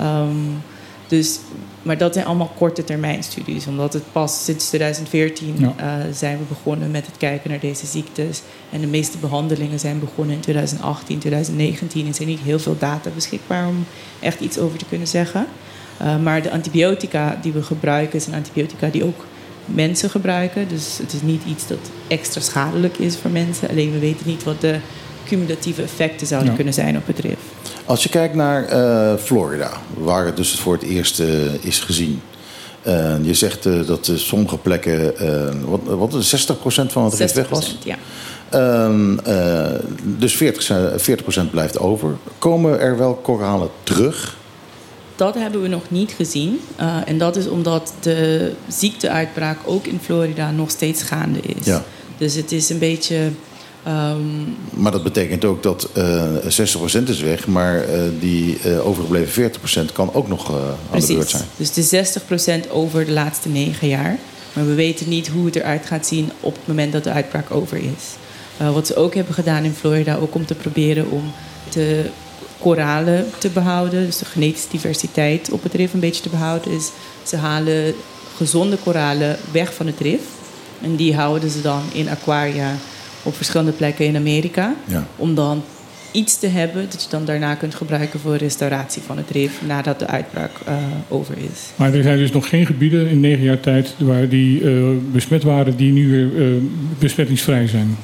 Um, 0.00 0.62
dus, 1.08 1.38
maar 1.82 1.98
dat 1.98 2.12
zijn 2.12 2.26
allemaal 2.26 2.52
korte 2.58 2.84
termijn 2.84 3.22
studies. 3.22 3.66
Omdat 3.66 3.92
het 3.92 4.02
pas 4.12 4.44
sinds 4.44 4.68
2014 4.68 5.54
ja. 5.58 5.74
uh, 5.80 6.14
zijn 6.14 6.38
we 6.38 6.44
begonnen 6.44 6.90
met 6.90 7.06
het 7.06 7.16
kijken 7.16 7.50
naar 7.50 7.60
deze 7.60 7.86
ziektes. 7.86 8.42
En 8.70 8.80
de 8.80 8.86
meeste 8.86 9.18
behandelingen 9.18 9.78
zijn 9.78 10.00
begonnen 10.00 10.34
in 10.34 10.40
2018, 10.40 11.18
2019. 11.18 12.06
Er 12.06 12.14
zijn 12.14 12.28
niet 12.28 12.40
heel 12.40 12.58
veel 12.58 12.76
data 12.78 13.10
beschikbaar 13.14 13.68
om 13.68 13.86
echt 14.20 14.40
iets 14.40 14.58
over 14.58 14.78
te 14.78 14.84
kunnen 14.84 15.08
zeggen. 15.08 15.46
Uh, 16.02 16.18
maar 16.18 16.42
de 16.42 16.50
antibiotica 16.50 17.38
die 17.42 17.52
we 17.52 17.62
gebruiken, 17.62 18.20
zijn 18.20 18.36
antibiotica 18.36 18.88
die 18.88 19.04
ook 19.04 19.26
mensen 19.64 20.10
gebruiken. 20.10 20.68
Dus 20.68 20.98
het 20.98 21.12
is 21.12 21.22
niet 21.22 21.42
iets 21.44 21.66
dat 21.66 21.90
extra 22.08 22.40
schadelijk 22.40 22.98
is 22.98 23.16
voor 23.16 23.30
mensen. 23.30 23.68
Alleen 23.68 23.92
we 23.92 23.98
weten 23.98 24.26
niet 24.26 24.42
wat 24.42 24.60
de 24.60 24.78
cumulatieve 25.26 25.82
effecten 25.82 26.26
zouden 26.26 26.50
Ja. 26.50 26.56
kunnen 26.56 26.74
zijn 26.74 26.96
op 26.96 27.06
het 27.06 27.18
rif. 27.18 27.38
Als 27.84 28.02
je 28.02 28.08
kijkt 28.08 28.34
naar 28.34 28.64
eh, 28.64 29.18
Florida, 29.18 29.70
waar 29.94 30.26
het 30.26 30.36
dus 30.36 30.60
voor 30.60 30.72
het 30.72 30.82
eerst 30.82 31.20
eh, 31.20 31.64
is 31.64 31.80
gezien. 31.80 32.20
Eh, 32.82 33.24
je 33.24 33.34
zegt 33.34 33.62
dat 33.86 34.10
sommige 34.14 34.58
plekken, 34.58 35.14
wat, 35.64 35.80
wat 35.84 36.14
is 36.14 36.32
het, 36.32 36.58
60% 36.58 36.92
van 36.92 37.04
het 37.04 37.14
rif 37.14 37.32
weg 37.32 37.48
was? 37.48 37.74
60%, 37.74 37.78
ja. 37.84 37.96
Ehm, 38.52 39.18
eh, 39.18 39.80
dus 40.02 40.34
40%, 40.34 40.36
40 40.96 41.50
blijft 41.50 41.78
over. 41.78 42.16
Komen 42.38 42.80
er 42.80 42.98
wel 42.98 43.14
koralen 43.14 43.68
terug? 43.82 44.36
Dat 45.16 45.34
hebben 45.34 45.62
we 45.62 45.68
nog 45.68 45.90
niet 45.90 46.12
gezien. 46.12 46.60
En 47.06 47.18
dat 47.18 47.36
is 47.36 47.48
omdat 47.48 47.92
de 48.00 48.52
ziekteuitbraak 48.68 49.58
ook 49.64 49.86
in 49.86 50.00
Florida 50.02 50.50
nog 50.50 50.70
steeds 50.70 51.02
gaande 51.02 51.40
is. 51.40 51.66
Ja. 51.66 51.82
Dus 52.18 52.34
het 52.34 52.52
is 52.52 52.70
een 52.70 52.78
beetje. 52.78 53.30
Um, 53.88 54.56
Maar 54.70 54.92
dat 54.92 55.02
betekent 55.02 55.44
ook 55.44 55.62
dat 55.62 55.88
eh 55.92 56.34
60% 56.44 57.02
is 57.08 57.20
weg, 57.20 57.46
maar 57.46 57.84
eh, 57.84 58.00
die 58.20 58.58
eh, 58.58 58.86
overgebleven 58.86 59.52
40% 59.90 59.92
kan 59.92 60.14
ook 60.14 60.28
nog 60.28 60.50
eh, 60.50 60.56
aan 60.92 61.00
de 61.00 61.06
beurt 61.06 61.30
zijn. 61.30 61.44
Dus 61.56 61.72
de 61.72 62.62
60% 62.66 62.70
over 62.70 63.04
de 63.04 63.12
laatste 63.12 63.48
negen 63.48 63.88
jaar. 63.88 64.18
Maar 64.52 64.66
we 64.66 64.74
weten 64.74 65.08
niet 65.08 65.28
hoe 65.28 65.46
het 65.46 65.56
eruit 65.56 65.86
gaat 65.86 66.06
zien 66.06 66.30
op 66.40 66.54
het 66.54 66.66
moment 66.66 66.92
dat 66.92 67.04
de 67.04 67.10
uitbraak 67.10 67.50
over 67.50 67.76
is. 67.76 68.16
Wat 68.72 68.86
ze 68.86 68.96
ook 68.96 69.14
hebben 69.14 69.34
gedaan 69.34 69.64
in 69.64 69.74
Florida, 69.74 70.16
ook 70.16 70.34
om 70.34 70.46
te 70.46 70.54
proberen 70.54 71.10
om 71.10 71.32
de 71.72 72.04
koralen 72.58 73.26
te 73.38 73.48
behouden, 73.48 74.06
dus 74.06 74.18
de 74.18 74.24
genetische 74.24 74.68
diversiteit 74.70 75.50
op 75.50 75.62
het 75.62 75.74
rif 75.74 75.92
een 75.92 76.00
beetje 76.00 76.22
te 76.22 76.28
behouden, 76.28 76.72
is 76.72 76.90
ze 77.22 77.36
halen 77.36 77.94
gezonde 78.36 78.76
koralen 78.76 79.38
weg 79.52 79.74
van 79.74 79.86
het 79.86 80.00
rif. 80.00 80.20
En 80.80 80.96
die 80.96 81.14
houden 81.14 81.50
ze 81.50 81.60
dan 81.60 81.82
in 81.92 82.08
aquaria 82.08 82.76
op 83.22 83.36
verschillende 83.36 83.72
plekken 83.72 84.04
in 84.04 84.16
Amerika. 84.16 84.74
Ja. 84.84 85.06
Om 85.16 85.34
dan 85.34 85.62
iets 86.12 86.38
te 86.38 86.46
hebben 86.46 86.86
dat 86.90 87.02
je 87.02 87.08
dan 87.08 87.24
daarna 87.24 87.54
kunt 87.54 87.74
gebruiken 87.74 88.20
voor 88.20 88.36
restauratie 88.36 89.02
van 89.02 89.16
het 89.16 89.30
rif 89.30 89.52
nadat 89.66 89.98
de 89.98 90.06
uitbraak 90.06 90.50
uh, 90.68 90.74
over 91.08 91.34
is. 91.36 91.60
Maar 91.76 91.94
er 91.94 92.02
zijn 92.02 92.18
dus 92.18 92.32
nog 92.32 92.48
geen 92.48 92.66
gebieden 92.66 93.08
in 93.08 93.20
negen 93.20 93.44
jaar 93.44 93.60
tijd 93.60 93.94
waar 93.98 94.28
die 94.28 94.60
uh, 94.60 94.88
besmet 95.12 95.42
waren 95.42 95.76
die 95.76 95.92
nu 95.92 96.10
weer 96.10 96.50
uh, 96.50 96.62
besmettingsvrij 96.98 97.66
zijn. 97.66 97.96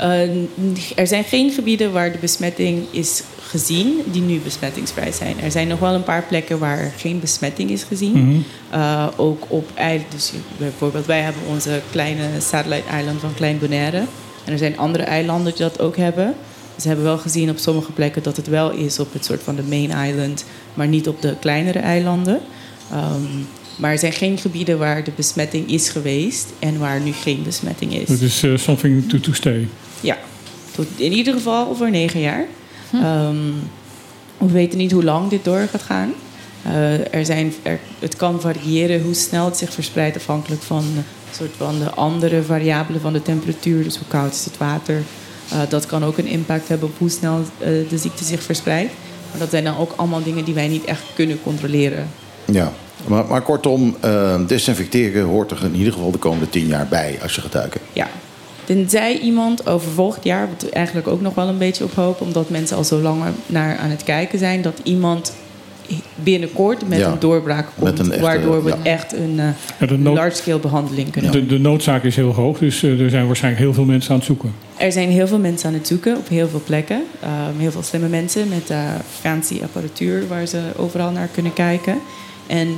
Uh, 0.00 0.96
er 0.96 1.06
zijn 1.06 1.24
geen 1.24 1.50
gebieden 1.50 1.92
waar 1.92 2.12
de 2.12 2.18
besmetting 2.18 2.86
is 2.90 3.22
gezien 3.40 4.00
die 4.12 4.22
nu 4.22 4.40
besmettingsvrij 4.44 5.12
zijn. 5.12 5.40
Er 5.40 5.50
zijn 5.50 5.68
nog 5.68 5.78
wel 5.78 5.94
een 5.94 6.02
paar 6.02 6.24
plekken 6.28 6.58
waar 6.58 6.92
geen 6.96 7.20
besmetting 7.20 7.70
is 7.70 7.82
gezien. 7.82 8.12
Mhm. 8.12 8.24
Mm 8.24 8.44
-hmm. 8.70 8.80
uh, 8.80 9.08
ook 9.16 9.44
op 9.48 9.70
eilanden. 9.74 10.10
Dus 10.10 10.32
bijvoorbeeld, 10.58 11.06
wij 11.06 11.20
hebben 11.20 11.42
onze 11.48 11.80
kleine 11.90 12.22
satellite-eiland 12.38 13.20
van 13.20 13.34
Klein 13.34 13.58
Bonaire. 13.58 14.02
En 14.46 14.52
er 14.52 14.58
zijn 14.58 14.78
andere 14.78 15.04
eilanden 15.04 15.54
die 15.54 15.62
dat 15.62 15.80
ook 15.80 15.96
hebben. 15.96 16.34
Ze 16.80 16.86
hebben 16.86 17.04
wel 17.04 17.18
gezien 17.18 17.50
op 17.50 17.58
sommige 17.58 17.92
plekken 17.92 18.22
dat 18.22 18.36
het 18.36 18.48
wel 18.48 18.70
is 18.70 18.98
op 18.98 19.12
het 19.12 19.24
soort 19.24 19.42
van 19.42 19.56
de 19.56 19.62
main 19.62 20.08
island, 20.08 20.44
maar 20.74 20.88
niet 20.88 21.08
op 21.08 21.22
de 21.22 21.36
kleinere 21.40 21.78
eilanden. 21.78 22.40
Um, 22.92 23.46
maar 23.76 23.90
er 23.90 23.98
zijn 23.98 24.12
geen 24.12 24.38
gebieden 24.38 24.78
waar 24.78 25.04
de 25.04 25.12
besmetting 25.16 25.70
is 25.70 25.88
geweest 25.88 26.46
en 26.58 26.78
waar 26.78 27.00
nu 27.00 27.12
geen 27.12 27.42
besmetting 27.42 27.94
is. 27.94 28.08
Het 28.08 28.20
is 28.20 28.42
uh, 28.42 28.56
something 28.56 29.08
to, 29.08 29.20
to 29.20 29.32
stay. 29.32 29.68
Ja, 30.00 30.18
tot 30.74 30.86
in 30.96 31.12
ieder 31.12 31.32
geval 31.34 31.68
over 31.68 31.90
negen 31.90 32.20
jaar. 32.20 32.46
Hm. 32.90 32.96
Um, 32.96 33.54
we 34.38 34.52
weten 34.52 34.78
niet 34.78 34.92
hoe 34.92 35.04
lang 35.04 35.30
dit 35.30 35.44
door 35.44 35.68
gaat 35.70 35.82
gaan. 35.82 36.12
Uh, 36.66 37.14
er 37.14 37.24
zijn, 37.24 37.54
er, 37.62 37.78
het 37.98 38.16
kan 38.16 38.40
variëren 38.40 39.02
hoe 39.02 39.14
snel 39.14 39.44
het 39.44 39.56
zich 39.56 39.72
verspreidt 39.72 40.16
afhankelijk 40.16 40.62
van, 40.62 40.84
soort 41.36 41.54
van 41.56 41.78
de 41.78 41.90
andere 41.90 42.42
variabelen 42.42 43.00
van 43.00 43.12
de 43.12 43.22
temperatuur. 43.22 43.82
Dus 43.82 43.96
hoe 43.96 44.06
koud 44.08 44.32
is 44.32 44.44
het 44.44 44.56
water. 44.56 45.02
Uh, 45.52 45.58
dat 45.68 45.86
kan 45.86 46.04
ook 46.04 46.18
een 46.18 46.26
impact 46.26 46.68
hebben 46.68 46.88
op 46.88 46.98
hoe 46.98 47.08
snel 47.08 47.38
uh, 47.38 47.66
de 47.88 47.98
ziekte 47.98 48.24
zich 48.24 48.42
verspreidt. 48.42 48.92
Maar 49.30 49.40
dat 49.40 49.50
zijn 49.50 49.64
dan 49.64 49.76
ook 49.76 49.92
allemaal 49.96 50.22
dingen 50.22 50.44
die 50.44 50.54
wij 50.54 50.68
niet 50.68 50.84
echt 50.84 51.02
kunnen 51.14 51.42
controleren. 51.42 52.08
Ja, 52.44 52.72
maar, 53.06 53.26
maar 53.26 53.42
kortom, 53.42 53.96
uh, 54.04 54.46
desinfecteren 54.46 55.24
hoort 55.24 55.50
er 55.50 55.64
in 55.64 55.74
ieder 55.74 55.92
geval 55.92 56.10
de 56.10 56.18
komende 56.18 56.48
tien 56.48 56.66
jaar 56.66 56.86
bij 56.86 57.18
als 57.22 57.34
je 57.34 57.40
gaat 57.40 57.52
duiken. 57.52 57.80
Ja. 57.92 58.08
Tenzij 58.64 59.18
iemand 59.18 59.66
over 59.66 59.90
volgend 59.90 60.24
jaar, 60.24 60.48
wat 60.48 60.62
we 60.62 60.70
eigenlijk 60.70 61.08
ook 61.08 61.20
nog 61.20 61.34
wel 61.34 61.48
een 61.48 61.58
beetje 61.58 61.84
op 61.84 61.94
hopen, 61.94 62.26
omdat 62.26 62.50
mensen 62.50 62.76
al 62.76 62.84
zo 62.84 62.98
lang 62.98 63.22
naar 63.46 63.76
aan 63.76 63.90
het 63.90 64.02
kijken 64.02 64.38
zijn, 64.38 64.62
dat 64.62 64.80
iemand 64.82 65.32
binnenkort 66.14 66.88
met 66.88 66.98
Ja, 66.98 67.10
een 67.12 67.18
doorbraak 67.18 67.66
komt, 67.74 67.90
met 67.90 67.98
een 67.98 68.10
echte- 68.10 68.22
waardoor 68.22 68.64
we 68.64 68.68
ja. 68.70 68.76
echt 68.82 69.12
een 69.12 69.34
uh, 69.36 69.88
Ja, 69.88 69.96
nood- 69.96 70.16
large-scale 70.16 70.58
behandeling 70.58 71.10
kunnen 71.10 71.32
doen. 71.32 71.40
De, 71.40 71.46
de 71.46 71.58
noodzaak 71.58 72.04
is 72.04 72.16
heel 72.16 72.32
hoog, 72.34 72.58
dus 72.58 72.82
uh, 72.82 73.00
er 73.00 73.10
zijn 73.10 73.26
waarschijnlijk 73.26 73.64
heel 73.64 73.74
veel 73.74 73.84
mensen 73.84 74.10
aan 74.10 74.16
het 74.16 74.26
zoeken. 74.26 74.52
Er 74.76 74.92
zijn 74.92 75.08
heel 75.10 75.26
veel 75.26 75.38
mensen 75.38 75.68
aan 75.68 75.74
het 75.74 75.86
zoeken 75.86 76.16
op 76.16 76.28
heel 76.28 76.48
veel 76.48 76.62
plekken. 76.64 77.02
Um, 77.24 77.60
heel 77.60 77.70
veel 77.70 77.82
slimme 77.82 78.08
mensen 78.08 78.48
met 78.48 78.70
uh, 78.70 78.78
fancy 79.20 79.58
apparatuur 79.62 80.28
waar 80.28 80.46
ze 80.46 80.60
overal 80.76 81.10
naar 81.10 81.28
kunnen 81.32 81.52
kijken. 81.52 81.98
En 82.46 82.68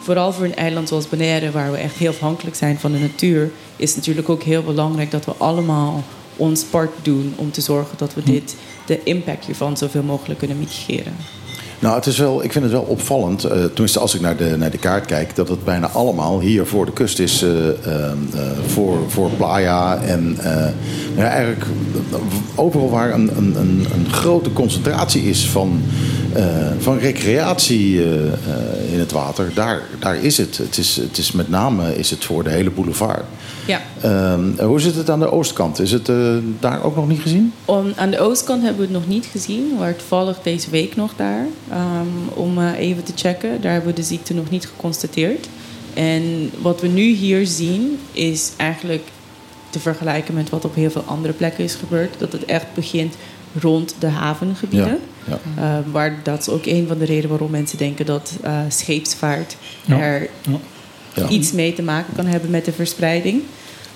vooral 0.00 0.32
voor 0.32 0.44
een 0.44 0.56
eiland 0.56 0.88
zoals 0.88 1.08
Bonaire, 1.08 1.50
waar 1.50 1.70
we 1.70 1.76
echt 1.76 1.94
heel 1.96 2.10
afhankelijk 2.10 2.56
zijn 2.56 2.78
van 2.78 2.92
de 2.92 2.98
natuur, 2.98 3.50
is 3.76 3.88
het 3.88 3.96
natuurlijk 3.96 4.28
ook 4.28 4.42
heel 4.42 4.62
belangrijk 4.62 5.10
dat 5.10 5.24
we 5.24 5.32
allemaal 5.36 6.04
ons 6.36 6.62
part 6.64 6.90
doen 7.02 7.32
om 7.36 7.50
te 7.50 7.60
zorgen 7.60 7.98
dat 7.98 8.14
we 8.14 8.22
dit, 8.22 8.56
de 8.86 9.02
impact 9.02 9.44
hiervan 9.44 9.76
zoveel 9.76 10.02
mogelijk 10.02 10.38
kunnen 10.38 10.58
mitigeren. 10.58 11.12
Nou, 11.80 11.94
het 11.94 12.06
is 12.06 12.18
wel, 12.18 12.44
ik 12.44 12.52
vind 12.52 12.64
het 12.64 12.72
wel 12.72 12.82
opvallend, 12.82 13.44
uh, 13.44 13.50
tenminste 13.50 13.98
als 13.98 14.14
ik 14.14 14.20
naar 14.20 14.36
de, 14.36 14.56
naar 14.56 14.70
de 14.70 14.78
kaart 14.78 15.06
kijk, 15.06 15.36
dat 15.36 15.48
het 15.48 15.64
bijna 15.64 15.88
allemaal 15.88 16.40
hier 16.40 16.66
voor 16.66 16.86
de 16.86 16.92
kust 16.92 17.18
is, 17.18 17.42
uh, 17.42 17.50
uh, 17.66 17.72
voor, 18.66 18.98
voor 19.08 19.30
Playa. 19.30 19.98
En 20.02 20.38
ja, 21.18 21.28
eigenlijk 21.28 21.64
overal 22.54 22.90
waar 22.90 23.14
een, 23.14 23.36
een, 23.36 23.56
een, 23.56 23.86
een 23.94 24.12
grote 24.12 24.52
concentratie 24.52 25.22
is 25.22 25.46
van, 25.46 25.82
van 26.78 26.98
recreatie 26.98 28.02
in 28.92 28.98
het 28.98 29.12
water, 29.12 29.50
daar, 29.54 29.82
daar 29.98 30.16
is 30.16 30.36
het. 30.36 30.56
Het 30.56 30.78
is, 30.78 30.96
het 30.96 31.18
is 31.18 31.32
met 31.32 31.48
name 31.48 31.96
is 31.96 32.10
het 32.10 32.24
voor 32.24 32.44
de 32.44 32.50
hele 32.50 32.70
boulevard. 32.70 33.24
Ja. 33.66 33.80
Ehm, 34.00 34.64
hoe 34.64 34.80
zit 34.80 34.94
het 34.94 35.10
aan 35.10 35.20
de 35.20 35.32
oostkant? 35.32 35.80
Is 35.80 35.92
het 35.92 36.10
daar 36.60 36.82
ook 36.82 36.96
nog 36.96 37.08
niet 37.08 37.20
gezien? 37.20 37.52
Om, 37.64 37.92
aan 37.96 38.10
de 38.10 38.20
oostkant 38.20 38.62
hebben 38.62 38.80
we 38.80 38.92
het 38.92 39.00
nog 39.00 39.08
niet 39.08 39.26
gezien. 39.26 39.68
We 39.70 39.78
waren 39.78 39.96
toevallig 39.96 40.38
deze 40.42 40.70
week 40.70 40.96
nog 40.96 41.12
daar 41.16 41.46
um, 41.72 42.28
om 42.34 42.58
even 42.68 43.04
te 43.04 43.12
checken. 43.14 43.60
Daar 43.60 43.72
hebben 43.72 43.90
we 43.90 44.00
de 44.00 44.06
ziekte 44.06 44.34
nog 44.34 44.50
niet 44.50 44.66
geconstateerd. 44.66 45.48
En 45.94 46.50
wat 46.60 46.80
we 46.80 46.88
nu 46.88 47.02
hier 47.02 47.46
zien 47.46 47.98
is 48.12 48.52
eigenlijk 48.56 49.02
te 49.70 49.78
vergelijken 49.80 50.34
met 50.34 50.50
wat 50.50 50.64
op 50.64 50.74
heel 50.74 50.90
veel 50.90 51.02
andere 51.06 51.32
plekken 51.34 51.64
is 51.64 51.74
gebeurd. 51.74 52.14
Dat 52.18 52.32
het 52.32 52.44
echt 52.44 52.66
begint 52.74 53.14
rond 53.60 53.94
de 53.98 54.06
havengebieden. 54.08 54.98
Ja, 55.24 55.38
Uh, 55.58 55.64
waar 55.92 56.14
dat 56.22 56.40
is 56.40 56.48
ook 56.48 56.66
een 56.66 56.86
van 56.88 56.98
de 56.98 57.04
redenen 57.04 57.28
waarom 57.30 57.50
mensen 57.50 57.78
denken 57.78 58.06
dat 58.06 58.32
uh, 58.44 58.58
scheepsvaart 58.68 59.56
Ja. 59.84 59.98
er 60.00 60.28
Ja. 60.42 60.58
Ja. 61.14 61.28
iets 61.28 61.52
mee 61.52 61.72
te 61.74 61.82
maken 61.82 62.14
kan 62.16 62.26
hebben 62.26 62.50
met 62.50 62.64
de 62.64 62.72
verspreiding. 62.72 63.42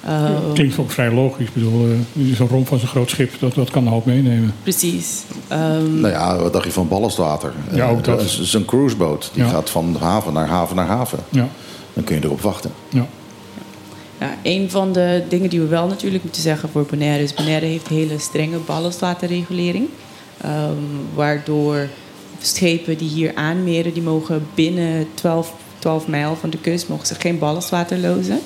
Uh, 0.06 0.30
Klinkt 0.54 0.78
ook 0.78 0.90
vrij 0.90 1.10
logisch. 1.12 1.46
Ik 1.46 1.52
bedoel, 1.54 1.86
eh, 2.16 2.34
zo'n 2.34 2.48
romp 2.48 2.68
van 2.68 2.78
zo'n 2.78 2.88
groot 2.88 3.10
schip, 3.10 3.32
dat, 3.40 3.54
dat 3.54 3.70
kan 3.70 3.86
een 3.86 3.92
hoop 3.92 4.06
meenemen. 4.06 4.54
Precies. 4.62 5.22
Um, 5.52 6.00
Nou 6.00 6.12
ja, 6.14 6.36
wat 6.38 6.52
dacht 6.52 6.64
je 6.64 6.70
van 6.72 6.88
ballastwater? 6.88 7.52
Ja, 7.72 7.88
ook 7.88 7.98
Eh, 7.98 8.04
dat. 8.04 8.20
is- 8.22 8.38
is 8.40 8.52
een 8.54 8.64
cruiseboot. 8.64 9.30
Die 9.34 9.42
Ja. 9.44 9.48
gaat 9.50 9.70
van 9.70 9.96
haven 10.00 10.32
naar 10.32 10.48
haven 10.48 10.76
naar 10.76 10.86
haven. 10.86 11.18
Ja, 11.28 11.48
Dan 11.92 12.04
kun 12.04 12.16
je 12.16 12.24
erop 12.24 12.40
wachten. 12.40 12.70
ja. 12.88 13.06
Ja, 14.22 14.36
een 14.42 14.70
van 14.70 14.92
de 14.92 15.22
dingen 15.28 15.50
die 15.50 15.60
we 15.60 15.66
wel 15.66 15.86
natuurlijk 15.86 16.22
moeten 16.22 16.42
zeggen 16.42 16.68
voor 16.68 16.86
Bonaire 16.90 17.22
is... 17.22 17.34
Bonaire 17.34 17.66
heeft 17.66 17.88
hele 17.88 18.18
strenge 18.18 18.58
ballastwaterregulering. 18.58 19.88
Ehm, 20.40 20.74
waardoor 21.14 21.88
schepen 22.40 22.98
die 22.98 23.08
hier 23.08 23.34
aanmeren... 23.34 23.92
die 23.92 24.02
mogen 24.02 24.46
binnen 24.54 25.06
12, 25.14 25.54
12 25.78 26.06
mijl 26.06 26.36
van 26.36 26.50
de 26.50 26.58
kust 26.58 26.88
mogen 26.88 27.06
ze 27.06 27.14
geen 27.14 27.38
ballastwater 27.38 27.98
lozen. 27.98 28.40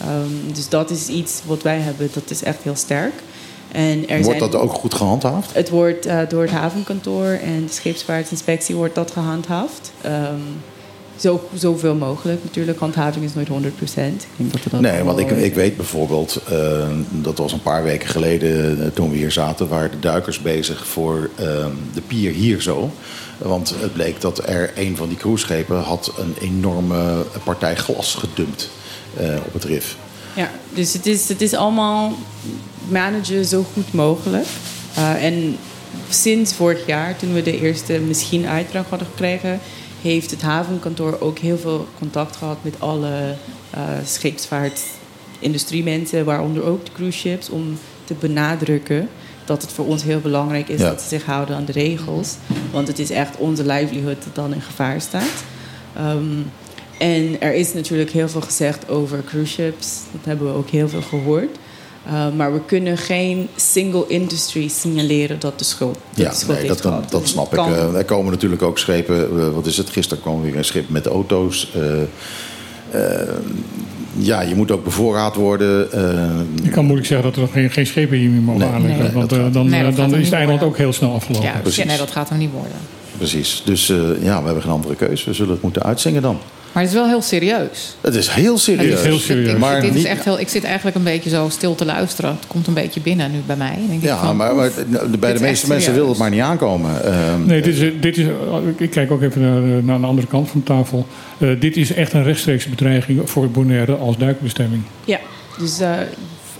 Ehm, 0.00 0.52
dus 0.54 0.68
dat 0.68 0.90
is 0.90 1.08
iets 1.08 1.40
wat 1.46 1.62
wij 1.62 1.78
hebben, 1.78 2.08
dat 2.12 2.30
is 2.30 2.42
echt 2.42 2.62
heel 2.62 2.76
sterk. 2.76 3.14
En 3.72 4.08
er 4.08 4.22
Wordt 4.22 4.38
zijn, 4.38 4.50
dat 4.50 4.60
ook 4.60 4.72
goed 4.72 4.94
gehandhaafd? 4.94 5.54
Het 5.54 5.70
wordt 5.70 6.06
eh, 6.06 6.18
door 6.28 6.42
het 6.42 6.50
havenkantoor 6.50 7.26
en 7.26 7.64
de 7.66 7.72
scheepsvaartinspectie 7.72 8.74
wordt 8.74 8.94
dat 8.94 9.10
gehandhaafd. 9.10 9.92
Ehm, 10.00 10.40
zo, 11.16 11.48
zoveel 11.54 11.94
mogelijk. 11.94 12.42
Natuurlijk, 12.42 12.78
handhaving 12.78 13.24
is 13.24 13.34
nooit 13.34 13.48
100 13.48 13.76
procent. 13.76 14.22
Ik 14.22 14.28
denk 14.36 14.52
dat 14.52 14.62
we 14.62 14.70
dat 14.70 14.80
Nee, 14.80 15.02
want 15.02 15.18
ik, 15.18 15.30
ik 15.30 15.54
weet 15.54 15.76
bijvoorbeeld, 15.76 16.40
eh, 16.48 16.88
dat 17.10 17.38
was 17.38 17.52
een 17.52 17.62
paar 17.62 17.84
weken 17.84 18.08
geleden 18.08 18.84
eh, 18.84 18.86
toen 18.94 19.10
we 19.10 19.16
hier 19.16 19.32
zaten, 19.32 19.68
waren 19.68 19.90
de 19.90 19.98
duikers 19.98 20.40
bezig 20.40 20.86
voor 20.86 21.30
eh, 21.34 21.46
de 21.94 22.00
pier 22.06 22.32
hier 22.32 22.62
zo. 22.62 22.90
Want 23.38 23.74
het 23.78 23.92
bleek 23.92 24.20
dat 24.20 24.48
er 24.48 24.72
een 24.74 24.96
van 24.96 25.08
die 25.08 25.16
cruiseschepen 25.16 25.80
had 25.80 26.12
een 26.18 26.34
enorme 26.40 27.24
partij 27.44 27.76
glas 27.76 28.14
gedumpt 28.14 28.70
eh, 29.16 29.36
op 29.46 29.52
het 29.52 29.64
rif. 29.64 29.96
Ja, 30.36 30.50
dus 30.74 30.92
het 30.92 31.06
is, 31.06 31.28
het 31.28 31.40
is 31.40 31.54
allemaal 31.54 32.12
managen 32.88 33.44
zo 33.44 33.64
goed 33.72 33.92
mogelijk. 33.92 34.46
En 35.20 35.56
sinds 36.08 36.52
vorig 36.52 36.86
jaar, 36.86 37.16
toen 37.16 37.34
we 37.34 37.42
de 37.42 37.60
eerste 37.60 37.92
misschien 37.92 38.46
uitdracht 38.46 38.88
hadden 38.88 39.08
gekregen, 39.08 39.60
heeft 40.10 40.30
het 40.30 40.42
havenkantoor 40.42 41.16
ook 41.20 41.38
heel 41.38 41.58
veel 41.58 41.86
contact 41.98 42.36
gehad 42.36 42.58
met 42.62 42.74
alle 42.78 43.34
uh, 43.76 43.80
scheepsvaartindustriemensen, 44.04 46.24
waaronder 46.24 46.64
ook 46.64 46.84
de 46.84 46.92
cruise 46.92 47.18
ships, 47.18 47.50
om 47.50 47.78
te 48.04 48.14
benadrukken 48.14 49.08
dat 49.44 49.62
het 49.62 49.72
voor 49.72 49.86
ons 49.86 50.02
heel 50.02 50.20
belangrijk 50.20 50.68
is 50.68 50.80
Ja. 50.80 50.88
dat 50.88 51.02
ze 51.02 51.08
zich 51.08 51.24
houden 51.24 51.56
aan 51.56 51.64
de 51.64 51.72
regels. 51.72 52.34
Want 52.72 52.88
het 52.88 52.98
is 52.98 53.10
echt 53.10 53.36
onze 53.36 53.66
livelihood 53.66 54.24
dat 54.24 54.34
dan 54.34 54.54
in 54.54 54.60
gevaar 54.60 55.00
staat. 55.00 55.44
Um, 55.98 56.50
en 56.98 57.40
er 57.40 57.54
is 57.54 57.72
natuurlijk 57.72 58.10
heel 58.10 58.28
veel 58.28 58.40
gezegd 58.40 58.88
over 58.88 59.22
cruise 59.24 59.52
ships. 59.52 59.98
Dat 60.12 60.24
hebben 60.24 60.46
we 60.46 60.52
ook 60.52 60.68
heel 60.68 60.88
veel 60.88 61.02
gehoord. 61.02 61.56
Uh, 62.06 62.26
maar 62.36 62.52
we 62.52 62.60
kunnen 62.66 62.98
geen 62.98 63.48
single 63.56 64.04
industry 64.08 64.68
signaleren 64.68 65.38
dat 65.40 65.58
de 65.58 65.64
schuld, 65.64 65.94
dat 65.94 66.24
Ja, 66.24 66.28
de 66.30 66.36
schuld 66.36 66.58
nee, 66.58 66.66
heeft 66.68 66.82
dat, 66.82 66.92
gehad. 66.92 67.10
dat 67.10 67.28
snap 67.28 67.44
ik. 67.46 67.50
kan- 67.58 67.74
Eh, 67.74 67.94
er 67.96 68.04
komen 68.04 68.32
natuurlijk 68.32 68.62
ook 68.62 68.78
schepen, 68.78 69.38
eh, 69.40 69.48
wat 69.54 69.66
is 69.66 69.76
het, 69.76 69.90
gisteren 69.90 70.22
kwam 70.22 70.42
weer 70.42 70.56
een 70.56 70.64
schip 70.64 70.88
met 70.88 71.06
auto's. 71.06 71.70
Eh, 71.74 72.02
eh, 72.90 73.28
ja, 74.16 74.40
je 74.40 74.54
moet 74.54 74.70
ook 74.70 74.84
bevoorraad 74.84 75.34
worden. 75.36 75.92
eh, 75.92 76.64
Ik 76.66 76.70
kan 76.72 76.84
moeilijk 76.84 77.06
zeggen 77.08 77.26
dat 77.26 77.36
er 77.36 77.42
nog 77.42 77.52
geen, 77.52 77.70
geen 77.70 77.86
schepen 77.86 78.16
hier 78.18 78.30
meer 78.30 78.40
mogen 78.40 78.60
Nee, 78.60 78.70
aanleggen. 78.70 79.02
nee, 79.04 79.12
want 79.12 79.32
eh, 79.32 79.38
dan, 79.52 79.72
eh, 79.72 79.80
er 79.80 79.88
is 79.88 79.96
het 79.96 80.32
eiland 80.32 80.34
worden. 80.34 80.68
ook 80.68 80.76
heel 80.76 80.92
snel 80.92 81.14
afgelopen. 81.14 81.48
Ja, 81.48 81.58
Precies. 81.62 81.84
nee, 81.84 81.96
dat 81.98 82.10
gaat 82.10 82.28
hem 82.28 82.38
niet 82.38 82.52
worden. 82.52 82.72
Precies. 83.16 83.62
Dus 83.64 83.88
eh, 83.90 83.96
ja, 84.22 84.38
we 84.38 84.44
hebben 84.44 84.62
geen 84.62 84.72
andere 84.72 84.94
keus. 84.94 85.24
We 85.24 85.32
zullen 85.32 85.52
het 85.52 85.62
moeten 85.62 85.82
uitzingen 85.82 86.22
dan. 86.22 86.38
Maar 86.74 86.82
het 86.82 86.92
is 86.92 86.98
wel 86.98 87.08
heel 87.08 87.22
serieus. 87.22 87.96
Het 88.00 88.14
is 88.14 88.28
heel 88.28 88.58
serieus. 88.58 88.90
Het 88.90 88.98
is 88.98 89.04
heel 89.04 89.18
serieus. 89.18 89.52
Ik, 89.52 89.58
Maar 89.58 89.80
dit 89.80 89.90
niet- 89.90 89.98
is 90.04 90.08
echt 90.10 90.24
heel, 90.24 90.40
ik 90.40 90.48
zit 90.48 90.64
eigenlijk 90.64 90.96
een 90.96 91.02
beetje 91.04 91.30
zo 91.30 91.48
stil 91.48 91.74
te 91.74 91.84
luisteren. 91.84 92.30
Het 92.30 92.46
komt 92.46 92.66
een 92.66 92.74
beetje 92.74 93.00
binnen 93.00 93.30
nu 93.32 93.38
bij 93.46 93.56
mij. 93.56 93.78
Denk 93.88 94.02
ik 94.02 94.08
Ja, 94.08 94.18
van, 94.24 94.36
maar, 94.36 94.54
maar 94.54 94.66
oef, 94.66 94.84
bij 95.18 95.32
de 95.32 95.40
meeste 95.40 95.68
mensen 95.68 95.94
wil 95.94 96.08
het 96.08 96.18
maar 96.18 96.30
niet 96.30 96.40
aankomen. 96.40 97.04
Ehm, 97.04 97.46
Nee, 97.46 97.62
dit 97.62 97.76
is, 97.76 97.92
dit 98.00 98.16
is, 98.18 98.26
ik 98.76 98.90
kijk 98.90 99.10
ook 99.10 99.22
even 99.22 99.40
naar, 99.40 99.82
naar 99.84 100.00
de 100.00 100.06
andere 100.06 100.26
kant 100.26 100.48
van 100.50 100.60
de 100.60 100.66
tafel. 100.66 101.06
Eh, 101.38 101.48
dit 101.60 101.76
is 101.76 101.92
echt 101.92 102.12
een 102.12 102.22
rechtstreekse 102.22 102.68
bedreiging 102.68 103.30
voor 103.30 103.50
Bonaire 103.50 103.94
als 103.94 104.16
duikbestemming. 104.16 104.82
Ja, 105.04 105.18
dus 105.58 105.80
uh, 105.80 105.90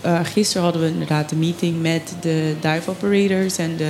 uh, 0.07 0.21
gisteren 0.33 0.63
hadden 0.63 0.83
we 0.83 0.89
inderdaad 0.89 1.31
een 1.31 1.39
meeting 1.39 1.83
met 1.83 2.15
de 2.21 2.55
dive 2.61 2.91
operators 2.91 3.57
en 3.59 3.77
de, 3.77 3.89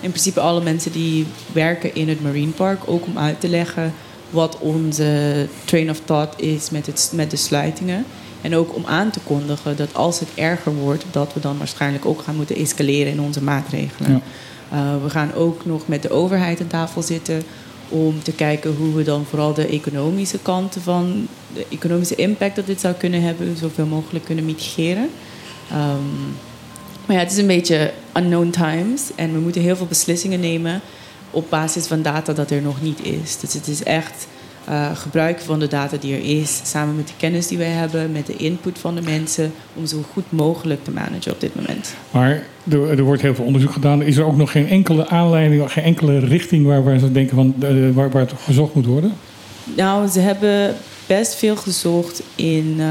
in 0.00 0.10
principe 0.10 0.40
alle 0.40 0.62
mensen 0.62 0.92
die 0.92 1.26
werken 1.52 1.94
in 1.94 2.08
het 2.08 2.22
Marine 2.22 2.52
Park. 2.52 2.80
Ook 2.84 3.06
om 3.06 3.18
uit 3.18 3.40
te 3.40 3.48
leggen 3.48 3.92
wat 4.30 4.58
onze 4.58 5.46
train 5.64 5.90
of 5.90 6.00
thought 6.04 6.42
is 6.42 6.70
met, 6.70 6.86
het, 6.86 7.10
met 7.14 7.30
de 7.30 7.36
sluitingen. 7.36 8.04
En 8.40 8.54
ook 8.54 8.74
om 8.74 8.84
aan 8.86 9.10
te 9.10 9.20
kondigen 9.20 9.76
dat 9.76 9.94
als 9.94 10.20
het 10.20 10.28
erger 10.34 10.74
wordt, 10.74 11.04
dat 11.10 11.32
we 11.32 11.40
dan 11.40 11.58
waarschijnlijk 11.58 12.06
ook 12.06 12.22
gaan 12.22 12.36
moeten 12.36 12.56
escaleren 12.56 13.12
in 13.12 13.20
onze 13.20 13.42
maatregelen. 13.42 14.10
Ja. 14.10 14.20
Uh, 14.72 15.02
we 15.02 15.10
gaan 15.10 15.34
ook 15.34 15.64
nog 15.64 15.88
met 15.88 16.02
de 16.02 16.10
overheid 16.10 16.60
aan 16.60 16.66
tafel 16.66 17.02
zitten 17.02 17.42
om 17.88 18.22
te 18.22 18.32
kijken 18.32 18.74
hoe 18.74 18.94
we 18.94 19.02
dan 19.02 19.24
vooral 19.24 19.54
de 19.54 19.66
economische 19.66 20.38
kanten 20.38 20.82
van 20.82 21.28
de 21.54 21.66
economische 21.70 22.14
impact 22.14 22.56
dat 22.56 22.66
dit 22.66 22.80
zou 22.80 22.94
kunnen 22.94 23.22
hebben, 23.22 23.56
zoveel 23.56 23.86
mogelijk 23.86 24.24
kunnen 24.24 24.44
mitigeren. 24.44 25.08
Um, 25.72 26.36
maar 27.06 27.16
ja, 27.16 27.22
het 27.22 27.32
is 27.32 27.38
een 27.38 27.46
beetje 27.46 27.92
unknown 28.14 28.50
times 28.50 29.02
en 29.14 29.32
we 29.32 29.38
moeten 29.38 29.60
heel 29.60 29.76
veel 29.76 29.86
beslissingen 29.86 30.40
nemen 30.40 30.80
op 31.36 31.50
basis 31.50 31.86
van 31.86 32.02
data 32.02 32.32
dat 32.32 32.50
er 32.50 32.62
nog 32.62 32.82
niet 32.82 33.04
is. 33.04 33.38
Dus 33.38 33.54
het 33.54 33.68
is 33.68 33.82
echt 33.82 34.26
uh, 34.68 34.96
gebruiken 34.96 35.44
van 35.44 35.58
de 35.58 35.68
data 35.68 35.96
die 35.96 36.14
er 36.14 36.40
is, 36.40 36.60
samen 36.64 36.96
met 36.96 37.06
de 37.06 37.12
kennis 37.16 37.46
die 37.46 37.58
wij 37.58 37.70
hebben, 37.70 38.12
met 38.12 38.26
de 38.26 38.36
input 38.36 38.78
van 38.78 38.94
de 38.94 39.02
mensen, 39.02 39.52
om 39.74 39.86
zo 39.86 40.04
goed 40.12 40.24
mogelijk 40.28 40.84
te 40.84 40.90
managen 40.90 41.32
op 41.32 41.40
dit 41.40 41.54
moment. 41.54 41.94
Maar 42.10 42.42
er, 42.70 42.90
er 42.90 43.02
wordt 43.02 43.22
heel 43.22 43.34
veel 43.34 43.44
onderzoek 43.44 43.72
gedaan. 43.72 44.02
Is 44.02 44.16
er 44.16 44.24
ook 44.24 44.36
nog 44.36 44.50
geen 44.50 44.68
enkele 44.68 45.08
aanleiding, 45.08 45.72
geen 45.72 45.84
enkele 45.84 46.18
richting 46.18 46.66
waar, 46.66 46.84
waar 46.84 46.98
ze 46.98 47.12
denken 47.12 47.36
van, 47.36 47.54
uh, 47.62 47.94
waar, 47.94 48.10
waar 48.10 48.22
het 48.22 48.32
gezocht 48.44 48.74
moet 48.74 48.86
worden? 48.86 49.12
Nou, 49.76 50.08
ze 50.08 50.20
hebben 50.20 50.74
best 51.06 51.34
veel 51.34 51.56
gezocht 51.56 52.22
in. 52.34 52.74
Uh, 52.78 52.86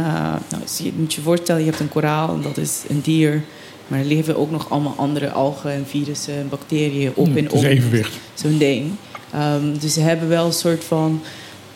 nou, 0.49 0.63
je 0.77 0.91
moet 0.95 1.13
je 1.13 1.21
voorstellen, 1.21 1.61
je 1.61 1.67
hebt 1.67 1.79
een 1.79 1.89
koraal 1.89 2.29
en 2.29 2.41
dat 2.41 2.57
is 2.57 2.83
een 2.87 3.01
dier. 3.01 3.41
Maar 3.87 3.99
er 3.99 4.05
leven 4.05 4.37
ook 4.37 4.51
nog 4.51 4.69
allemaal 4.69 4.93
andere 4.97 5.31
algen 5.31 5.71
en 5.71 5.85
virussen 5.87 6.35
en 6.35 6.49
bacteriën 6.49 7.11
op 7.15 7.27
Ja, 7.27 7.35
en 7.35 7.43
het 7.43 7.53
op. 7.53 7.63
evenwicht. 7.63 8.13
Zo'n 8.33 8.57
ding. 8.57 8.91
Um, 9.35 9.77
dus 9.79 9.93
ze 9.93 9.99
hebben 9.99 10.27
wel 10.27 10.45
een 10.45 10.53
soort 10.53 10.83
van 10.83 11.21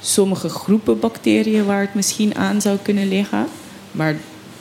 sommige 0.02 0.50
groepen 0.50 1.00
bacteriën 1.00 1.66
waar 1.66 1.82
het 1.82 1.94
misschien 1.94 2.36
aan 2.36 2.62
zou 2.62 2.78
kunnen 2.82 3.08
liggen. 3.08 3.46
Maar 3.92 4.16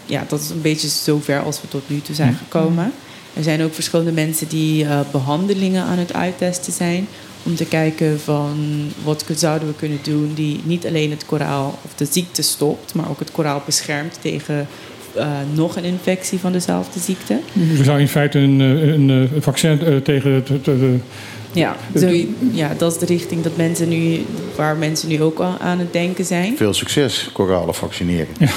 ja, 0.07 0.24
dat 0.28 0.40
is 0.40 0.51
een 0.51 0.61
beetje 0.61 0.88
zover 0.88 1.42
als 1.42 1.61
we 1.61 1.68
tot 1.68 1.82
nu 1.86 2.01
toe 2.01 2.14
zijn 2.14 2.34
gekomen. 2.34 2.92
Er 3.34 3.42
zijn 3.42 3.62
ook 3.62 3.74
verschillende 3.74 4.12
mensen 4.12 4.49
die 4.49 4.84
uh, 4.84 5.01
behandelingen 5.11 5.84
aan 5.84 5.99
het 5.99 6.12
uittesten 6.12 6.72
zijn. 6.72 7.09
Om 7.42 7.55
te 7.55 7.64
kijken 7.64 8.20
van 8.20 8.57
wat 9.05 9.24
zouden 9.34 9.68
we 9.68 9.74
kunnen 9.74 9.99
doen 10.03 10.32
die 10.34 10.61
niet 10.64 10.86
alleen 10.86 11.11
het 11.11 11.26
koraal 11.26 11.78
of 11.84 11.94
de 11.94 12.07
ziekte 12.11 12.42
stopt, 12.42 12.94
maar 12.94 13.11
ook 13.11 13.18
het 13.18 13.32
koraal 13.32 13.62
beschermt 13.66 14.18
tegen 14.20 14.68
nog 15.55 15.77
een 15.77 15.85
infectie 15.85 16.39
van 16.39 16.53
dezelfde 16.53 17.01
ziekte. 17.01 17.41
Er 17.79 17.85
zou 17.85 18.01
in 18.01 18.09
feite 18.09 18.39
een, 18.39 18.61
een, 18.61 19.09
een 19.09 19.43
vaccin 19.43 19.81
uh, 19.83 19.97
tegen 19.97 20.33
het. 20.33 20.49
het, 20.49 20.66
het 20.66 20.81
ja, 21.53 21.77
zo, 21.97 22.11
ja, 22.53 22.75
dat 22.79 22.93
is 22.93 22.99
de 22.99 23.07
richting 23.07 23.43
dat 23.43 23.57
mensen 23.57 23.89
nu, 23.89 24.25
waar 24.57 24.77
mensen 24.77 25.09
nu 25.09 25.23
ook 25.23 25.41
aan 25.59 25.79
het 25.79 25.93
denken 25.93 26.25
zijn. 26.25 26.57
Veel 26.57 26.75
succes, 26.75 27.31
koralen 27.33 27.75
vaccineren. 27.75 28.35
Ja. 28.39 28.49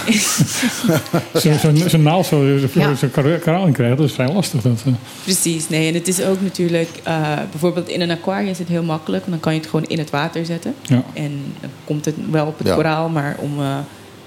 Zo'n 1.39 1.76
zo, 1.76 1.88
zo 1.89 1.97
naald 1.97 2.26
zo, 2.26 2.45
ja. 2.74 2.95
zo'n 2.95 3.12
koraal 3.12 3.66
in 3.66 3.74
krijgen, 3.74 3.97
dat 3.97 4.05
is 4.05 4.14
vrij 4.14 4.34
lastig. 4.34 4.62
Dat, 4.62 4.84
uh. 4.88 4.93
Precies, 5.24 5.70
nee. 5.70 5.88
En 5.88 5.93
het 5.93 6.07
is 6.07 6.24
ook 6.24 6.41
natuurlijk, 6.41 6.89
uh, 7.07 7.39
bijvoorbeeld 7.51 7.88
in 7.88 8.01
een 8.01 8.12
aquarium 8.12 8.49
is 8.49 8.59
het 8.59 8.68
heel 8.68 8.84
makkelijk, 8.84 9.22
want 9.22 9.32
dan 9.32 9.41
kan 9.41 9.53
je 9.53 9.59
het 9.59 9.70
gewoon 9.70 9.86
in 9.86 9.97
het 9.97 10.09
water 10.09 10.45
zetten. 10.45 10.76
Ja. 10.82 11.03
En 11.14 11.32
dan 11.62 11.70
komt 11.86 12.05
het 12.05 12.16
wel 12.32 12.45
op 12.45 12.57
het 12.57 12.68
ja. 12.68 12.76
koraal, 12.76 13.09
maar 13.09 13.36
om. 13.39 13.59
Uh, 13.59 13.78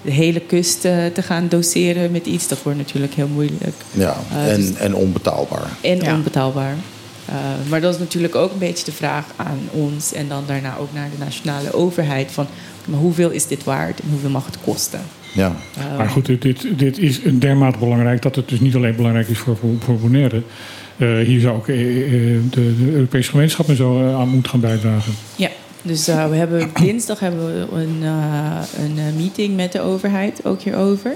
de 0.05 0.11
hele 0.11 0.41
kust 0.41 0.85
uh, 0.85 1.07
te 1.07 1.23
gaan 1.23 1.49
doseren 1.49 2.11
met 2.11 2.27
iets, 2.27 2.49
dat 2.49 2.63
wordt 2.63 2.79
natuurlijk 2.79 3.15
heel 3.15 3.29
moeilijk. 3.29 3.75
Ja, 3.91 4.17
uh, 4.33 4.53
en, 4.53 4.61
dus, 4.61 4.75
en 4.75 4.95
onbetaalbaar. 4.95 5.69
En 5.81 6.01
ja. 6.01 6.15
onbetaalbaar. 6.15 6.75
Uh, 7.29 7.35
maar 7.71 7.81
dat 7.81 7.95
is 7.95 8.01
natuurlijk 8.01 8.35
ook 8.35 8.53
een 8.53 8.59
beetje 8.59 8.85
de 8.85 8.93
vraag 8.93 9.25
aan 9.37 9.59
ons 9.71 10.13
en 10.13 10.29
dan 10.29 10.45
daarna 10.47 10.77
ook 10.81 10.93
naar 10.95 11.09
de 11.11 11.25
nationale 11.25 11.73
overheid: 11.73 12.31
van 12.31 12.47
maar 12.85 12.99
hoeveel 12.99 13.31
is 13.31 13.47
dit 13.47 13.65
waard 13.65 14.01
en 14.01 14.09
hoeveel 14.11 14.31
mag 14.31 14.47
het 14.47 14.59
kosten? 14.65 15.01
Ja. 15.35 15.57
maar 15.97 16.09
goed, 16.09 16.27
dit, 16.27 16.79
dit 16.79 16.99
is 16.99 17.21
dermate 17.33 17.79
belangrijk 17.79 18.23
dat 18.23 18.37
het 18.37 18.49
dus 18.49 18.61
niet 18.61 18.75
alleen 18.75 18.97
belangrijk 18.97 19.29
is 19.29 19.39
voor, 19.39 19.57
voor, 19.57 19.71
voor 19.79 19.99
Bonaire. 19.99 20.43
hier 21.25 21.41
zou 21.41 21.57
ook 21.57 21.67
de, 21.67 22.41
de, 22.51 22.91
Europese 22.93 23.31
gemeenschap 23.31 23.69
en 23.69 23.77
zo 23.77 24.15
aan 24.15 24.29
moeten 24.29 24.51
gaan 24.51 24.61
bijdragen. 24.61 25.13
Ja, 25.37 25.51
Dus 25.85 26.09
uh, 26.09 26.29
we 26.29 26.37
hebben, 26.37 26.71
dinsdag 26.83 27.21
hebben 27.21 27.47
we 27.47 27.77
een, 27.77 27.99
uh, 28.03 28.61
een 28.79 29.17
meeting 29.17 29.57
met 29.57 29.73
de 29.73 29.81
overheid 29.81 30.45
ook 30.45 30.61
hierover. 30.61 31.15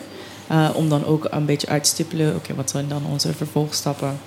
Uh, 0.50 0.70
om 0.74 0.88
dan 0.88 1.04
ook 1.04 1.26
een 1.30 1.44
beetje 1.44 1.68
uit 1.68 1.84
te 1.84 1.90
stippelen, 1.90 2.26
oké, 2.28 2.36
okay, 2.36 2.56
wat 2.56 2.70
zijn 2.70 2.88
dan 2.88 3.02
onze 3.12 3.32
vervolgstappen 3.32 4.18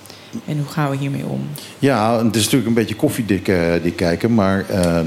en 0.46 0.58
hoe 0.58 0.68
gaan 0.68 0.89
we 0.89 0.98
hiermee 0.98 1.26
om? 1.26 1.42
Ja, 1.80 2.26
het 2.26 2.36
is 2.36 2.44
natuurlijk 2.44 2.70
een 2.70 2.74
beetje 2.74 2.96
koffiedik 2.96 3.52
die 3.84 3.92
kijken, 3.92 4.34
maar 4.34 4.70
ehm, 4.70 5.06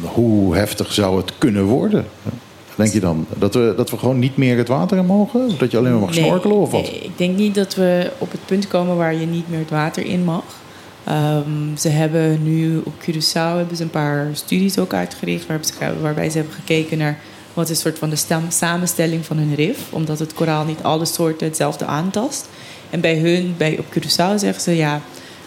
hoe 0.00 0.56
heftig 0.56 0.92
zou 0.92 1.16
het 1.16 1.32
kunnen 1.38 1.64
worden? 1.64 2.04
Denk 2.74 2.92
je 2.92 3.00
dan 3.00 3.26
dat 3.38 3.54
we, 3.54 3.74
dat 3.76 3.90
we 3.90 3.98
gewoon 3.98 4.18
niet 4.18 4.36
meer 4.36 4.56
het 4.56 4.68
water 4.68 4.98
in 4.98 5.06
mogen? 5.06 5.46
Of 5.46 5.56
dat 5.56 5.70
je 5.70 5.76
alleen 5.76 5.92
maar 5.92 6.00
mag 6.00 6.14
nee, 6.14 6.24
snorkelen 6.24 6.56
of 6.56 6.70
wat? 6.70 6.82
Nee, 6.82 7.00
ik 7.00 7.18
denk 7.18 7.36
niet 7.36 7.54
dat 7.54 7.74
we 7.74 8.10
op 8.18 8.30
het 8.30 8.40
punt 8.46 8.68
komen 8.68 8.96
waar 8.96 9.14
je 9.14 9.26
niet 9.26 9.48
meer 9.48 9.58
het 9.58 9.70
water 9.70 10.04
in 10.06 10.24
mag. 10.24 10.44
Um, 11.10 11.76
ze 11.76 11.88
hebben 11.88 12.42
nu 12.42 12.80
op 12.84 12.92
Curaçao 13.00 13.56
hebben 13.56 13.76
ze 13.76 13.82
een 13.82 13.90
paar 13.90 14.28
studies 14.32 14.78
ook 14.78 14.92
uitgericht... 14.94 15.46
Waarbij 16.00 16.30
ze 16.30 16.36
hebben 16.36 16.54
gekeken 16.54 16.98
naar 16.98 17.18
wat 17.54 17.68
is 17.68 17.80
soort 17.80 17.98
van 17.98 18.10
de 18.10 18.44
samenstelling 18.48 19.26
van 19.26 19.36
hun 19.36 19.54
rif. 19.54 19.78
Omdat 19.90 20.18
het 20.18 20.34
koraal 20.34 20.64
niet 20.64 20.82
alle 20.82 21.04
soorten 21.04 21.46
hetzelfde 21.46 21.84
aantast. 21.84 22.48
En 22.90 23.00
bij 23.00 23.18
hun, 23.18 23.54
bij, 23.56 23.78
op 23.78 23.84
Curaçao 23.84 24.34
zeggen 24.36 24.60
ze... 24.60 24.76
ja, 24.76 25.00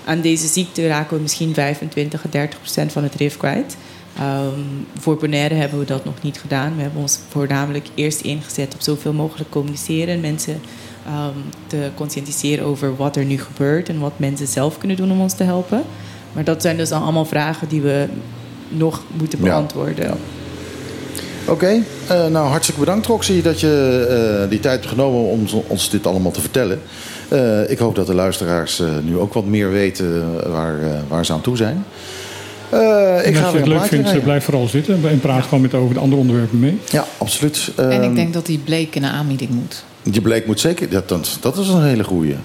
aan 0.05 0.21
deze 0.21 0.47
ziekte 0.47 0.87
raken 0.87 1.15
we 1.15 1.21
misschien 1.21 1.53
25 1.53 2.25
à 2.25 2.29
30 2.29 2.59
procent 2.59 2.91
van 2.91 3.03
het 3.03 3.15
rif 3.15 3.37
kwijt... 3.37 3.75
Um, 4.19 4.87
voor 4.99 5.17
Bonaire 5.17 5.53
hebben 5.53 5.79
we 5.79 5.85
dat 5.85 6.05
nog 6.05 6.21
niet 6.21 6.37
gedaan. 6.39 6.75
We 6.75 6.81
hebben 6.81 7.01
ons 7.01 7.19
voornamelijk 7.29 7.87
eerst 7.95 8.21
ingezet 8.21 8.73
op 8.73 8.81
zoveel 8.81 9.13
mogelijk 9.13 9.49
communiceren. 9.49 10.19
Mensen 10.19 10.61
um, 11.07 11.43
te 11.67 11.89
conscientiseren 11.95 12.65
over 12.65 12.95
wat 12.95 13.15
er 13.15 13.25
nu 13.25 13.39
gebeurt 13.39 13.89
en 13.89 13.99
wat 13.99 14.11
mensen 14.17 14.47
zelf 14.47 14.77
kunnen 14.77 14.97
doen 14.97 15.11
om 15.11 15.21
ons 15.21 15.33
te 15.33 15.43
helpen. 15.43 15.83
Maar 16.33 16.43
dat 16.43 16.61
zijn 16.61 16.77
dus 16.77 16.89
dan 16.89 17.01
allemaal 17.01 17.25
vragen 17.25 17.67
die 17.67 17.81
we 17.81 18.07
nog 18.67 19.03
moeten 19.17 19.39
beantwoorden. 19.39 20.05
Ja. 20.05 20.15
Oké, 21.43 21.51
okay. 21.51 21.83
uh, 22.09 22.31
nou 22.31 22.47
hartstikke 22.47 22.79
bedankt 22.79 23.05
Roxy 23.05 23.41
dat 23.41 23.59
je 23.59 24.41
uh, 24.43 24.49
die 24.49 24.59
tijd 24.59 24.79
hebt 24.79 24.87
genomen 24.87 25.29
om 25.29 25.47
ons 25.67 25.89
dit 25.89 26.07
allemaal 26.07 26.31
te 26.31 26.41
vertellen. 26.41 26.81
Uh, 27.33 27.69
ik 27.69 27.77
hoop 27.77 27.95
dat 27.95 28.07
de 28.07 28.13
luisteraars 28.13 28.81
nu 29.03 29.17
ook 29.17 29.33
wat 29.33 29.45
meer 29.45 29.71
weten 29.71 30.33
waar, 30.51 30.79
waar 31.07 31.25
ze 31.25 31.33
aan 31.33 31.41
toe 31.41 31.57
zijn. 31.57 31.85
Uh, 32.73 33.27
ik 33.27 33.35
ga 33.35 33.43
als 33.43 33.51
je 33.51 33.57
het 33.57 33.67
leuk 33.67 33.85
vindt, 33.85 34.05
rijden. 34.05 34.23
blijf 34.23 34.43
vooral 34.43 34.67
zitten 34.67 34.99
en 35.03 35.19
praat 35.19 35.35
ja. 35.35 35.41
gewoon 35.41 35.61
met 35.61 35.73
over 35.73 35.93
de 35.93 35.99
andere 35.99 36.21
onderwerpen 36.21 36.59
mee. 36.59 36.79
Ja, 36.89 37.05
absoluut. 37.17 37.71
Uh, 37.79 37.95
en 37.95 38.03
ik 38.03 38.15
denk 38.15 38.33
dat 38.33 38.45
die 38.45 38.57
bleek 38.57 38.95
in 38.95 39.01
de 39.01 39.07
aanbieding 39.07 39.49
moet. 39.49 39.83
Die 40.03 40.21
bleek 40.21 40.45
moet 40.45 40.59
zeker. 40.59 40.89
Dat, 40.89 41.09
dat, 41.09 41.37
dat 41.41 41.57
is 41.57 41.67
een 41.67 41.83
hele 41.83 42.03
goeie. 42.03 42.35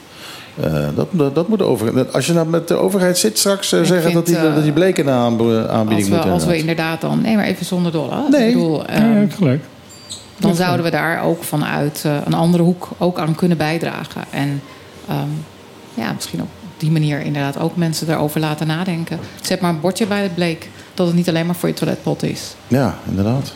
Uh, 0.64 0.86
dat, 0.94 1.08
dat, 1.10 1.34
dat 1.34 1.48
moet 1.48 1.62
over. 1.62 2.10
Als 2.10 2.26
je 2.26 2.32
nou 2.32 2.46
met 2.46 2.68
de 2.68 2.74
overheid 2.74 3.18
zit 3.18 3.38
straks, 3.38 3.72
uh, 3.72 3.82
zeggen 3.82 4.12
dat 4.12 4.26
die, 4.26 4.40
dat 4.40 4.62
die 4.62 4.72
bleek 4.72 4.98
in 4.98 5.04
de 5.04 5.10
aanbieding 5.10 6.08
moet. 6.08 6.24
Als 6.24 6.44
we 6.44 6.58
inderdaad 6.58 7.00
dan. 7.00 7.20
Nee, 7.20 7.34
maar 7.34 7.44
even 7.44 7.66
zonder 7.66 7.92
dolle. 7.92 8.28
Nee, 8.30 8.48
ik 8.48 8.54
bedoel, 8.54 8.90
ja, 8.90 9.20
uh, 9.20 9.32
gelijk. 9.32 9.64
Dan 10.36 10.54
zouden 10.54 10.84
we 10.84 10.90
daar 10.90 11.22
ook 11.22 11.44
vanuit 11.44 12.04
een 12.24 12.34
andere 12.34 12.62
hoek 12.62 12.88
ook 12.98 13.18
aan 13.18 13.34
kunnen 13.34 13.56
bijdragen. 13.56 14.22
En 14.30 14.62
um, 15.10 15.44
ja, 15.94 16.12
misschien 16.12 16.42
op 16.42 16.48
die 16.76 16.90
manier 16.90 17.20
inderdaad 17.20 17.58
ook 17.58 17.76
mensen 17.76 18.10
erover 18.10 18.40
laten 18.40 18.66
nadenken. 18.66 19.18
Zet 19.42 19.60
maar 19.60 19.70
een 19.70 19.80
bordje 19.80 20.06
bij 20.06 20.22
het 20.22 20.34
bleek 20.34 20.68
dat 20.94 21.06
het 21.06 21.16
niet 21.16 21.28
alleen 21.28 21.46
maar 21.46 21.54
voor 21.54 21.68
je 21.68 21.74
toiletpot 21.74 22.22
is. 22.22 22.54
Ja, 22.68 22.98
inderdaad. 23.08 23.52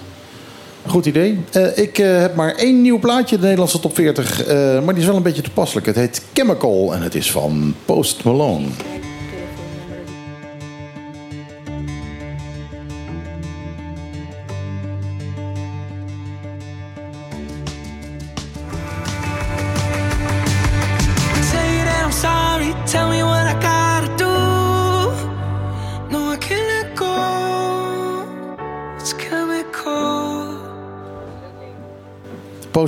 Goed 0.86 1.06
idee. 1.06 1.38
Uh, 1.56 1.78
ik 1.78 1.98
uh, 1.98 2.20
heb 2.20 2.34
maar 2.34 2.54
één 2.54 2.82
nieuw 2.82 2.98
plaatje, 2.98 3.36
de 3.36 3.42
Nederlandse 3.42 3.80
top 3.80 3.94
40. 3.94 4.48
Uh, 4.48 4.54
maar 4.84 4.94
die 4.94 5.02
is 5.02 5.08
wel 5.08 5.16
een 5.16 5.22
beetje 5.22 5.42
toepasselijk. 5.42 5.86
Het 5.86 5.96
heet 5.96 6.22
Chemical 6.32 6.94
en 6.94 7.02
het 7.02 7.14
is 7.14 7.30
van 7.30 7.74
Post 7.84 8.24
Malone. 8.24 8.66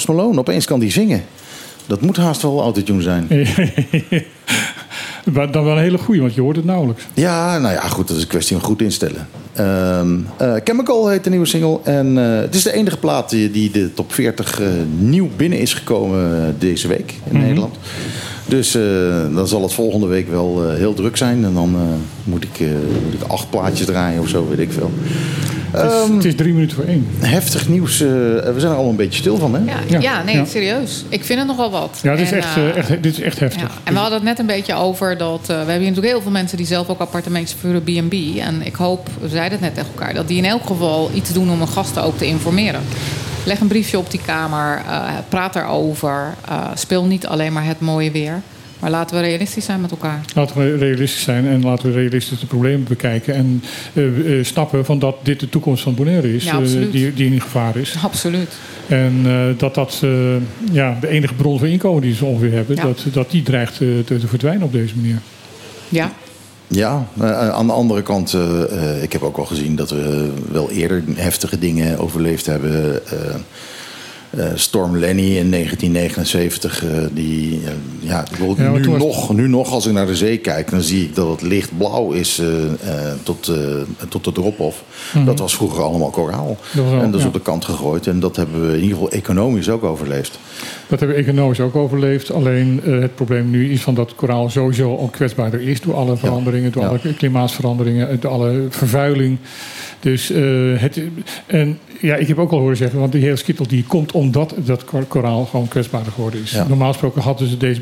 Post 0.05 0.19
Malone, 0.19 0.39
opeens 0.39 0.67
kan 0.67 0.81
die 0.81 0.91
zingen. 0.91 1.23
Dat 1.87 2.01
moet 2.01 2.17
haast 2.17 2.43
wel 2.43 2.61
autotune 2.61 3.03
zijn. 3.03 3.27
maar 5.35 5.51
dan 5.51 5.65
wel 5.65 5.77
een 5.77 5.83
hele 5.83 5.99
goeie, 5.99 6.21
want 6.21 6.35
je 6.35 6.41
hoort 6.41 6.57
het 6.57 6.65
nauwelijks. 6.65 7.07
Ja, 7.15 7.59
nou 7.59 7.75
ja, 7.75 7.81
goed, 7.81 8.09
dat 8.09 8.17
is 8.17 8.23
een 8.23 8.29
kwestie 8.29 8.57
van 8.57 8.65
goed 8.65 8.83
instellen. 8.83 9.29
Uh, 9.61 10.01
uh, 10.41 10.55
Chemical 10.65 11.09
heet 11.09 11.25
de 11.25 11.31
nieuwe 11.31 11.47
single. 11.47 11.81
En 11.85 12.17
uh, 12.17 12.37
het 12.41 12.55
is 12.55 12.63
de 12.63 12.73
enige 12.73 12.97
plaat 12.97 13.31
die, 13.31 13.71
de 13.71 13.95
top 13.95 14.13
40 14.13 14.61
uh, 14.61 14.67
nieuw 14.99 15.29
binnen 15.37 15.59
is 15.59 15.75
gekomen 15.75 16.57
deze 16.59 16.89
week 16.89 17.11
in 17.11 17.17
mm 17.25 17.31
-hmm. 17.31 17.41
Nederland. 17.41 17.77
Dus 18.47 18.73
dan 19.35 19.49
zal 19.49 19.63
het 19.63 19.73
volgende 19.73 20.07
week 20.07 20.29
wel 20.29 20.71
heel 20.71 20.95
druk 20.95 21.17
zijn. 21.17 21.45
En 21.45 21.55
dan 21.55 21.77
moet, 22.25 22.45
ik, 22.45 22.67
moet 23.05 23.15
ik 23.15 23.29
acht 23.29 23.51
plaatjes 23.51 23.87
draaien 23.87 24.21
of 24.21 24.29
zo, 24.29 24.49
weet 24.49 24.59
ik 24.59 24.73
veel. 24.73 24.91
Het 25.73 25.93
is, 25.93 26.09
um, 26.09 26.17
het 26.17 26.25
is 26.25 26.35
drie 26.35 26.53
minuten 26.53 26.77
voor 26.77 26.85
één. 26.85 27.07
Heftig 27.19 27.69
nieuws. 27.69 27.99
we 27.99 28.55
zijn 28.57 28.63
er 28.63 28.69
allemaal 28.69 28.91
een 28.91 28.97
beetje 28.97 29.19
stil 29.19 29.37
van, 29.37 29.55
hè? 29.55 29.61
Ja, 29.65 29.79
ja. 29.87 30.01
ja 30.01 30.23
nee, 30.23 30.37
ja. 30.37 30.45
serieus. 30.45 31.05
Ik 31.09 31.25
vind 31.25 31.39
het 31.39 31.49
nogal 31.49 31.71
wat. 31.71 31.99
Ja, 32.03 32.15
dit 32.17 32.27
is, 32.27 32.33
echt, 32.33 32.57
echt, 32.77 32.89
dit 32.89 33.13
is 33.13 33.21
echt 33.21 33.39
heftig. 33.39 33.71
En 33.85 33.93
we 33.93 33.99
hadden 33.99 34.19
het 34.19 34.29
net 34.29 34.39
een 34.39 34.47
beetje 34.47 34.75
over 34.75 35.17
dat... 35.17 35.47
we 35.47 35.53
hebben 35.53 35.75
hier 35.75 35.81
natuurlijk 35.81 36.13
heel 36.13 36.23
veel 36.23 36.31
mensen 36.31 36.57
die 36.57 36.67
zelf 36.67 36.89
ook 36.89 36.99
appartementen 36.99 37.59
verhuren 37.59 37.83
B&B. 37.83 38.39
En 38.39 38.67
ik 38.67 38.75
hoop, 38.75 39.09
we 39.21 39.29
zeiden 39.29 39.53
het 39.53 39.61
net 39.61 39.75
tegen 39.75 39.91
elkaar... 39.99 40.15
dat 40.15 40.29
die 40.29 40.37
in 40.37 40.45
elk 40.45 40.67
geval 40.67 41.11
iets 41.15 41.33
doen 41.33 41.51
om 41.51 41.59
hun 41.59 41.69
gasten 41.69 42.03
ook 42.03 42.19
te 42.19 42.27
informeren. 42.27 42.81
Leg 43.45 43.61
een 43.61 43.67
briefje 43.67 43.99
op 43.99 44.11
die 44.11 44.21
kamer, 44.27 44.83
uh, 44.87 45.11
praat 45.29 45.57
erover. 45.57 46.35
Uh, 46.51 46.65
speel 46.75 47.05
niet 47.05 47.27
alleen 47.27 47.53
maar 47.53 47.65
het 47.65 47.81
mooie 47.81 48.11
weer. 48.11 48.43
Maar 48.83 48.91
laten 48.91 49.17
we 49.17 49.23
realistisch 49.23 49.65
zijn 49.65 49.81
met 49.81 49.91
elkaar. 49.91 50.21
Laten 50.35 50.57
we 50.57 50.77
realistisch 50.77 51.23
zijn 51.23 51.47
en 51.47 51.63
laten 51.63 51.87
we 51.87 51.95
realistisch 51.95 52.41
de 52.41 52.47
problemen 52.47 52.85
bekijken. 52.85 53.35
En 53.35 53.63
uh, 53.93 54.45
snappen 54.45 54.85
van 54.85 54.99
dat 54.99 55.17
dit 55.23 55.41
de 55.41 55.49
toekomst 55.49 55.83
van 55.83 55.95
Bonaire 55.95 56.35
is, 56.35 56.45
ja, 56.45 56.61
die, 56.91 57.15
die 57.15 57.33
in 57.33 57.41
gevaar 57.41 57.77
is. 57.77 57.97
Absoluut. 58.03 58.49
En 58.87 59.27
dat 59.57 59.75
dat 59.75 60.03
ja, 60.73 60.99
de 61.01 61.09
enige 61.09 61.35
bron 61.35 61.59
van 61.59 61.69
inkomen 61.69 62.03
die 62.03 62.15
ze 62.15 62.25
ongeveer 62.25 62.53
hebben, 62.53 62.77
ja. 62.77 62.83
dat, 62.83 63.05
dat 63.13 63.31
die 63.31 63.43
dreigt 63.43 63.77
te, 63.77 64.03
te 64.07 64.27
verdwijnen 64.27 64.63
op 64.63 64.73
deze 64.73 64.97
manier. 64.97 65.19
Ja, 65.89 66.13
ja, 66.67 67.07
aan 67.53 67.67
de 67.67 67.73
andere 67.73 68.03
kant, 68.03 68.33
uh, 68.33 69.03
ik 69.03 69.13
heb 69.13 69.23
ook 69.23 69.37
al 69.37 69.45
gezien 69.45 69.77
dat 69.77 69.91
we 69.91 70.31
wel 70.53 70.71
eerder 70.71 71.03
heftige 71.15 71.59
dingen 71.59 71.99
overleefd 71.99 72.47
hebben. 72.47 73.01
Storm 74.55 74.97
Lenny 74.97 75.37
in 75.37 75.51
1979, 75.51 76.85
die, 77.13 77.61
ja, 78.01 78.25
ja 78.41 78.71
nu, 78.71 78.91
was... 78.91 78.99
nog, 78.99 79.35
nu 79.35 79.49
nog 79.49 79.71
als 79.71 79.87
ik 79.87 79.93
naar 79.93 80.07
de 80.07 80.17
zee 80.17 80.39
kijk, 80.39 80.71
dan 80.71 80.81
zie 80.81 81.05
ik 81.05 81.15
dat 81.15 81.29
het 81.29 81.43
licht 81.43 81.79
blauw 81.79 82.11
is 82.11 82.43
tot, 83.23 83.53
tot 84.09 84.25
de 84.25 84.33
drop-off. 84.33 84.83
Mm 84.83 85.13
-hmm. 85.13 85.25
Dat 85.25 85.39
was 85.39 85.55
vroeger 85.55 85.83
allemaal 85.83 86.11
koraal. 86.11 86.57
Dat 86.73 86.85
wel, 86.85 87.01
en 87.01 87.11
dat 87.11 87.15
is 87.15 87.21
ja. 87.21 87.27
op 87.27 87.33
de 87.33 87.41
kant 87.41 87.65
gegooid. 87.65 88.07
En 88.07 88.21
dat 88.21 88.37
hebben 88.37 88.67
we 88.67 88.77
in 88.77 88.83
ieder 88.83 88.95
geval 88.95 89.11
economisch 89.11 89.69
ook 89.69 89.85
overleefd. 89.85 90.39
Dat 90.93 91.01
hebben 91.01 91.19
we 91.19 91.25
economisch 91.25 91.61
ook 91.61 91.77
overleefd. 91.77 92.33
Alleen 92.33 92.81
uh, 92.85 93.01
het 93.01 93.15
probleem 93.15 93.51
nu 93.51 93.73
is 93.73 93.83
van 93.83 93.95
dat 93.95 94.15
koraal 94.15 94.51
sowieso 94.51 94.97
al 94.97 95.09
kwetsbaarder 95.09 95.61
is 95.61 95.81
door 95.81 95.95
alle 95.95 96.17
veranderingen, 96.17 96.67
ja. 96.67 96.71
door 96.71 96.83
ja. 96.83 96.89
alle 96.89 97.15
klimaatveranderingen, 97.15 98.21
door 98.21 98.31
alle 98.31 98.67
vervuiling. 98.69 99.39
Dus 100.01 100.31
uh, 100.31 100.81
het, 100.81 101.01
en 101.47 101.79
ja, 102.01 102.15
ik 102.15 102.29
heb 102.29 102.39
ook 102.39 102.51
al 102.51 102.59
horen 102.59 102.77
zeggen, 102.77 102.99
want 102.99 103.13
die 103.13 103.23
hele 103.23 103.37
skittel 103.37 103.67
die 103.67 103.85
komt 103.85 104.13
omdat 104.13 104.55
dat 104.57 104.85
koraal 105.09 105.45
gewoon 105.45 105.69
kwetsbaarder 105.69 106.13
geworden 106.13 106.43
is. 106.43 106.51
Ja. 106.51 106.69
Normaal 106.69 106.91
gesproken 106.91 107.23
hadden 107.23 107.49
ze 107.49 107.57
deze, 107.57 107.81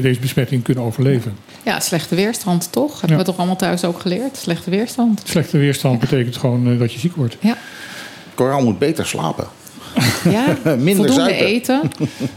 deze 0.00 0.20
besmetting 0.20 0.62
kunnen 0.62 0.84
overleven. 0.84 1.32
Ja, 1.62 1.80
slechte 1.80 2.14
weerstand 2.14 2.72
toch? 2.72 3.00
Hebben 3.00 3.18
we 3.18 3.24
toch 3.24 3.36
allemaal 3.36 3.56
thuis 3.56 3.84
ook 3.84 4.00
geleerd? 4.00 4.36
Slechte 4.36 4.70
weerstand. 4.70 5.22
Slechte 5.24 5.58
weerstand 5.58 6.00
betekent 6.00 6.36
gewoon 6.36 6.68
uh, 6.68 6.78
dat 6.78 6.92
je 6.92 6.98
ziek 6.98 7.16
wordt. 7.16 7.36
Ja. 7.40 7.56
Koraal 8.34 8.62
moet 8.62 8.78
beter 8.78 9.06
slapen. 9.06 9.46
Ja, 10.30 10.44
Minder 10.76 10.94
voldoende 10.96 11.14
zuipen. 11.14 11.46
eten, 11.46 11.90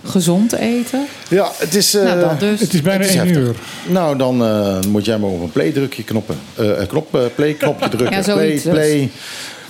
gezond 0.03 0.53
eten. 0.53 1.05
Ja, 1.29 1.51
het 1.57 1.75
is, 1.75 1.95
uh, 1.95 2.03
nou, 2.03 2.19
dat 2.19 2.39
dus. 2.39 2.59
het 2.59 2.73
is 2.73 2.81
bijna 2.81 3.01
het 3.03 3.09
is 3.09 3.15
één 3.15 3.27
heftig. 3.27 3.43
uur. 3.43 3.55
Nou, 3.87 4.17
dan 4.17 4.41
uh, 4.41 4.79
moet 4.89 5.05
jij 5.05 5.17
maar 5.17 5.29
op 5.29 5.41
een 5.41 5.51
play 5.51 5.71
drukje 5.71 6.03
knoppen. 6.03 6.37
Uh, 6.59 6.71
knop, 6.87 7.31
play 7.35 7.53
knopje 7.53 7.89
drukken. 7.97 8.17
Ja, 8.17 8.33
play, 8.33 8.51
dus. 8.51 8.61
play, 8.61 9.09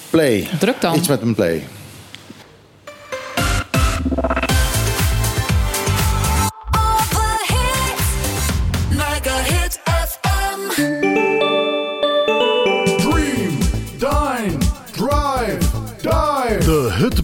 play. 0.10 0.48
Druk 0.60 0.82
dan. 0.82 0.96
Iets 0.96 1.08
met 1.08 1.22
een 1.22 1.36
play. 1.36 1.64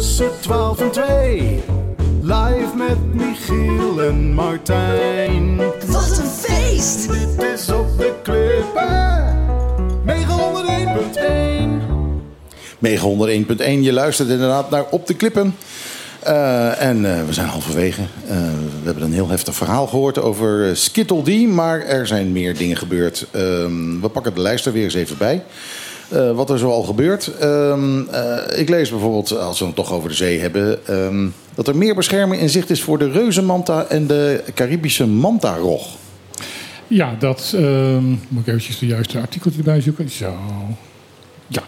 Tussen 0.00 0.30
12 0.40 0.80
en 0.80 0.90
2. 0.90 1.60
Live 2.22 2.76
met 2.76 3.14
Michiel 3.14 4.02
en 4.02 4.34
Martijn. 4.34 5.56
Wat 5.86 6.18
een 6.18 6.26
feest! 6.26 7.08
Dit 7.08 7.42
is 7.54 7.70
op 7.70 7.98
de 7.98 8.14
klippen. 8.22 9.38
901.1. 12.76 13.58
901.1. 13.58 13.80
Je 13.80 13.92
luistert 13.92 14.28
inderdaad 14.28 14.70
naar 14.70 14.84
Op 14.90 15.06
de 15.06 15.14
Klippen. 15.14 15.54
Eh, 16.22 16.82
en 16.82 17.16
eh, 17.16 17.26
we 17.26 17.32
zijn 17.32 17.48
halverwege. 17.48 18.02
Eh, 18.26 18.36
we 18.80 18.84
hebben 18.84 19.04
een 19.04 19.12
heel 19.12 19.28
heftig 19.28 19.54
verhaal 19.54 19.86
gehoord 19.86 20.18
over 20.18 20.76
Skittle 20.76 21.22
D. 21.22 21.48
Maar 21.48 21.80
er 21.80 22.06
zijn 22.06 22.32
meer 22.32 22.56
dingen 22.56 22.76
gebeurd. 22.76 23.26
Ehm, 23.30 24.00
we 24.00 24.08
pakken 24.08 24.34
de 24.34 24.40
lijst 24.40 24.66
er 24.66 24.72
weer 24.72 24.84
eens 24.84 24.94
even 24.94 25.18
bij. 25.18 25.42
Eh, 26.10 26.32
wat 26.32 26.50
er 26.50 26.58
zoal 26.58 26.82
gebeurt. 26.82 27.36
Ehm, 27.40 28.08
eh, 28.08 28.58
ik 28.58 28.68
lees 28.68 28.90
bijvoorbeeld, 28.90 29.38
als 29.38 29.58
we 29.58 29.64
het 29.64 29.74
toch 29.74 29.92
over 29.92 30.08
de 30.08 30.14
zee 30.14 30.38
hebben... 30.38 30.86
ehm, 30.86 31.28
dat 31.54 31.68
er 31.68 31.76
meer 31.76 31.94
bescherming 31.94 32.42
in 32.42 32.48
zicht 32.48 32.70
is 32.70 32.82
voor 32.82 32.98
de 32.98 33.10
reuzenmanta 33.10 33.84
en 33.84 34.06
de 34.06 34.44
Caribische 34.54 35.06
mantarog. 35.06 35.88
Ja, 36.86 37.14
dat 37.18 37.52
ehm, 37.56 38.08
moet 38.08 38.40
ik 38.40 38.46
eventjes 38.46 38.78
de 38.78 38.86
juiste 38.86 39.18
artikel 39.20 39.50
erbij 39.56 39.80
zoeken. 39.80 40.10
Zo. 40.10 40.34
Ja. 41.46 41.62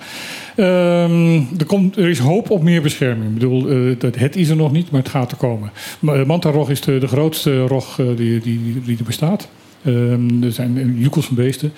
Er, 1.58 1.66
komt, 1.66 1.96
er 1.96 2.08
is 2.08 2.18
hoop 2.18 2.50
op 2.50 2.62
meer 2.62 2.82
bescherming. 2.82 3.28
Ik 3.28 3.34
bedoel, 3.34 3.68
eh, 3.68 3.98
dat, 3.98 4.14
het 4.14 4.36
is 4.36 4.48
er 4.48 4.56
nog 4.56 4.72
niet, 4.72 4.90
maar 4.90 5.00
het 5.00 5.10
gaat 5.10 5.30
er 5.30 5.36
komen. 5.36 5.70
Maar, 5.98 6.20
eh, 6.20 6.26
Mantarog 6.26 6.70
is 6.70 6.80
de, 6.80 7.06
grootste 7.06 7.60
rog 7.66 7.98
eh, 7.98 8.06
die, 8.16 8.40
die, 8.40 8.82
die 8.84 8.98
er 8.98 9.04
bestaat. 9.04 9.48
Er 9.84 10.52
zijn 10.52 10.78
eh, 10.78 11.02
joekels 11.02 11.26
van 11.26 11.36
beesten. 11.36 11.72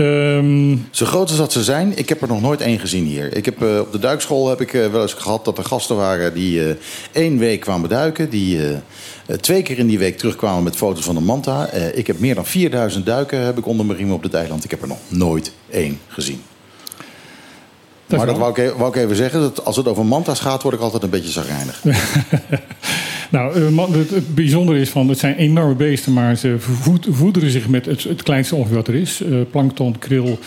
Ehm, 0.00 0.76
Zo 0.90 1.06
groot 1.06 1.28
als 1.28 1.38
dat 1.38 1.52
ze 1.52 1.64
zijn, 1.64 1.98
ik 1.98 2.08
heb 2.08 2.22
er 2.22 2.28
nog 2.28 2.40
nooit 2.40 2.60
één 2.60 2.78
gezien 2.78 3.04
hier. 3.04 3.36
Ik 3.36 3.44
heb, 3.44 3.62
eh, 3.62 3.78
op 3.78 3.92
de 3.92 3.98
duikschool 3.98 4.48
heb 4.48 4.60
ik 4.60 4.74
eh, 4.74 4.86
wel 4.86 5.02
eens 5.02 5.12
gehad 5.12 5.44
dat 5.44 5.58
er 5.58 5.64
gasten 5.64 5.96
waren 5.96 6.34
die 6.34 6.68
eh, 6.68 6.74
één 7.12 7.38
week 7.38 7.60
kwamen 7.60 7.88
duiken. 7.88 8.30
Die 8.30 8.60
twee 9.40 9.62
keer 9.62 9.78
in 9.78 9.86
die 9.86 9.98
week 9.98 10.18
terugkwamen 10.18 10.62
met 10.62 10.76
foto's 10.76 11.04
van 11.04 11.14
de 11.14 11.20
manta. 11.20 11.70
Ik 11.70 12.06
heb 12.06 12.18
meer 12.18 12.34
dan 12.34 12.46
4000 12.46 13.06
duiken 13.06 13.44
heb 13.44 13.58
ik 13.58 13.66
onder 13.66 13.86
mijn 13.86 13.98
riem 13.98 14.12
op 14.12 14.22
dit 14.22 14.34
eiland. 14.34 14.64
Ik 14.64 14.70
heb 14.70 14.82
er 14.82 14.88
nog 14.88 14.98
nooit 15.08 15.52
één 15.70 16.00
gezien. 16.08 16.42
Dat 18.06 18.18
maar 18.18 18.26
dat 18.26 18.38
wou 18.38 18.50
ik, 18.50 18.58
e- 18.58 18.76
wou 18.76 18.90
ik 18.90 19.02
even 19.02 19.16
zeggen. 19.16 19.40
Dat 19.40 19.64
als 19.64 19.76
het 19.76 19.88
over 19.88 20.06
manta's 20.06 20.40
gaat, 20.40 20.62
word 20.62 20.74
ik 20.74 20.80
altijd 20.80 21.02
een 21.02 21.10
beetje 21.10 21.30
zagrijnig. 21.30 21.82
Nou, 23.30 23.54
eh, 23.54 23.92
het, 23.92 24.10
het 24.10 24.34
bijzondere 24.34 24.80
is 24.80 24.88
van, 24.90 25.08
het 25.08 25.18
zijn 25.18 25.36
enorme 25.36 25.74
beesten, 25.74 26.12
maar 26.12 26.36
ze 26.36 26.54
voed- 26.58 27.06
voederen 27.10 27.50
zich 27.50 27.68
met 27.68 27.86
het, 27.86 28.02
het 28.04 28.22
kleinste 28.22 28.54
ongeveer 28.54 28.76
wat 28.76 28.88
er 28.88 28.94
is. 28.94 29.22
Eh, 29.22 29.36
plankton, 29.50 29.98
kril, 29.98 30.38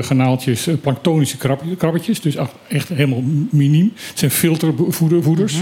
garnaaltjes, 0.00 0.66
eh, 0.66 0.74
planktonische 0.80 1.36
krab- 1.36 1.62
krabbetjes. 1.78 2.20
Dus 2.20 2.36
echt, 2.68 2.88
helemaal 2.88 3.22
miniem. 3.50 3.92
Het 4.08 4.18
zijn 4.18 4.30
filtervoeders. 4.30 5.56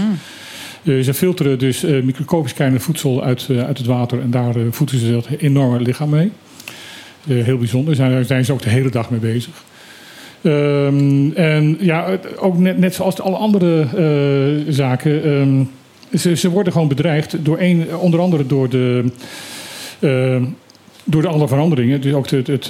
Eh, 0.83 0.99
ze 0.99 1.13
filteren 1.13 1.59
dus 1.59 1.83
eh, 1.83 2.01
microscopisch 2.03 2.53
kleine 2.53 2.79
voedsel 2.79 3.23
uit, 3.23 3.47
uit 3.49 3.77
het 3.77 3.87
water 3.87 4.21
en 4.21 4.31
daar 4.31 4.53
voeden 4.69 4.99
ze 4.99 5.11
dat 5.11 5.27
enorme 5.37 5.79
lichaam 5.79 6.09
mee. 6.09 6.31
Heel 7.27 7.57
bijzonder, 7.57 7.95
daar 7.95 8.09
zijn, 8.11 8.25
zijn 8.25 8.45
ze 8.45 8.53
ook 8.53 8.61
de 8.61 8.69
hele 8.69 8.89
dag 8.89 9.09
mee 9.09 9.19
bezig. 9.19 9.63
Ehm, 10.41 11.31
en 11.31 11.77
ja, 11.79 12.19
ook 12.37 12.57
net, 12.57 12.77
net 12.77 12.95
zoals 12.95 13.19
alle 13.21 13.35
andere 13.37 13.87
zaken. 14.69 15.23
ehm, 15.23 15.63
ze, 16.17 16.35
ze 16.35 16.49
worden 16.49 16.73
gewoon 16.73 16.87
bedreigd 16.87 17.35
door 17.45 17.59
een, 17.59 17.95
onder 17.95 18.19
andere 18.19 18.45
door 18.45 18.69
de. 18.69 19.05
ehm, 19.99 20.43
door 21.03 21.21
de 21.21 21.27
alle 21.27 21.47
veranderingen, 21.47 22.01
dus 22.01 22.13
ook 22.13 22.29
het, 22.29 22.47
het, 22.47 22.69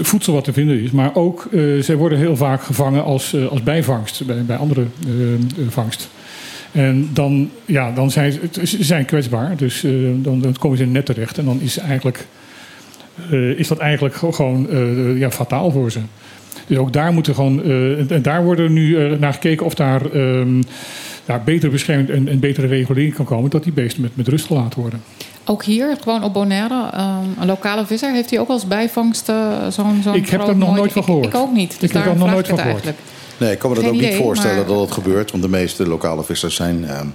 voedsel 0.00 0.32
wat 0.34 0.44
te 0.44 0.52
vinden 0.52 0.80
is. 0.82 0.90
Maar 0.90 1.14
ook, 1.14 1.48
eh 1.52 1.60
zij 1.80 1.96
worden 1.96 2.18
heel 2.18 2.36
vaak 2.36 2.62
gevangen 2.62 3.04
als, 3.04 3.34
eh, 3.34 3.46
als 3.46 3.62
bijvangst 3.62 4.26
bij, 4.26 4.44
bij 4.44 4.56
andere 4.56 4.84
eh, 5.06 5.32
eh, 5.32 5.38
vangst. 5.68 6.08
En 6.72 7.08
dan, 7.12 7.50
ja, 7.64 7.92
dan 7.92 8.10
zijn 8.10 8.32
ze, 8.62 8.84
zijn 8.84 9.04
kwetsbaar, 9.04 9.56
dus 9.56 9.84
dan, 10.16 10.40
dan 10.40 10.56
komen 10.58 10.76
ze 10.78 10.82
in 10.84 10.92
net 10.92 11.06
terecht. 11.06 11.38
En 11.38 11.44
dan 11.44 11.60
is, 11.60 11.78
eigenlijk, 11.78 12.26
is 13.56 13.68
dat 13.68 13.78
eigenlijk 13.78 14.14
ge- 14.14 14.32
gewoon 14.32 14.66
ja, 15.18 15.30
fataal 15.30 15.70
voor 15.70 15.90
ze. 15.90 15.98
Dus 16.66 16.76
ook 16.76 16.92
daar 16.92 17.12
moeten 17.12 17.34
gewoon, 17.34 17.62
en 18.08 18.22
daar 18.22 18.44
worden 18.44 18.72
nu 18.72 19.16
naar 19.18 19.32
gekeken 19.32 19.66
of 19.66 19.74
daar, 19.74 20.10
ehm, 20.10 20.62
daar 21.24 21.42
betere 21.44 21.72
bescherming 21.72 22.08
en, 22.08 22.28
en 22.28 22.38
betere 22.40 22.66
regulering 22.66 23.14
kan 23.14 23.24
komen, 23.24 23.50
dat 23.50 23.62
die 23.62 23.72
beesten 23.72 24.02
met, 24.02 24.16
met 24.16 24.28
rust 24.28 24.46
gelaten 24.46 24.80
worden. 24.80 25.02
Ook 25.44 25.64
hier, 25.64 25.96
gewoon 26.02 26.22
op 26.24 26.32
Bonaire, 26.32 26.88
ehm, 26.92 27.40
een 27.40 27.46
lokale 27.46 27.86
visser, 27.86 28.12
heeft 28.12 28.30
hij 28.30 28.38
ook 28.40 28.48
als 28.48 28.66
bijvangst 28.66 29.28
eh, 29.28 29.36
zo'n 29.68 30.00
zo'n 30.02 30.14
Ik 30.14 30.28
heb 30.28 30.40
er 30.40 30.56
nog 30.56 30.68
nooit- 30.68 30.78
nooit 30.78 30.92
van 30.92 31.04
gehoord. 31.04 31.26
Ik, 31.26 31.34
ook 31.34 31.52
niet. 31.52 31.80
Dus 31.80 31.88
Ik 31.90 31.96
heb 31.96 32.06
er 32.06 32.16
nog 32.16 32.30
nooit 32.30 32.48
van 32.48 32.58
gehoord. 32.58 32.84
Nee, 33.38 33.52
ik 33.52 33.58
kan 33.58 33.68
me 33.70 33.74
dat 33.76 33.84
Geen 33.84 33.94
ook 33.94 34.00
niet 34.00 34.08
idee, 34.10 34.22
voorstellen 34.22 34.56
maar- 34.56 34.66
dat 34.66 34.76
dat 34.78 34.90
gebeurt. 34.92 35.30
Want 35.30 35.42
de 35.42 35.48
meeste 35.48 35.86
lokale 35.88 36.24
vissers 36.24 36.54
zijn 36.54 36.84
ehm, 36.84 37.06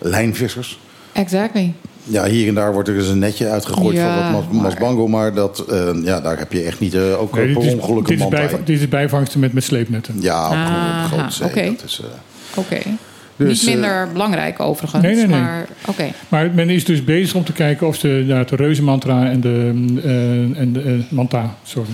lijnvissers. 0.00 0.78
Exactly. 1.12 1.72
Ja, 2.04 2.24
hier 2.26 2.48
en 2.48 2.54
daar 2.54 2.72
wordt 2.72 2.88
er 2.88 2.96
eens 2.96 3.08
een 3.08 3.18
netje 3.18 3.48
uitgegooid 3.48 3.96
Ja, 3.96 4.22
van 4.22 4.32
wat 4.32 4.52
masbango. 4.62 5.08
Maar 5.08 5.34
dat, 5.34 5.58
eh, 5.68 5.88
ja, 6.02 6.20
daar 6.20 6.38
heb 6.38 6.52
je 6.52 6.62
echt 6.62 6.80
niet 6.80 6.94
eh, 6.94 7.20
ook 7.20 7.32
Nee, 7.34 7.44
per 7.52 7.54
dit, 7.62 7.64
is, 7.72 7.78
ongeluk 7.80 7.98
dit, 7.98 8.08
een 8.08 8.14
is 8.14 8.20
manta 8.20 8.36
bijva- 8.36 8.56
in. 8.56 8.62
dit 8.64 8.80
is 8.80 8.88
bijvangsten 8.88 9.40
met, 9.40 9.52
met 9.52 9.64
sleepnetten. 9.64 10.14
Ja, 10.20 10.46
op 10.46 10.52
Aha, 10.52 11.06
grote 11.06 11.32
zee. 11.32 11.46
oké. 11.48 11.64
Dat 11.64 11.84
is, 11.84 12.00
eh, 12.04 12.58
Oké. 12.58 12.78
Dus, 13.36 13.62
niet 13.62 13.70
minder 13.70 14.08
belangrijk 14.12 14.60
overigens. 14.60 15.02
Nee, 15.02 15.14
nee, 15.14 15.26
nee. 15.26 15.40
Maar 15.40 15.66
oké. 15.86 16.12
Maar 16.28 16.50
men 16.50 16.70
is 16.70 16.84
dus 16.84 17.04
bezig 17.04 17.34
om 17.34 17.44
te 17.44 17.52
kijken 17.52 17.86
of 17.86 17.96
ze 17.96 18.24
ja, 18.26 18.44
de 18.44 18.56
reuzenmantra 18.56 19.30
en 19.30 19.40
de, 19.40 19.72
eh, 20.04 20.60
en 20.60 20.72
de 20.72 20.82
eh, 20.82 21.10
manta 21.10 21.56
sorry, 21.62 21.90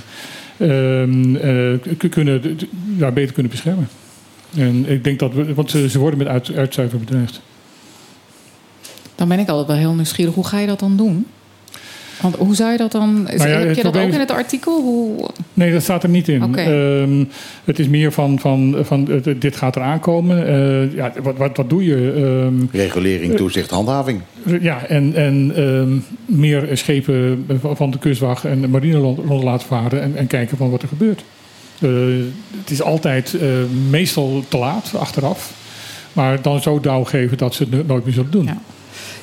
ehm, 0.57 1.37
eh, 1.37 2.11
kunnen, 2.11 2.59
ja, 2.97 3.11
beter 3.11 3.33
kunnen 3.33 3.53
beschermen. 3.53 3.89
En 4.57 4.91
ik 4.91 5.05
denk 5.05 5.19
dat 5.19 5.35
we, 5.35 5.55
want 5.55 5.71
ze, 5.71 5.89
ze 5.89 5.99
worden 5.99 6.19
met 6.19 6.29
uit, 6.29 6.55
uitzuiver 6.55 6.99
bedreigd. 6.99 7.41
Dan 9.15 9.29
ben 9.29 9.39
ik 9.39 9.49
altijd 9.49 9.67
wel 9.67 9.77
heel 9.77 9.95
nieuwsgierig. 9.95 10.35
Hoe 10.35 10.47
ga 10.47 10.59
je 10.59 10.67
dat 10.67 10.81
dan 10.81 10.97
doen? 10.97 11.27
Want 12.23 12.37
hoe 12.37 12.55
zou 12.55 12.71
je 12.73 12.77
dat 12.79 12.93
dan... 12.93 13.23
Nou 13.23 13.37
ja, 13.37 13.45
heb 13.59 13.75
je 13.77 13.83
dat 13.83 13.97
ook 13.97 14.09
is- 14.09 14.15
in 14.15 14.21
het 14.21 14.31
artikel? 14.31 14.81
Hoe, 14.83 15.29
Nee, 15.55 15.73
dat 15.73 15.83
staat 15.83 16.03
er 16.03 16.09
niet 16.09 16.29
in. 16.29 16.57
Ehm, 16.57 17.25
het 17.65 17.79
is 17.79 17.89
meer 17.89 18.13
van, 18.13 18.39
van, 18.39 18.77
van 18.81 19.09
eh, 19.25 19.35
dit 19.39 19.57
gaat 19.57 19.77
eraan 19.77 20.01
komen. 20.01 20.47
Eh, 20.47 20.95
ja, 20.95 21.13
wat, 21.23 21.37
wat, 21.37 21.57
wat 21.57 21.71
doe 21.71 21.85
je? 21.85 22.13
Ehm, 22.17 22.67
Regulering, 22.77 23.37
toezicht, 23.37 23.71
handhaving. 23.71 24.21
ja, 24.61 24.85
en, 24.87 25.15
en 25.15 25.53
ehm, 25.57 25.93
meer 26.39 26.69
schepen 26.73 27.47
van 27.75 27.91
de 27.91 27.99
kustwacht 27.99 28.45
en 28.45 28.61
de 28.61 28.69
marine 28.69 28.99
rond 28.99 29.43
laten 29.43 29.67
varen 29.67 30.03
en, 30.03 30.17
en 30.17 30.27
kijken 30.27 30.57
van 30.57 30.71
wat 30.71 30.83
er 30.83 30.89
gebeurt. 30.89 31.25
Eh, 31.81 31.91
het 32.61 32.71
is 32.71 32.83
altijd 32.83 33.35
eh, 33.35 33.49
meestal 33.91 34.45
te 34.49 34.59
laat, 34.59 34.93
achteraf. 34.99 35.53
Maar 36.13 36.43
dan 36.43 36.61
zo 36.63 36.81
dauw 36.81 37.05
geven 37.05 37.39
dat 37.39 37.55
ze 37.55 37.63
het 37.63 37.73
no- 37.73 37.83
nooit 37.87 38.05
meer 38.05 38.15
zullen 38.15 38.31
doen. 38.31 38.45
Ja. 38.45 38.59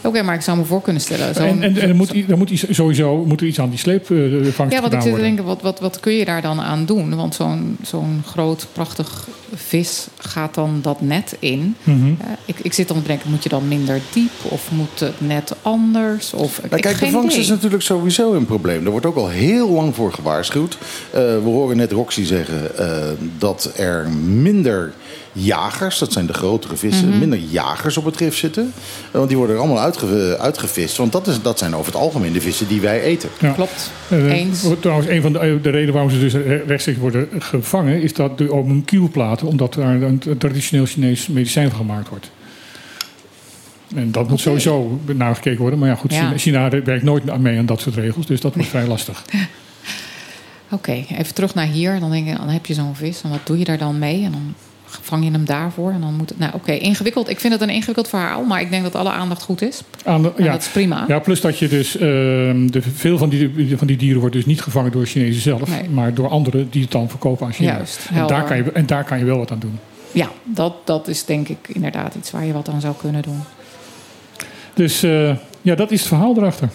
Oké, 0.01 0.21
maar 0.21 0.35
ik 0.35 0.41
zou 0.41 0.57
me 0.57 0.63
voor 0.63 0.81
kunnen 0.81 1.01
stellen. 1.01 1.35
zo'n- 1.35 1.45
En, 1.45 1.61
en, 1.63 1.77
en 1.77 1.89
er 1.89 1.95
moet, 1.95 2.29
er 2.29 2.37
moet 2.37 2.49
iets, 2.49 2.65
sowieso 2.69 3.25
moet 3.25 3.41
er 3.41 3.47
iets 3.47 3.59
aan 3.59 3.69
die 3.69 3.79
sleepvangst 3.79 4.19
Ja, 4.55 4.55
want 4.55 4.67
ik 4.67 4.73
gedaan 4.73 4.91
zit 4.91 5.01
te 5.01 5.09
worden. 5.09 5.25
denken, 5.25 5.43
wat, 5.45 5.61
wat, 5.61 5.79
wat 5.79 5.99
kun 5.99 6.13
je 6.13 6.25
daar 6.25 6.41
dan 6.41 6.59
aan 6.61 6.85
doen? 6.85 7.15
Want 7.15 7.35
zo'n 7.35 7.77
zo'n 7.83 8.21
groot, 8.25 8.67
prachtig 8.73 9.27
vis 9.55 10.07
gaat 10.17 10.53
dan 10.53 10.79
dat 10.81 11.01
net 11.01 11.35
in. 11.39 11.75
Mhm. 11.83 11.97
Eh, 12.07 12.27
ik, 12.45 12.55
ik 12.61 12.73
zit 12.73 12.87
dan 12.87 13.01
te 13.01 13.07
denken, 13.07 13.29
moet 13.29 13.43
je 13.43 13.49
dan 13.49 13.67
minder 13.67 13.99
diep? 14.13 14.31
Of 14.43 14.71
moet 14.71 14.99
het 14.99 15.13
net 15.21 15.53
anders? 15.61 16.33
Of, 16.33 16.61
Nou, 16.63 16.75
ik, 16.75 16.81
kijk, 16.81 16.99
de 16.99 17.09
vangst 17.09 17.29
idee. 17.29 17.39
is 17.39 17.47
natuurlijk 17.49 17.83
sowieso 17.83 18.33
een 18.33 18.45
probleem. 18.45 18.85
Er 18.85 18.91
wordt 18.91 19.05
ook 19.05 19.15
al 19.15 19.29
heel 19.29 19.69
lang 19.69 19.95
voor 19.95 20.13
gewaarschuwd. 20.13 20.77
Eh, 21.11 21.19
we 21.21 21.39
horen 21.43 21.77
net 21.77 21.91
Roxy 21.91 22.23
zeggen 22.23 22.77
eh, 22.77 23.01
dat 23.37 23.71
er 23.77 24.09
minder 24.25 24.93
jagers, 25.33 25.97
dat 25.99 26.11
zijn 26.11 26.25
de 26.25 26.33
grotere 26.33 26.75
vissen, 26.75 27.09
Mhm. 27.09 27.19
minder 27.19 27.39
jagers 27.49 27.97
op 27.97 28.05
het 28.05 28.17
rif 28.17 28.35
zitten. 28.35 28.73
Eh, 29.05 29.11
want 29.11 29.27
die 29.27 29.37
worden 29.37 29.55
er 29.55 29.61
allemaal 29.61 29.83
uitge- 29.83 30.37
uitgevist. 30.39 30.97
Want 30.97 31.11
dat, 31.11 31.27
is, 31.27 31.41
dat 31.41 31.59
zijn 31.59 31.75
over 31.75 31.91
het 31.91 32.01
algemeen 32.01 32.33
de 32.33 32.41
vissen 32.41 32.67
die 32.67 32.81
wij 32.81 33.01
eten. 33.01 33.29
Ja. 33.39 33.51
Klopt, 33.51 33.91
Eh, 34.09 34.31
eens. 34.31 34.65
Trouwens, 34.79 35.07
een 35.09 35.21
van 35.21 35.33
de, 35.33 35.59
de 35.61 35.69
redenen 35.69 35.93
waarom 35.93 36.11
ze 36.11 36.19
dus 36.19 36.33
re- 36.33 36.63
rechtstreeks 36.67 36.99
worden 36.99 37.27
gevangen... 37.39 38.01
is 38.01 38.13
dat 38.13 38.37
de 38.37 38.51
omenkielplaten, 38.53 39.47
omdat 39.47 39.73
daar 39.73 40.01
een 40.01 40.21
traditioneel 40.37 40.85
Chinees 40.85 41.27
medicijn 41.27 41.69
van 41.69 41.77
gemaakt 41.79 42.09
wordt. 42.09 42.31
En 43.95 44.11
dat 44.11 44.29
moet 44.29 44.39
sowieso 44.39 44.99
naar 45.05 45.35
gekeken 45.35 45.59
worden. 45.59 45.79
Maar 45.79 45.89
ja, 45.89 45.95
goed, 45.95 46.13
Ja. 46.13 46.19
China, 46.37 46.37
China 46.69 46.81
werkt 46.83 47.03
nooit 47.03 47.39
mee 47.39 47.57
aan 47.57 47.65
dat 47.65 47.81
soort 47.81 47.95
regels. 47.95 48.25
Dus 48.25 48.41
dat 48.41 48.53
wordt 48.55 48.69
vrij 48.69 48.87
lastig. 48.95 49.23
Oké, 50.71 50.91
even 50.91 51.33
terug 51.33 51.53
naar 51.53 51.65
hier. 51.65 51.99
Dan, 51.99 52.11
denk 52.11 52.27
ik, 52.27 52.37
dan 52.37 52.47
heb 52.47 52.65
je 52.65 52.73
zo'n 52.73 52.95
vis. 52.95 53.21
En 53.23 53.29
wat 53.29 53.39
doe 53.43 53.57
je 53.57 53.63
daar 53.63 53.77
dan 53.77 53.99
mee? 53.99 54.23
En 54.23 54.31
dan 54.31 54.53
vang 55.01 55.23
je 55.23 55.31
hem 55.31 55.45
daarvoor. 55.45 55.91
En 55.91 56.01
dan 56.01 56.13
moet 56.13 56.29
het... 56.29 56.39
Nou, 56.39 56.53
oké, 56.53 56.71
ingewikkeld. 56.71 57.29
Ik 57.29 57.39
vind 57.39 57.53
het 57.53 57.61
een 57.61 57.69
ingewikkeld 57.69 58.07
verhaal. 58.07 58.43
Maar 58.43 58.61
ik 58.61 58.69
denk 58.69 58.83
dat 58.83 58.95
alle 58.95 59.09
aandacht 59.09 59.41
goed 59.41 59.61
is. 59.61 59.81
Aan 60.05 60.21
de, 60.21 60.31
En 60.35 60.43
ja, 60.43 60.51
dat 60.51 60.61
is 60.61 60.67
prima. 60.67 61.05
ja, 61.07 61.19
plus 61.19 61.41
dat 61.41 61.59
je 61.59 61.67
dus... 61.67 61.97
ehm, 61.97 62.67
de, 62.67 62.81
veel 62.81 63.17
van 63.17 63.29
die, 63.29 63.77
van 63.77 63.87
die 63.87 63.97
dieren 63.97 64.19
wordt 64.19 64.35
dus 64.35 64.45
niet 64.45 64.61
gevangen 64.61 64.91
door 64.91 65.05
Chinezen 65.05 65.41
zelf... 65.41 65.69
Nee. 65.69 65.89
maar 65.89 66.13
door 66.13 66.29
anderen 66.29 66.69
die 66.69 66.81
het 66.81 66.91
dan 66.91 67.09
verkopen 67.09 67.45
aan 67.45 67.53
China. 67.53 67.71
Juist, 67.75 68.09
en, 68.13 68.27
daar 68.27 68.43
kan 68.43 68.57
je, 68.57 68.71
en 68.71 68.85
daar 68.85 69.03
kan 69.03 69.19
je 69.19 69.25
wel 69.25 69.37
wat 69.37 69.51
aan 69.51 69.59
doen. 69.59 69.79
Ja, 70.11 70.29
dat, 70.43 70.73
dat 70.83 71.07
is 71.07 71.25
denk 71.25 71.47
ik 71.47 71.67
inderdaad 71.67 72.15
iets 72.15 72.31
waar 72.31 72.45
je 72.45 72.53
wat 72.53 72.69
aan 72.69 72.81
zou 72.81 72.95
kunnen 72.99 73.21
doen. 73.21 73.39
Dus 74.73 75.03
eh, 75.03 75.35
ja, 75.61 75.75
dat 75.75 75.91
is 75.91 75.99
het 75.99 76.07
verhaal 76.07 76.37
erachter. 76.37 76.69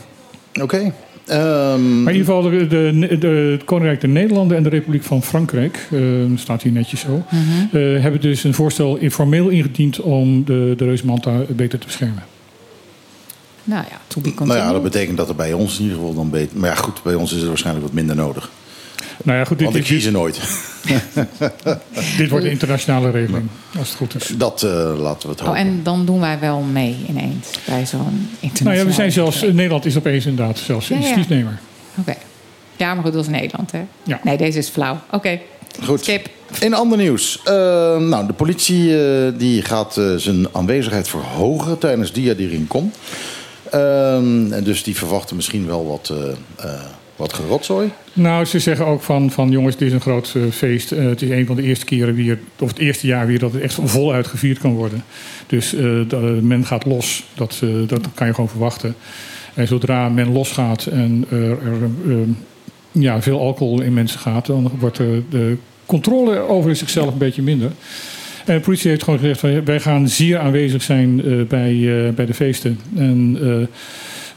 Oké. 0.60 0.92
Ehm, 1.26 2.02
Maar 2.02 2.12
in 2.12 2.18
ieder 2.18 2.34
geval, 2.34 2.42
de, 2.42 2.66
de, 2.66 3.16
de- 3.18 3.26
het 3.52 3.64
Koninkrijk 3.64 4.00
der 4.00 4.08
Nederlanden 4.10 4.56
en 4.56 4.62
de 4.62 4.68
Republiek 4.68 5.02
van 5.02 5.22
Frankrijk, 5.22 5.88
eh, 5.92 6.00
staat 6.34 6.62
hier 6.62 6.72
netjes 6.72 7.00
zo, 7.00 7.22
Mhm. 7.30 7.76
eh, 7.76 8.02
hebben 8.02 8.20
dus 8.20 8.44
een 8.44 8.54
voorstel 8.54 8.96
informeel 8.96 9.48
ingediend 9.48 10.00
om 10.00 10.44
de, 10.44 10.74
de 10.76 10.84
reusmanta 10.84 11.32
beter 11.48 11.78
te 11.78 11.86
beschermen. 11.86 12.22
Nou 13.64 13.84
ja, 13.90 14.00
to 14.06 14.20
be 14.20 14.32
nou 14.38 14.54
ja, 14.58 14.72
dat 14.72 14.82
betekent 14.82 15.16
dat 15.16 15.28
er 15.28 15.34
bij 15.34 15.52
ons 15.52 15.76
in 15.76 15.82
ieder 15.82 15.98
geval 15.98 16.14
dan 16.14 16.30
beter... 16.30 16.58
Maar 16.58 16.70
ja, 16.70 16.74
goed, 16.76 17.02
bij 17.02 17.14
ons 17.14 17.32
is 17.32 17.38
het 17.38 17.48
waarschijnlijk 17.48 17.86
wat 17.86 17.94
minder 17.94 18.16
nodig. 18.16 18.50
Nou 19.22 19.38
ja, 19.38 19.44
goed, 19.44 19.58
dit, 19.58 19.72
Want 19.72 19.90
ik 19.90 20.02
er 20.04 20.12
nooit. 20.12 20.40
dit 22.18 22.30
wordt 22.30 22.44
de 22.44 22.50
internationale 22.50 23.10
regeling, 23.10 23.48
als 23.78 23.88
het 23.88 23.96
goed 23.96 24.14
is. 24.14 24.32
Dat 24.36 24.62
eh, 24.62 24.70
laten 24.98 25.28
we 25.28 25.34
het 25.34 25.40
Oh, 25.40 25.46
hopen. 25.46 25.60
en 25.60 25.80
dan 25.82 26.06
doen 26.06 26.20
wij 26.20 26.38
wel 26.38 26.60
mee 26.60 26.96
ineens 27.08 27.48
bij 27.66 27.86
zo'n 27.86 28.28
internationale... 28.40 28.64
Nou 28.64 28.76
ja, 28.76 28.84
we 28.84 28.92
zijn 28.92 29.12
zelfs, 29.12 29.40
Nederland 29.42 29.84
is 29.84 29.96
opeens 29.96 30.26
inderdaad 30.26 30.58
zelfs 30.58 30.88
Ja, 30.88 30.94
ja. 30.94 31.00
initiatiefnemer. 31.00 31.58
Oké. 31.98 32.14
Ja, 32.76 32.94
maar 32.94 33.04
goed, 33.04 33.12
dat 33.12 33.22
is 33.22 33.30
Nederland, 33.30 33.72
hè? 33.72 33.82
Ja. 34.02 34.20
Nee, 34.24 34.36
deze 34.36 34.58
is 34.58 34.68
flauw. 34.68 35.00
Oké, 35.10 35.40
Goed. 35.84 36.00
skip. 36.00 36.28
In 36.60 36.74
ander 36.74 36.98
nieuws. 36.98 37.40
Eh, 37.44 37.52
nou, 37.98 38.26
de 38.26 38.32
politie 38.32 39.04
eh, 39.06 39.32
die 39.38 39.62
gaat 39.62 40.00
zijn 40.16 40.46
aanwezigheid 40.52 41.08
verhogen 41.08 41.78
tijdens 41.78 42.12
Dia 42.12 42.34
di 42.34 42.46
Rincon. 42.46 42.92
Ehm, 43.70 44.52
en 44.52 44.64
dus 44.64 44.82
die 44.82 44.96
verwachten 44.96 45.36
misschien 45.36 45.66
wel 45.66 45.86
wat, 45.86 46.12
eh, 46.12 46.28
eh, 46.74 46.80
wat 47.16 47.32
gerotzooi. 47.32 47.90
Nou, 48.12 48.44
ze 48.44 48.58
zeggen 48.58 48.86
ook 48.86 49.02
van, 49.02 49.30
van 49.30 49.50
jongens, 49.50 49.76
dit 49.76 49.88
is 49.88 49.94
een 49.94 50.00
groot 50.00 50.32
eh, 50.36 50.42
feest. 50.50 50.92
Eh, 50.92 51.04
het 51.04 51.22
is 51.22 51.30
een 51.30 51.46
van 51.46 51.56
de 51.56 51.62
eerste 51.62 51.84
keren 51.84 52.14
weer, 52.14 52.38
of 52.58 52.68
het 52.68 52.78
eerste 52.78 53.06
jaar 53.06 53.26
weer, 53.26 53.38
dat 53.38 53.52
het 53.52 53.62
echt 53.62 53.78
voluit 53.84 54.26
gevierd 54.26 54.58
kan 54.58 54.74
worden. 54.74 55.04
Dus 55.46 55.74
eh, 55.74 56.00
men 56.40 56.66
gaat 56.66 56.84
los. 56.84 57.24
Dat, 57.34 57.62
dat 57.86 58.08
kan 58.14 58.26
je 58.26 58.34
gewoon 58.34 58.50
verwachten. 58.50 58.94
En 59.54 59.66
zodra 59.66 60.08
men 60.08 60.32
losgaat 60.32 60.86
en 60.86 61.24
er, 61.30 61.50
er 61.50 61.90
eh, 62.08 62.16
ja, 62.92 63.22
veel 63.22 63.40
alcohol 63.40 63.80
in 63.80 63.94
mensen 63.94 64.20
gaat, 64.20 64.46
dan 64.46 64.70
wordt 64.78 64.96
de, 64.96 65.56
controle 65.86 66.38
over 66.38 66.76
zichzelf 66.76 67.12
een 67.12 67.18
beetje 67.18 67.42
minder. 67.42 67.70
En 68.44 68.54
de 68.54 68.60
politie 68.60 68.90
heeft 68.90 69.02
gewoon 69.02 69.18
gezegd: 69.18 69.64
wij 69.64 69.80
gaan 69.80 70.08
zeer 70.08 70.38
aanwezig 70.38 70.82
zijn 70.82 71.16
bij, 71.48 72.12
bij 72.14 72.26
de 72.26 72.34
feesten. 72.34 72.80
En 72.96 73.38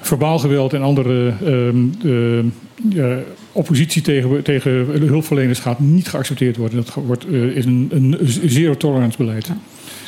verbaal 0.02 0.40
geweld 0.40 0.74
en 0.74 0.82
andere 0.82 1.34
ehm, 1.46 1.86
eh, 2.04 2.46
ja, 2.90 3.18
oppositie 3.52 4.02
tegen, 4.02 4.44
tegen 4.44 4.72
hulpverleners 5.08 5.60
gaat 5.60 5.80
niet 5.80 6.08
geaccepteerd 6.08 6.58
worden. 6.58 6.84
Dat 6.86 6.94
wordt, 7.06 7.26
eh, 7.26 7.44
is 7.44 7.66
een, 7.66 7.88
een 7.92 8.18
zero 8.46 8.78
tolerance 8.78 9.18
beleid. 9.18 9.50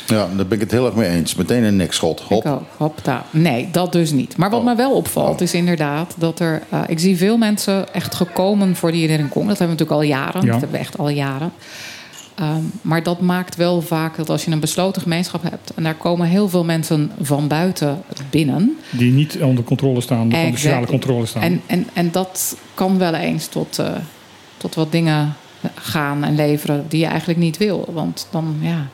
Ja, 0.06 0.28
daar 0.36 0.46
ben 0.46 0.52
ik 0.52 0.60
het 0.60 0.70
heel 0.70 0.86
erg 0.86 0.94
mee 0.94 1.08
eens. 1.08 1.34
Meteen 1.34 1.62
een 1.62 1.76
nekschot. 1.76 2.20
Hop. 2.20 2.44
Ik 2.44 2.50
ook. 2.52 2.62
Hopta. 2.76 3.24
Nee, 3.30 3.68
dat 3.72 3.92
dus 3.92 4.10
niet. 4.10 4.36
Maar 4.36 4.50
wat 4.50 4.58
Oh. 4.60 4.66
me 4.66 4.74
wel 4.76 4.92
opvalt 4.92 5.34
Oh. 5.36 5.40
is 5.42 5.54
inderdaad 5.54 6.14
dat 6.18 6.40
er... 6.40 6.62
eh, 6.68 6.82
ik 6.86 6.98
zie 6.98 7.16
veel 7.16 7.36
mensen 7.36 7.94
echt 7.94 8.14
gekomen 8.14 8.76
voor 8.76 8.92
die 8.92 9.08
in 9.08 9.28
Kong. 9.28 9.48
Dat 9.48 9.58
hebben 9.58 9.76
we 9.76 9.82
natuurlijk 9.82 9.90
al 9.90 10.02
jaren. 10.02 10.40
Ja. 10.40 10.50
Dat 10.52 10.60
hebben 10.60 10.70
we 10.70 10.84
echt 10.84 10.98
al 10.98 11.08
jaren. 11.08 11.52
Ehm, 12.40 12.62
maar 12.82 13.02
dat 13.02 13.20
maakt 13.20 13.56
wel 13.56 13.82
vaak 13.82 14.16
dat 14.16 14.28
als 14.28 14.44
je 14.44 14.50
een 14.50 14.60
besloten 14.60 15.02
gemeenschap 15.02 15.42
hebt... 15.42 15.74
en 15.74 15.82
daar 15.82 15.94
komen 15.94 16.26
heel 16.26 16.48
veel 16.48 16.64
mensen 16.64 17.10
van 17.20 17.48
buiten 17.48 18.02
binnen... 18.30 18.78
Die 18.90 19.12
niet 19.12 19.42
onder 19.42 19.64
controle 19.64 20.00
staan, 20.00 20.20
onder 20.22 20.40
de 20.40 20.50
sociale 20.50 20.86
controle 20.86 21.26
staan. 21.26 21.42
En, 21.42 21.62
en, 21.66 21.86
en 21.92 22.10
dat 22.10 22.56
kan 22.74 22.98
wel 22.98 23.14
eens 23.14 23.46
tot, 23.46 23.78
eh, 23.78 23.92
tot 24.56 24.74
wat 24.74 24.92
dingen 24.92 25.34
gaan 25.74 26.24
en 26.24 26.34
leveren 26.34 26.84
die 26.88 27.00
je 27.00 27.06
eigenlijk 27.06 27.38
niet 27.38 27.56
wil. 27.56 27.88
Want 27.92 28.26
dan, 28.30 28.56
ja... 28.60 28.88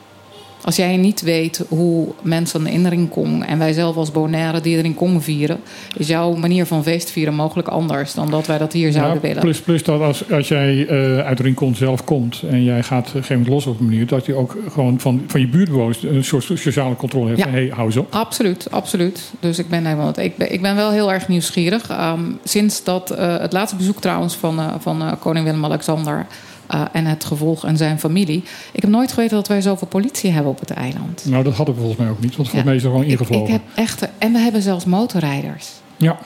Als 0.67 0.75
jij 0.75 0.97
niet 0.97 1.21
weet 1.21 1.65
hoe 1.69 2.07
mensen 2.21 2.67
in 2.67 2.87
Rincon 2.87 3.43
en 3.43 3.57
wij 3.57 3.73
zelf 3.73 3.95
als 3.95 4.11
Bonaire 4.11 4.61
die 4.61 4.81
Rincon 4.81 5.21
vieren, 5.21 5.59
is 5.97 6.07
jouw 6.07 6.33
manier 6.35 6.65
van 6.65 6.83
feest 6.83 7.11
vieren 7.11 7.33
mogelijk 7.33 7.67
anders 7.67 8.13
dan 8.13 8.29
dat 8.31 8.47
wij 8.47 8.57
dat 8.57 8.73
hier 8.73 8.91
zouden 8.91 9.15
Ja, 9.15 9.21
willen. 9.21 9.41
plus, 9.41 9.61
plus 9.61 9.83
dat 9.83 10.01
als, 10.01 10.31
als 10.31 10.47
jij 10.47 10.87
eh, 10.87 11.25
uit 11.25 11.39
Rincon 11.39 11.75
zelf 11.75 12.03
komt 12.03 12.43
en 12.49 12.63
jij 12.63 12.83
gaat 12.83 12.99
op 12.99 13.05
een 13.05 13.11
gegeven 13.11 13.35
moment 13.35 13.53
los 13.53 13.65
op 13.65 13.79
een 13.79 13.85
manier, 13.85 14.07
dat 14.07 14.25
je 14.25 14.35
ook 14.35 14.57
gewoon 14.71 14.99
van, 14.99 15.23
van 15.27 15.39
je 15.39 15.47
buurtbewoners 15.47 16.03
een 16.03 16.23
soort 16.23 16.43
sociale 16.43 16.95
controle 16.95 17.27
hebt. 17.27 17.39
Ja. 17.39 17.49
Hey, 17.49 17.71
hou 17.73 17.85
eens 17.85 17.97
op. 17.97 18.13
Absoluut, 18.13 18.67
absoluut. 18.71 19.31
Dus 19.39 19.59
ik 19.59 19.69
ben 19.69 19.85
helemaal. 19.85 20.19
Ik 20.19 20.37
ben, 20.37 20.53
ik 20.53 20.61
ben 20.61 20.75
wel 20.75 20.91
heel 20.91 21.11
erg 21.11 21.27
nieuwsgierig. 21.27 21.89
Ehm, 21.89 22.21
sinds 22.43 22.83
dat 22.83 23.11
eh, 23.11 23.37
het 23.37 23.53
laatste 23.53 23.77
bezoek 23.77 24.01
trouwens 24.01 24.35
van, 24.35 24.59
eh, 24.59 24.73
van 24.79 25.17
koning 25.19 25.45
Willem-Alexander 25.45 26.25
eh, 26.67 26.81
en 26.91 27.05
het 27.05 27.25
gevolg 27.25 27.65
en 27.65 27.77
zijn 27.77 27.99
familie. 27.99 28.43
Ik 28.71 28.81
heb 28.81 28.89
nooit 28.89 29.11
geweten 29.11 29.35
dat 29.35 29.47
wij 29.47 29.61
zoveel 29.61 29.87
politie 29.87 30.31
hebben 30.31 30.51
op 30.51 30.59
het 30.59 30.71
eiland. 30.71 31.25
Nou, 31.25 31.43
dat 31.43 31.53
hadden 31.55 31.75
we 31.75 31.81
volgens 31.81 31.99
mij 32.01 32.09
ook 32.09 32.19
niet, 32.19 32.35
want 32.35 32.49
volgens 32.49 32.59
Ja. 32.59 32.63
mij 32.63 32.75
is 32.75 32.83
er 32.83 32.89
gewoon 32.89 33.05
Ik, 33.05 33.11
ik 33.11 33.19
ingevlogen. 33.19 33.51
heb 33.51 33.61
echt, 33.75 34.07
en 34.17 34.31
we 34.33 34.39
hebben 34.39 34.61
zelfs 34.61 34.85
motorrijders. 34.85 35.67
Ja, 35.97 36.17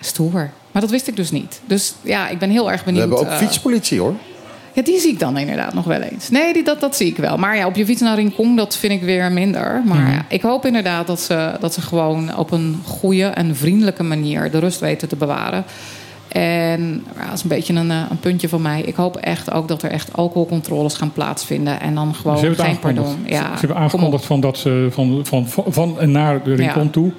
Stoer. 0.00 0.50
Maar 0.72 0.82
dat 0.82 0.90
wist 0.90 1.08
ik 1.08 1.16
dus 1.16 1.30
niet. 1.30 1.60
Dus 1.66 1.94
ja, 2.02 2.28
ik 2.28 2.38
ben 2.38 2.50
heel 2.50 2.70
erg 2.70 2.78
We 2.80 2.84
benieuwd. 2.84 3.08
hebben 3.08 3.18
ook 3.26 3.32
eh, 3.32 3.36
fietspolitie 3.38 4.00
hoor. 4.00 4.14
Ja, 4.72 4.82
die 4.82 5.00
zie 5.00 5.10
ik 5.12 5.18
dan 5.18 5.36
inderdaad 5.38 5.74
nog 5.74 5.84
wel 5.84 6.00
eens. 6.00 6.30
Nee, 6.30 6.52
die, 6.52 6.64
dat, 6.64 6.80
dat 6.80 6.96
zie 6.96 7.06
ik 7.06 7.16
wel. 7.16 7.36
Maar 7.36 7.56
ja, 7.56 7.66
op 7.66 7.76
je 7.76 7.84
fiets 7.86 8.00
naar 8.00 8.14
Rincon, 8.16 8.56
dat 8.56 8.76
vind 8.76 8.92
ik 8.92 9.02
weer 9.02 9.32
minder. 9.32 9.82
Maar 9.84 9.98
Mhm. 9.98 10.10
ja, 10.12 10.24
ik 10.28 10.42
hoop 10.42 10.66
inderdaad 10.66 11.06
dat 11.06 11.20
ze, 11.20 11.52
dat 11.60 11.74
ze 11.74 11.80
gewoon 11.80 12.36
op 12.36 12.50
een 12.50 12.80
goede 12.84 13.24
en 13.24 13.56
vriendelijke 13.56 14.02
manier 14.02 14.50
de 14.50 14.58
rust 14.58 14.80
weten 14.80 15.08
te 15.08 15.16
bewaren. 15.16 15.64
En 16.34 17.04
ja, 17.16 17.24
dat 17.24 17.34
is 17.34 17.42
een 17.42 17.48
beetje 17.48 17.74
een, 17.74 17.90
eh, 17.90 18.02
een 18.10 18.18
puntje 18.18 18.48
van 18.48 18.62
mij. 18.62 18.82
Ik 18.82 18.94
hoop 18.94 19.16
echt 19.16 19.52
ook 19.52 19.68
dat 19.68 19.82
er 19.82 19.90
echt 19.90 20.12
alcoholcontroles 20.12 20.94
gaan 20.94 21.12
plaatsvinden. 21.12 21.80
En 21.80 21.94
dan 21.94 22.14
gewoon 22.14 22.38
ze 22.38 22.44
hebben 22.46 22.60
het 22.64 22.70
geen 22.72 22.80
pardon. 22.80 23.04
aangekondigd. 23.04 23.32
Ja, 23.34 23.42
ze, 23.50 23.52
ze 23.58 23.66
hebben 23.66 23.76
aangekondigd 23.76 24.24
van, 24.24 24.40
dat 24.40 24.58
ze 24.58 24.86
van, 24.90 25.20
van, 25.26 25.48
van, 25.48 25.64
van 25.68 26.00
en 26.00 26.10
naar 26.10 26.42
de 26.42 26.54
Rincon 26.54 26.82
Ja. 26.84 26.88
toe, 26.90 27.12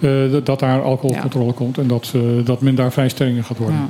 eh, 0.00 0.30
dat- 0.32 0.46
dat 0.46 0.58
daar 0.58 0.82
alcoholcontrole 0.82 1.52
komt 1.52 1.78
en 1.78 1.86
dat, 1.86 2.10
eh, 2.14 2.20
dat 2.44 2.60
men 2.60 2.74
daar 2.74 2.92
vrij 2.92 3.08
streng 3.08 3.36
in 3.36 3.44
gaat 3.44 3.58
worden. 3.58 3.76
Ja. 3.76 3.88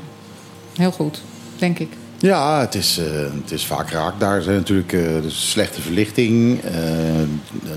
Heel 0.82 0.92
goed, 0.92 1.22
denk 1.58 1.78
ik. 1.78 1.88
Ja, 2.18 2.60
het 2.60 2.74
is, 2.74 2.98
eh, 2.98 3.04
het 3.42 3.50
is 3.52 3.66
vaak 3.66 3.90
raak. 3.90 4.20
Daar 4.20 4.42
zijn 4.42 4.56
natuurlijk 4.56 4.90
dus 5.22 5.50
slechte 5.50 5.80
verlichting. 5.80 6.60
eh, 6.60 6.72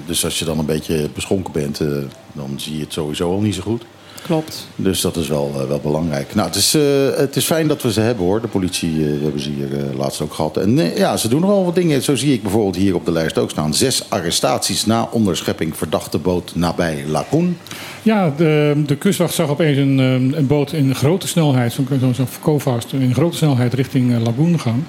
dus 0.05 0.23
als 0.25 0.39
je 0.39 0.45
dan 0.45 0.59
een 0.59 0.65
beetje 0.65 1.09
beschonken 1.13 1.53
bent, 1.53 1.79
eh, 1.79 1.87
dan 2.33 2.53
zie 2.55 2.75
je 2.75 2.81
het 2.83 2.93
sowieso 2.93 3.31
al 3.31 3.41
niet 3.41 3.55
zo 3.55 3.61
goed. 3.61 3.83
Klopt. 4.25 4.67
Dus 4.75 5.01
dat 5.01 5.15
is 5.15 5.27
wel, 5.27 5.51
eh, 5.55 5.67
wel 5.67 5.79
belangrijk. 5.79 6.35
Nou, 6.35 6.47
het 6.47 6.55
is, 6.55 6.73
eh, 6.73 6.81
het 7.17 7.35
is 7.35 7.45
fijn 7.45 7.67
dat 7.67 7.81
we 7.81 7.91
ze 7.91 7.99
hebben 7.99 8.25
hoor. 8.25 8.41
De 8.41 8.47
politie 8.47 8.89
eh, 8.89 9.21
hebben 9.21 9.41
ze 9.41 9.49
hier 9.49 9.67
laatst 9.97 10.21
ook 10.21 10.33
gehad. 10.33 10.57
En 10.57 10.77
ja, 10.95 11.17
ze 11.17 11.27
doen 11.27 11.43
er 11.43 11.49
al 11.49 11.65
wat 11.65 11.75
dingen. 11.75 12.01
Zo 12.01 12.15
zie 12.15 12.33
ik 12.33 12.41
bijvoorbeeld 12.41 12.75
hier 12.75 12.95
op 12.95 13.05
de 13.05 13.11
lijst 13.11 13.37
ook 13.37 13.49
staan. 13.49 13.73
Zes 13.73 14.09
arrestaties 14.09 14.85
na 14.85 15.07
onderschepping 15.11 15.77
verdachte 15.77 16.17
boot 16.17 16.55
nabij 16.55 17.03
Lagoen. 17.07 17.57
Ja, 18.01 18.33
de, 18.37 18.83
de 18.85 18.95
kustwacht 18.95 19.33
zag 19.33 19.49
opeens 19.49 19.77
een, 19.77 19.97
een 20.37 20.47
boot 20.47 20.71
in 20.71 20.95
grote 20.95 21.27
snelheid, 21.27 21.73
zo'n 21.73 21.87
zo'n 21.99 22.13
zo'n 22.13 22.27
Covast, 22.41 22.93
in 22.93 23.13
grote 23.13 23.37
snelheid 23.37 23.73
richting 23.73 24.23
Lagoon 24.23 24.59
gaan. 24.59 24.87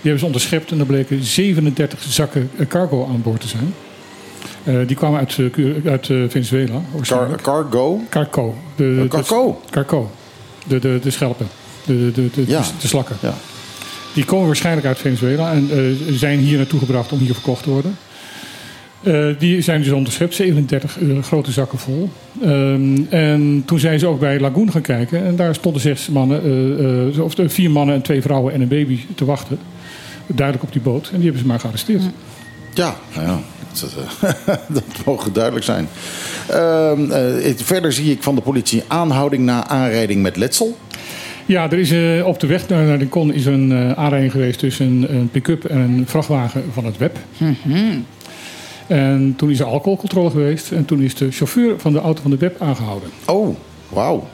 Die 0.00 0.10
hebben 0.10 0.18
ze 0.18 0.26
onderschept 0.26 0.70
en 0.70 0.78
er 0.78 0.86
bleken 0.86 1.24
37 1.24 2.02
zakken 2.02 2.50
cargo 2.68 3.06
aan 3.06 3.22
boord 3.22 3.40
te 3.40 3.48
zijn. 3.48 3.74
Eh, 4.66 4.74
die 4.86 4.96
kwamen 4.96 5.18
uit, 5.18 5.38
eh, 5.38 5.90
uit 5.90 6.10
eh, 6.10 6.16
Venezuela. 6.28 6.80
Car, 7.02 7.28
cargo. 7.42 8.00
Carco. 8.08 8.54
De, 8.76 8.94
de- 8.94 9.00
Eh, 9.02 9.08
carco? 9.08 9.60
Carco. 9.70 10.10
De, 10.66 10.78
de, 10.78 10.98
de 11.02 11.10
schelpen. 11.10 11.46
De, 11.86 11.96
de, 11.96 12.12
de, 12.12 12.30
de, 12.44 12.50
Ja. 12.50 12.62
de 12.80 12.86
slakken. 12.88 13.16
Ja. 13.22 13.34
Die 14.14 14.24
komen 14.24 14.46
waarschijnlijk 14.46 14.86
uit 14.86 14.98
Venezuela 14.98 15.52
en 15.52 15.68
eh, 15.70 15.78
zijn 16.16 16.38
hier 16.38 16.56
naartoe 16.56 16.78
gebracht 16.78 17.12
om 17.12 17.18
hier 17.18 17.32
verkocht 17.34 17.62
te 17.62 17.70
worden. 17.70 17.96
Eh, 19.02 19.26
die 19.38 19.60
zijn 19.60 19.82
dus 19.82 19.92
onderschept, 19.92 20.34
37 20.34 20.98
eh, 20.98 21.22
grote 21.22 21.50
zakken 21.52 21.78
vol. 21.78 22.10
Ehm, 22.42 22.96
en 23.10 23.62
toen 23.66 23.78
zijn 23.78 23.98
ze 23.98 24.06
ook 24.06 24.20
bij 24.20 24.40
Lagoon 24.40 24.70
gaan 24.70 24.80
kijken. 24.82 25.24
En 25.24 25.36
daar 25.36 25.54
stonden 25.54 25.80
zes 25.80 26.08
mannen, 26.08 26.42
eh, 26.44 27.16
eh, 27.16 27.24
of 27.24 27.34
vier 27.46 27.70
mannen 27.70 27.94
en 27.94 28.02
twee 28.02 28.22
vrouwen 28.22 28.52
en 28.52 28.60
een 28.60 28.68
baby 28.68 28.98
te 29.14 29.24
wachten. 29.24 29.58
Duidelijk 30.26 30.66
op 30.66 30.72
die 30.72 30.82
boot. 30.82 31.04
En 31.08 31.14
die 31.14 31.22
hebben 31.24 31.40
ze 31.42 31.46
maar 31.46 31.60
gearresteerd. 31.60 32.02
Ja, 32.02 32.10
nou 32.76 33.26
ja. 33.26 33.40
Dat, 33.80 33.96
eh, 34.20 34.54
dat 34.74 34.84
mogen 35.04 35.32
duidelijk 35.32 35.64
zijn. 35.64 35.88
Ehm, 36.48 37.10
eh, 37.10 37.54
verder 37.56 37.92
zie 37.92 38.10
ik 38.10 38.22
van 38.22 38.34
de 38.34 38.40
politie 38.40 38.82
aanhouding 38.86 39.44
na 39.44 39.66
aanrijding 39.66 40.22
met 40.22 40.36
letsel. 40.36 40.76
Ja, 41.46 41.70
er 41.70 41.78
is 41.78 41.90
eh, 41.90 42.26
op 42.26 42.40
de 42.40 42.46
weg 42.46 42.68
naar, 42.68 42.98
de 42.98 43.08
Con 43.08 43.32
is 43.32 43.46
een 43.46 43.96
aanrijding 43.96 44.32
geweest 44.32 44.58
tussen 44.58 44.86
een, 44.86 45.14
een 45.14 45.30
pick-up 45.30 45.64
en 45.64 45.78
een 45.78 46.04
vrachtwagen 46.06 46.64
van 46.72 46.84
het 46.84 46.98
web. 46.98 47.18
En 48.86 49.34
toen 49.36 49.50
is 49.50 49.60
er 49.60 49.66
alcoholcontrole 49.66 50.30
geweest. 50.30 50.72
En 50.72 50.84
toen 50.84 51.00
is 51.00 51.14
de 51.14 51.30
chauffeur 51.30 51.74
van 51.80 51.92
de 51.92 51.98
auto 51.98 52.22
van 52.22 52.30
de 52.30 52.36
web 52.36 52.60
aangehouden. 52.62 53.08
Oh, 53.26 53.56
wauw. 53.88 54.28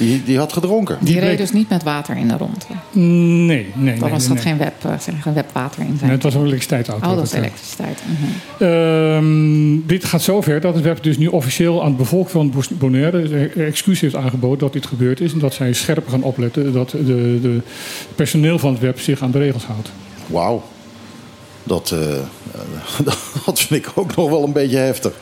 Die, 0.00 0.22
die 0.24 0.38
had 0.38 0.52
gedronken. 0.52 0.98
Die, 1.00 1.20
reed 1.20 1.38
dus 1.38 1.52
niet 1.52 1.68
met 1.68 1.82
water 1.82 2.16
in 2.16 2.28
de 2.28 2.36
rond. 2.36 2.66
Nee, 2.92 3.06
nee, 3.46 3.66
nee. 3.74 3.98
Dan 3.98 4.10
was 4.10 4.18
nee, 4.18 4.28
dat 4.28 4.44
nee. 4.44 4.54
geen, 4.54 4.58
web, 4.58 4.74
eh, 4.84 5.14
geen 5.20 5.34
webwater 5.34 5.80
in 5.80 5.88
Nee, 5.88 5.98
zijn. 5.98 6.10
het 6.10 6.22
was 6.22 6.34
een 6.34 6.40
elektriciteitsauto. 6.40 7.08
Oh, 7.08 7.14
dat 7.14 7.24
is 7.24 7.30
Dat, 7.30 7.38
eh, 7.38 7.44
elektriciteit. 7.44 8.02
Mhm. 8.06 8.64
Ehm, 8.64 9.86
dit 9.86 10.04
gaat 10.04 10.22
zover 10.22 10.60
dat 10.60 10.74
het 10.74 10.84
web 10.84 11.02
dus 11.02 11.18
nu 11.18 11.26
officieel 11.26 11.80
aan 11.80 11.88
het 11.88 11.96
bevolk 11.96 12.28
van 12.28 12.52
Bonaire 12.70 13.50
eh, 13.54 13.66
excuus 13.66 14.00
heeft 14.00 14.14
aangeboden 14.14 14.58
dat 14.58 14.72
dit 14.72 14.86
gebeurd 14.86 15.20
is. 15.20 15.32
En 15.32 15.38
dat 15.38 15.54
zij 15.54 15.72
scherper 15.72 16.10
gaan 16.10 16.22
opletten 16.22 16.72
dat 16.72 16.90
de, 16.90 17.38
de 17.42 17.60
personeel 18.14 18.58
van 18.58 18.72
het 18.72 18.80
web 18.80 19.00
zich 19.00 19.22
aan 19.22 19.30
de 19.30 19.38
regels 19.38 19.64
houdt. 19.64 19.90
Wauw. 20.26 20.62
Dat, 21.64 21.90
eh, 21.90 23.06
dat 23.46 23.60
vind 23.60 23.86
ik 23.86 23.92
ook 23.94 24.16
nog 24.16 24.30
wel 24.30 24.44
een 24.44 24.52
beetje 24.52 24.76
heftig. 24.76 25.12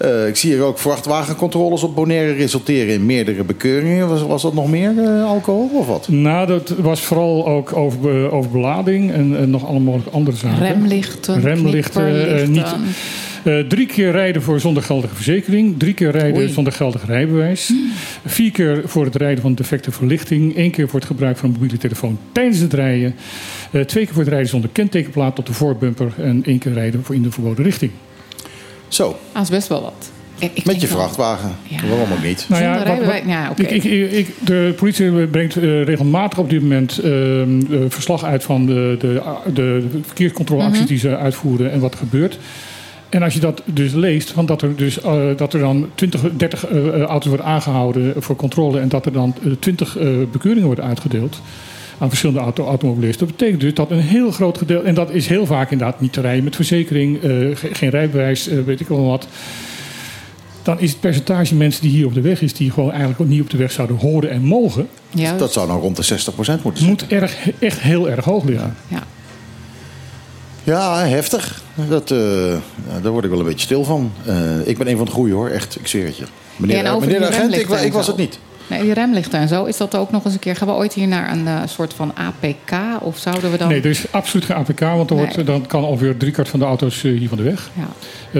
Eh, 0.00 0.26
ik 0.28 0.36
zie 0.36 0.52
hier 0.52 0.62
ook 0.62 0.78
vrachtwagencontroles 0.78 1.82
op 1.82 1.94
Bonaire 1.94 2.32
resulteren 2.32 2.94
in 2.94 3.06
meerdere 3.06 3.44
bekeuringen. 3.44 4.08
Was, 4.08 4.22
was 4.22 4.42
dat 4.42 4.54
nog 4.54 4.70
meer 4.70 4.98
eh, 4.98 5.24
alcohol 5.24 5.70
of 5.72 5.86
wat? 5.86 6.08
Nou, 6.08 6.46
dat 6.46 6.68
was 6.68 7.00
vooral 7.00 7.46
ook 7.46 7.76
over, 7.76 8.24
eh, 8.24 8.32
over 8.34 8.50
belading 8.50 9.12
en, 9.12 9.36
en 9.38 9.50
nog 9.50 9.66
allemaal 9.66 10.00
andere 10.10 10.36
zaken. 10.36 10.66
Remlichten, 10.66 11.40
Remlichten, 11.40 12.36
eh, 12.38 12.48
niet, 12.48 12.74
Eh, 13.44 13.58
drie 13.58 13.86
keer 13.86 14.10
rijden 14.10 14.42
voor 14.42 14.60
zonder 14.60 14.82
geldige 14.82 15.14
verzekering. 15.14 15.78
Drie 15.78 15.94
keer 15.94 16.10
rijden 16.10 16.40
Oei. 16.42 16.52
zonder 16.52 16.72
geldig 16.72 17.06
rijbewijs. 17.06 17.72
Vier 18.26 18.50
keer 18.50 18.82
voor 18.84 19.04
het 19.04 19.16
rijden 19.16 19.42
van 19.42 19.54
defecte 19.54 19.90
verlichting. 19.92 20.56
Eén 20.56 20.70
keer 20.70 20.88
voor 20.88 20.98
het 20.98 21.08
gebruik 21.08 21.36
van 21.36 21.48
een 21.48 21.54
mobiele 21.54 21.76
telefoon 21.78 22.18
tijdens 22.32 22.58
het 22.58 22.72
rijden. 22.72 23.14
Eh, 23.70 23.80
twee 23.80 24.04
keer 24.04 24.12
voor 24.12 24.22
het 24.22 24.30
rijden 24.30 24.48
zonder 24.48 24.70
kentekenplaat 24.72 25.38
op 25.38 25.46
de 25.46 25.52
voorbumper. 25.52 26.12
En 26.18 26.42
één 26.44 26.58
keer 26.58 26.72
rijden 26.72 27.04
voor 27.04 27.14
in 27.14 27.22
de 27.22 27.30
verboden 27.30 27.64
richting. 27.64 27.90
Zo, 28.90 29.16
Dat 29.32 29.42
is 29.42 29.48
best 29.48 29.68
wel 29.68 29.82
wat. 29.82 30.10
Ik- 30.38 30.64
met 30.64 30.80
je 30.80 30.86
vrachtwagen. 30.86 31.56
Ja. 31.62 31.86
Waarom 31.88 32.12
ook 32.12 32.22
niet? 32.22 32.46
Nou 32.48 32.62
ja, 32.62 33.48
oké. 33.50 33.62
ik, 33.62 33.84
ik, 33.84 34.10
ik, 34.12 34.34
de 34.44 34.74
politie 34.76 35.26
brengt 35.26 35.56
eh, 35.56 35.82
regelmatig 35.84 36.38
op 36.38 36.50
dit 36.50 36.60
moment 36.62 36.98
ehm, 36.98 37.60
eh, 37.72 37.78
verslag 37.88 38.24
uit 38.24 38.42
van 38.42 38.66
de, 38.66 38.96
de, 38.98 39.22
de 39.54 39.86
verkeerscontroleacties 40.06 40.78
Mhm. 40.80 40.88
die 40.88 40.98
ze 40.98 41.16
uitvoeren 41.16 41.70
en 41.72 41.80
wat 41.80 41.92
er 41.92 41.98
gebeurt. 41.98 42.38
En 43.08 43.22
als 43.22 43.34
je 43.34 43.40
dat 43.40 43.62
dus 43.64 43.92
leest, 43.92 44.30
van 44.30 44.46
dat, 44.46 44.62
er 44.62 44.76
dus, 44.76 45.00
eh, 45.00 45.22
dat 45.36 45.52
er 45.54 45.60
dan 45.60 45.88
20, 45.94 46.20
30 46.36 46.66
eh, 46.66 46.86
eh, 46.86 47.00
auto's 47.02 47.28
worden 47.28 47.46
aangehouden 47.46 48.12
voor 48.22 48.36
controle 48.36 48.80
en 48.80 48.88
dat 48.88 49.06
er 49.06 49.12
dan 49.12 49.34
eh, 49.44 49.50
20 49.60 49.96
eh, 49.98 50.08
bekeuringen 50.32 50.66
worden 50.66 50.84
uitgedeeld 50.84 51.40
aan 52.00 52.08
verschillende 52.08 52.40
auto 52.40 52.66
automobilisten. 52.66 53.26
Dat 53.26 53.36
betekent 53.36 53.60
dus 53.60 53.74
dat 53.74 53.90
een 53.90 54.00
heel 54.00 54.30
groot 54.30 54.58
gedeelte, 54.58 54.86
en 54.86 54.94
dat 54.94 55.10
is 55.10 55.26
heel 55.26 55.46
vaak 55.46 55.70
inderdaad 55.70 56.00
niet 56.00 56.12
te 56.12 56.20
rijden 56.20 56.44
met 56.44 56.56
verzekering, 56.56 57.16
eh, 57.22 57.28
ge- 57.30 57.68
geen 57.72 57.90
rijbewijs, 57.90 58.48
eh, 58.48 58.58
weet 58.66 58.80
ik 58.80 58.88
wel 58.88 59.04
wat. 59.06 59.26
Dan 60.62 60.80
is 60.80 60.90
het 60.90 61.00
percentage 61.00 61.54
mensen 61.54 61.82
die 61.82 61.90
hier 61.90 62.06
op 62.06 62.14
de 62.14 62.20
weg 62.20 62.42
is, 62.42 62.54
die 62.54 62.70
gewoon 62.70 62.90
eigenlijk 62.90 63.20
ook 63.20 63.26
niet 63.28 63.40
op 63.40 63.50
de 63.50 63.56
weg 63.56 63.72
zouden 63.72 63.96
horen 63.96 64.30
en 64.30 64.42
mogen, 64.42 64.88
Juist. 65.10 65.38
Dat 65.38 65.52
zou 65.52 65.66
dan 65.66 65.78
rond 65.80 65.96
de 65.96 66.02
60% 66.02 66.62
moeten 66.62 66.82
zijn. 66.82 66.90
moet 67.00 67.06
erg, 67.06 67.36
echt 67.58 67.80
heel 67.80 68.10
erg 68.10 68.24
hoog 68.24 68.44
liggen. 68.44 68.74
Ja. 68.88 69.02
Ja, 70.64 71.04
heftig. 71.06 71.62
Dat, 71.88 72.10
eh, 72.10 72.18
ja, 72.88 73.00
daar 73.02 73.12
word 73.12 73.24
ik 73.24 73.30
wel 73.30 73.38
een 73.38 73.44
beetje 73.46 73.64
stil 73.66 73.84
van. 73.84 74.12
Eh, 74.26 74.66
ik 74.66 74.78
ben 74.78 74.88
een 74.88 74.96
van 74.96 75.06
de 75.06 75.12
goeie 75.12 75.32
hoor, 75.34 75.48
echt. 75.48 75.76
Ik 75.80 75.86
zweer 75.86 76.04
het 76.04 76.16
je. 76.16 76.24
Meneer, 76.56 76.76
Ja, 76.82 76.98
meneer 76.98 77.18
de 77.20 77.26
agent, 77.26 77.54
ik, 77.54 77.68
ik 77.68 77.92
was 77.92 78.06
het 78.06 78.16
niet. 78.16 78.38
Nee, 78.70 78.82
die 78.82 78.92
remlichten 78.92 79.38
en 79.40 79.48
zo. 79.48 79.64
Is 79.64 79.76
dat 79.76 79.96
ook 79.96 80.10
nog 80.10 80.24
eens 80.24 80.34
een 80.34 80.40
keer... 80.40 80.56
Gaan 80.56 80.68
we 80.68 80.74
ooit 80.74 80.92
hier 80.92 81.08
naar 81.08 81.32
een 81.32 81.46
eh, 81.46 81.60
soort 81.66 81.94
van 81.94 82.12
APK? 82.14 83.02
Of 83.02 83.18
zouden 83.18 83.50
we 83.50 83.56
dan... 83.56 83.68
Nee, 83.68 83.80
er 83.80 83.86
is 83.90 84.04
absoluut 84.10 84.44
geen 84.44 84.56
APK, 84.56 84.80
want 84.80 85.10
er 85.10 85.16
wordt, 85.16 85.36
Nee. 85.36 85.44
dan 85.44 85.66
kan 85.66 85.84
alweer 85.84 86.16
driekwart 86.16 86.48
van 86.48 86.58
de 86.58 86.64
auto's 86.64 87.04
eh, 87.04 87.18
hier 87.18 87.28
van 87.28 87.38
de 87.38 87.44
weg. 87.44 87.70
Ja. 87.74 87.88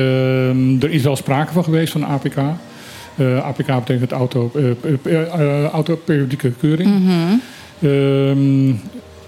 Ehm, 0.01 0.83
er 0.83 0.91
is 0.91 1.03
wel 1.03 1.16
sprake 1.16 1.53
van 1.53 1.64
geweest 1.64 1.93
van 1.93 2.03
een 2.03 2.09
APK. 2.09 2.37
Eh, 3.16 3.45
APK 3.47 3.66
betekent 3.66 4.12
auto, 4.12 4.51
eh, 5.05 5.64
autoperiodieke 5.66 6.51
keuring. 6.61 6.91
Mhm. 6.91 7.35
Ehm, 7.83 8.72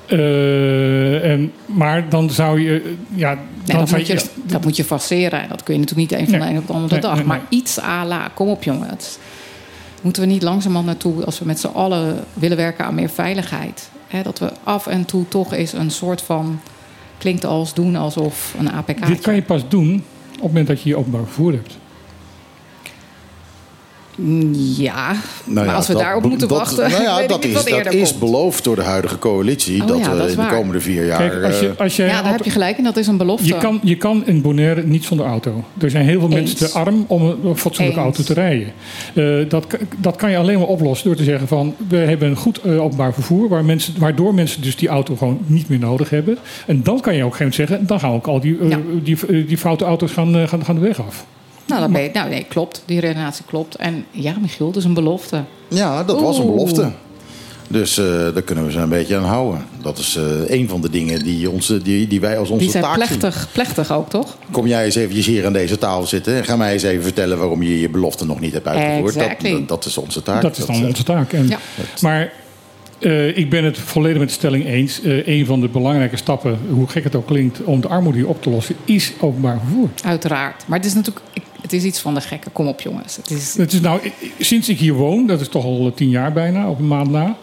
eh, 0.07 1.31
en, 1.33 1.53
maar 1.67 2.09
dan 2.09 2.31
zou 2.31 2.61
je... 2.61 2.95
ja, 3.15 3.29
Nee, 3.35 3.41
dan 3.67 3.77
dat, 3.79 3.89
zou 3.89 3.99
moet 4.01 4.07
je, 4.09 4.13
eerst- 4.13 4.31
dat 4.45 4.65
moet 4.65 4.77
je 4.77 4.85
forceren. 4.85 5.49
Dat 5.49 5.63
kun 5.63 5.75
je 5.75 5.81
natuurlijk 5.81 6.11
niet 6.11 6.21
een 6.21 6.27
van 6.29 6.39
Nee. 6.39 6.49
de 6.49 6.55
een 6.55 6.61
op 6.61 6.67
de 6.67 6.73
andere 6.73 6.93
Nee, 6.93 7.03
dag. 7.03 7.15
nee, 7.15 7.25
maar 7.25 7.41
nee. 7.51 7.61
iets 7.61 7.81
à 7.81 8.05
la. 8.07 8.29
Kom 8.35 8.49
op, 8.49 8.63
jongen. 8.63 8.89
Moeten 10.03 10.23
we 10.23 10.29
niet 10.29 10.43
langzamerhand 10.43 10.87
naartoe... 10.87 11.25
als 11.25 11.39
we 11.39 11.45
met 11.45 11.61
z'n 11.61 11.67
allen 11.67 12.25
willen 12.33 12.57
werken 12.57 12.85
aan 12.85 12.95
meer 12.95 13.09
veiligheid. 13.09 13.91
Hè, 14.07 14.23
dat 14.23 14.39
we 14.39 14.53
af 14.63 14.87
en 14.87 15.05
toe 15.05 15.29
toch 15.29 15.53
eens 15.53 15.73
een 15.73 15.91
soort 15.91 16.23
van... 16.23 16.61
klinkt 17.19 17.45
als 17.45 17.75
doen 17.75 17.97
alsof 17.97 18.55
een 18.59 18.71
APK... 18.71 19.07
dit 19.07 19.21
kan 19.21 19.35
je 19.35 19.43
pas 19.43 19.69
doen 19.69 19.95
op 19.95 20.33
het 20.33 20.43
moment 20.43 20.67
dat 20.67 20.83
je 20.83 20.89
je 20.89 20.97
openbaar 20.97 21.25
vervoer 21.25 21.53
hebt. 21.53 21.79
Ja, 24.77 25.13
Nou 25.45 25.67
maar 25.67 25.75
als 25.75 25.87
we 25.87 25.93
dat- 25.93 26.03
daarop 26.03 26.23
moeten 26.25 26.49
dat- 26.49 26.59
wachten... 26.59 26.91
Nou 26.91 27.03
ja, 27.03 27.27
dat, 27.27 27.45
niet 27.45 27.55
is, 27.55 27.65
dat 27.65 27.93
is 27.93 28.19
beloofd 28.19 28.65
door 28.65 28.77
de 28.77 28.83
huidige 28.83 29.19
coalitie. 29.19 29.81
Oh 29.83 29.89
dat 29.89 29.99
ja, 29.99 30.11
we 30.11 30.17
dat 30.17 30.27
is 30.29 30.35
in 30.35 30.41
de 30.41 30.47
komende 30.55 30.81
vier 30.81 31.07
jaar. 31.07 31.31
Kijk, 31.31 31.45
als 31.45 31.61
je, 31.61 31.69
eh, 31.69 31.77
als 31.81 31.97
je 31.97 32.03
Ja, 32.03 32.23
daar 32.23 32.33
heb 32.33 32.45
je 32.45 32.51
gelijk 32.51 32.79
in. 32.79 32.85
Dat 32.85 32.97
is 32.97 33.07
een 33.07 33.17
belofte. 33.17 33.47
Je 33.47 33.59
kan, 33.59 33.81
je 33.83 33.97
kan 33.97 34.27
in 34.27 34.41
Bonaire 34.43 34.83
niet 34.83 35.05
zonder 35.05 35.27
auto. 35.27 35.65
Er 35.81 35.91
zijn 35.91 36.05
heel 36.05 36.21
veel 36.21 36.31
Eens. 36.31 36.35
mensen 36.39 36.57
te 36.71 36.79
arm 36.79 37.05
om 37.07 37.23
een 37.23 37.37
een 37.45 37.57
fatsoenlijke 37.57 38.01
Eens. 38.01 38.17
auto 38.17 38.35
te 38.35 38.41
rijden. 38.41 38.73
Eh, 39.15 39.49
dat, 39.51 39.67
dat 39.99 40.17
kan 40.17 40.31
je 40.31 40.37
alleen 40.37 40.59
maar 40.59 40.69
oplossen 40.69 41.07
door 41.07 41.17
te 41.17 41.25
zeggen 41.25 41.49
van... 41.49 41.75
we 41.89 41.97
hebben 41.97 42.29
een 42.29 42.37
goed 42.37 42.61
eh, 42.61 42.83
openbaar 42.83 43.15
vervoer... 43.15 43.49
Waar 43.49 43.65
mensen, 43.65 43.95
waardoor 43.99 44.35
mensen 44.35 44.63
dus 44.63 44.77
die 44.77 44.89
auto 44.89 45.17
gewoon 45.17 45.39
niet 45.47 45.69
meer 45.69 45.79
nodig 45.79 46.11
hebben. 46.11 46.39
En 46.67 46.83
dan 46.83 47.01
kan 47.01 47.15
je 47.17 47.25
ook 47.25 47.27
op 47.35 47.41
een 47.41 47.47
gegeven 47.47 47.53
moment 47.53 47.55
zeggen... 47.55 47.87
dan 47.87 48.01
gaan 48.01 48.13
ook 48.13 48.27
al 48.27 48.41
die, 48.41 48.59
eh, 48.61 48.69
Ja. 48.71 48.79
die, 49.03 49.17
eh, 49.29 49.49
die 49.49 49.59
foute 49.59 49.85
auto's 49.85 50.13
gaan, 50.13 50.37
eh, 50.37 50.49
gaan, 50.49 50.65
gaan 50.65 50.75
de 50.75 50.81
weg 50.81 51.01
af. 51.07 51.25
Nou, 51.67 51.93
ben 51.93 52.03
je, 52.03 52.11
nou, 52.13 52.29
nee, 52.29 52.45
klopt. 52.49 52.83
Die 52.87 53.01
redenatie 53.01 53.45
klopt. 53.47 53.75
En 53.77 54.05
ja, 54.11 54.35
Michiel, 54.41 54.67
dat 54.67 54.77
is 54.77 54.85
een 54.85 54.95
belofte. 54.95 55.43
ja, 55.69 56.05
dat 56.05 56.21
was 56.21 56.39
een 56.39 56.45
Oeh. 56.45 56.55
belofte. 56.55 56.91
Dus 57.69 57.99
eh, 57.99 58.05
daar 58.07 58.43
kunnen 58.43 58.65
we 58.65 58.71
ze 58.73 58.79
een 58.79 58.89
beetje 58.89 59.17
aan 59.17 59.25
houden. 59.25 59.65
Dat 59.83 59.99
is 59.99 60.17
eh, 60.17 60.51
een 60.59 60.69
van 60.69 60.81
de 60.81 60.91
dingen 60.91 61.23
die, 61.25 61.51
onze, 61.51 61.83
die, 61.83 62.07
die 62.07 62.21
wij 62.21 62.39
als 62.39 62.49
onze 62.51 62.63
Die 62.63 62.71
zijn 62.73 62.83
taak 62.83 62.95
zien. 63.05 63.19
plechtig, 63.19 63.49
plechtig 63.53 63.93
ook, 63.93 64.09
toch? 64.11 64.37
Kom 64.51 64.67
jij 64.67 64.85
eens 64.85 64.95
eventjes 64.95 65.27
hier 65.27 65.47
aan 65.47 65.53
deze 65.53 65.79
tafel 65.79 66.07
zitten... 66.07 66.37
en 66.37 66.45
ga 66.45 66.57
mij 66.57 66.73
eens 66.73 66.83
even 66.83 67.03
vertellen 67.03 67.39
waarom 67.39 67.63
je 67.63 67.81
je 67.81 67.89
belofte 67.89 68.27
nog 68.27 68.41
niet 68.41 68.53
hebt 68.53 68.67
uitgevoerd. 68.67 69.15
Dat, 69.15 69.23
Exactly. 69.23 69.51
dat, 69.53 69.69
dat 69.69 69.85
is 69.85 69.99
onze 69.99 70.23
taak. 70.23 70.43
Dat 70.43 70.57
is 70.59 70.67
dan 70.67 70.75
eh, 70.77 70.85
onze 70.87 71.03
taak. 71.05 71.33
En, 71.33 71.49
Ja. 71.49 71.59
Maar 72.01 72.33
eh, 72.99 73.37
ik 73.37 73.51
ben 73.51 73.65
het 73.65 73.79
volledig 73.79 74.19
met 74.19 74.29
de 74.29 74.35
stelling 74.35 74.67
eens. 74.67 75.03
Eh, 75.03 75.27
een 75.27 75.47
van 75.47 75.61
de 75.61 75.69
belangrijke 75.69 76.17
stappen, 76.17 76.59
hoe 76.71 76.89
gek 76.89 77.05
het 77.05 77.15
ook 77.15 77.27
klinkt... 77.27 77.63
om 77.65 77.81
de 77.81 77.89
armoede 77.89 78.19
hier 78.19 78.29
op 78.29 78.43
te 78.43 78.51
lossen, 78.51 78.75
is 78.85 79.13
openbaar 79.21 79.59
vervoer. 79.59 79.89
Uiteraard. 80.05 80.65
Maar 80.67 80.79
het 80.79 80.87
is 80.87 80.95
natuurlijk 80.95 81.27
ik- 81.33 81.43
het 81.73 81.81
is 81.81 81.87
iets 81.87 82.01
van 82.01 82.15
de 82.15 82.21
gekken. 82.21 82.53
Kom 82.53 82.67
op, 82.67 82.81
jongens. 82.81 83.17
Het 83.17 83.31
is, 83.31 83.55
Het 83.57 83.73
is 83.73 83.81
nou, 83.81 84.01
sinds 84.39 84.69
ik 84.69 84.79
hier 84.79 84.93
woon, 84.93 85.27
dat 85.27 85.41
is 85.41 85.49
toch 85.49 85.65
al 85.65 85.93
tien 85.95 86.11
jaar 86.11 86.33
bijna, 86.33 86.69
op 86.69 86.79
een 86.79 86.89
maand 86.89 87.11
na, 87.11 87.37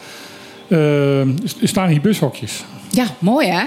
eh, 0.67 1.27
staan 1.63 1.89
hier 1.89 2.01
bushokjes. 2.01 2.63
ja, 2.89 3.05
mooi 3.19 3.47
hè? 3.47 3.63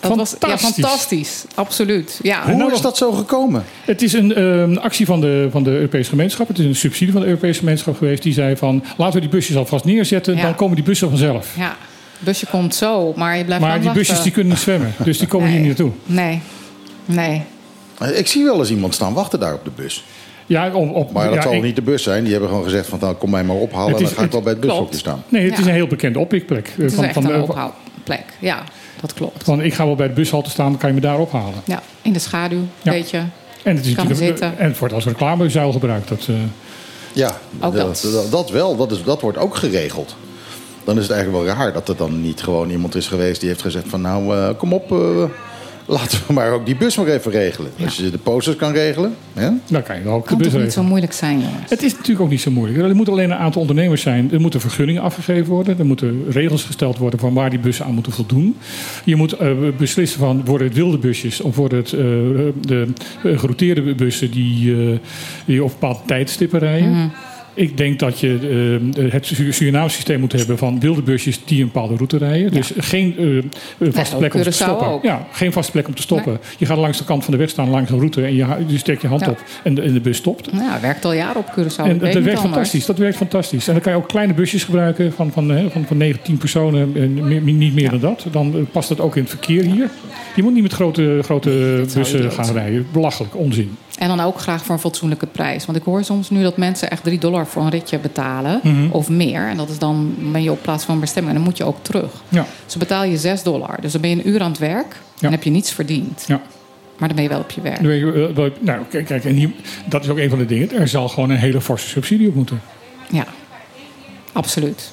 Dat 0.00 0.16
was 0.16 0.30
ja, 0.30 0.36
Fantastisch. 0.38 0.84
fantastisch. 0.84 1.44
Absoluut. 1.54 2.20
Ja. 2.22 2.44
Hoe 2.44 2.54
nou 2.54 2.72
is 2.72 2.80
dat 2.80 2.96
zo 2.96 3.12
gekomen? 3.12 3.64
Het 3.84 4.02
is 4.02 4.12
een 4.12 4.34
ehm, 4.34 4.76
actie 4.76 5.06
van 5.06 5.20
de, 5.20 5.48
van 5.50 5.62
de 5.62 5.70
Europese 5.70 6.10
gemeenschap. 6.10 6.48
Het 6.48 6.58
is 6.58 6.64
een 6.64 6.76
subsidie 6.76 7.12
van 7.12 7.20
de 7.20 7.26
Europese 7.26 7.58
gemeenschap 7.58 7.96
geweest. 7.96 8.22
Die 8.22 8.32
zei 8.32 8.56
van, 8.56 8.84
laten 8.96 9.14
we 9.14 9.20
die 9.20 9.28
busjes 9.28 9.56
alvast 9.56 9.84
neerzetten. 9.84 10.36
Ja. 10.36 10.42
Dan 10.42 10.54
komen 10.54 10.76
die 10.76 10.84
bussen 10.84 11.08
vanzelf. 11.08 11.56
ja. 11.56 11.76
busje 12.18 12.46
komt 12.46 12.74
zo, 12.74 13.12
maar 13.16 13.36
je 13.36 13.44
blijft 13.44 13.64
Maar 13.64 13.80
die 13.80 13.92
busjes 13.92 14.22
die 14.22 14.32
kunnen 14.32 14.52
niet 14.52 14.62
zwemmen. 14.62 14.94
Dus 15.04 15.18
die 15.18 15.28
komen 15.28 15.48
hier 15.48 15.58
niet 15.58 15.66
naartoe. 15.66 15.90
Nee. 16.06 16.40
Nee. 17.04 17.42
Ik 18.14 18.26
zie 18.26 18.44
wel 18.44 18.58
eens 18.58 18.70
iemand 18.70 18.94
staan 18.94 19.14
wachten 19.14 19.40
daar 19.40 19.54
op 19.54 19.64
de 19.64 19.70
bus. 19.76 20.04
Ja, 20.46 20.70
op, 20.72 20.94
op, 20.94 21.12
Maar 21.12 21.24
dat 21.26 21.34
ja, 21.34 21.42
zal 21.42 21.52
ik- 21.52 21.62
niet 21.62 21.76
de 21.76 21.82
bus 21.82 22.02
zijn. 22.02 22.22
Die 22.22 22.32
hebben 22.32 22.48
gewoon 22.50 22.64
gezegd 22.64 22.86
van 22.88 22.98
nou, 23.00 23.14
kom 23.14 23.30
mij 23.30 23.44
maar 23.44 23.56
ophalen. 23.56 23.88
Het 23.90 23.98
En 23.98 24.04
dan 24.04 24.14
ga 24.14 24.22
ik 24.22 24.30
wel 24.32 24.42
bij 24.42 24.52
het 24.52 24.60
bushokje 24.60 24.98
staan. 24.98 25.24
Nee, 25.28 25.50
het 25.50 25.58
is 25.58 25.66
een 25.66 25.72
heel 25.72 25.86
bekende 25.86 26.18
oppikplek. 26.18 26.72
Het 26.76 26.84
is 26.90 26.94
van, 26.94 27.04
echt 27.04 27.14
van, 27.14 27.24
een 27.24 27.32
eh, 27.34 27.42
ophaalplek. 27.42 28.24
Ja, 28.40 28.62
dat 29.00 29.14
klopt. 29.14 29.44
van, 29.44 29.60
ik 29.62 29.74
ga 29.74 29.84
wel 29.86 29.94
bij 29.94 30.08
de 30.08 30.12
bushalte 30.14 30.50
staan, 30.50 30.70
dan 30.70 30.78
kan 30.78 30.88
je 30.88 30.94
me 30.94 31.00
daar 31.00 31.18
ophalen. 31.18 31.54
Ja, 31.64 31.82
in 32.02 32.12
de 32.12 32.18
schaduw, 32.18 32.60
Ja. 32.82 32.90
weet 32.92 33.10
je. 33.10 33.22
En 33.62 33.76
het, 33.76 33.86
is 33.86 33.94
Kan 33.94 34.08
natuurlijk, 34.08 34.38
zitten. 34.38 34.58
en 34.58 34.68
het 34.68 34.78
wordt 34.78 34.94
als 34.94 35.04
reclamezuil 35.04 35.72
gebruikt. 35.72 36.08
Dat, 36.08 36.26
eh, 36.28 36.34
Ja, 37.12 37.36
Ook 37.60 37.74
dat, 37.74 38.00
dat. 38.02 38.12
dat, 38.12 38.30
dat 38.30 38.50
wel. 38.50 38.76
Dat, 38.76 38.90
is, 38.92 39.02
dat 39.02 39.20
wordt 39.20 39.38
ook 39.38 39.56
geregeld. 39.56 40.16
Dan 40.84 40.96
is 40.96 41.02
het 41.02 41.12
eigenlijk 41.12 41.44
wel 41.44 41.54
raar 41.56 41.72
dat 41.72 41.88
er 41.88 41.96
dan 41.96 42.20
niet 42.20 42.42
gewoon 42.42 42.70
iemand 42.70 42.94
is 42.94 43.06
geweest 43.06 43.40
die 43.40 43.48
heeft 43.48 43.62
gezegd 43.62 43.84
van 43.88 44.00
nou, 44.00 44.36
eh, 44.36 44.48
kom 44.56 44.72
op, 44.72 44.92
eh, 44.92 44.98
laten 45.86 46.18
we 46.26 46.32
maar 46.32 46.52
ook 46.52 46.66
die 46.66 46.76
bus 46.76 46.96
maar 46.96 47.06
even 47.06 47.30
regelen. 47.30 47.70
Als 47.84 47.96
je 47.96 48.10
de 48.10 48.18
posters 48.18 48.56
kan 48.56 48.72
regelen. 48.72 49.14
Hè? 49.34 49.50
dan 49.66 49.82
kan 49.82 49.96
je 49.96 50.02
wel 50.02 50.14
ook 50.14 50.28
de 50.28 50.36
bus 50.36 50.52
toch 50.52 50.60
niet 50.60 50.72
zo 50.72 50.82
moeilijk 50.82 51.12
zijn, 51.12 51.40
jongens. 51.40 51.70
Het 51.70 51.82
is 51.82 51.92
natuurlijk 51.92 52.20
ook 52.20 52.30
niet 52.30 52.40
zo 52.40 52.50
moeilijk. 52.50 52.78
Er 52.78 52.96
moeten 52.96 53.14
alleen 53.14 53.30
een 53.30 53.36
aantal 53.36 53.60
ondernemers 53.60 54.02
zijn. 54.02 54.32
Er 54.32 54.40
moeten 54.40 54.60
vergunningen 54.60 55.02
afgegeven 55.02 55.46
worden. 55.46 55.78
Er 55.78 55.86
moeten 55.86 56.24
regels 56.30 56.64
gesteld 56.64 56.98
worden 56.98 57.20
van 57.20 57.34
waar 57.34 57.50
die 57.50 57.58
bussen 57.58 57.84
aan 57.84 57.94
moeten 57.94 58.12
voldoen. 58.12 58.56
Je 59.04 59.16
moet 59.16 59.32
eh, 59.32 59.50
beslissen 59.78 60.18
van 60.18 60.44
worden 60.44 60.66
het 60.66 60.76
wilde 60.76 60.98
busjes 60.98 61.40
of 61.40 61.56
worden 61.56 61.78
het 61.78 61.92
eh, 61.92 62.00
de 62.60 62.92
gerouteerde 63.22 63.94
bussen 63.94 64.30
die, 64.30 64.74
eh, 64.74 64.98
die 65.44 65.64
op 65.64 65.70
bepaalde 65.70 66.00
tijdstippen 66.06 66.58
rijden. 66.58 66.90
Mhm. 66.90 67.08
Ik 67.56 67.76
denk 67.76 67.98
dat 67.98 68.20
je 68.20 68.80
eh, 68.96 69.12
het 69.12 69.26
Su- 69.26 69.52
Surinaams 69.52 69.94
systeem 69.94 70.20
moet 70.20 70.32
hebben 70.32 70.58
van 70.58 70.80
wilde 70.80 71.02
busjes 71.02 71.40
die 71.44 71.60
een 71.60 71.66
bepaalde 71.66 71.94
route 71.96 72.16
rijden. 72.18 72.50
Dus 72.52 72.72
geen 72.78 73.14
eh, 73.78 73.88
vaste 73.92 74.16
plek 74.16 74.34
om 74.34 74.42
te 74.42 74.50
stoppen. 74.50 74.86
ook. 74.86 75.02
Ja, 75.02 75.26
geen 75.32 75.52
vaste 75.52 75.72
plek 75.72 75.86
om 75.88 75.94
te 75.94 76.02
stoppen. 76.02 76.38
Je 76.58 76.66
gaat 76.66 76.78
langs 76.78 76.98
de 76.98 77.04
kant 77.04 77.24
van 77.24 77.32
de 77.32 77.38
weg 77.38 77.48
staan, 77.48 77.68
langs 77.70 77.90
een 77.90 77.98
route 77.98 78.22
en 78.24 78.34
je, 78.34 78.46
steekt 78.78 79.02
je 79.02 79.08
hand 79.08 79.20
Ja. 79.20 79.30
op 79.30 79.42
en 79.62 79.74
de, 79.74 79.82
en 79.82 79.92
de 79.92 80.00
bus 80.00 80.16
stopt. 80.16 80.52
Nou, 80.52 80.64
ja, 80.64 80.80
werkt 80.80 81.04
al 81.04 81.12
jaren 81.12 81.36
op 81.36 81.46
Curaçao. 81.52 81.84
En 81.84 81.98
dat, 81.98 82.12
dat 82.12 82.22
werkt 82.22 82.40
fantastisch. 82.40 82.86
Dat 82.86 82.98
werkt 82.98 83.16
fantastisch. 83.16 83.66
En 83.66 83.72
dan 83.72 83.82
kan 83.82 83.92
je 83.92 83.98
ook 83.98 84.08
kleine 84.08 84.34
busjes 84.34 84.64
gebruiken 84.64 85.12
van, 85.12 85.32
van, 85.32 85.70
van, 85.72 85.84
van 85.86 85.96
9, 85.96 86.22
10 86.22 86.36
personen. 86.38 86.92
En 86.94 87.28
meer- 87.28 87.40
niet 87.54 87.74
meer 87.74 87.90
dan 87.90 88.00
dat. 88.00 88.26
Dan 88.30 88.54
eh, 88.54 88.60
past 88.72 88.88
het 88.88 89.00
ook 89.00 89.16
in 89.16 89.22
het 89.22 89.30
verkeer 89.30 89.62
hier. 89.62 89.90
Je 90.36 90.42
moet 90.42 90.52
niet 90.54 90.62
met 90.62 90.72
grote, 90.72 91.18
grote 91.22 91.82
bussen 91.94 92.32
gaan 92.32 92.52
rijden. 92.52 92.86
Belachelijk, 92.92 93.36
onzin. 93.36 93.70
En 93.98 94.08
dan 94.08 94.20
ook 94.20 94.40
graag 94.40 94.64
voor 94.64 94.74
een 94.74 94.80
fatsoenlijke 94.80 95.26
prijs. 95.26 95.66
Want 95.66 95.78
ik 95.78 95.84
hoor 95.84 96.04
soms 96.04 96.30
nu 96.30 96.42
dat 96.42 96.56
mensen 96.56 96.90
echt 96.90 97.02
3 97.04 97.18
dollar 97.18 97.46
voor 97.46 97.62
een 97.62 97.70
ritje 97.70 97.98
betalen. 97.98 98.60
Mhm. 98.62 98.90
Of 98.90 99.08
meer. 99.08 99.48
En 99.48 99.56
dat 99.56 99.68
is 99.68 99.78
dan 99.78 100.14
ben 100.18 100.42
je 100.42 100.50
op 100.50 100.62
plaats 100.62 100.84
van 100.84 101.00
bestemming. 101.00 101.34
En 101.34 101.40
dan 101.40 101.48
moet 101.50 101.58
je 101.58 101.64
ook 101.64 101.76
terug. 101.82 102.10
Ja, 102.28 102.46
Dus 102.64 102.76
betaal 102.76 103.04
je 103.04 103.16
6 103.16 103.42
dollar. 103.42 103.80
Dus 103.80 103.92
dan 103.92 104.00
ben 104.00 104.10
je 104.10 104.16
een 104.16 104.28
uur 104.28 104.40
aan 104.42 104.50
het 104.50 104.58
werk. 104.58 104.96
En 105.20 105.30
heb 105.30 105.42
je 105.42 105.50
niets 105.50 105.72
verdiend. 105.72 106.24
ja. 106.26 106.40
Maar 106.98 107.08
dan 107.08 107.16
ben 107.16 107.26
je 107.26 107.30
wel 107.30 107.40
op 107.40 107.50
je 107.50 107.60
werk. 107.60 107.80
Je, 107.80 108.32
eh, 108.36 108.50
nou, 108.60 108.80
kijk, 108.88 109.06
kijk 109.06 109.24
en 109.24 109.34
hier, 109.34 109.50
dat 109.86 110.04
is 110.04 110.10
ook 110.10 110.18
een 110.18 110.28
van 110.30 110.38
de 110.38 110.46
dingen. 110.46 110.72
Er 110.72 110.88
zal 110.88 111.08
gewoon 111.08 111.30
een 111.30 111.36
hele 111.36 111.60
forse 111.60 111.88
subsidie 111.88 112.28
op 112.28 112.34
moeten. 112.34 112.60
Ja, 113.10 113.24
absoluut. 114.32 114.90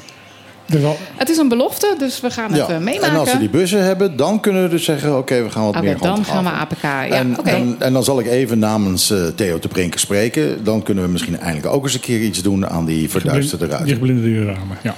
Het 1.16 1.30
is 1.30 1.38
een 1.38 1.48
belofte, 1.48 1.96
dus 1.98 2.22
we 2.22 2.30
gaan 2.30 2.52
het 2.54 2.68
Ja. 2.68 2.74
eh, 2.76 2.80
meemaken. 2.80 3.10
En 3.14 3.18
als 3.20 3.32
we 3.34 3.40
die 3.40 3.50
bussen 3.50 3.84
hebben, 3.84 4.18
dan 4.18 4.40
kunnen 4.40 4.64
we 4.64 4.70
dus 4.70 4.84
zeggen: 4.84 5.18
oké, 5.18 5.44
we 5.44 5.50
gaan 5.50 5.64
wat 5.66 5.76
Oké, 5.76 5.84
meer 5.84 5.98
dan 5.98 6.26
gaan 6.26 6.44
we 6.44 6.50
APK. 6.50 6.82
Ja, 6.82 7.08
en, 7.10 7.40
oké. 7.40 7.50
en, 7.50 7.76
en 7.80 7.94
dan 7.94 8.04
zal 8.04 8.20
ik 8.20 8.26
even 8.28 8.60
namens 8.60 9.10
eh, 9.12 9.28
Theo 9.36 9.60
te 9.60 9.68
Brinker 9.68 10.00
spreken. 10.00 10.64
Dan 10.64 10.84
kunnen 10.84 11.04
we 11.04 11.10
misschien 11.10 11.40
eindelijk 11.40 11.74
ook 11.76 11.84
eens 11.84 11.94
een 11.94 12.00
keer 12.00 12.22
iets 12.22 12.42
doen 12.42 12.68
aan 12.70 12.86
die 12.86 13.10
verduisterde 13.10 13.66
Die 13.66 13.76
ruiten. 13.76 14.46
ramen, 14.46 14.78
ja. 14.84 14.96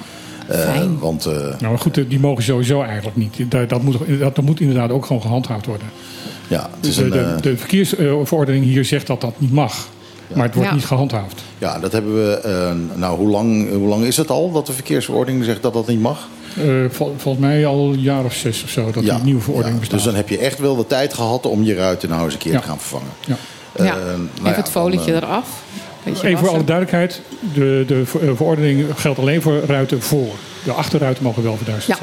Eh, 0.48 0.60
Fijn. 0.60 1.00
want 1.00 1.26
eh, 1.26 1.34
Nou, 1.34 1.56
maar 1.60 1.80
goed, 1.80 2.10
die 2.10 2.20
mogen 2.20 2.44
sowieso 2.44 2.82
eigenlijk 2.82 3.18
niet. 3.18 3.52
Dat, 3.52 3.70
dat, 3.70 3.82
moet, 3.84 3.98
dat 4.20 4.42
moet 4.42 4.60
inderdaad 4.60 4.92
ook 4.92 5.06
gewoon 5.06 5.22
gehandhaafd 5.22 5.66
worden. 5.66 5.88
ja, 6.48 6.70
het 6.76 6.86
is 6.86 6.96
de, 6.96 7.04
een, 7.04 7.10
de, 7.10 7.20
eh, 7.20 7.42
de 7.42 7.58
verkeersverordening 7.58 8.66
hier 8.66 8.86
zegt 8.86 9.08
dat 9.08 9.22
dat 9.22 9.34
niet 9.38 9.52
mag. 9.52 9.88
Maar 10.34 10.46
het 10.46 10.54
wordt 10.56 10.70
Ja. 10.70 10.76
niet 10.76 10.86
gehandhaafd. 10.86 11.42
ja, 11.58 11.80
dat 11.80 11.92
hebben 11.92 12.16
we. 12.16 12.34
eh, 12.38 12.72
nou, 13.00 13.18
hoe 13.18 13.30
lang, 13.30 13.70
hoe 13.72 13.88
lang 13.88 14.04
is 14.04 14.18
het 14.18 14.30
al 14.30 14.52
dat 14.52 14.66
de 14.66 14.74
verkeersverordening 14.74 15.44
zegt 15.46 15.62
dat 15.62 15.74
dat 15.74 15.88
niet 15.88 16.00
mag? 16.02 16.28
Eh, 16.58 16.64
vol- 16.90 17.14
volgens 17.18 17.46
mij 17.46 17.66
al 17.66 17.90
een 17.94 18.00
jaar 18.02 18.24
of 18.24 18.34
zes 18.34 18.64
of 18.64 18.70
zo 18.70 18.92
dat 18.92 19.04
die 19.04 19.14
nieuwe 19.24 19.42
verordening 19.42 19.74
ja, 19.74 19.80
bestaat. 19.80 19.98
Dus 19.98 20.08
dan 20.08 20.16
heb 20.16 20.30
je 20.30 20.38
echt 20.38 20.60
wel 20.60 20.76
de 20.76 20.88
tijd 20.88 21.14
gehad 21.14 21.46
om 21.46 21.64
je 21.64 21.74
ruiten 21.76 22.10
nou 22.10 22.24
eens 22.24 22.34
een 22.34 22.40
keer 22.40 22.52
Ja. 22.52 22.60
te 22.60 22.68
gaan 22.68 22.78
vervangen. 22.80 23.08
ja. 23.26 23.36
Eh, 23.74 23.86
ja. 23.86 23.96
nou 23.96 24.28
Even 24.38 24.50
ja, 24.50 24.56
het 24.56 24.70
folietje 24.70 25.12
dan, 25.12 25.22
eraf. 25.24 25.48
Even 26.24 26.38
voor 26.38 26.50
alle 26.50 26.64
duidelijkheid, 26.64 27.22
de, 27.54 27.84
de 27.88 28.06
ver- 28.06 28.36
verordening 28.36 28.86
geldt 28.96 29.20
alleen 29.20 29.42
voor 29.42 29.60
ruiten 29.66 30.02
voor. 30.02 30.34
De 30.64 30.72
achterruiten 30.72 31.24
mogen 31.24 31.44
wel 31.44 31.58
verduisterd 31.58 32.00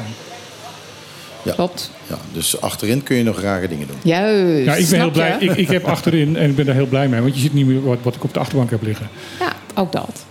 Ja. 1.43 1.53
Klopt. 1.53 1.91
ja, 2.07 2.17
dus 2.31 2.61
achterin 2.61 3.03
kun 3.03 3.15
je 3.15 3.23
nog 3.23 3.41
rare 3.41 3.67
dingen 3.67 3.87
doen. 3.87 3.97
Juist. 4.03 4.65
Ja, 4.65 4.71
ik 4.71 4.77
ben 4.77 4.85
snap 4.85 4.99
heel 4.99 5.11
blij. 5.11 5.37
Ik, 5.39 5.55
ik 5.55 5.67
heb 5.67 5.83
achterin 5.85 6.35
en 6.37 6.49
ik 6.49 6.55
ben 6.55 6.65
daar 6.65 6.75
heel 6.75 6.85
blij 6.85 7.07
mee, 7.07 7.21
want 7.21 7.33
je 7.33 7.39
ziet 7.39 7.53
niet 7.53 7.65
meer 7.65 7.83
wat, 7.83 7.97
wat 8.01 8.15
ik 8.15 8.23
op 8.23 8.33
de 8.33 8.39
achterbank 8.39 8.69
heb 8.69 8.81
liggen. 8.81 9.09
Ja, 9.39 9.53
ook 9.75 9.91
dat. 9.91 10.25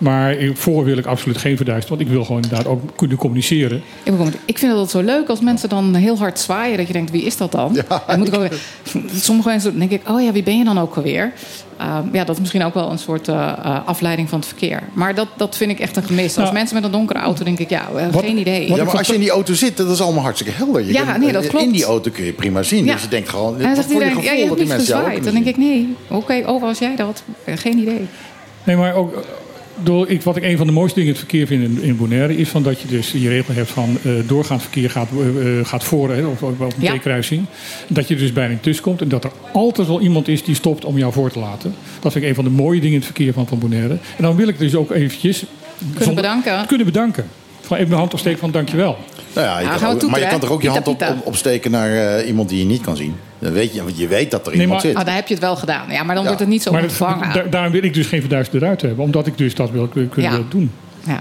Ja, 0.00 0.10
Maar 0.10 0.32
ik- 0.32 0.56
voor 0.56 0.84
wil 0.84 0.96
ik 0.98 1.06
absoluut 1.06 1.38
geen 1.38 1.56
verduisteren, 1.56 1.96
want 1.96 2.08
ik 2.08 2.14
wil 2.16 2.24
gewoon 2.24 2.42
inderdaad 2.42 2.66
ook 2.66 2.80
kunnen 2.96 3.16
communiceren. 3.16 3.82
ik, 4.44 4.58
vind 4.58 4.72
het 4.78 4.90
zo 4.90 5.00
leuk 5.00 5.28
als 5.28 5.40
mensen 5.40 5.68
dan 5.68 5.94
heel 5.94 6.18
hard 6.18 6.38
zwaaien. 6.38 6.76
Dat 6.76 6.86
je 6.86 6.92
denkt, 6.92 7.10
wie 7.10 7.22
is 7.22 7.36
dat 7.36 7.52
dan? 7.52 7.78
Dan 8.06 8.18
moet 8.18 8.28
ik 8.28 8.34
ook, 8.34 8.46
sommige 9.14 9.48
mensen 9.48 9.78
denk 9.78 9.90
ik, 9.90 10.08
oh 10.08 10.22
ja, 10.22 10.32
wie 10.32 10.42
ben 10.42 10.58
je 10.58 10.64
dan 10.64 10.78
ook 10.78 10.96
alweer? 10.96 11.32
Ehm, 11.78 12.02
ja, 12.12 12.24
dat 12.24 12.34
is 12.34 12.40
misschien 12.40 12.62
ook 12.64 12.74
wel 12.74 12.90
een 12.90 12.98
soort 12.98 13.28
eh, 13.28 13.52
eh, 13.64 13.86
afleiding 13.86 14.28
van 14.28 14.38
het 14.38 14.48
verkeer. 14.48 14.82
Maar 14.92 15.14
dat, 15.14 15.26
dat 15.36 15.56
vind 15.56 15.70
ik 15.70 15.80
echt 15.80 15.96
een 15.96 16.02
gemis. 16.02 16.24
Als 16.24 16.36
Nou, 16.36 16.52
mensen 16.52 16.74
met 16.74 16.84
een 16.84 16.90
donkere 16.90 17.18
auto, 17.18 17.44
denk 17.44 17.58
ik, 17.58 17.70
ja, 17.70 17.88
eh, 17.96 18.08
wat- 18.10 18.22
geen 18.24 18.38
idee. 18.38 18.68
Ja, 18.74 18.84
maar 18.84 18.96
als 18.98 19.06
je 19.06 19.14
in 19.14 19.20
die 19.20 19.30
auto 19.30 19.54
zit, 19.54 19.76
dat 19.76 19.90
is 19.90 20.00
allemaal 20.00 20.22
hartstikke 20.22 20.52
helder. 20.56 20.84
Je 20.86 20.92
Ja, 20.92 21.02
kunt- 21.12 21.24
nee, 21.24 21.32
dat 21.32 21.46
klopt. 21.46 21.64
In 21.64 21.72
die 21.72 21.84
auto 21.84 22.10
kun 22.10 22.24
je 22.24 22.32
prima 22.32 22.62
zien. 22.62 22.84
Ja. 22.84 22.92
Dus 22.92 23.02
je 23.02 23.08
denkt 23.08 23.28
gewoon, 23.28 23.56
en 23.56 23.62
dan 23.62 23.74
zegt 23.74 23.88
je 23.88 23.94
ja, 23.94 24.00
dat 24.14 24.24
hebt 24.48 24.58
niet 24.60 24.72
gezwaaid. 24.72 25.24
Dan 25.24 25.34
denk 25.34 25.46
ik, 25.46 25.56
nee, 25.56 25.94
oké, 26.08 26.42
oh, 26.46 26.60
was 26.60 26.78
jij 26.78 26.96
dat? 26.96 27.22
Geen 27.46 27.78
idee. 27.78 28.06
Nee, 28.64 28.76
maar 28.76 28.94
ook 28.94 29.24
door, 29.82 30.08
ik, 30.08 30.22
wat 30.22 30.36
ik 30.36 30.42
een 30.42 30.56
van 30.56 30.66
de 30.66 30.72
mooiste 30.72 30.94
dingen 31.00 31.14
in 31.14 31.20
het 31.20 31.28
verkeer 31.28 31.46
vind 31.46 31.62
in, 31.62 31.82
in 31.82 31.96
Bonaire... 31.96 32.36
is 32.36 32.48
van 32.48 32.62
dat 32.62 32.80
je 32.80 32.88
dus 32.88 33.10
die 33.10 33.28
regel 33.28 33.54
hebt 33.54 33.70
van 33.70 33.98
eh, 34.02 34.12
doorgaand 34.26 34.62
verkeer 34.62 34.90
gaat, 34.90 35.08
eh, 35.18 35.58
eh, 35.58 35.66
gaat 35.66 35.84
voor 35.84 36.10
hè, 36.10 36.24
of, 36.26 36.42
of 36.42 36.50
op 36.50 36.60
een 36.60 36.72
Ja. 36.78 36.96
T-kruising. 36.98 37.44
Dat 37.88 38.08
je 38.08 38.14
er 38.14 38.20
dus 38.20 38.32
bijna 38.32 38.50
niet 38.52 38.62
tussen 38.62 38.84
komt 38.84 39.00
en 39.00 39.08
dat 39.08 39.24
er 39.24 39.30
altijd 39.52 39.86
wel 39.88 40.00
iemand 40.00 40.28
is 40.28 40.44
die 40.44 40.54
stopt 40.54 40.84
om 40.84 40.98
jou 40.98 41.12
voor 41.12 41.30
te 41.30 41.38
laten. 41.38 41.74
Dat 42.00 42.12
vind 42.12 42.24
ik 42.24 42.30
een 42.30 42.36
van 42.36 42.44
de 42.44 42.50
mooie 42.50 42.76
dingen 42.80 42.92
in 42.94 42.98
het 42.98 43.14
verkeer 43.14 43.32
van, 43.32 43.46
van 43.48 43.58
Bonaire. 43.58 43.92
En 44.16 44.22
dan 44.22 44.36
wil 44.36 44.48
ik 44.48 44.58
dus 44.58 44.74
ook 44.74 44.90
eventjes... 44.90 45.44
Kunnen 45.94 46.14
bedanken. 46.14 46.66
Kunnen 46.66 46.86
bedanken. 46.86 47.24
Gewoon 47.62 47.76
even 47.78 47.88
mijn 47.88 48.00
hand 48.00 48.12
opsteken 48.12 48.38
van 48.38 48.50
dankjewel. 48.50 48.96
Nou 49.34 49.46
ja, 49.46 49.58
je 49.58 49.64
Ja, 49.66 49.76
kan 49.76 49.94
ook- 49.94 50.10
maar 50.10 50.20
je 50.20 50.26
kan 50.26 50.40
toch 50.40 50.50
ook 50.50 50.62
je 50.62 50.68
hand 50.68 50.88
op, 50.88 50.98
pita. 50.98 51.12
op- 51.12 51.26
opsteken 51.26 51.70
naar 51.70 52.16
eh, 52.18 52.26
iemand 52.28 52.48
die 52.48 52.58
je 52.58 52.64
niet 52.64 52.80
kan 52.80 52.96
zien. 52.96 53.14
Dan 53.40 53.52
weet 53.52 53.74
je, 53.74 53.82
want 53.82 53.98
je 53.98 54.06
weet 54.08 54.30
dat 54.30 54.46
er 54.46 54.52
Nee, 54.52 54.60
iemand 54.60 54.82
maar- 54.82 54.90
zit. 54.90 55.00
Ah, 55.00 55.06
daar 55.06 55.14
heb 55.14 55.26
je 55.28 55.34
het 55.34 55.42
wel 55.42 55.56
gedaan. 55.56 55.90
Ja, 55.90 56.02
maar 56.02 56.14
dan 56.14 56.22
Ja. 56.22 56.28
wordt 56.28 56.40
het 56.40 56.48
niet 56.48 56.62
zo 56.62 56.72
maar 56.72 56.82
ontvangen. 56.82 57.32
da- 57.32 57.42
daarom 57.42 57.72
wil 57.72 57.82
ik 57.82 57.94
dus 57.94 58.06
geen 58.06 58.20
verduisterde 58.20 58.66
ruit 58.66 58.80
hebben. 58.82 59.04
Omdat 59.04 59.26
ik 59.26 59.38
dus 59.38 59.54
dat 59.54 59.70
wil 59.70 59.86
kunnen 59.88 60.10
Ja. 60.22 60.40
doen. 60.48 60.72
ja. 61.06 61.20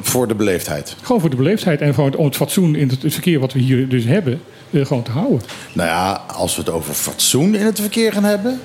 Voor 0.00 0.28
de 0.28 0.34
beleefdheid. 0.34 0.96
Gewoon 1.02 1.20
voor 1.20 1.30
de 1.30 1.36
beleefdheid 1.36 1.80
en 1.80 1.94
gewoon 1.94 2.14
om 2.16 2.24
het 2.24 2.36
fatsoen 2.36 2.74
in 2.74 2.88
het, 2.88 3.02
het 3.02 3.12
verkeer 3.12 3.40
wat 3.40 3.52
we 3.52 3.58
hier 3.58 3.88
dus 3.88 4.04
hebben... 4.04 4.40
eh, 4.70 4.86
gewoon 4.86 5.02
te 5.02 5.10
houden. 5.10 5.40
Nou 5.72 5.88
ja, 5.88 6.22
als 6.26 6.54
we 6.56 6.60
het 6.62 6.70
over 6.70 6.94
fatsoen 6.94 7.54
in 7.54 7.64
het 7.64 7.80
verkeer 7.80 8.12
gaan 8.12 8.24
hebben... 8.24 8.60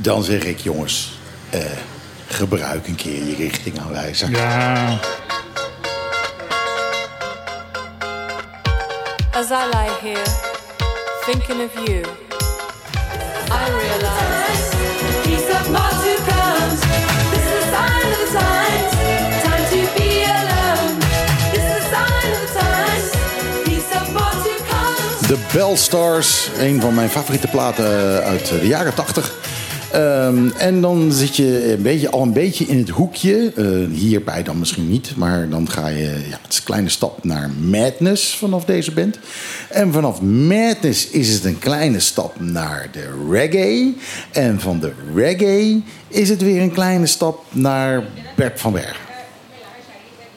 dan 0.00 0.22
zeg 0.22 0.42
ik, 0.44 0.58
jongens, 0.58 1.18
eh, 1.50 1.60
gebruik 2.26 2.86
een 2.86 2.94
keer 2.94 3.26
je 3.26 3.34
richtingaanwijzer. 3.36 4.30
Ja, 4.30 4.98
As 9.32 9.50
I 9.50 9.54
lie 9.70 10.12
here, 10.12 10.22
thinking 11.26 11.60
of 11.60 11.74
you, 11.88 12.04
I 13.50 13.64
realize 13.82 14.64
Peace 15.24 15.50
of 15.58 15.66
Matu 15.74 16.14
comes. 16.30 16.80
This 17.32 17.44
is 17.50 17.64
a 17.64 17.68
sign 17.74 18.06
of 18.14 18.20
the 18.22 18.30
times. 18.38 18.92
Time 19.46 19.64
to 19.72 19.80
be 19.98 20.10
alone. 20.22 20.94
This 21.50 21.64
is 21.70 21.76
a 21.82 21.88
sign 21.94 22.30
of 22.32 22.40
the 22.44 22.50
times. 22.60 23.08
Peace 23.64 23.90
of 24.00 24.06
Matu 24.14 24.54
comes. 24.70 25.26
De 25.26 25.38
Bellstars, 25.52 26.48
een 26.58 26.80
van 26.80 26.94
mijn 26.94 27.10
favoriete 27.10 27.48
platen 27.48 27.86
uit 28.22 28.48
de 28.48 28.66
jaren 28.66 28.94
80. 28.94 29.32
Ehm, 29.92 30.48
en 30.58 30.80
dan 30.80 31.12
zit 31.12 31.36
je 31.36 31.72
een 31.72 31.82
beetje, 31.82 32.10
al 32.10 32.22
een 32.22 32.32
beetje 32.32 32.64
in 32.64 32.78
het 32.78 32.88
hoekje. 32.88 33.52
eh, 33.56 33.98
hierbij 33.98 34.42
dan 34.42 34.58
misschien 34.58 34.88
niet, 34.88 35.16
maar 35.16 35.48
dan 35.48 35.70
ga 35.70 35.88
je... 35.88 36.24
Ja, 36.28 36.38
het 36.42 36.52
is 36.52 36.58
een 36.58 36.64
kleine 36.64 36.88
stap 36.88 37.24
naar 37.24 37.50
Madness 37.60 38.36
vanaf 38.36 38.64
deze 38.64 38.92
band. 38.92 39.18
En 39.70 39.92
vanaf 39.92 40.20
Madness 40.20 41.08
is 41.10 41.32
het 41.32 41.44
een 41.44 41.58
kleine 41.58 42.00
stap 42.00 42.40
naar 42.40 42.88
de 42.92 43.26
reggae. 43.30 43.94
En 44.32 44.60
van 44.60 44.80
de 44.80 44.92
reggae 45.14 45.82
is 46.08 46.28
het 46.28 46.42
weer 46.42 46.62
een 46.62 46.72
kleine 46.72 47.06
stap 47.06 47.44
naar 47.50 48.04
Bert 48.36 48.60
van 48.60 48.72
Berg. 48.72 49.00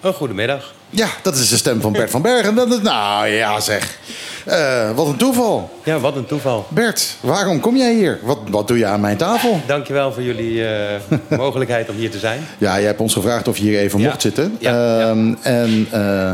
Oh, 0.04 0.14
goedemiddag. 0.14 0.74
Ja, 0.90 1.08
dat 1.22 1.36
is 1.36 1.50
de 1.50 1.58
stem 1.58 1.82
van 1.82 1.92
Bert 1.92 2.10
van 2.10 2.22
Bergen. 2.22 2.56
Dat 2.56 2.82
nou 2.82 3.28
ja, 3.28 3.60
zeg. 3.60 3.98
Eh, 4.46 4.92
wat 4.96 5.08
een 5.08 5.16
toeval. 5.18 5.70
Ja, 5.84 6.00
wat 6.00 6.16
een 6.16 6.26
toeval. 6.26 6.66
Bert, 6.70 7.16
waarom 7.22 7.60
kom 7.60 7.76
jij 7.78 7.94
hier? 7.96 8.20
Wat, 8.24 8.38
wat 8.50 8.68
doe 8.68 8.78
je 8.78 8.86
aan 8.86 9.02
mijn 9.02 9.18
tafel? 9.18 9.62
Dankjewel 9.68 10.14
voor 10.14 10.24
jullie 10.24 10.66
eh, 10.68 11.00
mogelijkheid 11.38 11.90
om 11.90 11.96
hier 11.96 12.10
te 12.12 12.20
zijn. 12.20 12.42
Ja, 12.58 12.76
jij 12.78 12.86
hebt 12.88 13.00
ons 13.00 13.14
gevraagd 13.14 13.48
of 13.48 13.58
je 13.58 13.64
hier 13.64 13.80
even 13.80 14.00
Ja. 14.00 14.06
mocht 14.08 14.22
zitten. 14.22 14.56
Ja, 14.60 15.00
Ehm, 15.10 15.34
En 15.42 15.88
eh, 15.92 16.32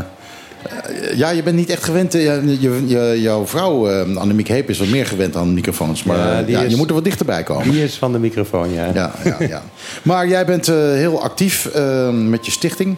ja, 1.14 1.30
je 1.30 1.42
bent 1.42 1.56
niet 1.56 1.70
echt 1.70 1.84
gewend. 1.84 2.12
je, 2.12 2.56
je, 2.60 3.20
jouw 3.20 3.46
vrouw, 3.46 3.90
Annemiek 4.18 4.48
Heep, 4.48 4.70
is 4.70 4.78
wat 4.78 4.88
meer 4.88 5.06
gewend 5.06 5.36
aan 5.36 5.54
microfoons. 5.54 6.02
Maar 6.02 6.48
Ja, 6.50 6.60
is- 6.60 6.70
je 6.70 6.76
moet 6.76 6.88
er 6.88 6.94
wat 6.94 7.04
dichterbij 7.04 7.42
komen. 7.42 7.70
Die 7.70 7.82
is 7.84 7.94
van 7.94 8.12
de 8.12 8.18
microfoon, 8.18 8.72
ja. 8.72 8.90
Ja, 8.94 9.10
ja, 9.24 9.36
ja. 9.38 9.62
Maar 10.02 10.28
jij 10.28 10.44
bent 10.46 10.66
heel 10.66 11.22
actief 11.22 11.68
met 12.12 12.44
je 12.46 12.50
stichting. 12.52 12.96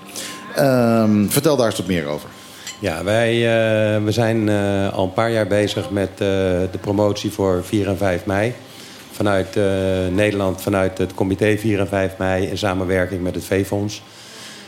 Ehm, 0.54 1.28
vertel 1.28 1.56
daar 1.56 1.66
eens 1.66 1.76
wat 1.76 1.86
meer 1.86 2.06
over. 2.06 2.28
Ja, 2.78 3.04
wij 3.04 3.32
eh, 3.34 4.04
we 4.04 4.12
zijn 4.12 4.48
eh, 4.48 4.92
al 4.92 5.04
een 5.04 5.12
paar 5.12 5.30
jaar 5.30 5.46
bezig 5.46 5.90
met 5.90 6.10
eh, 6.10 6.18
de 6.18 6.78
promotie 6.80 7.30
voor 7.30 7.64
4 7.64 7.88
en 7.88 7.96
5 7.96 8.24
mei. 8.24 8.54
Vanuit 9.12 9.58
Nederland, 10.10 10.62
vanuit 10.62 10.98
het 10.98 11.14
comité 11.14 11.58
4 11.58 11.80
en 11.80 11.88
5 11.88 12.16
mei... 12.18 12.46
in 12.46 12.58
samenwerking 12.58 13.22
met 13.22 13.34
het 13.34 13.44
V-Fonds. 13.44 14.02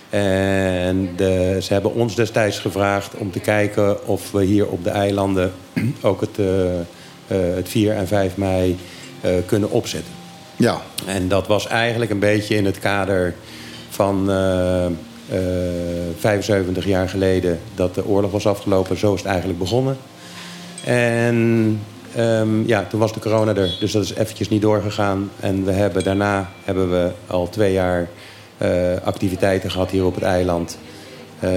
En 0.09 1.11
de, 1.17 1.59
ze 1.61 1.73
hebben 1.73 1.95
ons 1.95 2.15
destijds 2.15 2.59
gevraagd 2.59 3.15
om 3.15 3.31
te 3.31 3.41
kijken 3.41 4.07
of 4.07 4.31
we 4.31 4.45
hier 4.45 4.67
op 4.67 4.85
de 4.85 4.91
eilanden... 4.91 5.53
ook 6.03 6.21
het, 6.21 6.37
het 7.55 7.69
4 7.69 7.93
en 7.93 8.07
5 8.07 8.37
mei 8.37 8.79
kunnen 9.47 9.71
opzetten. 9.71 10.13
Ja, 10.57 10.81
En 11.07 11.29
dat 11.29 11.47
was 11.47 11.67
eigenlijk 11.67 12.11
een 12.11 12.19
beetje 12.19 12.57
in 12.57 12.65
het 12.65 12.79
kader 12.79 13.35
van 13.91 14.31
75 16.19 16.85
jaar 16.85 17.09
geleden 17.09 17.59
dat 17.75 17.95
de 17.95 18.07
oorlog 18.07 18.31
was 18.31 18.47
afgelopen. 18.47 18.99
Zo 18.99 19.13
is 19.15 19.21
het 19.21 19.29
eigenlijk 19.29 19.59
begonnen. 19.59 19.97
En 20.85 21.81
ehm, 22.17 22.67
ja, 22.67 22.85
toen 22.89 23.01
was 23.01 23.13
de 23.13 23.21
corona 23.21 23.55
er, 23.55 23.77
dus 23.81 23.93
dat 23.93 24.03
is 24.05 24.15
eventjes 24.15 24.49
niet 24.49 24.63
doorgegaan. 24.63 25.31
En 25.41 25.65
we 25.65 25.73
hebben, 25.73 26.05
daarna 26.05 26.49
hebben 26.65 26.91
we 26.91 27.11
al 27.27 27.49
twee 27.49 27.73
jaar 27.73 28.09
eh, 28.59 28.71
activiteiten 29.05 29.71
gehad 29.71 29.91
hier 29.91 30.05
op 30.05 30.15
het 30.15 30.25
eiland. 30.25 30.79
Ehm, 31.41 31.51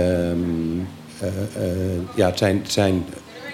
eh, 1.19 1.28
eh, 1.28 1.71
ja, 2.15 2.26
het 2.28 2.38
zijn, 2.38 2.57
het 2.63 2.71
zijn 2.71 3.05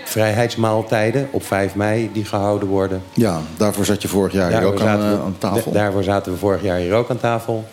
vrijheidsmaaltijden 0.05 1.27
op 1.31 1.43
5 1.45 1.75
mei 1.75 2.09
die 2.13 2.25
gehouden 2.25 2.67
worden. 2.67 3.01
ja, 3.13 3.39
daarvoor 3.57 3.85
zat 3.85 4.01
je 4.01 4.07
vorig 4.07 4.33
jaar 4.33 4.49
hier 4.59 4.67
ook 4.67 4.79
aan, 4.81 4.85
zaten 4.87 5.09
we- 5.09 5.15
eh, 5.15 5.23
aan 5.23 5.35
tafel. 5.37 5.71
da- 5.71 5.79
daarvoor 5.79 6.03
zaten 6.03 6.31
we 6.31 6.37
vorig 6.37 6.63
jaar 6.63 6.77
hier 6.77 6.93
ook 6.93 7.09
aan 7.09 7.17
tafel. 7.19 7.65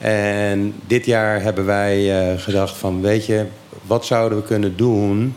En 0.00 0.74
dit 0.86 1.06
jaar 1.06 1.42
hebben 1.42 1.64
wij 1.64 2.20
eh, 2.20 2.38
gedacht 2.38 2.76
van, 2.76 3.00
weet 3.00 3.26
je, 3.26 3.46
wat 3.86 4.06
zouden 4.06 4.38
we 4.38 4.44
kunnen 4.44 4.76
doen 4.76 5.34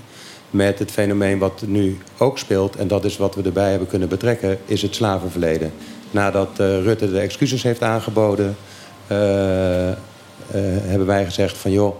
met 0.49 0.79
het 0.79 0.91
fenomeen 0.91 1.39
wat 1.39 1.63
nu 1.67 1.97
ook 2.17 2.37
speelt. 2.37 2.75
En 2.75 2.87
dat 2.87 3.05
is 3.05 3.17
wat 3.17 3.35
we 3.35 3.41
erbij 3.41 3.69
hebben 3.69 3.87
kunnen 3.87 4.09
betrekken, 4.09 4.57
is 4.65 4.81
het 4.81 4.95
slavenverleden. 4.95 5.71
Nadat 6.11 6.59
eh, 6.59 6.81
Rutte 6.81 7.11
de 7.11 7.19
excuses 7.19 7.63
heeft 7.63 7.81
aangeboden, 7.81 8.55
eh, 9.07 9.17
hebben 10.81 11.07
wij 11.07 11.25
gezegd 11.25 11.57
van, 11.57 11.71
joh, 11.71 11.95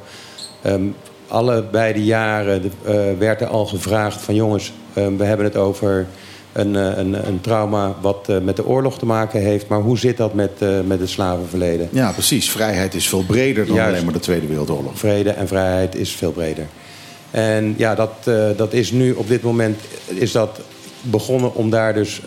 ehm, 0.61 0.83
allebei 1.27 1.93
de 1.93 2.03
jaren 2.03 2.71
werd 3.17 3.41
er 3.41 3.47
al 3.47 3.65
gevraagd 3.65 4.21
van, 4.21 4.35
jongens, 4.35 4.73
ehm, 4.93 5.17
we 5.17 5.23
hebben 5.23 5.45
het 5.45 5.57
over 5.57 6.07
een, 6.53 6.75
eh, 6.75 6.97
een, 6.97 7.27
een 7.27 7.41
trauma 7.41 7.95
wat 8.01 8.29
eh, 8.29 8.37
met 8.39 8.55
de 8.55 8.65
oorlog 8.65 8.97
te 8.97 9.05
maken 9.05 9.41
heeft. 9.41 9.67
Maar 9.67 9.79
hoe 9.79 9.97
zit 9.97 10.17
dat 10.17 10.33
met, 10.33 10.51
eh, 10.59 10.69
met 10.85 10.99
het 10.99 11.09
slavenverleden? 11.09 11.89
Ja, 11.91 12.11
precies. 12.11 12.51
Vrijheid 12.51 12.93
is 12.93 13.09
veel 13.09 13.23
breder 13.23 13.65
dan 13.65 13.75
Juist. 13.75 13.91
alleen 13.91 14.03
maar 14.03 14.13
de 14.13 14.19
Tweede 14.19 14.47
Wereldoorlog. 14.47 14.99
Vrede 14.99 15.29
en 15.29 15.47
vrijheid 15.47 15.95
is 15.95 16.11
veel 16.11 16.31
breder. 16.31 16.65
En 17.31 17.73
ja, 17.77 17.95
dat, 17.95 18.11
dat 18.57 18.73
is 18.73 18.91
nu 18.91 19.11
op 19.11 19.27
dit 19.27 19.41
moment 19.41 19.79
is 20.07 20.31
dat 20.31 20.59
begonnen 21.01 21.55
om 21.55 21.69
daar 21.69 21.93
dus 21.93 22.21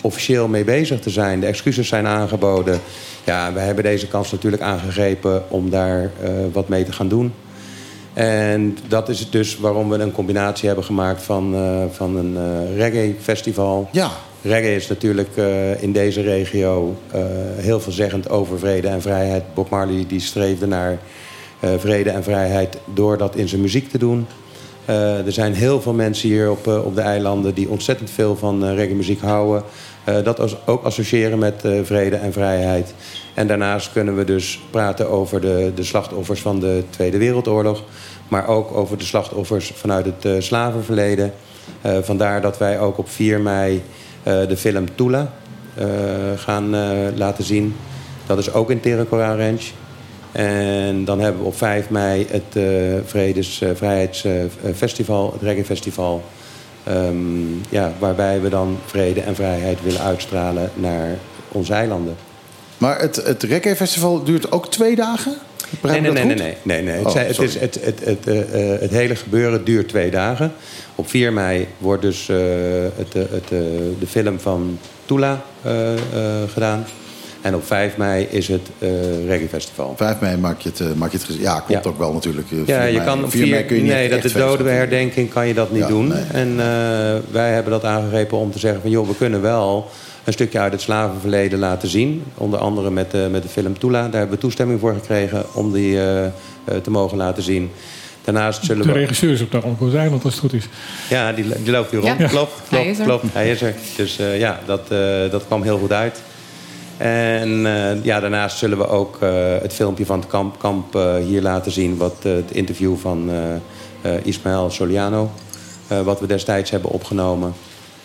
officieel 0.00 0.48
mee 0.48 0.64
bezig 0.64 1.00
te 1.00 1.10
zijn. 1.10 1.40
De 1.40 1.46
excuses 1.46 1.88
zijn 1.88 2.06
aangeboden. 2.06 2.80
Ja, 3.24 3.52
we 3.52 3.58
hebben 3.58 3.84
deze 3.84 4.08
kans 4.08 4.32
natuurlijk 4.32 4.62
aangegrepen 4.62 5.50
om 5.50 5.70
daar 5.70 6.10
wat 6.52 6.68
mee 6.68 6.84
te 6.84 6.92
gaan 6.92 7.08
doen. 7.08 7.32
En 8.16 8.76
dat 8.88 9.08
is 9.08 9.30
dus 9.30 9.58
waarom 9.58 9.88
we 9.88 9.98
een 9.98 10.12
combinatie 10.12 10.66
hebben 10.66 10.84
gemaakt 10.84 11.22
van, 11.22 11.54
eh, 11.54 11.84
van 11.90 12.16
een 12.16 12.36
eh, 12.36 12.76
reggae-festival. 12.76 13.88
Ja, 13.92 14.10
Reggae 14.42 14.74
is 14.74 14.88
natuurlijk 14.88 15.36
eh, 15.36 15.82
in 15.82 15.92
deze 15.92 16.20
regio 16.20 16.96
heel 17.56 17.80
veelzeggend 17.80 18.28
over 18.28 18.58
vrede 18.58 18.88
en 18.88 19.02
vrijheid. 19.02 19.42
Bob 19.54 19.70
Marley 19.70 20.04
die 20.08 20.20
streefde 20.20 20.66
naar 20.66 20.98
vrede 21.76 22.10
en 22.10 22.22
vrijheid 22.22 22.78
door 22.94 23.18
dat 23.18 23.36
in 23.36 23.48
zijn 23.48 23.60
muziek 23.60 23.90
te 23.90 23.98
doen. 23.98 24.26
Er 24.86 25.32
zijn 25.32 25.54
heel 25.54 25.80
veel 25.80 25.92
mensen 25.92 26.28
hier 26.28 26.50
op, 26.50 26.66
op 26.66 26.94
de 26.94 27.00
eilanden 27.00 27.54
die 27.54 27.68
ontzettend 27.68 28.10
veel 28.10 28.36
van 28.36 28.64
reggae-muziek 28.64 29.20
houden. 29.20 29.62
Dat 30.24 30.40
als- 30.40 30.56
ook 30.66 30.84
associëren 30.84 31.38
met 31.38 31.64
vrede 31.82 32.16
en 32.16 32.32
vrijheid. 32.32 32.94
En 33.36 33.46
daarnaast 33.46 33.92
kunnen 33.92 34.16
we 34.16 34.24
dus 34.24 34.60
praten 34.70 35.10
over 35.10 35.40
de, 35.40 35.72
de 35.74 35.84
slachtoffers 35.84 36.40
van 36.40 36.60
de 36.60 36.84
Tweede 36.90 37.18
Wereldoorlog. 37.18 37.82
Maar 38.28 38.48
ook 38.48 38.72
over 38.72 38.98
de 38.98 39.04
slachtoffers 39.04 39.72
vanuit 39.74 40.04
het 40.04 40.24
eh, 40.24 40.32
slavenverleden. 40.38 41.32
Eh, 41.80 41.98
vandaar 42.02 42.40
dat 42.40 42.58
wij 42.58 42.80
ook 42.80 42.98
op 42.98 43.08
4 43.08 43.40
mei 43.40 43.82
eh, 44.22 44.48
de 44.48 44.56
film 44.56 44.94
Tula 44.94 45.32
gaan 46.36 46.70
laten 47.16 47.44
zien. 47.44 47.76
Dat 48.26 48.38
is 48.38 48.52
ook 48.52 48.70
in 48.70 48.80
Terracora 48.80 49.36
Ranch. 49.36 49.62
En 50.32 51.04
dan 51.04 51.20
hebben 51.20 51.42
we 51.42 51.48
op 51.48 51.56
5 51.56 51.90
mei 51.90 52.26
het 52.30 52.64
Vredes 53.04 53.62
Vrijheidsfestival, 53.74 55.32
het 55.32 55.42
Reggae 55.42 55.64
Festival. 55.64 56.24
Ehm, 56.84 57.52
ja, 57.68 57.92
waarbij 57.98 58.40
we 58.40 58.48
dan 58.48 58.78
vrede 58.86 59.20
en 59.20 59.34
vrijheid 59.34 59.82
willen 59.82 60.00
uitstralen 60.00 60.70
naar 60.74 61.16
onze 61.48 61.72
eilanden. 61.72 62.16
Maar 62.78 63.00
het, 63.00 63.16
het 63.16 63.42
Reggae 63.42 63.76
Festival 63.76 64.24
duurt 64.24 64.52
ook 64.52 64.70
twee 64.70 64.96
dagen? 64.96 65.34
Nee, 65.82 66.00
nee, 66.00 66.10
nee, 66.12 66.24
nee, 66.24 66.36
nee, 66.36 66.56
nee, 66.62 66.82
nee. 66.82 66.94
Het, 66.96 67.06
Oh, 67.06 67.14
het, 67.14 67.38
is, 67.38 67.58
het, 67.58 67.78
het, 67.84 68.00
het, 68.04 68.26
eh, 68.26 68.80
het 68.80 68.90
hele 68.90 69.16
gebeuren 69.16 69.64
duurt 69.64 69.88
twee 69.88 70.10
dagen. 70.10 70.52
Op 70.94 71.08
4 71.08 71.32
mei 71.32 71.66
wordt 71.78 72.02
dus 72.02 72.28
eh, 72.28 72.36
het, 72.96 73.14
eh, 73.14 73.22
het, 73.30 73.48
de 73.98 74.06
film 74.08 74.40
van 74.40 74.78
Tula 75.04 75.40
gedaan. 76.52 76.84
En 77.40 77.54
op 77.54 77.66
5 77.66 77.96
mei 77.96 78.26
is 78.30 78.48
het 78.48 78.68
Reggae 79.26 79.48
Festival. 79.48 79.94
5 79.96 80.20
mei 80.20 80.36
maak 80.36 80.60
je 80.60 80.70
het, 80.76 80.96
maak 80.96 81.12
je 81.12 81.18
het 81.18 81.36
Ja, 81.40 81.64
Ja. 81.68 81.80
ook 81.86 81.98
wel 81.98 82.12
natuurlijk. 82.12 82.46
Ja, 82.50 82.64
4 82.64 82.86
je 82.86 82.92
mei. 82.92 83.04
kan 83.04 83.24
op 83.24 83.30
4 83.30 83.40
vier, 83.40 83.50
mei 83.50 83.64
kun 83.64 83.76
je 83.76 83.82
niet 83.82 83.92
nee, 83.92 84.08
dat 84.08 84.22
de 84.22 84.32
dodenherdenking 84.32 85.30
kan 85.32 85.46
je 85.46 85.54
dat 85.54 85.70
niet 85.72 85.82
Ja, 85.82 85.88
doen. 85.88 86.12
En 86.12 86.56
wij 87.30 87.52
hebben 87.52 87.72
dat 87.72 87.84
aangegrepen 87.84 88.38
om 88.38 88.50
te 88.50 88.58
zeggen 88.58 88.80
van 88.80 88.90
joh, 88.90 89.08
we 89.08 89.16
kunnen 89.16 89.42
wel 89.42 89.90
een 90.26 90.32
stukje 90.32 90.58
uit 90.58 90.72
het 90.72 90.80
slavenverleden 90.80 91.58
laten 91.58 91.88
zien. 91.88 92.22
Onder 92.34 92.58
andere 92.58 92.90
met, 92.90 93.10
de 93.10 93.28
met 93.30 93.42
de 93.42 93.48
film 93.48 93.78
Tula. 93.78 94.02
Daar 94.02 94.12
hebben 94.20 94.30
we 94.36 94.38
toestemming 94.42 94.80
voor 94.80 94.94
gekregen 94.94 95.44
om 95.54 95.72
die 95.72 95.96
eh, 95.98 96.24
eh, 96.24 96.32
te 96.82 96.90
mogen 96.90 97.16
laten 97.16 97.42
zien. 97.42 97.70
Daarnaast 98.24 98.64
zullen 98.64 98.86
De 98.86 98.92
we. 98.92 98.98
regisseur 98.98 99.32
is 99.32 99.40
op 99.40 99.50
de 99.50 99.60
Alco's 99.60 99.94
Eiland, 99.94 100.24
als 100.24 100.32
het 100.32 100.42
goed 100.42 100.52
is. 100.52 100.68
Ja, 101.08 101.32
die, 101.32 101.44
die 101.62 101.70
loopt 101.72 101.90
hier 101.90 102.00
rond. 102.00 102.18
Ja, 102.18 102.26
Klopt, 102.28 102.52
hij 102.68 102.78
klopt, 102.78 102.86
is 102.90 102.98
er. 102.98 103.04
klopt. 103.04 103.24
Hij 103.32 103.50
is 103.50 103.62
er. 103.62 103.74
Dus 103.96 104.18
eh, 104.18 104.38
ja, 104.38 104.60
dat, 104.66 104.80
eh, 104.90 104.98
dat 105.30 105.46
kwam 105.46 105.62
heel 105.62 105.78
goed 105.78 105.92
uit. 105.92 106.20
En 106.96 107.66
eh, 107.66 108.04
ja, 108.04 108.20
daarnaast 108.20 108.58
zullen 108.58 108.78
we 108.78 108.88
ook 108.88 109.16
eh, 109.20 109.30
het 109.62 109.72
filmpje 109.72 110.06
van 110.06 110.18
het 110.18 110.28
kamp, 110.28 110.58
kamp 110.58 110.94
eh, 110.96 111.14
hier 111.16 111.42
laten 111.42 111.72
zien. 111.72 111.96
Wat, 111.96 112.14
eh, 112.22 112.32
het 112.32 112.50
interview 112.50 112.96
van 112.96 113.30
eh 113.30 113.54
eh, 114.14 114.20
Ismaël 114.26 114.70
Soliano. 114.70 115.30
eh, 115.88 116.00
wat 116.00 116.20
we 116.20 116.26
destijds 116.26 116.70
hebben 116.70 116.90
opgenomen. 116.90 117.52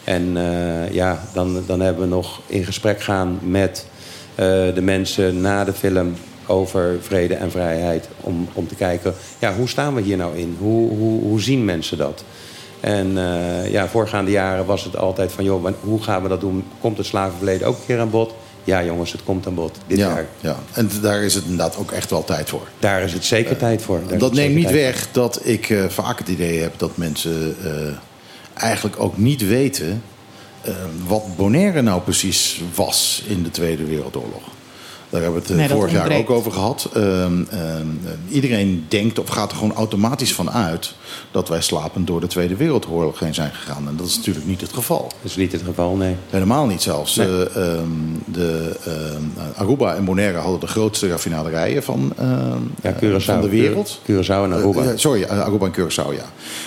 En 0.04 0.38
eh, 0.38 0.94
ja, 0.94 1.24
dan, 1.34 1.64
dan 1.66 1.80
hebben 1.80 2.04
we 2.04 2.10
nog 2.10 2.40
in 2.48 2.64
gesprek 2.64 3.02
gaan 3.02 3.40
met 3.42 3.86
eh, 4.36 4.46
de 4.46 4.82
mensen 4.82 5.42
na 5.42 5.64
de 5.64 5.74
film 5.74 6.14
over 6.46 6.98
vrede 7.02 7.36
en 7.36 7.52
vrijheid. 7.52 8.08
Om, 8.22 8.48
om 8.54 8.68
te 8.68 8.76
kijken, 8.76 9.14
ja, 9.40 9.54
hoe 9.54 9.70
staan 9.70 9.96
we 9.96 10.02
hier 10.02 10.18
nou 10.18 10.38
in? 10.38 10.56
Hoe, 10.60 10.90
hoe, 10.90 11.22
hoe 11.22 11.42
zien 11.42 11.66
mensen 11.66 11.98
dat? 11.98 12.24
En 12.80 13.18
eh, 13.18 13.72
ja, 13.72 13.88
voorgaande 13.88 14.32
jaren 14.32 14.66
was 14.66 14.84
het 14.84 14.98
altijd 14.98 15.32
van, 15.32 15.44
joh, 15.44 15.68
hoe 15.82 16.04
gaan 16.04 16.24
we 16.24 16.30
dat 16.30 16.40
doen? 16.40 16.64
Komt 16.80 16.98
het 16.98 17.06
slavenverleden 17.06 17.68
ook 17.68 17.76
een 17.76 17.86
keer 17.86 18.00
aan 18.00 18.10
bod? 18.10 18.34
Ja, 18.64 18.84
jongens, 18.84 19.12
het 19.12 19.24
komt 19.24 19.48
aan 19.48 19.56
bod 19.56 19.78
dit 19.88 19.98
Ja, 19.98 20.08
jaar. 20.08 20.26
ja, 20.40 20.56
en 20.74 20.90
daar 21.02 21.24
is 21.24 21.34
het 21.34 21.44
inderdaad 21.44 21.78
ook 21.78 21.92
echt 21.92 22.10
wel 22.10 22.24
tijd 22.24 22.50
voor. 22.50 22.68
Daar 22.80 23.02
is 23.02 23.14
het 23.14 23.26
zeker 23.26 23.58
tijd 23.58 23.82
voor. 23.82 24.00
Daar 24.08 24.18
Dat 24.18 24.34
neemt 24.34 24.56
niet 24.56 24.72
weg 24.72 25.08
dat 25.12 25.40
ik 25.44 25.74
vaak 25.88 26.18
het 26.20 26.28
idee 26.28 26.60
heb 26.60 26.74
dat 26.78 26.98
mensen 26.98 27.56
eigenlijk 28.62 29.00
ook 29.00 29.18
niet 29.18 29.48
weten 29.48 30.04
eh, 30.62 30.74
wat 31.08 31.36
Bonaire 31.36 31.82
nou 31.82 32.02
precies 32.02 32.62
was 32.76 33.24
in 33.28 33.44
de 33.44 33.50
Tweede 33.50 33.86
Wereldoorlog. 33.86 34.44
Daar 35.10 35.22
hebben 35.22 35.42
we 35.42 35.48
het 35.48 35.50
eh, 35.50 35.56
Nee, 35.56 35.70
vorig 35.70 35.92
jaar 35.92 36.12
ook 36.12 36.30
over 36.30 36.52
gehad. 36.52 36.90
Ehm, 36.94 37.04
ehm, 37.50 37.88
eh, 38.04 38.12
iedereen 38.30 38.86
denkt 38.88 39.20
of 39.20 39.30
gaat 39.30 39.52
er 39.52 39.58
gewoon 39.58 39.76
automatisch 39.76 40.34
van 40.34 40.52
uit 40.52 40.94
dat 41.32 41.50
wij 41.50 41.62
slapend 41.62 42.08
door 42.08 42.20
de 42.22 42.28
Tweede 42.28 42.56
Wereldoorlog 42.56 43.20
heen 43.20 43.34
zijn 43.34 43.52
gegaan. 43.54 43.88
En 43.88 43.96
dat 43.96 44.08
is 44.08 44.18
natuurlijk 44.18 44.46
niet 44.46 44.62
het 44.62 44.74
geval. 44.74 45.02
Dat 45.22 45.32
is 45.32 45.36
niet 45.36 45.52
het 45.52 45.62
geval, 45.66 45.96
nee. 45.96 46.16
Helemaal 46.30 46.66
niet 46.66 46.82
zelfs. 46.82 47.16
Nee. 47.16 47.28
Eh, 47.28 47.74
ehm, 47.74 47.88
de, 48.26 48.76
ehm, 48.86 49.52
Aruba 49.56 49.96
en 49.96 50.06
Bonaire 50.06 50.38
hadden 50.38 50.60
de 50.60 50.68
grootste 50.68 51.08
raffinaderijen 51.10 51.84
van, 51.84 52.14
ehm, 52.18 52.30
Ja, 52.82 52.90
eh, 52.90 52.96
Curaçao. 52.96 53.26
van 53.26 53.42
de 53.42 53.50
wereld. 53.50 54.00
Curaçao 54.12 54.28
en 54.44 54.54
Aruba. 54.54 54.82
Eh, 54.84 54.90
sorry, 54.96 55.24
eh, 55.24 55.40
Aruba 55.40 55.66
en 55.66 55.72
Curaçao, 55.74 56.14
ja. 56.14 56.26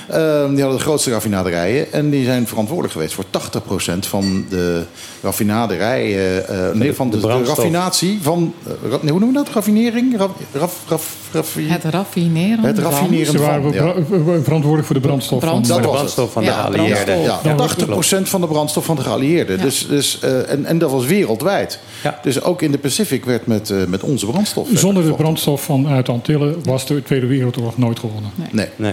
Ehm, 0.08 0.50
die 0.54 0.60
hadden 0.60 0.78
de 0.78 0.84
grootste 0.84 1.10
raffinaderijen. 1.10 1.92
En 1.92 2.10
die 2.10 2.24
zijn 2.24 2.46
verantwoordelijk 2.46 2.92
geweest 2.94 3.14
voor 3.14 3.24
80% 3.30 4.06
van 4.06 4.44
de 4.48 4.82
raffinaderijen. 5.22 6.48
eh, 6.48 6.70
nee, 6.72 6.92
van 6.94 7.10
de, 7.10 7.16
de 7.16 7.20
de 7.20 7.26
brandstof. 7.26 7.56
raffinatie 7.56 8.18
van... 8.22 8.54
eh, 8.66 8.72
ra- 8.90 8.98
nee, 9.00 9.10
hoe 9.10 9.20
noemen 9.20 9.28
we 9.28 9.44
dat? 9.44 9.54
Raffinering? 9.54 10.16
Raf, 10.18 10.30
raf, 10.52 10.82
raf, 10.88 11.16
raffi- 11.32 11.68
Het 11.68 11.84
raffineren. 11.84 12.64
Het 12.64 12.78
van- 12.80 12.90
raffineren 12.90 13.40
waren 13.40 13.62
van, 13.62 13.72
ja. 13.72 13.94
Bra- 14.34 14.44
verantwoordelijk 14.44 14.86
voor 14.86 15.00
de 15.00 15.06
brandstof. 15.06 15.40
van- 15.40 15.48
Brandstof. 15.48 15.76
De 15.80 15.82
was 15.86 15.92
brandstof 15.96 16.32
van 16.32 16.42
de 16.42 16.48
Ja, 16.48 16.54
geallieerden. 16.60 17.20
Ja, 17.20 17.38
Ja, 17.44 17.54
80% 17.54 18.28
van 18.28 18.40
de 18.40 18.46
brandstof 18.46 18.84
van 18.84 18.96
de 18.96 19.02
geallieerden. 19.02 19.56
Ja. 19.56 19.62
Dus, 19.62 19.86
dus, 19.88 20.18
eh, 20.20 20.50
en, 20.50 20.64
en 20.64 20.78
dat 20.78 20.90
was 20.90 21.04
wereldwijd. 21.06 21.78
Ja. 22.02 22.18
Dus 22.22 22.42
ook 22.42 22.62
in 22.62 22.70
de 22.70 22.78
Pacific 22.78 23.24
werd 23.24 23.46
met, 23.46 23.70
eh, 23.70 23.84
met 23.88 24.02
onze 24.02 24.26
brandstof. 24.26 24.68
Zonder 24.72 25.02
de 25.04 25.12
brandstof 25.12 25.62
vanuit 25.62 26.06
de 26.06 26.12
Antillen 26.12 26.56
was 26.64 26.86
de 26.86 27.02
Tweede 27.02 27.26
Wereldoorlog 27.26 27.78
nooit 27.78 27.98
gewonnen. 27.98 28.30
Nee. 28.50 28.68
Nee. 28.76 28.92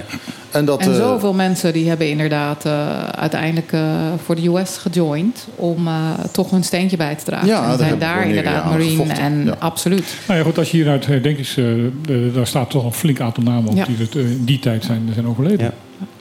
En, 0.52 0.66
dat, 0.66 0.80
En 0.82 0.92
eh, 0.92 0.98
zoveel 0.98 1.34
mensen 1.34 1.74
die 1.74 1.88
hebben 1.88 2.10
inderdaad 2.10 2.66
eh, 2.66 3.04
uiteindelijk 3.04 3.72
eh, 3.72 3.82
voor 4.26 4.36
de 4.36 4.48
US 4.48 4.78
gejoind 4.78 5.48
om 5.56 5.88
eh, 5.88 5.94
toch 6.32 6.50
hun 6.52 6.64
steentje 6.64 6.98
bij 6.98 7.16
te 7.16 7.24
dragen. 7.24 7.48
Ja, 7.48 7.56
en 7.62 7.68
daar 7.68 7.78
zijn 7.78 7.90
hebben 7.90 8.08
daar 8.08 8.28
inderdaad 8.28 8.66
Marine 8.66 9.14
en 9.14 9.44
Ja. 9.46 9.56
absoluut. 9.60 10.16
Nou 10.28 10.40
ja, 10.40 10.46
goed, 10.46 10.58
als 10.58 10.72
je 10.72 10.78
hieruit 10.78 11.06
herdenkt, 11.06 11.56
uh, 11.58 12.34
daar 12.34 12.48
staat 12.48 12.70
toch 12.70 12.84
een 12.86 12.94
flink 12.94 13.20
aantal 13.20 13.44
namen 13.44 13.70
op 13.70 13.76
Ja. 13.78 13.86
die 13.86 13.98
het, 14.00 14.16
eh, 14.16 14.22
in 14.22 14.42
die 14.46 14.60
tijd 14.60 14.84
zijn, 14.84 15.10
zijn 15.14 15.28
overleden. 15.32 15.66
Ja. 15.66 15.74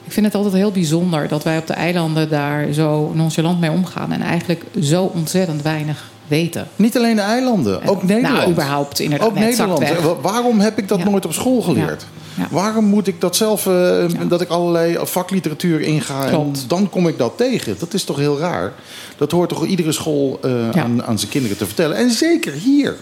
Ik 0.05 0.11
vind 0.11 0.25
het 0.25 0.35
altijd 0.35 0.53
heel 0.53 0.71
bijzonder 0.71 1.27
dat 1.27 1.43
wij 1.43 1.57
op 1.57 1.67
de 1.67 1.73
eilanden 1.73 2.29
daar 2.29 2.73
zo 2.73 3.11
nonchalant 3.15 3.59
mee 3.59 3.71
omgaan 3.71 4.11
en 4.11 4.21
eigenlijk 4.21 4.63
zo 4.81 5.03
ontzettend 5.03 5.61
weinig 5.61 6.09
weten. 6.27 6.67
Niet 6.75 6.97
alleen 6.97 7.15
de 7.15 7.21
eilanden, 7.21 7.87
ook 7.87 8.03
Nederland. 8.03 8.37
Nou, 8.37 8.51
überhaupt 8.51 8.99
inderdaad. 8.99 9.27
Ook 9.27 9.33
net 9.33 9.43
Nederland. 9.43 9.79
zakt 9.79 9.91
weg. 9.93 10.01
Wa- 10.03 10.21
Waarom 10.31 10.59
heb 10.59 10.77
ik 10.77 10.87
dat 10.87 10.97
Ja. 10.99 11.09
nooit 11.09 11.25
op 11.25 11.33
school 11.33 11.61
geleerd? 11.61 12.05
Ja. 12.37 12.47
Waarom 12.49 12.85
moet 12.85 13.07
ik 13.07 13.21
dat 13.21 13.35
zelf, 13.35 13.67
eh, 13.67 14.05
dat 14.27 14.41
ik 14.41 14.49
allerlei 14.49 14.97
vakliteratuur 15.01 15.81
inga 15.81 16.25
en 16.27 16.53
dan 16.67 16.89
kom 16.89 17.07
ik 17.07 17.17
dat 17.17 17.33
tegen? 17.37 17.75
Dat 17.79 17.93
is 17.93 18.03
toch 18.03 18.17
heel 18.17 18.39
raar? 18.39 18.71
Dat 19.17 19.31
hoort 19.31 19.49
toch 19.49 19.65
iedere 19.65 19.91
school 19.91 20.39
eh, 20.41 20.51
Ja. 20.73 20.83
aan, 20.83 21.03
aan 21.03 21.19
zijn 21.19 21.31
kinderen 21.31 21.57
te 21.57 21.65
vertellen. 21.65 21.97
En 21.97 22.09
zeker 22.11 22.53
hier. 22.53 22.95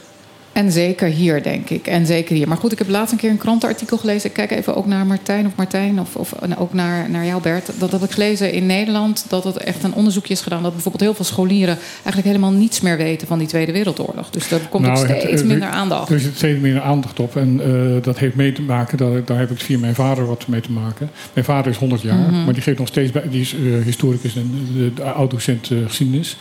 En 0.60 0.72
zeker 0.72 1.08
hier, 1.08 1.44
denk 1.44 1.70
ik. 1.70 1.88
En 1.88 2.06
zeker 2.06 2.36
hier. 2.36 2.48
Maar 2.48 2.58
goed, 2.58 2.72
ik 2.72 2.78
heb 2.78 2.90
laatst 2.90 3.12
een 3.12 3.18
keer 3.18 3.30
een 3.30 3.38
krantenartikel 3.38 3.98
gelezen. 3.98 4.30
Ik 4.30 4.36
kijk 4.36 4.52
even 4.52 4.76
ook 4.76 4.86
naar 4.86 5.06
Martijn 5.06 5.46
of 5.46 5.52
Martijn. 5.56 6.00
Of, 6.00 6.16
of 6.16 6.34
ook 6.58 6.74
naar, 6.74 7.10
naar 7.10 7.26
jou, 7.26 7.42
Bert. 7.42 7.70
Dat 7.80 7.92
heb 7.92 8.04
ik 8.04 8.12
gelezen 8.12 8.52
in 8.54 8.66
Nederland. 8.66 9.26
Dat 9.28 9.44
het 9.44 9.58
echt 9.58 9.84
een 9.84 9.94
onderzoekje 9.94 10.34
is 10.34 10.42
gedaan. 10.42 10.64
Dat 10.64 10.72
bijvoorbeeld 10.72 11.04
heel 11.04 11.14
veel 11.14 11.26
scholieren 11.26 11.78
eigenlijk 11.94 12.26
helemaal 12.26 12.52
niets 12.52 12.82
meer 12.82 12.98
weten 12.98 13.28
van 13.28 13.40
die 13.40 13.48
Tweede 13.48 13.72
Wereldoorlog. 13.72 14.30
Dus 14.30 14.48
daar 14.50 14.60
komt 14.70 14.86
Nou, 14.86 15.08
het- 15.08 15.22
steeds 15.22 15.42
er- 15.42 15.48
minder 15.48 15.68
aandacht. 15.70 16.10
Er 16.10 16.20
zit 16.20 16.36
steeds 16.36 16.60
minder 16.60 16.82
aandacht 16.82 17.20
op. 17.20 17.36
En 17.36 17.60
eh, 17.64 18.04
dat 18.04 18.18
heeft 18.20 18.36
mee 18.36 18.52
te 18.52 18.62
maken, 18.62 18.98
daar, 18.98 19.26
daar 19.26 19.40
heb 19.40 19.52
ik 19.52 19.60
via 19.60 19.78
mijn 19.78 19.96
vader 19.96 20.26
wat 20.26 20.48
mee 20.48 20.62
te 20.62 20.72
maken. 20.72 21.10
Mijn 21.34 21.46
vader 21.46 21.72
is 21.72 21.78
100 21.78 22.02
jaar, 22.02 22.18
Mhm. 22.32 22.44
maar 22.44 22.54
die 22.54 22.64
geeft 22.64 22.78
nog 22.80 22.88
steeds 22.88 23.12
bij, 23.12 23.24
die 23.30 23.42
is 23.42 23.54
eh, 23.54 23.60
historicus 23.86 24.36
en 24.36 24.68
de, 24.76 24.94
de 24.94 25.04
oud-docent 25.04 25.70
eh, 25.72 25.78
geschiedenis. 25.88 26.38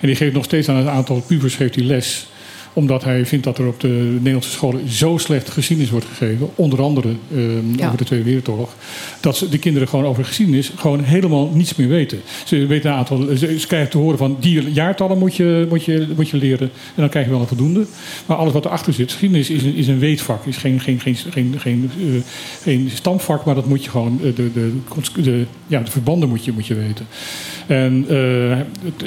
En 0.00 0.06
die 0.06 0.16
geeft 0.16 0.34
nog 0.34 0.44
steeds 0.44 0.68
aan 0.68 0.76
een 0.76 0.88
aantal 0.88 1.20
pubers 1.26 1.54
geeft 1.54 1.74
hij 1.74 1.84
les 1.84 2.26
omdat 2.72 3.04
hij 3.04 3.26
vindt 3.26 3.44
dat 3.44 3.58
er 3.58 3.66
op 3.66 3.80
de 3.80 3.88
Nederlandse 4.16 4.50
scholen 4.50 4.88
zo 4.90 5.16
slecht 5.18 5.50
geschiedenis 5.50 5.90
wordt 5.92 6.06
gegeven. 6.06 6.48
Onder 6.54 6.82
andere 6.82 7.08
eh, 7.34 7.38
Ja. 7.76 7.86
over 7.86 7.98
de 7.98 8.04
Tweede 8.04 8.24
Wereldoorlog. 8.24 8.74
Dat 9.20 9.46
de 9.50 9.58
kinderen 9.58 9.88
gewoon 9.88 10.04
over 10.04 10.24
geschiedenis 10.24 10.72
gewoon 10.76 11.00
helemaal 11.02 11.50
niets 11.54 11.74
meer 11.74 11.88
weten. 11.88 12.20
Ze 12.44 12.66
weten 12.66 12.90
een 12.90 12.96
aantal. 12.96 13.36
Ze, 13.36 13.58
ze 13.58 13.66
krijgen 13.66 13.90
te 13.90 13.98
horen 13.98 14.18
van 14.18 14.36
die 14.40 14.72
jaartallen 14.72 15.18
moet 15.18 15.36
je, 15.36 15.66
moet, 15.68 15.84
je, 15.84 16.06
moet 16.16 16.28
je 16.28 16.36
leren. 16.36 16.70
En 16.94 17.00
dan 17.00 17.08
krijg 17.08 17.24
je 17.26 17.30
wel 17.32 17.40
een 17.40 17.46
voldoende. 17.46 17.84
Maar 18.26 18.36
alles 18.36 18.52
wat 18.52 18.64
erachter 18.64 18.92
zit. 18.92 19.10
Geschiedenis 19.12 19.50
is 19.50 19.62
een, 19.62 19.74
is 19.74 19.88
een 19.88 19.98
weetvak. 19.98 20.46
Is 20.46 20.56
geen, 20.56 20.80
geen, 20.80 21.00
geen, 21.00 21.16
geen, 21.16 21.54
geen, 21.58 21.90
eh, 21.98 22.04
geen 22.62 22.90
stamvak. 22.94 23.44
Maar 23.44 23.54
dat 23.54 23.66
moet 23.66 23.84
je 23.84 23.90
gewoon. 23.90 24.18
eh, 24.24 24.34
De, 24.34 24.52
de, 24.52 24.72
de, 25.22 25.44
ja, 25.66 25.80
de 25.80 25.90
verbanden 25.90 26.28
moet 26.28 26.44
je, 26.44 26.52
moet 26.52 26.66
je 26.66 26.74
weten. 26.74 27.06
En, 27.66 28.04
eh, 28.08 28.50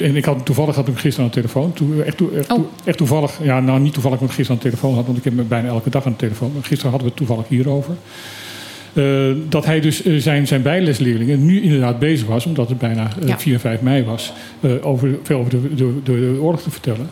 en 0.04 0.16
ik 0.16 0.24
had 0.24 0.44
toevallig 0.46 0.74
had 0.74 0.86
ik 0.86 0.92
hem 0.92 1.00
gisteren 1.02 1.24
aan 1.24 1.34
de 1.34 1.40
telefoon. 1.40 1.72
Toe, 1.72 2.02
echt, 2.02 2.16
toe- 2.16 2.30
echt, 2.36 2.48
toe- 2.48 2.58
Oh. 2.58 2.64
echt 2.84 2.96
toevallig. 2.98 3.38
Ja, 3.42 3.55
nou 3.62 3.80
niet 3.80 3.92
toevallig, 3.92 4.18
want 4.18 4.30
gisteren 4.30 4.56
aan 4.56 4.62
de 4.62 4.70
telefoon 4.70 4.94
had. 4.94 5.06
Want 5.06 5.18
ik 5.18 5.24
heb 5.24 5.36
hem 5.36 5.48
bijna 5.48 5.68
elke 5.68 5.90
dag 5.90 6.06
aan 6.06 6.12
de 6.12 6.18
telefoon. 6.18 6.50
Maar 6.52 6.62
gisteren 6.64 6.90
hadden 6.90 7.08
we 7.10 7.14
het 7.16 7.26
toevallig 7.26 7.48
hierover. 7.48 7.94
Eh, 8.92 9.04
dat 9.48 9.64
hij 9.64 9.80
dus 9.80 10.02
eh, 10.02 10.16
zijn, 10.16 10.46
zijn 10.46 10.62
bijlesleerlingen 10.62 11.46
nu 11.46 11.62
inderdaad 11.62 11.98
bezig 11.98 12.26
was, 12.26 12.46
omdat 12.46 12.68
het 12.68 12.78
bijna 12.78 13.08
eh, 13.22 13.28
Ja. 13.28 13.38
4 13.38 13.52
en 13.54 13.60
5 13.60 13.80
mei 13.80 14.04
was, 14.04 14.32
eh, 14.60 14.70
over, 14.82 15.18
veel 15.22 15.38
over 15.38 15.50
de, 15.50 15.74
de, 15.74 16.02
de, 16.02 16.02
de 16.02 16.38
oorlog 16.40 16.62
te 16.62 16.70
vertellen. 16.70 17.10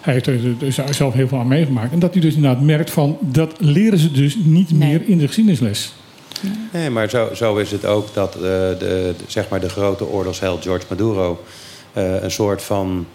Hij 0.00 0.12
heeft 0.12 0.26
er 0.26 0.38
dus 0.58 0.78
zelf 0.90 1.14
heel 1.14 1.28
veel 1.28 1.38
aan 1.38 1.48
meegemaakt. 1.48 1.92
En 1.92 1.98
dat 1.98 2.12
hij 2.12 2.22
dus 2.22 2.34
inderdaad 2.34 2.62
merkt 2.62 2.90
van, 2.90 3.18
dat 3.20 3.54
leren 3.58 3.98
ze 3.98 4.12
dus 4.12 4.36
niet 4.44 4.70
Nee. 4.70 4.88
meer 4.88 5.02
in 5.08 5.18
de 5.18 5.26
geschiedenisles. 5.26 5.92
Nee, 6.72 6.90
maar 6.90 7.10
zo, 7.10 7.28
zo 7.34 7.56
is 7.56 7.70
het 7.70 7.86
ook 7.86 8.14
dat 8.14 8.34
eh, 8.34 8.40
de, 8.40 8.76
de, 8.78 9.14
zeg 9.26 9.48
maar 9.48 9.60
de 9.60 9.68
grote 9.68 10.06
oorlogsheld 10.08 10.62
George 10.62 10.86
Maduro 10.88 11.44
eh, 11.92 12.22
een 12.22 12.30
soort 12.30 12.62
van 12.62 13.06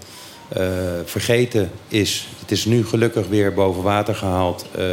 eh, 0.48 0.64
vergeten 1.06 1.70
is. 1.88 2.28
Het 2.40 2.52
is 2.52 2.66
nu 2.66 2.86
gelukkig 2.86 3.28
weer 3.28 3.54
boven 3.54 3.84
water 3.84 4.16
gehaald. 4.16 4.66
Eh, 4.76 4.84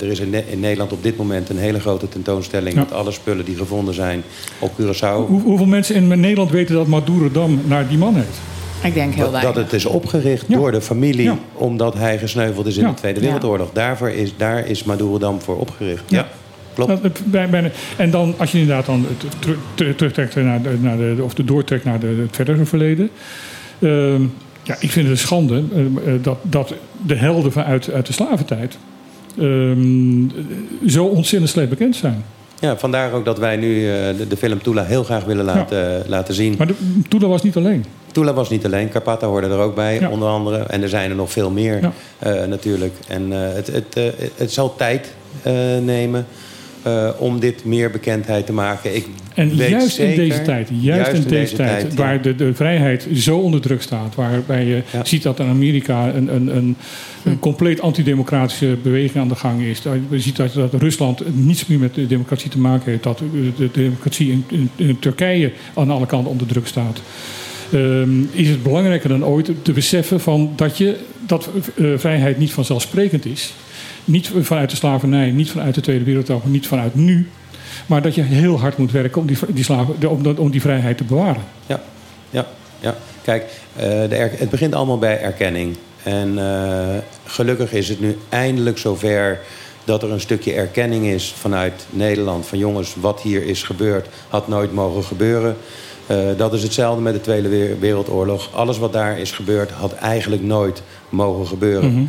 er 0.00 0.10
is 0.10 0.20
in, 0.20 0.30
Ne- 0.30 0.44
in 0.50 0.60
Nederland 0.60 0.92
op 0.92 1.02
dit 1.02 1.16
moment 1.16 1.48
een 1.48 1.58
hele 1.58 1.80
grote 1.80 2.08
tentoonstelling... 2.08 2.74
Ja. 2.74 2.80
met 2.80 2.92
alle 2.92 3.10
spullen 3.12 3.44
die 3.44 3.56
gevonden 3.56 3.94
zijn 3.94 4.22
op 4.58 4.72
Curaçao. 4.80 5.26
Hoe, 5.28 5.40
hoeveel 5.42 5.66
mensen 5.66 5.94
in 5.94 6.20
Nederland 6.20 6.50
weten 6.50 6.74
dat 6.74 6.86
Madurodam 6.86 7.60
naar 7.64 7.88
die 7.88 7.98
man 7.98 8.14
heet? 8.14 8.40
Ik 8.82 8.94
denk 8.94 9.14
heel 9.14 9.22
Dat, 9.22 9.32
weinig. 9.32 9.54
dat 9.54 9.64
het 9.64 9.72
is 9.72 9.84
opgericht 9.86 10.44
Ja. 10.48 10.56
door 10.56 10.72
de 10.72 10.80
familie... 10.80 11.22
Ja. 11.24 11.38
omdat 11.52 11.94
hij 11.94 12.18
gesneuveld 12.18 12.66
is 12.66 12.76
in 12.76 12.82
Ja. 12.82 12.88
de 12.88 12.94
Tweede. 12.94 13.20
Wereldoorlog. 13.20 13.70
Daarvoor 13.72 14.10
is, 14.10 14.34
daar 14.36 14.66
is 14.66 14.84
Madurodam 14.84 15.40
voor 15.40 15.58
opgericht. 15.58 16.02
Ja, 16.06 16.28
klopt. 16.74 16.92
En 17.96 18.10
dan, 18.10 18.34
als 18.38 18.52
je 18.52 18.58
inderdaad 18.58 18.86
dan 18.86 19.06
terugtrekt 19.74 20.34
naar 20.34 20.62
de, 20.62 20.76
naar 20.80 20.96
de, 20.96 21.16
of 21.20 21.34
de 21.34 21.44
doortrekt 21.44 21.84
naar 21.84 22.00
de, 22.00 22.06
het 22.06 22.34
verdere 22.36 22.64
verleden. 22.64 23.10
Ehm, 23.78 24.22
ja, 24.62 24.76
ik 24.80 24.90
vind 24.90 25.08
het 25.08 25.18
een 25.18 25.18
schande 25.18 25.62
eh, 25.74 26.14
eh, 26.14 26.22
dat, 26.22 26.38
dat 26.42 26.74
de 27.06 27.14
helden 27.14 27.52
van 27.52 27.62
uit, 27.64 27.90
uit 27.92 28.06
de 28.06 28.12
slaventijd 28.12 28.78
ehm, 29.38 30.28
zo 30.86 31.04
ontzettend 31.04 31.50
slecht 31.50 31.68
bekend 31.68 31.96
zijn. 31.96 32.24
Ja, 32.60 32.76
vandaar 32.76 33.12
ook 33.12 33.24
dat 33.24 33.38
wij 33.38 33.56
nu 33.56 33.88
eh, 33.90 34.16
de, 34.16 34.26
de 34.28 34.36
film 34.36 34.62
Tula 34.62 34.84
heel 34.84 35.04
graag 35.04 35.24
willen 35.24 35.44
laten, 35.44 36.02
laten 36.06 36.34
zien. 36.34 36.54
Maar 36.58 36.66
de, 36.66 36.74
Tula 37.08 37.26
was 37.26 37.42
niet 37.42 37.56
alleen. 37.56 37.84
Tula 38.12 38.32
was 38.32 38.50
niet 38.50 38.64
alleen, 38.64 38.88
Carpata 38.88 39.26
hoorde 39.26 39.46
er 39.46 39.58
ook 39.58 39.74
bij, 39.74 40.00
Ja. 40.00 40.08
onder 40.10 40.28
andere. 40.28 40.58
En 40.58 40.82
er 40.82 40.88
zijn 40.88 41.10
er 41.10 41.16
nog 41.16 41.32
veel 41.32 41.50
meer 41.50 41.80
Ja. 42.20 42.46
natuurlijk. 42.46 42.94
En 43.08 43.30
het, 43.30 43.66
het, 43.66 43.96
eh, 43.96 44.04
het 44.36 44.52
zal 44.52 44.76
tijd 44.76 45.12
nemen 45.82 46.26
eh, 46.82 47.08
om 47.18 47.40
dit 47.40 47.64
meer 47.64 47.90
bekendheid 47.90 48.46
te 48.46 48.52
maken. 48.52 48.96
Ik 48.96 49.06
En 49.34 49.56
weet 49.56 49.68
juist 49.68 49.94
zeker, 49.94 50.22
in 50.22 50.28
deze 50.28 50.42
tijd, 50.42 50.68
juist, 50.80 51.12
in 51.12 51.22
deze, 51.22 51.54
tijd, 51.56 51.92
ja. 51.92 51.96
waar 51.96 52.22
de, 52.22 52.34
de 52.34 52.54
vrijheid 52.54 53.08
zo 53.14 53.38
onder 53.38 53.60
druk 53.60 53.82
staat, 53.82 54.14
waarbij 54.14 54.64
je 54.64 54.82
Ja. 54.92 55.04
ziet 55.04 55.22
dat 55.22 55.38
in 55.38 55.46
Amerika 55.46 56.14
een, 56.14 56.34
een, 56.34 56.56
een, 56.56 56.76
een 57.24 57.38
compleet 57.38 57.80
antidemocratische 57.80 58.76
beweging 58.82 59.16
aan 59.22 59.28
de 59.28 59.34
gang 59.34 59.62
is. 59.62 59.82
Je 60.10 60.20
ziet 60.20 60.36
dat, 60.36 60.54
dat 60.54 60.74
Rusland 60.74 61.22
niets 61.34 61.66
meer 61.66 61.78
met 61.78 61.94
de 61.94 62.06
democratie 62.06 62.50
te 62.50 62.58
maken 62.58 62.90
heeft, 62.90 63.02
dat 63.02 63.18
de, 63.18 63.52
de 63.56 63.68
democratie 63.72 64.30
in, 64.30 64.44
in, 64.48 64.70
in 64.76 64.98
Turkije 64.98 65.52
aan 65.74 65.90
alle 65.90 66.06
kanten 66.06 66.30
onder 66.30 66.46
druk 66.46 66.66
staat. 66.66 67.00
Ehm, 67.72 68.22
is 68.32 68.48
het 68.48 68.62
belangrijker 68.62 69.08
dan 69.08 69.24
ooit 69.24 69.50
te 69.62 69.72
beseffen 69.72 70.20
van 70.20 70.52
dat, 70.56 70.78
je, 70.78 70.96
dat 71.26 71.48
eh, 71.76 71.86
vrijheid 71.96 72.38
niet 72.38 72.52
vanzelfsprekend 72.52 73.26
is. 73.26 73.52
Niet 74.04 74.30
vanuit 74.40 74.70
de 74.70 74.76
slavernij, 74.76 75.30
niet 75.30 75.50
vanuit 75.50 75.74
de 75.74 75.80
Tweede 75.80 76.04
Wereldoorlog, 76.04 76.44
niet 76.46 76.66
vanuit 76.66 76.94
nu. 76.94 77.28
Maar 77.86 78.02
dat 78.02 78.14
je 78.14 78.22
heel 78.22 78.60
hard 78.60 78.76
moet 78.76 78.92
werken 78.92 79.20
om 79.20 79.26
die, 79.26 79.38
die, 79.48 79.64
slaven, 79.64 80.08
om, 80.08 80.26
om 80.36 80.50
die 80.50 80.60
vrijheid 80.60 80.96
te 80.96 81.04
bewaren. 81.04 81.42
Ja, 81.66 81.80
ja, 82.30 82.46
ja. 82.80 82.96
Kijk, 83.22 83.44
eh, 83.76 83.82
de 83.82 84.14
er- 84.16 84.32
het 84.38 84.50
begint 84.50 84.74
allemaal 84.74 84.98
bij 84.98 85.20
erkenning. 85.20 85.76
En 86.02 86.38
eh, 86.38 86.96
gelukkig 87.24 87.72
is 87.72 87.88
het 87.88 88.00
nu 88.00 88.16
eindelijk 88.28 88.78
zover 88.78 89.40
dat 89.84 90.02
er 90.02 90.10
een 90.12 90.20
stukje 90.20 90.52
erkenning 90.52 91.06
is 91.06 91.34
vanuit 91.36 91.86
Nederland. 91.90 92.46
Van 92.46 92.58
jongens, 92.58 92.94
wat 93.00 93.20
hier 93.20 93.46
is 93.46 93.62
gebeurd, 93.62 94.08
had 94.28 94.48
nooit 94.48 94.72
mogen 94.72 95.04
gebeuren. 95.04 95.56
Eh, 96.06 96.16
dat 96.36 96.52
is 96.52 96.62
hetzelfde 96.62 97.02
met 97.02 97.12
de 97.14 97.20
Tweede 97.20 97.48
Wer- 97.48 97.78
Wereldoorlog. 97.80 98.48
Alles 98.54 98.78
wat 98.78 98.92
daar 98.92 99.18
is 99.18 99.32
gebeurd, 99.32 99.70
had 99.70 99.92
eigenlijk 99.94 100.42
nooit 100.42 100.82
mogen 101.08 101.46
gebeuren. 101.46 101.92
Mhm. 101.92 102.02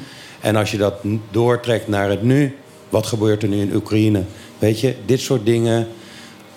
En 0.44 0.56
als 0.56 0.72
je 0.72 0.78
dat 0.78 0.94
doortrekt 1.32 1.88
naar 1.88 2.10
het 2.10 2.24
nu, 2.24 2.56
wat 2.90 3.06
gebeurt 3.06 3.44
er 3.44 3.49
nu 3.49 3.61
in 3.61 3.76
Oekraïne? 3.76 4.24
Weet 4.60 4.80
je, 4.80 4.95
dit 5.06 5.20
soort 5.20 5.45
dingen 5.45 5.88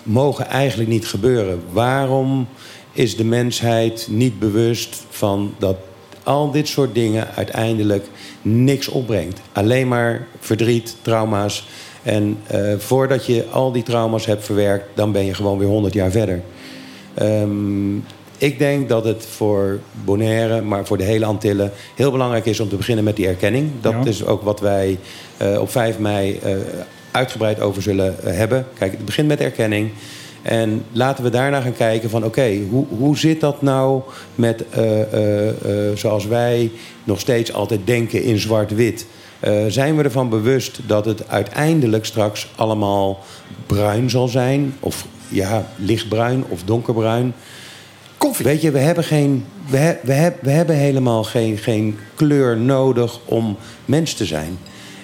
mogen 0.03 0.47
eigenlijk 0.47 0.89
niet 0.89 1.07
gebeuren. 1.07 1.61
Waarom 1.71 2.47
is 2.91 3.15
de 3.15 3.23
mensheid 3.23 4.07
niet 4.09 4.39
bewust 4.39 5.03
van 5.09 5.55
dat 5.57 5.77
al 6.23 6.51
dit 6.51 6.67
soort 6.67 6.93
dingen 6.93 7.27
uiteindelijk 7.35 8.05
niks 8.41 8.87
opbrengt. 8.87 9.39
Alleen 9.53 9.87
maar 9.87 10.27
verdriet, 10.39 10.95
trauma's. 11.01 11.67
En 12.03 12.37
eh, 12.47 12.73
voordat 12.77 13.25
je 13.25 13.45
al 13.51 13.71
die 13.71 13.83
trauma's 13.83 14.25
hebt 14.25 14.45
verwerkt, 14.45 14.85
dan 14.93 15.11
ben 15.11 15.25
je 15.25 15.33
gewoon 15.33 15.57
weer 15.57 15.67
100 15.67 15.93
jaar 15.93 16.11
verder. 16.11 16.41
Ehm, 17.13 17.95
ik 18.37 18.59
denk 18.59 18.89
dat 18.89 19.03
het 19.05 19.25
voor 19.25 19.79
Bonaire, 20.05 20.61
maar 20.61 20.85
voor 20.85 20.97
de 20.97 21.03
hele 21.03 21.25
Antillen... 21.25 21.71
heel 21.95 22.11
belangrijk 22.11 22.45
is 22.45 22.59
om 22.59 22.69
te 22.69 22.75
beginnen 22.75 23.03
met 23.03 23.15
die 23.15 23.27
erkenning. 23.27 23.71
Dat 23.81 23.93
Ja. 23.93 24.05
is 24.05 24.25
ook 24.25 24.41
wat 24.41 24.59
wij 24.59 24.99
eh, 25.37 25.59
op 25.59 25.71
5 25.71 25.99
mei 25.99 26.39
eh, 26.43 26.51
uitgebreid 27.11 27.59
over 27.59 27.81
zullen 27.81 28.23
eh, 28.23 28.37
hebben. 28.37 28.65
Kijk, 28.77 28.91
het 28.91 29.05
begint 29.05 29.27
met 29.27 29.39
erkenning. 29.39 29.91
En 30.41 30.83
laten 30.91 31.23
we 31.23 31.29
daarna 31.29 31.61
gaan 31.61 31.75
kijken 31.75 32.09
van... 32.09 32.25
oké, 32.25 32.59
hoe, 32.69 32.85
hoe 32.89 33.17
zit 33.17 33.41
dat 33.41 33.61
nou 33.61 34.01
met 34.35 34.63
zoals 35.95 36.25
wij 36.25 36.71
nog 37.03 37.19
steeds 37.19 37.53
altijd 37.53 37.79
denken 37.83 38.23
in 38.23 38.39
zwart-wit... 38.39 39.05
Zijn 39.67 39.97
we 39.97 40.03
ervan 40.03 40.29
bewust 40.29 40.79
dat 40.85 41.05
het 41.05 41.29
uiteindelijk 41.29 42.05
straks 42.05 42.47
allemaal 42.55 43.19
bruin 43.65 44.09
zal 44.09 44.27
zijn? 44.27 44.75
Of 44.79 45.05
ja, 45.27 45.65
lichtbruin 45.75 46.43
of 46.49 46.63
donkerbruin? 46.63 47.33
Koffie. 48.27 48.45
Weet 48.45 48.61
je, 48.61 48.71
we 48.71 48.79
hebben, 48.79 49.03
geen, 49.03 49.45
we, 49.69 49.77
he- 49.77 49.97
we, 50.03 50.13
heb- 50.13 50.41
we 50.41 50.49
hebben 50.49 50.75
helemaal 50.75 51.23
geen, 51.23 51.57
geen 51.57 51.97
kleur 52.15 52.57
nodig 52.57 53.19
om 53.25 53.57
mens 53.85 54.13
te 54.13 54.25
zijn. 54.25 54.57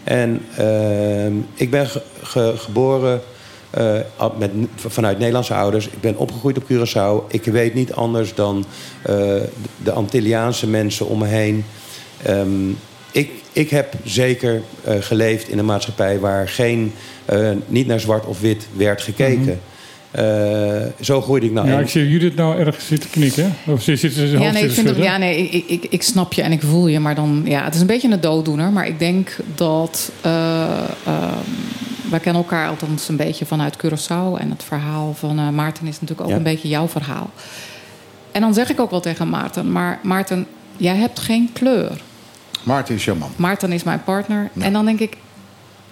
En 0.04 0.42
ehm, 0.58 1.34
ik 1.54 1.70
ben 1.72 1.88
ge- 1.88 2.02
ge- 2.22 2.54
geboren 2.58 3.22
eh, 3.70 4.00
met, 4.38 4.52
vanuit 4.76 5.18
Nederlandse 5.18 5.54
ouders. 5.54 5.86
Ik 5.88 6.02
ben 6.02 6.18
opgegroeid 6.18 6.58
op 6.58 6.64
Curaçao. 6.72 7.28
Ik 7.34 7.44
weet 7.44 7.74
niet 7.74 7.94
anders 7.94 8.36
dan 8.36 8.66
eh, 9.02 9.16
de 9.84 9.92
Antilliaanse 9.92 10.68
mensen 10.68 11.08
om 11.08 11.20
me 11.20 11.28
heen. 11.28 11.66
Ehm, 12.24 12.70
ik, 13.12 13.30
ik 13.52 13.70
heb 13.70 13.94
zeker 14.04 14.62
eh, 14.84 14.96
geleefd 15.00 15.50
in 15.50 15.58
een 15.58 15.66
maatschappij 15.66 16.20
waar 16.20 16.50
geen, 16.50 16.94
niet 17.68 17.88
naar 17.88 18.00
zwart 18.00 18.26
of 18.26 18.40
wit 18.40 18.68
werd 18.76 19.02
gekeken. 19.02 19.50
Eh, 19.50 19.56
zo 21.02 21.22
groeide 21.22 21.46
ik 21.46 21.52
nou. 21.52 21.68
Ja, 21.68 21.80
ik 21.80 21.90
zie 21.90 22.10
Judith 22.10 22.36
nou 22.36 22.60
erg 22.60 22.82
zitten 22.82 23.10
knikken. 23.10 23.56
Of 23.66 23.82
zit 23.82 24.00
zit 24.00 24.14
ze 24.14 24.28
Ja, 24.28 24.38
hoofd 24.38 24.54
nee, 24.54 24.64
ik, 24.64 24.72
zitten 24.72 24.76
vind 24.84 24.96
het, 24.96 25.06
ja, 25.06 25.18
nee 25.18 25.50
ik, 25.50 25.68
ik, 25.68 25.86
ik, 25.90 26.04
snap 26.04 26.34
je 26.34 26.42
en 26.42 26.52
ik 26.52 26.62
voel 26.62 26.88
je. 26.88 27.00
Maar 27.00 27.16
dan, 27.16 27.42
ja, 27.46 27.64
het 27.64 27.76
is 27.76 27.82
een 27.82 27.88
beetje 27.88 28.12
een 28.12 28.22
dooddoener. 28.22 28.72
Maar 28.72 28.88
ik 28.88 29.00
denk 29.00 29.36
dat... 29.56 30.12
eh 30.22 30.78
ehm, 31.06 31.50
wij 32.10 32.20
kennen 32.22 32.42
elkaar 32.42 32.68
althans 32.68 33.10
een 33.10 33.16
beetje 33.16 33.46
vanuit 33.46 33.78
Curaçao. 33.78 34.40
En 34.40 34.50
het 34.50 34.64
verhaal 34.64 35.14
van 35.14 35.40
eh, 35.40 35.50
Maarten 35.50 35.88
is 35.88 35.94
natuurlijk 35.94 36.22
ook 36.22 36.30
Ja. 36.30 36.36
een 36.36 36.44
beetje 36.44 36.68
jouw 36.68 36.88
verhaal. 36.88 37.30
En 38.32 38.42
dan 38.42 38.54
zeg 38.54 38.70
ik 38.70 38.80
ook 38.80 38.90
wel 38.90 39.00
tegen 39.00 39.30
Maarten... 39.30 39.72
Maar 39.72 40.00
Maarten, 40.04 40.48
jij 40.78 40.96
hebt 40.96 41.20
geen 41.20 41.50
kleur. 41.54 42.02
Maarten 42.64 42.96
is 42.96 43.06
jouw 43.06 43.16
man. 43.16 43.32
Maarten 43.36 43.72
is 43.72 43.84
mijn 43.84 44.04
partner. 44.04 44.50
En 44.60 44.74
dan 44.74 44.86
denk 44.86 45.00
ik... 45.00 45.18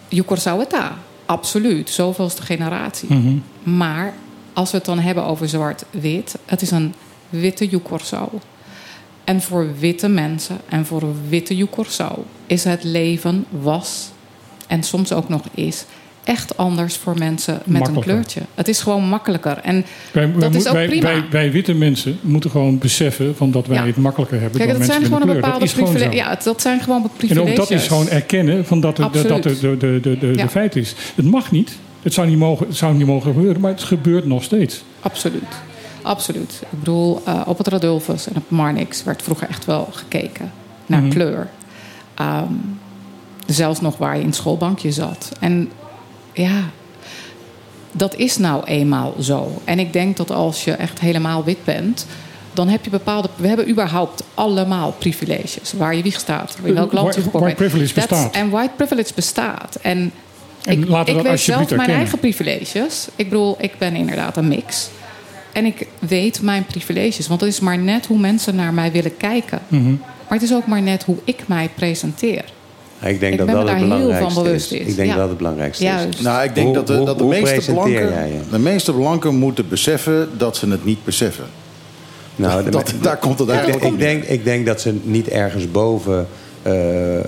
Je 0.08 0.24
Curaçao 0.24 0.58
het 0.60 0.70
daar. 0.70 0.94
Absoluut. 1.32 1.90
Zoveelste 1.90 2.42
generatie. 2.42 3.14
Mhm. 3.14 3.38
Maar 3.78 4.14
als 4.54 4.72
we 4.72 4.78
het 4.78 4.86
dan 4.86 5.00
hebben 5.00 5.26
over 5.26 5.50
zwart-wit, 5.50 6.38
het 6.46 6.62
is 6.62 6.72
een 6.72 6.94
witte 7.30 7.70
Curaçao. 7.70 8.40
En 9.24 9.42
voor 9.42 9.78
witte 9.80 10.08
mensen 10.08 10.58
en 10.70 10.86
voor 10.86 11.04
witte 11.30 11.68
Curaçao 11.68 12.20
is 12.46 12.64
het 12.64 12.84
leven 12.84 13.46
was 13.50 14.10
en 14.68 14.84
soms 14.84 15.14
ook 15.14 15.30
nog 15.30 15.42
is 15.54 15.86
echt 16.24 16.58
anders 16.58 16.96
voor 16.98 17.18
mensen 17.18 17.62
met 17.66 17.88
een 17.88 18.00
kleurtje. 18.00 18.42
Het 18.56 18.68
is 18.68 18.80
gewoon 18.80 19.04
makkelijker. 19.04 19.58
En 19.58 19.86
Wij, 20.12 20.32
wij, 20.32 20.40
dat 20.40 20.56
is 20.56 20.68
ook 20.68 20.74
wij, 20.74 20.88
prima. 20.88 21.04
wij, 21.08 21.24
wij 21.30 21.52
witte 21.52 21.74
mensen 21.74 22.18
moeten 22.22 22.50
gewoon 22.52 22.78
beseffen 22.78 23.36
van 23.36 23.52
dat 23.52 23.68
wij 23.68 23.78
Ja. 23.78 23.86
het 23.86 23.98
makkelijker 23.98 24.40
hebben 24.40 24.58
Kijk, 24.58 24.70
dan 24.70 24.80
dat 24.80 24.88
zijn 24.88 25.00
mensen 25.02 25.18
gewoon 25.20 25.36
een 25.36 25.42
bepaalde 25.42 25.66
privileges. 25.74 26.16
Ja, 26.16 26.38
dat 26.44 26.62
zijn 26.62 26.80
gewoon 26.82 27.04
En 27.04 27.10
privileges. 27.18 27.50
ook 27.52 27.56
dat 27.56 27.72
is 27.72 27.88
gewoon 27.88 28.10
erkennen 28.10 28.66
van 28.66 28.80
dat, 28.80 28.98
het- 28.98 29.14
dat 29.14 29.44
het 29.44 29.60
de, 29.60 29.78
de, 29.78 30.00
de, 30.02 30.18
de, 30.18 30.28
Ja. 30.28 30.44
de 30.44 30.50
feit 30.50 30.76
is. 30.76 30.96
Het 31.16 31.26
mag 31.26 31.52
niet. 31.52 31.72
Het 32.02 32.14
zou 32.14 32.28
niet, 32.28 32.38
mogen, 32.38 32.68
het 32.68 32.76
zou 32.78 32.94
niet 32.96 33.06
mogen 33.08 33.34
gebeuren, 33.34 33.62
maar 33.62 33.72
het 33.72 33.84
gebeurt 33.84 34.26
nog 34.26 34.44
steeds. 34.44 34.84
Absoluut. 35.00 35.44
Absoluut. 36.02 36.60
Ik 36.72 36.80
bedoel, 36.80 37.22
eh, 37.26 37.42
op 37.46 37.58
het 37.58 37.68
Radulfus 37.68 38.28
en 38.28 38.36
op 38.36 38.44
Marnix 38.48 39.04
werd 39.04 39.22
vroeger 39.22 39.48
echt 39.50 39.66
wel 39.66 39.88
gekeken 39.92 40.52
naar 40.86 41.02
Mhm. 41.02 41.10
kleur. 41.10 41.50
Ehm, 42.16 42.54
zelfs 43.46 43.82
nog 43.82 43.98
waar 43.98 44.16
je 44.16 44.20
in 44.22 44.28
het 44.28 44.36
schoolbankje 44.36 44.92
zat. 44.92 45.32
En 45.40 45.70
ja, 46.34 46.70
dat 47.92 48.16
is 48.16 48.38
nou 48.38 48.64
eenmaal 48.66 49.14
zo. 49.20 49.62
En 49.64 49.80
ik 49.80 49.94
denk 49.94 50.18
dat 50.18 50.32
als 50.32 50.64
je 50.64 50.72
echt 50.72 51.00
helemaal 51.00 51.44
wit 51.44 51.64
bent, 51.64 52.06
dan 52.54 52.68
heb 52.70 52.84
je 52.84 52.90
bepaalde. 52.90 53.30
We 53.36 53.48
hebben 53.48 53.70
überhaupt 53.70 54.24
allemaal 54.34 54.92
privileges. 54.92 55.74
Waar 55.78 55.96
je 55.96 56.04
wieg 56.04 56.20
staat, 56.20 56.58
in 56.64 56.74
welk 56.74 56.92
land 56.92 57.16
je 57.16 57.22
White- 57.22 57.32
white 57.38 57.46
bent. 57.46 57.56
privilege 57.58 57.94
That's- 57.94 58.10
bestaat. 58.10 58.36
En 58.36 58.50
white 58.50 58.72
privilege 58.76 59.12
bestaat. 59.16 59.78
En, 59.82 60.12
En 60.64 60.72
ik, 60.82 61.08
ik 61.08 61.22
weet 61.22 61.40
zelf 61.40 61.70
mijn 61.76 61.90
eigen 61.90 62.20
privileges. 62.20 63.08
Ik 63.16 63.30
bedoel, 63.30 63.56
ik 63.60 63.78
ben 63.78 63.96
inderdaad 63.96 64.38
een 64.38 64.48
mix. 64.48 64.90
En 65.54 65.66
ik 65.66 65.88
weet 66.00 66.42
mijn 66.42 66.66
privileges. 66.66 67.28
Want 67.28 67.42
het 67.42 67.50
is 67.50 67.60
maar 67.60 67.78
net 67.78 68.06
hoe 68.06 68.20
mensen 68.20 68.56
naar 68.56 68.74
mij 68.74 68.92
willen 68.92 69.18
kijken. 69.18 69.60
Mhm. 69.68 69.90
Maar 69.92 70.40
het 70.40 70.42
is 70.42 70.54
ook 70.54 70.66
maar 70.66 70.82
net 70.82 71.04
hoe 71.04 71.18
ik 71.24 71.48
mij 71.48 71.70
presenteer. 71.76 72.44
Ik 73.04 73.20
denk 73.20 73.32
Ik 73.34 73.40
dat 73.40 73.48
dat 73.48 73.68
het 73.68 73.80
belangrijkste 73.80 74.54
is. 74.54 74.72
is. 74.72 74.88
Ik 74.88 74.96
denk 74.96 75.10
Ja. 75.10 75.16
dat 75.16 75.28
het 75.30 75.38
belangrijkste 75.38 75.84
Juist. 75.84 76.08
is. 76.14 76.20
Nou, 76.22 76.44
ik 76.44 76.56
denk 76.56 76.68
Hoe- 76.68 76.76
dat 76.76 76.88
de, 76.88 76.96
hoe- 76.96 77.06
dat 77.06 77.18
de 77.18 77.24
meeste 77.24 77.44
presenteer 77.54 77.74
blanken, 77.84 78.10
jij 78.14 78.28
je? 78.28 78.40
de 78.52 78.60
meeste 78.60 78.94
blanken 78.94 79.36
moeten 79.36 79.68
beseffen 79.68 80.30
dat 80.38 80.58
ze 80.58 80.70
het 80.70 80.86
niet 80.86 81.04
beseffen. 81.06 81.46
Nou, 82.36 82.64
de- 82.64 82.70
Dat- 82.70 82.94
daar 83.02 83.18
komt 83.18 83.40
het 83.40 83.48
ik, 83.48 83.54
eigenlijk 83.54 83.86
ik, 83.86 83.92
op. 83.94 84.00
denk, 84.00 84.24
ik 84.24 84.44
denk 84.44 84.66
dat 84.66 84.82
ze 84.82 84.96
niet 85.04 85.28
ergens 85.28 85.72
boven 85.72 86.28
eh, 86.62 87.18
eh, 87.20 87.24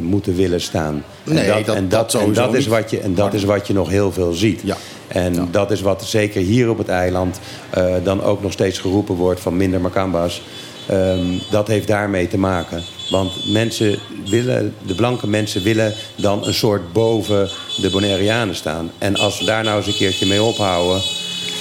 moeten 0.00 0.34
willen 0.36 0.60
staan. 0.60 1.04
Nee, 1.24 1.38
en 1.38 1.46
dat, 1.56 1.66
dat- 1.66 1.76
en 1.76 1.88
dat 1.88 1.90
dat, 1.90 2.14
en 2.14 2.20
sowieso 2.20 2.42
dat, 2.42 2.54
is 2.54 2.58
niet. 2.58 2.68
wat 2.74 2.90
je, 2.90 3.00
en 3.00 3.14
dat 3.14 3.34
is 3.34 3.44
wat 3.44 3.66
je 3.66 3.72
nog 3.72 3.88
heel 3.88 4.12
veel 4.12 4.32
ziet. 4.32 4.60
Ja. 4.64 4.76
En 5.08 5.48
dat 5.50 5.70
is 5.70 5.80
wat 5.80 6.04
zeker 6.04 6.40
hier 6.40 6.70
op 6.70 6.78
het 6.78 6.88
eiland 6.88 7.40
eh, 7.70 7.84
dan 8.04 8.22
ook 8.22 8.42
nog 8.42 8.52
steeds 8.52 8.78
geroepen 8.78 9.14
wordt 9.14 9.40
van 9.40 9.56
minder 9.56 9.80
Macamba's. 9.80 10.42
Ehm, 10.86 11.18
dat 11.50 11.68
heeft 11.68 11.86
daarmee 11.86 12.28
te 12.28 12.38
maken. 12.38 12.82
Want 13.12 13.32
mensen 13.52 13.98
willen, 14.28 14.74
de 14.86 14.94
blanke 14.94 15.26
mensen 15.26 15.62
willen 15.62 15.94
dan 16.16 16.46
een 16.46 16.54
soort 16.54 16.92
boven 16.92 17.48
de 17.80 17.90
Bonaireanen 17.90 18.54
staan. 18.54 18.90
En 18.98 19.16
als 19.16 19.38
we 19.38 19.44
daar 19.44 19.64
nou 19.64 19.76
eens 19.76 19.86
een 19.86 19.94
keertje 19.94 20.26
mee 20.26 20.42
ophouden... 20.42 21.02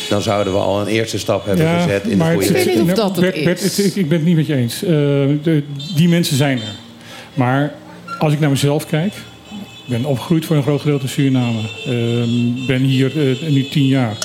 dan 0.10 0.22
zouden 0.22 0.53
we 0.53 0.60
al 0.60 0.82
een 0.82 0.88
eerste 0.88 1.19
stap 1.19 1.45
hebben 1.45 1.82
gezet 1.82 2.03
in 2.03 2.18
de 2.18 2.23
goede 2.23 2.38
richting. 2.38 2.65
weet 2.65 2.76
niet 2.76 2.90
of 2.90 2.98
dat 2.98 3.15
het 3.15 3.19
Bert, 3.19 3.44
Bert, 3.44 3.61
is. 3.61 3.80
ik, 3.80 3.95
ik 3.95 4.10
ben 4.10 4.18
het 4.18 4.28
niet 4.28 4.36
met 4.36 4.45
je 4.45 4.56
eens. 4.56 4.84
Eh, 4.84 4.90
de- 4.90 5.64
die 5.95 6.10
mensen 6.10 6.38
zijn 6.38 6.57
er. 6.57 6.73
Maar 7.34 7.73
als 8.19 8.34
ik 8.34 8.40
naar 8.40 8.49
mezelf 8.49 8.86
kijk... 8.86 9.14
Ik 9.86 9.98
ben 9.98 10.06
opgegroeid 10.06 10.45
voor 10.45 10.56
een 10.56 10.64
groot 10.64 10.82
gedeelte 10.82 11.03
in 11.03 11.10
Suriname. 11.10 11.60
Ik 12.60 12.65
ben 12.68 12.82
hier 12.82 13.11
eh, 13.41 13.49
nu 13.49 13.68
tien 13.68 13.88
jaar. 13.88 14.18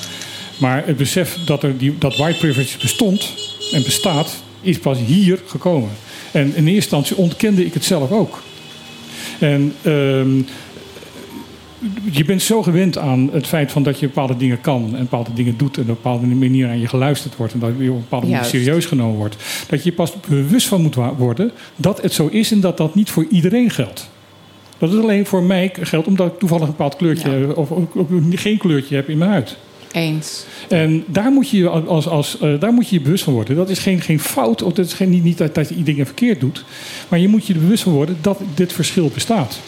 Maar 0.59 0.83
het 0.87 0.97
besef 0.97 1.39
dat, 1.45 1.63
er 1.63 1.79
die, 1.79 1.95
dat 1.99 2.17
white 2.17 2.39
privilege 2.39 2.79
bestond 2.79 3.29
en 3.73 3.83
bestaat... 3.83 4.35
is 4.61 4.79
pas 4.79 4.99
hier 5.07 5.39
gekomen. 5.47 5.91
En 6.37 6.47
in 6.47 6.55
eerste 6.55 6.73
instantie 6.73 7.17
ontkende 7.17 7.65
ik 7.65 7.75
het 7.75 7.85
zelf 7.85 8.11
ook. 8.13 8.43
En 9.39 9.73
ehm, 9.83 10.37
je 12.11 12.25
bent 12.25 12.43
zo 12.43 12.63
gewend 12.63 12.99
aan 12.99 13.29
het 13.33 13.47
feit 13.47 13.73
van 13.73 13.83
dat 13.83 13.99
je 14.01 14.07
bepaalde 14.07 14.37
dingen 14.37 14.61
kan 14.61 14.85
en 14.93 14.99
bepaalde 15.03 15.33
dingen 15.35 15.57
doet 15.57 15.77
en 15.77 15.83
op 15.83 15.89
een 15.89 15.95
bepaalde 15.95 16.27
manier 16.27 16.69
aan 16.69 16.81
je 16.81 16.89
geluisterd 16.89 17.37
wordt 17.37 17.53
en 17.53 17.59
dat 17.59 17.71
je 17.79 17.89
op 17.91 17.95
een 17.95 18.01
bepaalde 18.01 18.27
manier 18.27 18.45
serieus 18.45 18.87
genomen 18.87 19.17
wordt. 19.17 19.37
Dat 19.69 19.85
je 19.85 19.93
pas 19.93 20.13
bewust 20.29 20.69
van 20.69 20.83
moet 20.83 20.95
worden 20.95 21.51
dat 21.77 22.03
het 22.03 22.13
zo 22.13 22.27
is 22.27 22.53
en 22.53 22.61
dat 22.61 22.77
dat 22.77 22.95
niet 22.95 23.11
voor 23.11 23.27
iedereen 23.31 23.71
geldt. 23.71 24.11
Dat 24.79 24.91
het 24.93 25.03
alleen 25.03 25.27
voor 25.27 25.43
mij 25.43 25.73
geldt 25.81 26.07
omdat 26.07 26.27
ik 26.33 26.39
toevallig 26.39 26.65
een 26.65 26.71
bepaald 26.71 26.97
kleurtje 26.97 27.31
Ja. 27.31 27.47
of- 27.53 27.71
of 27.71 27.85
geen 28.31 28.59
kleurtje 28.59 28.95
heb 28.95 29.09
in 29.09 29.19
mijn 29.19 29.31
huid. 29.31 29.57
Eens. 29.93 30.45
En 30.69 31.05
daar 31.07 31.31
moet 31.33 31.51
je 31.51 31.57
je 31.57 31.69
als, 31.69 32.09
als, 32.09 32.39
eh, 32.41 32.61
daar 32.61 32.73
moet 32.73 32.89
je 32.89 32.95
je 32.97 33.03
bewust 33.03 33.25
van 33.25 33.33
worden. 33.33 33.57
Dat 33.57 33.71
is 33.71 33.79
geen, 33.79 34.01
geen 34.01 34.21
fout, 34.21 34.63
of 34.63 34.73
dat 34.73 34.87
is 34.87 34.93
geen, 34.93 35.11
niet, 35.11 35.25
niet 35.25 35.39
dat, 35.39 35.55
dat 35.55 35.69
je 35.69 35.83
dingen 35.83 36.07
verkeerd 36.07 36.41
doet. 36.41 36.65
Maar 37.09 37.19
je 37.19 37.29
moet 37.29 37.47
je 37.47 37.55
er 37.55 37.61
bewust 37.61 37.83
van 37.83 37.93
worden 37.93 38.17
dat 38.21 38.41
dit 38.55 38.73
verschil 38.73 39.11
bestaat. 39.15 39.59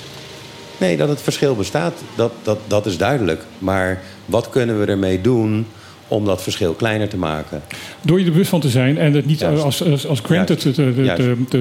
Nee, 0.78 0.96
dat 0.96 1.08
het 1.08 1.20
verschil 1.22 1.54
bestaat, 1.56 1.94
dat, 2.16 2.32
dat, 2.42 2.58
dat 2.66 2.86
is 2.86 2.96
duidelijk. 2.96 3.42
Maar 3.58 4.02
wat 4.24 4.48
kunnen 4.50 4.80
we 4.80 4.86
ermee 4.86 5.20
doen 5.20 5.66
om 6.08 6.24
dat 6.24 6.42
verschil 6.42 6.72
kleiner 6.72 7.08
te 7.08 7.16
maken? 7.16 7.62
Door 8.02 8.18
je 8.18 8.24
er 8.24 8.30
bewust 8.32 8.50
van 8.50 8.60
te 8.60 8.68
zijn 8.68 8.98
en 8.98 9.12
het 9.12 9.26
niet 9.26 9.38
Juist. 9.40 9.62
als, 9.62 9.84
als, 9.84 10.06
als 10.06 10.20
granted 10.20 10.60
te, 10.60 10.70
te, 10.72 10.92
te, 10.94 11.02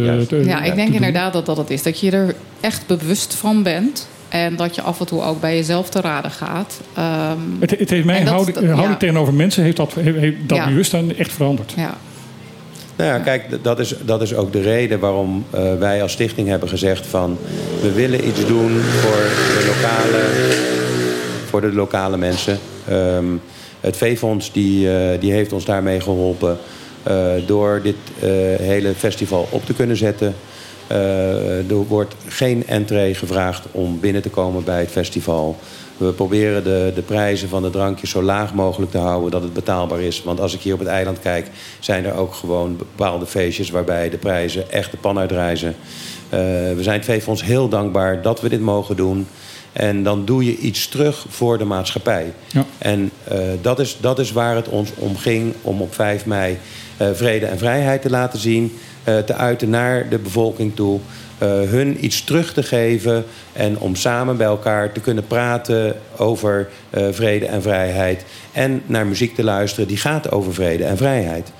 Juist. 0.03 0.29
te- 0.29 0.41
Ja, 0.45 0.63
ik 0.63 0.75
denk 0.75 0.93
inderdaad 0.93 1.33
dat 1.33 1.45
dat 1.45 1.57
het 1.57 1.69
is. 1.69 1.83
Dat 1.83 1.99
je 1.99 2.11
er 2.11 2.35
echt 2.61 2.87
bewust 2.87 3.33
van 3.33 3.63
bent. 3.63 4.07
En 4.29 4.55
dat 4.55 4.75
je 4.75 4.81
af 4.81 4.99
en 4.99 5.05
toe 5.05 5.21
ook 5.23 5.39
bij 5.41 5.55
jezelf 5.55 5.89
te 5.89 6.01
raden 6.01 6.31
gaat. 6.31 6.79
Ehm, 6.93 7.37
Het, 7.59 7.69
het 7.79 7.89
heeft 7.89 8.05
mijn 8.05 8.25
dat- 8.25 8.33
houding, 8.33 8.55
dat- 8.57 8.65
houding 8.65 8.91
ja. 8.91 8.97
tegenover 8.97 9.33
mensen 9.33 9.63
heeft 9.63 9.77
dat, 9.77 9.93
heeft, 9.93 10.17
heeft 10.17 10.35
dat 10.45 10.57
Ja. 10.57 10.67
bewustzijn 10.67 11.17
echt 11.17 11.31
veranderd. 11.33 11.73
ja. 11.75 11.97
Nou 12.95 13.09
ja, 13.09 13.19
kijk, 13.19 13.63
dat 13.63 13.79
is, 13.79 13.95
dat 14.05 14.21
is 14.21 14.35
ook 14.35 14.51
de 14.53 14.61
reden 14.61 14.99
waarom 14.99 15.45
eh, 15.49 15.61
wij 15.79 16.01
als 16.01 16.11
stichting 16.11 16.47
hebben 16.47 16.69
gezegd 16.69 17.05
van... 17.07 17.37
we 17.81 17.91
willen 17.91 18.27
iets 18.27 18.45
doen 18.45 18.71
voor 18.81 19.17
de 19.57 19.65
lokale, 19.75 20.23
voor 21.49 21.61
de 21.61 21.73
lokale 21.73 22.17
mensen. 22.17 22.59
Ehm, 22.87 23.25
het 23.81 23.97
V-fonds 23.97 24.51
die, 24.51 24.91
eh, 24.97 25.19
die 25.19 25.31
heeft 25.31 25.53
ons 25.53 25.65
daarmee 25.65 25.99
geholpen. 25.99 26.57
eh, 27.03 27.27
door 27.45 27.79
dit 27.83 27.95
eh, 28.19 28.29
hele 28.67 28.93
festival 28.93 29.47
op 29.49 29.65
te 29.65 29.73
kunnen 29.73 29.97
zetten. 29.97 30.35
Eh, 30.87 31.69
er 31.69 31.87
wordt 31.87 32.15
geen 32.27 32.67
entree 32.67 33.15
gevraagd 33.15 33.65
om 33.71 33.99
binnen 33.99 34.21
te 34.21 34.29
komen 34.29 34.63
bij 34.63 34.79
het 34.79 34.91
festival. 34.91 35.57
We 35.97 36.11
proberen 36.11 36.63
de, 36.63 36.91
de 36.95 37.01
prijzen 37.01 37.49
van 37.49 37.61
de 37.61 37.69
drankjes 37.69 38.09
zo 38.09 38.21
laag 38.21 38.53
mogelijk 38.53 38.91
te 38.91 38.97
houden 38.97 39.31
dat 39.31 39.41
het 39.41 39.53
betaalbaar 39.53 40.01
is. 40.01 40.23
Want 40.23 40.39
als 40.39 40.53
ik 40.53 40.61
hier 40.61 40.73
op 40.73 40.79
het 40.79 40.87
eiland 40.87 41.19
kijk, 41.19 41.49
zijn 41.79 42.05
er 42.05 42.13
ook 42.13 42.33
gewoon 42.33 42.77
bepaalde 42.77 43.25
feestjes 43.25 43.69
waarbij 43.69 44.09
de 44.09 44.17
prijzen 44.17 44.71
echt 44.71 44.91
de 44.91 44.97
pan 44.97 45.19
uitreizen. 45.19 45.75
Eh, 46.29 46.39
we 46.75 46.79
zijn 46.79 46.95
het 46.95 47.05
Veefonds 47.05 47.43
heel 47.43 47.69
dankbaar 47.69 48.21
dat 48.21 48.41
we 48.41 48.49
dit 48.49 48.61
mogen 48.61 48.95
doen. 48.95 49.27
En 49.73 50.03
dan 50.03 50.25
doe 50.25 50.45
je 50.45 50.57
iets 50.57 50.87
terug 50.87 51.25
voor 51.29 51.57
de 51.57 51.65
maatschappij. 51.65 52.33
Ja. 52.47 52.65
En 52.77 53.11
eh, 53.23 53.39
dat, 53.61 53.79
is, 53.79 53.97
dat 54.01 54.19
is 54.19 54.31
waar 54.31 54.55
het 54.55 54.67
ons 54.67 54.89
om 54.95 55.17
ging 55.17 55.53
om 55.61 55.81
op 55.81 55.93
5 55.93 56.25
mei 56.25 56.57
vrede 57.13 57.45
en 57.45 57.57
vrijheid 57.57 58.01
te 58.01 58.09
laten 58.09 58.39
zien. 58.39 58.77
Eh, 59.07 59.17
te 59.17 59.33
uiten 59.33 59.69
naar 59.69 60.09
de 60.09 60.17
bevolking 60.17 60.75
toe. 60.75 60.99
eh, 61.37 61.47
hun 61.47 62.05
iets 62.05 62.23
terug 62.23 62.53
te 62.53 62.63
geven. 62.63 63.25
En 63.53 63.79
om 63.79 63.95
samen 63.95 64.37
bij 64.37 64.47
elkaar 64.47 64.91
te 64.91 64.99
kunnen 64.99 65.27
praten 65.27 65.95
over 66.17 66.69
eh, 66.89 67.07
vrede 67.11 67.45
en 67.45 67.61
vrijheid. 67.61 68.25
En 68.51 68.81
naar 68.85 69.07
muziek 69.07 69.35
te 69.35 69.43
luisteren 69.43 69.87
die 69.87 69.97
gaat 69.97 70.31
over 70.31 70.53
vrede 70.53 70.83
en 70.83 70.97
vrijheid. 70.97 71.51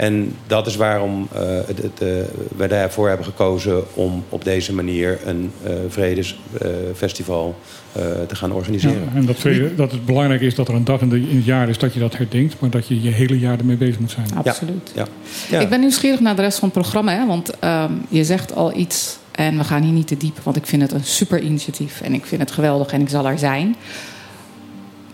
En 0.00 0.36
dat 0.46 0.66
is 0.66 0.76
waarom 0.76 1.28
eh, 1.32 1.40
het, 1.66 2.70
daarvoor 2.70 3.08
hebben 3.08 3.26
gekozen 3.26 3.84
om 3.94 4.24
op 4.28 4.44
deze 4.44 4.74
manier 4.74 5.18
een 5.24 5.52
eh, 5.62 5.72
vredesfestival 5.88 7.54
te 7.92 8.34
gaan 8.34 8.48
Ja, 8.48 8.54
organiseren. 8.54 9.08
en 9.14 9.26
dat, 9.26 9.36
dat 9.76 9.90
het 9.90 10.06
belangrijk 10.06 10.40
is 10.40 10.54
dat 10.54 10.68
er 10.68 10.74
een 10.74 10.84
dag 10.84 11.00
in, 11.00 11.08
de, 11.08 11.20
in 11.20 11.36
het 11.36 11.44
jaar 11.44 11.68
is 11.68 11.78
dat 11.78 11.94
je 11.94 12.00
dat 12.00 12.16
herdenkt, 12.16 12.60
maar 12.60 12.70
dat 12.70 12.86
je 12.88 13.02
je 13.02 13.10
hele 13.10 13.38
jaar 13.38 13.58
ermee 13.58 13.76
bezig 13.76 13.98
moet 13.98 14.10
zijn. 14.10 14.26
Absoluut. 14.44 14.92
Ja. 14.94 15.06
Ja. 15.50 15.60
Ik 15.60 15.68
ben 15.68 15.80
nieuwsgierig 15.80 16.20
naar 16.20 16.36
de 16.36 16.42
rest 16.42 16.58
van 16.58 16.68
het 16.68 16.78
programma. 16.78 17.12
Hè? 17.12 17.26
Want 17.26 17.58
ehm, 17.58 17.92
je 18.08 18.24
zegt 18.24 18.54
al 18.54 18.76
iets 18.76 19.18
en 19.30 19.56
we 19.58 19.64
gaan 19.64 19.82
hier 19.82 19.92
niet 19.92 20.06
te 20.06 20.16
diep. 20.16 20.38
Want 20.42 20.56
ik 20.56 20.66
vind 20.66 20.82
het 20.82 20.92
een 20.92 21.04
super 21.04 21.40
initiatief. 21.42 22.00
En 22.00 22.14
ik 22.14 22.26
vind 22.26 22.40
het 22.40 22.50
geweldig 22.50 22.92
en 22.92 23.00
ik 23.00 23.08
zal 23.08 23.28
er 23.28 23.38
zijn. 23.38 23.76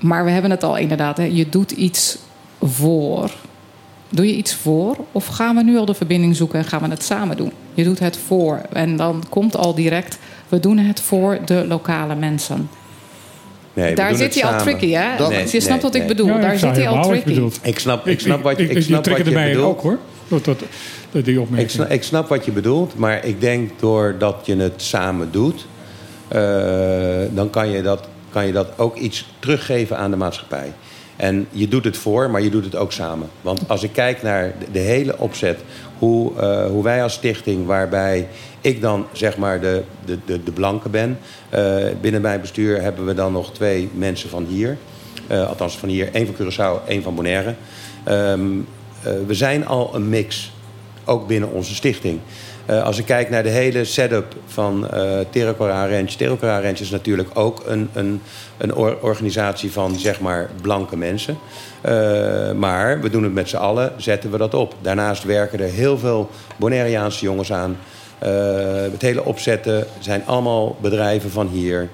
Maar 0.01 0.25
we 0.25 0.31
hebben 0.31 0.51
het 0.51 0.63
al 0.65 0.77
inderdaad. 0.77 1.17
Hè? 1.17 1.25
Je 1.25 1.49
doet 1.49 1.71
iets 1.71 2.19
voor. 2.63 3.31
Doe 4.09 4.27
je 4.27 4.37
iets 4.37 4.55
voor? 4.55 4.97
Of 5.13 5.27
gaan 5.27 5.57
we 5.57 5.63
nu 5.63 5.79
al 5.79 5.85
de 5.85 5.95
verbinding 5.95 6.37
zoeken 6.37 6.59
en 6.59 6.65
gaan 6.65 6.83
we 6.83 6.89
het 6.89 7.03
samen 7.03 7.37
doen? 7.37 7.53
Je 7.75 7.85
doet 7.85 7.99
het 7.99 8.17
voor. 8.27 8.61
En 8.73 8.97
dan 8.97 9.25
komt 9.29 9.57
al 9.57 9.75
direct... 9.75 10.19
We 10.49 10.61
doen 10.61 10.79
het 10.79 11.01
voor 11.01 11.39
de 11.45 11.65
lokale 11.67 12.15
mensen. 12.15 12.69
Nee, 13.73 13.95
Daar 13.95 14.15
zit 14.15 14.35
hij 14.41 14.45
al 14.53 14.59
tricky, 14.59 14.91
hè? 14.91 15.17
Dat- 15.17 15.51
je 15.51 15.61
snapt 15.61 15.83
nee, 15.83 15.91
wat 15.93 15.95
ik 15.95 16.07
bedoel. 16.07 16.27
Ja, 16.27 16.35
ik 16.35 16.41
Daar 16.43 16.59
zit 16.59 16.77
hij 16.77 16.89
al 16.89 17.03
tricky. 17.09 17.41
Ik 17.63 17.79
snap, 17.79 18.07
ik 18.07 18.21
snap 18.21 18.43
wat 18.43 18.57
je, 18.59 18.63
ik 18.63 18.73
die 18.73 18.83
snap 18.83 19.07
wat 19.07 19.17
je 19.17 19.25
bedoelt. 19.25 19.65
ook 19.65 19.81
hoor. 19.81 19.99
Dat, 20.29 20.45
dat, 20.45 20.63
dat 21.11 21.25
die 21.25 21.41
opmerking. 21.41 21.69
Ik 21.69 21.75
snap, 21.75 21.91
ik 21.91 22.03
snap 22.03 22.29
wat 22.29 22.45
je 22.45 22.53
bedoelt, 22.53 22.95
maar 22.99 23.25
ik 23.25 23.41
denk 23.41 23.71
doordat 23.81 24.37
je 24.45 24.57
het 24.57 24.83
samen 24.83 25.29
doet, 25.31 25.67
eh, 26.29 26.41
dan 27.35 27.51
kan 27.51 27.69
je, 27.71 27.83
dat, 27.83 28.09
kan 28.31 28.47
je 28.47 28.53
dat 28.53 28.69
ook 28.77 28.97
iets 28.97 29.27
teruggeven 29.39 29.99
aan 29.99 30.11
de 30.11 30.17
maatschappij. 30.17 30.73
En 31.17 31.47
je 31.51 31.69
doet 31.69 31.85
het 31.85 31.97
voor, 31.97 32.31
maar 32.31 32.43
je 32.43 32.51
doet 32.51 32.65
het 32.65 32.77
ook 32.77 32.93
samen. 32.93 33.29
Want 33.41 33.61
als 33.67 33.83
ik 33.83 33.93
kijk 33.93 34.23
naar 34.23 34.53
de, 34.59 34.67
de 34.73 34.79
hele 34.79 35.19
opzet, 35.19 35.61
hoe, 35.99 36.33
eh, 36.37 36.67
hoe 36.67 36.83
wij 36.83 37.03
als 37.03 37.13
stichting, 37.13 37.67
waarbij 37.67 38.29
ik 38.61 38.81
dan 38.81 39.07
zeg 39.13 39.37
maar 39.37 39.61
de, 39.61 39.83
de, 40.05 40.19
de, 40.25 40.43
de 40.43 40.53
blanke 40.53 40.89
ben. 40.89 41.19
eh, 41.51 41.77
binnen 42.01 42.21
mijn 42.21 42.41
bestuur 42.41 42.83
hebben 42.83 43.07
we 43.07 43.15
dan 43.15 43.33
nog 43.33 43.53
twee 43.53 43.89
mensen 43.95 44.29
van 44.29 44.45
hier. 44.45 44.77
Eh, 45.27 45.49
althans 45.49 45.79
van 45.79 45.89
hier, 45.89 46.09
één 46.13 46.27
van 46.27 46.35
Curaçao, 46.35 46.89
één 46.89 47.03
van 47.03 47.15
Bonaire. 47.15 47.55
Ehm, 48.05 48.41
eh, 49.03 49.13
we 49.27 49.35
zijn 49.35 49.67
al 49.67 49.91
een 49.95 50.09
mix 50.09 50.53
ook 51.05 51.27
binnen 51.27 51.51
onze 51.51 51.75
stichting. 51.75 52.21
Eh, 52.67 52.83
als 52.83 52.99
ik 52.99 53.05
kijk 53.05 53.31
naar 53.31 53.43
de 53.43 53.49
hele 53.49 53.85
setup 53.85 54.35
van 54.47 54.91
eh 54.91 55.19
Terracora 55.31 55.89
Ranch. 55.89 56.11
Terracora 56.11 56.61
Ranch 56.61 56.79
is 56.79 56.91
natuurlijk 56.91 57.29
ook 57.35 57.63
een, 57.67 57.89
een, 57.93 58.23
een 58.57 58.75
or- 58.75 58.99
organisatie 59.01 59.73
van 59.73 59.95
zeg 59.95 60.21
maar 60.21 60.51
blanke 60.63 60.97
mensen. 60.97 61.39
Eh, 61.81 62.53
maar 62.53 63.01
we 63.01 63.11
doen 63.11 63.23
het 63.23 63.33
met 63.33 63.49
z'n 63.49 63.57
allen, 63.57 63.93
zetten 63.97 64.31
we 64.31 64.39
dat 64.39 64.55
op. 64.55 64.75
Daarnaast 64.81 65.25
werken 65.25 65.61
er 65.61 65.71
heel 65.71 65.99
veel 65.99 66.31
Bonaireaanse 66.57 67.25
jongens 67.25 67.53
aan. 67.53 67.77
Het 68.93 69.03
hele 69.03 69.25
opzetten 69.25 69.87
zijn 69.99 70.23
allemaal 70.27 70.77
bedrijven 70.81 71.31
van 71.31 71.49
hier 71.49 71.89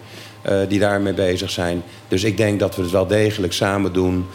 die 0.69 0.79
daarmee 0.79 1.13
bezig 1.13 1.51
zijn. 1.51 1.83
Dus 2.09 2.25
ik 2.25 2.37
denk 2.37 2.61
dat 2.61 2.77
we 2.77 2.83
het 2.83 2.91
wel 2.91 3.07
degelijk 3.07 3.53
samen 3.53 3.93
doen 3.93 4.27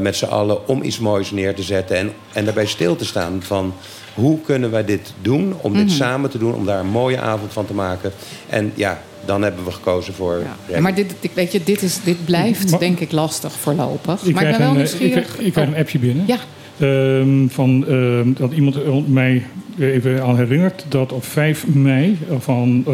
met 0.00 0.16
z'n 0.16 0.24
allen 0.24 0.68
om 0.68 0.82
iets 0.82 0.98
moois 0.98 1.30
neer 1.30 1.54
te 1.54 1.62
zetten. 1.62 1.96
En, 1.96 2.12
en 2.32 2.44
daarbij 2.44 2.66
stil 2.66 2.96
te 2.96 3.04
staan 3.04 3.42
van 3.42 3.74
hoe 4.14 4.38
kunnen 4.40 4.70
wij 4.70 4.84
dit 4.84 5.12
doen, 5.22 5.54
om 5.60 5.72
dit 5.72 5.86
Mhm. 5.86 5.94
samen 5.94 6.30
te 6.30 6.38
doen, 6.38 6.54
om 6.54 6.66
daar 6.66 6.80
een 6.80 6.86
mooie 6.90 7.20
avond 7.20 7.52
van 7.52 7.66
te 7.66 7.74
maken. 7.74 8.12
En 8.48 8.72
ja, 8.74 9.02
dan 9.24 9.42
hebben 9.42 9.64
we 9.64 9.70
gekozen 9.70 10.14
voor. 10.14 10.42
Ja, 10.68 10.80
maar 10.80 10.94
dit, 10.94 11.14
weet 11.34 11.52
je, 11.52 11.60
dit, 11.64 11.82
is, 11.82 11.98
dit 12.04 12.24
blijft 12.24 12.70
Maar- 12.70 12.80
denk 12.80 13.00
ik 13.00 13.12
lastig 13.12 13.52
voorlopig. 13.52 14.22
Ik 14.24 14.34
maar 14.34 14.42
ik 14.44 14.50
ben 14.50 14.58
wel 14.58 14.70
een, 14.70 14.86
eh, 14.86 15.00
ik, 15.00 15.10
krijg- 15.10 15.38
ik 15.38 15.52
krijg 15.52 15.68
een 15.68 15.76
appje 15.76 15.98
binnen. 15.98 16.24
Ja. 16.26 16.36
Ehm, 16.78 17.48
van, 17.48 17.86
ehm, 17.88 18.32
dat 18.32 18.52
iemand 18.52 19.08
mij 19.08 19.42
even 19.78 20.22
aan 20.22 20.36
herinnert 20.36 20.84
dat 20.88 21.12
op 21.12 21.24
5 21.24 21.66
mei 21.66 22.18
van 22.38 22.82
eh, 22.86 22.92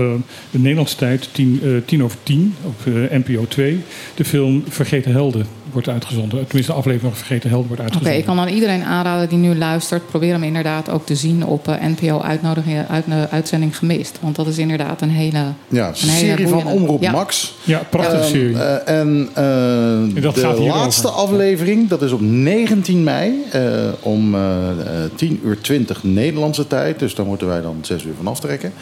de 0.50 0.58
Nederlandse 0.58 0.96
tijd, 0.96 1.28
10, 1.32 1.60
eh, 1.64 1.70
10 1.84 2.02
over 2.04 2.18
10, 2.22 2.54
op 2.64 2.74
eh, 2.86 2.92
NPO 3.18 3.46
2, 3.48 3.80
de 4.14 4.24
film 4.24 4.64
Vergeten 4.68 5.12
Helden 5.12 5.46
wordt 5.72 5.88
uitgezonden. 5.88 6.46
Tenminste, 6.46 6.72
de 6.72 6.78
aflevering 6.78 7.00
van 7.14 7.24
Vergeten 7.24 7.48
Helden 7.50 7.68
wordt 7.68 7.82
Oké, 7.82 7.90
uitgezonden. 7.92 8.20
ik 8.20 8.26
kan 8.36 8.38
aan 8.38 8.54
iedereen 8.54 8.82
aanraden 8.84 9.28
die 9.28 9.38
nu 9.38 9.56
luistert... 9.56 10.06
probeer 10.06 10.32
hem 10.32 10.42
inderdaad 10.42 10.90
ook 10.90 11.06
te 11.06 11.14
zien 11.14 11.44
op 11.44 11.68
eh, 11.68 11.74
NPO 11.86 12.20
uitnodiging, 12.20 12.84
uit, 12.88 13.04
eh, 13.08 13.22
uitzending 13.30 13.76
gemist. 13.76 14.18
Want 14.20 14.36
dat 14.36 14.46
is 14.46 14.58
inderdaad 14.58 15.00
een 15.02 15.10
hele 15.10 15.38
Ja, 15.68 15.86
een 15.88 15.94
een 16.02 16.08
hele 16.08 16.26
serie 16.28 16.48
van 16.48 16.66
Omroep 16.66 17.02
Ja. 17.02 17.10
Max. 17.10 17.54
Ja, 17.64 17.82
prachtige 17.90 18.16
Ehm, 18.22 18.28
serie. 18.30 18.56
eh, 18.58 19.00
en 19.00 19.28
eh, 19.34 20.22
dat 20.22 20.34
de 20.34 20.40
gaat 20.40 20.58
laatste 20.58 21.08
aflevering, 21.08 21.88
dat 21.88 22.02
is 22.02 22.12
op 22.12 22.20
19 22.20 23.04
mei 23.04 23.32
eh, 23.52 23.62
om 24.00 24.34
eh, 24.34 24.40
eh, 24.70 25.10
10 25.14 25.40
uur 25.44 25.60
20 25.60 26.02
Nederlandse 26.02 26.66
tijd. 26.66 26.98
Dus 26.98 27.14
daar 27.14 27.26
moeten 27.26 27.46
wij 27.46 27.60
dan 27.60 27.76
6 27.80 28.04
uur 28.04 28.14
van 28.16 28.26
aftrekken. 28.26 28.72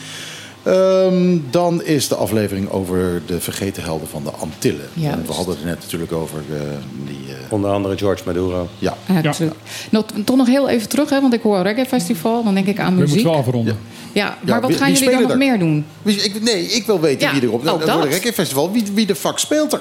Ehm, 0.67 1.39
dan 1.51 1.83
is 1.85 2.09
de 2.09 2.15
aflevering 2.15 2.71
over 2.71 3.23
de 3.27 3.41
vergeten 3.41 3.83
helden 3.83 4.09
van 4.09 4.23
de 4.25 4.31
Antillen. 4.31 4.89
En 5.03 5.23
we 5.27 5.33
hadden 5.33 5.55
het 5.57 5.65
net 5.65 5.79
natuurlijk 5.81 6.13
over 6.13 6.39
eh, 6.53 6.61
die... 7.05 7.17
eh, 7.29 7.53
Onder 7.53 7.71
andere 7.71 7.97
George 7.99 8.23
Maduro. 8.27 8.69
ja. 8.79 8.97
Ja, 9.23 9.29
absoluut. 9.29 9.53
Nog, 9.91 10.05
toch 10.25 10.37
nog 10.37 10.47
heel 10.47 10.69
even 10.69 10.89
terug, 10.89 11.11
hè, 11.11 11.21
want 11.21 11.35
ik 11.35 11.43
hoor 11.43 11.63
Reggae 11.63 11.87
Festival. 11.87 12.45
Dan 12.45 12.55
denk 12.55 12.67
ik 12.67 12.79
aan 12.81 12.95
We 12.95 13.01
muziek. 13.01 13.15
moeten 13.15 13.33
wel 13.33 13.41
afronden. 13.41 13.79
Ja, 14.13 14.25
Ja, 14.27 14.37
maar 14.45 14.61
wat 14.61 14.71
wie- 14.71 14.79
gaan 14.79 14.87
wie 14.91 14.97
jullie 14.99 15.13
dan 15.13 15.23
nog 15.23 15.31
er? 15.31 15.39
meer 15.39 15.59
doen? 15.59 15.87
Wie- 16.03 16.23
Ik, 16.23 16.43
nee, 16.43 16.63
ik 16.65 16.87
wil 16.87 17.01
weten 17.01 17.27
Ja, 17.29 17.33
wie 17.33 17.43
erop... 17.43 17.59
oh, 17.61 17.65
nou, 17.65 17.85
dat. 17.85 18.05
Reggae 18.05 18.33
Festival, 18.33 18.73
wie, 18.73 18.85
wie 18.95 19.07
de 19.07 19.15
fuck 19.15 19.39
speelt 19.39 19.73
er? 19.73 19.81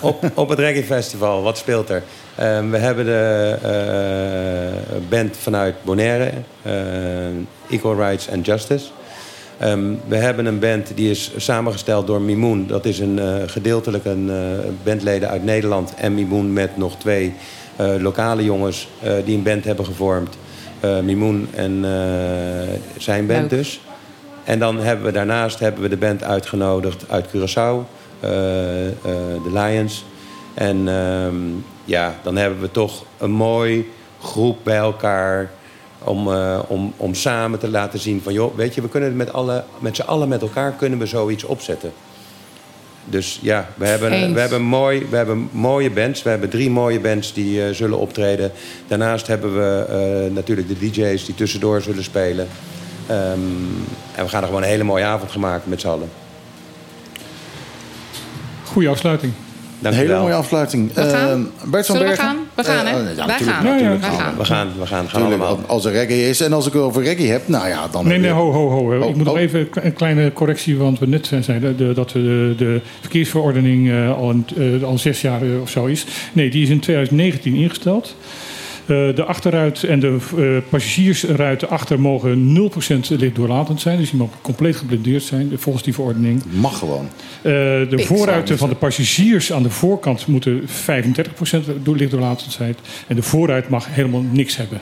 Op, 0.00 0.30
op 0.34 0.48
het 0.48 0.58
Reggae 0.58 0.84
Festival, 0.84 1.42
wat 1.42 1.58
speelt 1.58 1.88
er? 1.90 2.02
Ehm, 2.34 2.70
we 2.70 2.78
hebben 2.78 3.04
de 3.04 3.56
eh, 3.62 4.96
band 5.08 5.36
vanuit 5.36 5.74
Bonaire, 5.84 6.30
Equal 7.70 7.96
Rights 7.96 8.28
and 8.30 8.46
Justice. 8.46 8.84
Ehm, 9.62 9.94
we 10.06 10.16
hebben 10.16 10.46
een 10.46 10.58
band 10.58 10.92
die 10.94 11.10
is 11.10 11.30
samengesteld 11.36 12.06
door 12.06 12.20
Mimoen. 12.20 12.66
Dat 12.66 12.84
is 12.84 12.98
een 12.98 13.18
eh, 13.18 13.34
gedeeltelijk 13.46 14.04
een 14.04 14.30
eh, 14.30 14.36
bandleden 14.82 15.28
uit 15.28 15.44
Nederland. 15.44 15.94
En 15.94 16.14
Mimoen 16.14 16.52
met 16.52 16.76
nog 16.76 16.96
twee 16.96 17.34
eh, 17.76 17.94
lokale 17.98 18.44
jongens 18.44 18.88
die 19.24 19.36
een 19.36 19.42
band 19.42 19.64
hebben 19.64 19.84
gevormd. 19.84 20.36
Mimoen 21.02 21.48
en 21.54 21.84
zijn 22.96 23.26
band 23.26 23.40
Leuk. 23.40 23.50
dus. 23.50 23.80
En 24.44 24.58
dan 24.58 24.78
hebben 24.78 25.06
we 25.06 25.12
daarnaast 25.12 25.58
hebben 25.58 25.82
we 25.82 25.88
de 25.88 25.96
band 25.96 26.24
uitgenodigd 26.24 27.04
uit 27.08 27.26
Curaçao, 27.26 27.86
de 28.20 29.50
Lions. 29.52 30.04
En 30.54 30.88
ehm, 30.88 31.36
ja, 31.84 32.14
dan 32.22 32.36
hebben 32.36 32.60
we 32.60 32.70
toch 32.70 33.04
een 33.18 33.30
mooi 33.30 33.90
groep 34.20 34.58
bij 34.62 34.76
elkaar 34.76 35.50
om, 36.04 36.32
eh, 36.32 36.58
om, 36.66 36.92
om 36.96 37.14
samen 37.14 37.58
te 37.58 37.68
laten 37.68 37.98
zien 37.98 38.20
van... 38.22 38.32
joh, 38.32 38.56
weet 38.56 38.74
je, 38.74 38.82
we 38.82 38.88
kunnen 38.88 39.08
het 39.08 39.18
met, 39.18 39.32
alle, 39.32 39.64
met 39.78 39.96
z'n 39.96 40.02
allen 40.02 40.28
met 40.28 40.42
elkaar 40.42 40.72
kunnen 40.72 40.98
we 40.98 41.06
zoiets 41.06 41.44
opzetten. 41.44 41.92
Dus 43.04 43.38
ja, 43.42 43.68
we 43.74 43.86
hebben, 43.86 44.12
Eens. 44.12 44.32
we, 44.32 44.40
hebben 44.40 44.62
mooi, 44.62 45.06
we 45.10 45.16
hebben 45.16 45.48
mooie 45.52 45.90
bands. 45.90 46.22
We 46.22 46.30
hebben 46.30 46.48
drie 46.48 46.70
mooie 46.70 47.00
bands 47.00 47.32
die 47.32 47.64
eh, 47.64 47.74
zullen 47.74 47.98
optreden. 47.98 48.52
Daarnaast 48.86 49.26
hebben 49.26 49.54
we 49.54 49.86
eh, 49.88 50.34
natuurlijk 50.34 50.68
de 50.68 50.78
DJ's 50.78 51.24
die 51.24 51.34
tussendoor 51.34 51.82
zullen 51.82 52.04
spelen. 52.04 52.48
Ehm, 53.06 53.20
en 54.14 54.24
we 54.24 54.28
gaan 54.28 54.40
er 54.40 54.46
gewoon 54.46 54.62
een 54.62 54.68
hele 54.68 54.84
mooie 54.84 55.04
avond 55.04 55.30
gaan 55.30 55.40
maken 55.40 55.70
met 55.70 55.80
z'n 55.80 55.88
allen. 55.88 56.08
Goeie 58.64 58.88
afsluiting. 58.88 59.32
Dank 59.78 59.94
Een 59.94 60.00
hele 60.00 60.12
wel. 60.12 60.22
mooie 60.22 60.34
afsluiting. 60.34 60.92
We 60.94 61.02
gaan? 61.02 61.52
Eh, 61.62 61.70
Bert 61.70 61.86
van 61.86 61.96
Zullen 61.96 62.10
we 62.10 62.16
Bergen. 62.16 62.41
Gaan? 62.64 62.84
We 62.84 62.90
gaan, 62.90 63.04
hè? 63.04 63.10
Eh, 63.10 63.16
ja, 63.16 63.26
Wij 63.26 63.26
natuurlijk, 63.26 63.56
gaan. 63.56 63.64
natuurlijk 63.64 64.00
Wij 64.00 64.10
gaan 64.10 64.18
gaan. 64.18 64.36
We 64.36 64.44
gaan, 64.44 64.68
we 64.78 64.86
gaan, 64.86 65.08
gaan 65.08 65.20
Tuurlijk, 65.20 65.42
allemaal. 65.42 65.66
als 65.66 65.84
er 65.84 65.92
reggae 65.92 66.28
is 66.28 66.40
en 66.40 66.52
als 66.52 66.66
ik 66.66 66.72
het 66.72 66.82
over 66.82 67.02
reggae 67.02 67.26
heb, 67.26 67.48
nou 67.48 67.68
ja, 67.68 67.88
dan... 67.88 68.06
Nee, 68.06 68.18
nee, 68.18 68.30
ho, 68.30 68.52
ho, 68.52 68.68
ho. 68.70 68.98
Oh, 69.00 69.08
ik 69.08 69.16
moet 69.16 69.24
nog 69.24 69.34
oh. 69.34 69.40
even 69.40 69.68
een 69.72 69.92
kleine 69.92 70.32
correctie, 70.32 70.76
want 70.76 70.98
we 70.98 71.06
net 71.06 71.30
zeiden 71.40 71.76
de, 71.76 71.92
dat 71.92 72.10
de, 72.10 72.54
de 72.56 72.80
verkeersverordening 73.00 73.90
eh, 73.90 74.16
al, 74.16 74.30
een, 74.30 74.46
eh, 74.80 74.82
al 74.82 74.98
zes 74.98 75.20
jaar 75.20 75.40
of 75.62 75.70
zo 75.70 75.86
is. 75.86 76.04
Nee, 76.32 76.50
die 76.50 76.62
is 76.62 76.68
in 76.68 76.80
2019 76.80 77.54
ingesteld. 77.54 78.16
Eh, 78.86 79.14
de 79.14 79.24
achterruit 79.24 79.82
en 79.82 80.00
de 80.00 80.18
eh, 80.36 80.70
passagiersruiten 80.70 81.68
achter 81.68 82.00
mogen 82.00 82.52
0% 82.52 83.08
lichtdoorlatend 83.08 83.80
zijn. 83.80 83.98
Dus 83.98 84.10
die 84.10 84.18
mogen 84.18 84.36
compleet 84.42 84.76
geblindeerd 84.76 85.22
zijn 85.22 85.50
volgens 85.54 85.84
die 85.84 85.94
verordening. 85.94 86.42
Mag 86.50 86.78
gewoon. 86.78 87.08
Eh, 87.42 87.52
de 87.52 88.04
voorruiten 88.06 88.58
van 88.58 88.68
de 88.68 88.74
passagiers 88.74 89.52
aan 89.52 89.62
de 89.62 89.70
voorkant 89.70 90.26
moeten 90.26 90.62
35% 90.68 91.66
door 91.82 91.96
lichtdoorlatend 91.96 92.52
zijn. 92.52 92.76
En 93.06 93.16
de 93.16 93.22
voorruit 93.22 93.68
mag 93.68 93.86
helemaal 93.90 94.24
niks 94.30 94.56
hebben. 94.56 94.80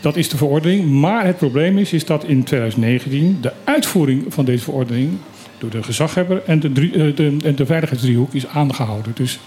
Dat 0.00 0.16
is 0.16 0.28
de 0.28 0.36
verordening. 0.36 0.90
Maar 0.90 1.26
het 1.26 1.36
probleem 1.36 1.78
is, 1.78 1.92
is 1.92 2.04
dat 2.04 2.24
in 2.24 2.44
2019 2.44 3.38
de 3.40 3.52
uitvoering 3.64 4.24
van 4.28 4.44
deze 4.44 4.64
verordening 4.64 5.10
door 5.58 5.70
de 5.70 5.82
gezaghebber 5.82 6.42
en 6.46 6.60
de, 6.60 6.72
drie, 6.72 6.92
eh, 6.92 7.16
de, 7.16 7.36
en 7.44 7.54
de 7.54 7.66
veiligheidsdriehoek 7.66 8.34
is 8.34 8.46
aangehouden. 8.46 9.12
Dus 9.14 9.38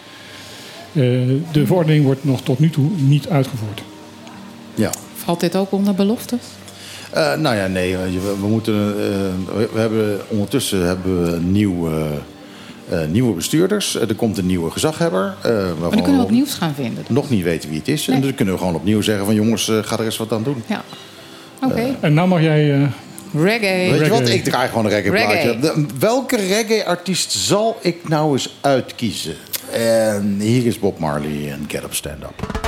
de 1.51 1.65
verordening 1.65 2.05
wordt 2.05 2.23
nog 2.23 2.41
tot 2.41 2.59
nu 2.59 2.69
toe 2.69 2.89
niet 2.95 3.29
uitgevoerd. 3.29 3.81
Ja. 4.75 4.89
Valt 5.15 5.39
dit 5.39 5.55
ook 5.55 5.71
onder 5.71 5.93
beloftes? 5.95 6.39
Eh, 7.11 7.35
nou 7.35 7.55
ja, 7.55 7.67
nee. 7.67 7.89
je, 7.89 7.97
We, 7.97 8.35
we 8.41 8.47
moeten, 8.47 8.73
eh, 8.73 9.55
we, 9.73 9.79
hebben, 9.79 10.19
ondertussen 10.27 10.87
hebben 10.87 11.31
we 11.31 11.37
nieuw, 11.39 11.87
eh, 11.89 13.01
eh, 13.01 13.09
nieuwe 13.09 13.33
bestuurders. 13.33 13.95
Eh, 13.95 14.09
er 14.09 14.15
komt 14.15 14.37
een 14.37 14.45
nieuwe 14.45 14.71
gezaghebber. 14.71 15.35
eh, 15.41 15.51
Maar 15.79 15.89
dan 15.91 16.03
kunnen 16.03 16.25
we 16.25 16.31
nieuws 16.31 16.53
gaan 16.53 16.73
vinden. 16.75 17.03
nog 17.09 17.29
niet 17.29 17.43
weten 17.43 17.69
wie 17.69 17.77
het 17.79 17.87
is. 17.87 18.07
En 18.07 18.21
dan 18.21 18.35
kunnen 18.35 18.53
we 18.53 18.59
gewoon 18.59 18.75
opnieuw 18.75 19.01
zeggen 19.01 19.25
van 19.25 19.35
jongens, 19.35 19.69
eh, 19.69 19.77
ga 19.83 19.97
er 19.99 20.05
eens 20.05 20.17
wat 20.17 20.31
aan 20.31 20.43
doen. 20.43 20.63
Ja. 20.67 20.83
Oké. 21.63 21.95
En 21.99 22.13
nou 22.13 22.27
mag 22.27 22.41
jij... 22.41 22.73
eh, 22.73 22.87
Reggae. 23.33 23.91
Weet 23.91 24.05
je 24.05 24.09
wat? 24.09 24.29
Ik 24.29 24.43
draai 24.43 24.69
gewoon 24.69 24.85
een 24.85 24.91
reggae 24.91 25.11
plaatje. 25.11 25.59
De- 25.59 25.85
welke 25.99 26.35
reggae-artiest 26.35 27.31
zal 27.31 27.77
ik 27.81 28.07
nou 28.09 28.31
eens 28.33 28.55
uitkiezen? 28.61 29.35
En 29.75 30.39
hier 30.39 30.65
is 30.65 30.79
Bob 30.79 30.99
Marley 30.99 31.51
en 31.51 31.65
Get 31.67 31.83
Up 31.83 31.93
Stand 31.93 32.23
Up. 32.23 32.63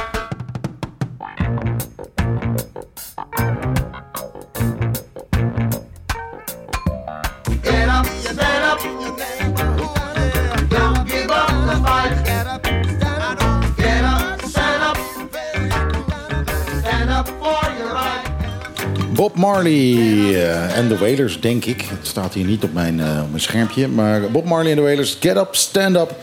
Bob 19.14 19.36
Marley 19.36 19.72
eh, 19.72 20.78
en 20.78 20.88
de 20.88 20.98
Wailers, 20.98 21.42
denk 21.42 21.66
ik. 21.66 21.82
Het 21.82 22.08
staat 22.08 22.34
hier 22.34 22.46
niet 22.46 22.64
op 22.64 22.74
mijn, 22.74 23.00
eh, 23.00 23.06
mijn 23.30 23.42
schermpje. 23.42 23.88
Maar 23.88 24.32
Bob 24.32 24.46
Marley 24.46 24.70
en 24.70 24.78
de 24.78 24.84
Wailers, 24.84 25.18
Get 25.20 25.38
Up, 25.38 25.56
Stand 25.56 25.96
Up. 25.96 26.16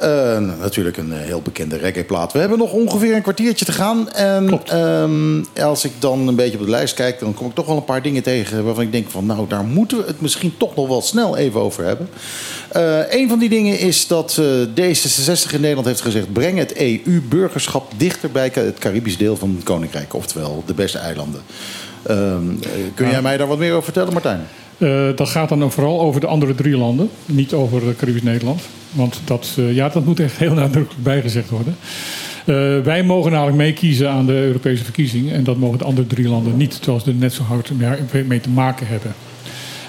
Eh, 0.00 0.38
natuurlijk 0.60 0.96
een 0.96 1.12
eh, 1.12 1.18
heel 1.18 1.42
bekende 1.42 1.76
reggae-plaat. 1.76 2.32
We 2.32 2.38
hebben 2.38 2.58
nog 2.58 2.72
ongeveer 2.72 3.14
een 3.14 3.22
kwartiertje 3.22 3.64
te 3.64 3.72
gaan. 3.72 4.10
En 4.10 4.60
ehm, 4.66 5.64
als 5.66 5.84
ik 5.84 5.92
dan 5.98 6.28
een 6.28 6.34
beetje 6.34 6.58
op 6.58 6.64
de 6.64 6.70
lijst 6.70 6.94
kijk... 6.94 7.18
dan 7.18 7.34
kom 7.34 7.46
ik 7.46 7.54
toch 7.54 7.66
wel 7.66 7.76
een 7.76 7.84
paar 7.84 8.02
dingen 8.02 8.22
tegen 8.22 8.64
waarvan 8.64 8.84
ik 8.84 8.92
denk 8.92 9.10
van... 9.10 9.26
nou, 9.26 9.48
daar 9.48 9.64
moeten 9.64 9.98
we 9.98 10.04
het 10.06 10.20
misschien 10.20 10.54
toch 10.56 10.74
nog 10.74 10.88
wel 10.88 11.02
snel 11.02 11.36
even 11.36 11.60
over 11.60 11.84
hebben. 11.84 12.08
Eh 12.68 12.98
een 13.10 13.28
van 13.28 13.38
die 13.38 13.48
dingen 13.48 13.78
is 13.78 14.06
dat 14.06 14.38
eh, 14.38 14.44
D66 14.44 15.50
in 15.52 15.60
Nederland 15.60 15.86
heeft 15.86 16.00
gezegd... 16.00 16.32
breng 16.32 16.58
het 16.58 16.76
EU-burgerschap 16.76 17.92
dichter 17.96 18.30
bij 18.30 18.50
het 18.54 18.78
Caribisch 18.78 19.16
deel 19.16 19.36
van 19.36 19.54
het 19.56 19.64
Koninkrijk. 19.64 20.14
Oftewel 20.14 20.62
de 20.66 20.74
beste 20.74 20.98
eilanden. 20.98 21.42
Ehm, 22.02 22.50
eh, 22.62 22.70
kun 22.94 23.10
jij 23.10 23.22
mij 23.22 23.36
daar 23.36 23.46
wat 23.46 23.58
meer 23.58 23.70
over 23.70 23.84
vertellen, 23.84 24.12
Martijn? 24.12 24.46
Eh, 24.80 25.06
dat 25.16 25.28
gaat 25.28 25.48
dan 25.48 25.64
ook 25.64 25.72
vooral 25.72 26.00
over 26.00 26.20
de 26.20 26.26
andere 26.26 26.54
drie 26.54 26.76
landen, 26.76 27.08
niet 27.26 27.52
over 27.52 27.96
Caribisch 27.96 28.22
Nederland. 28.22 28.62
Want 28.92 29.20
dat, 29.24 29.54
eh, 29.58 29.74
ja, 29.74 29.88
dat 29.88 30.04
moet 30.04 30.20
echt 30.20 30.36
heel 30.36 30.54
nadrukkelijk 30.64 31.02
bijgezegd 31.02 31.50
worden. 31.50 31.76
Eh, 32.44 32.78
wij 32.84 33.02
mogen 33.02 33.30
namelijk 33.32 33.56
meekiezen 33.56 34.10
aan 34.10 34.26
de 34.26 34.32
Europese 34.32 34.84
verkiezingen. 34.84 35.34
En 35.34 35.44
dat 35.44 35.56
mogen 35.56 35.78
de 35.78 35.84
andere 35.84 36.06
drie 36.06 36.28
landen 36.28 36.56
niet, 36.56 36.76
terwijl 36.82 37.00
ze 37.04 37.10
er 37.10 37.16
net 37.16 37.32
zo 37.32 37.42
hard 37.42 37.70
mee- 38.26 38.40
te 38.40 38.48
maken 38.48 38.86
hebben. 38.86 39.14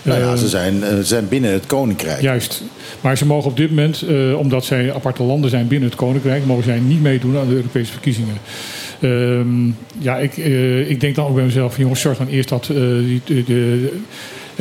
Nou 0.04 0.20
ja, 0.20 0.36
ze 0.36 0.48
zijn, 0.48 0.80
ze 0.80 1.04
zijn 1.04 1.28
binnen 1.28 1.52
het 1.52 1.66
Koninkrijk. 1.66 2.22
Juist. 2.22 2.64
Maar 3.02 3.18
ze 3.18 3.26
mogen 3.26 3.50
op 3.50 3.58
dit 3.58 3.70
moment, 3.70 4.06
omdat 4.38 4.66
zij 4.66 4.94
aparte 4.94 5.24
landen 5.24 5.50
zijn 5.50 5.68
binnen 5.68 5.90
het 5.90 5.98
Koninkrijk, 5.98 6.46
mogen 6.46 6.64
zij 6.64 6.80
niet 6.80 7.02
meedoen 7.02 7.38
aan 7.38 7.48
de 7.48 7.56
Europese 7.56 7.92
verkiezingen. 7.92 8.36
Ehm, 9.00 9.66
ja, 9.98 10.18
ik, 10.18 10.38
ik 10.88 11.00
denk 11.00 11.16
dan 11.16 11.28
ook 11.28 11.36
bij 11.36 11.44
mezelf, 11.44 11.78
jongens, 11.78 12.02
zorg 12.02 12.18
dan 12.18 12.28
eerst 12.28 12.50
dat 12.50 12.66
die, 13.06 13.22
de, 13.26 13.44
de- 13.44 14.00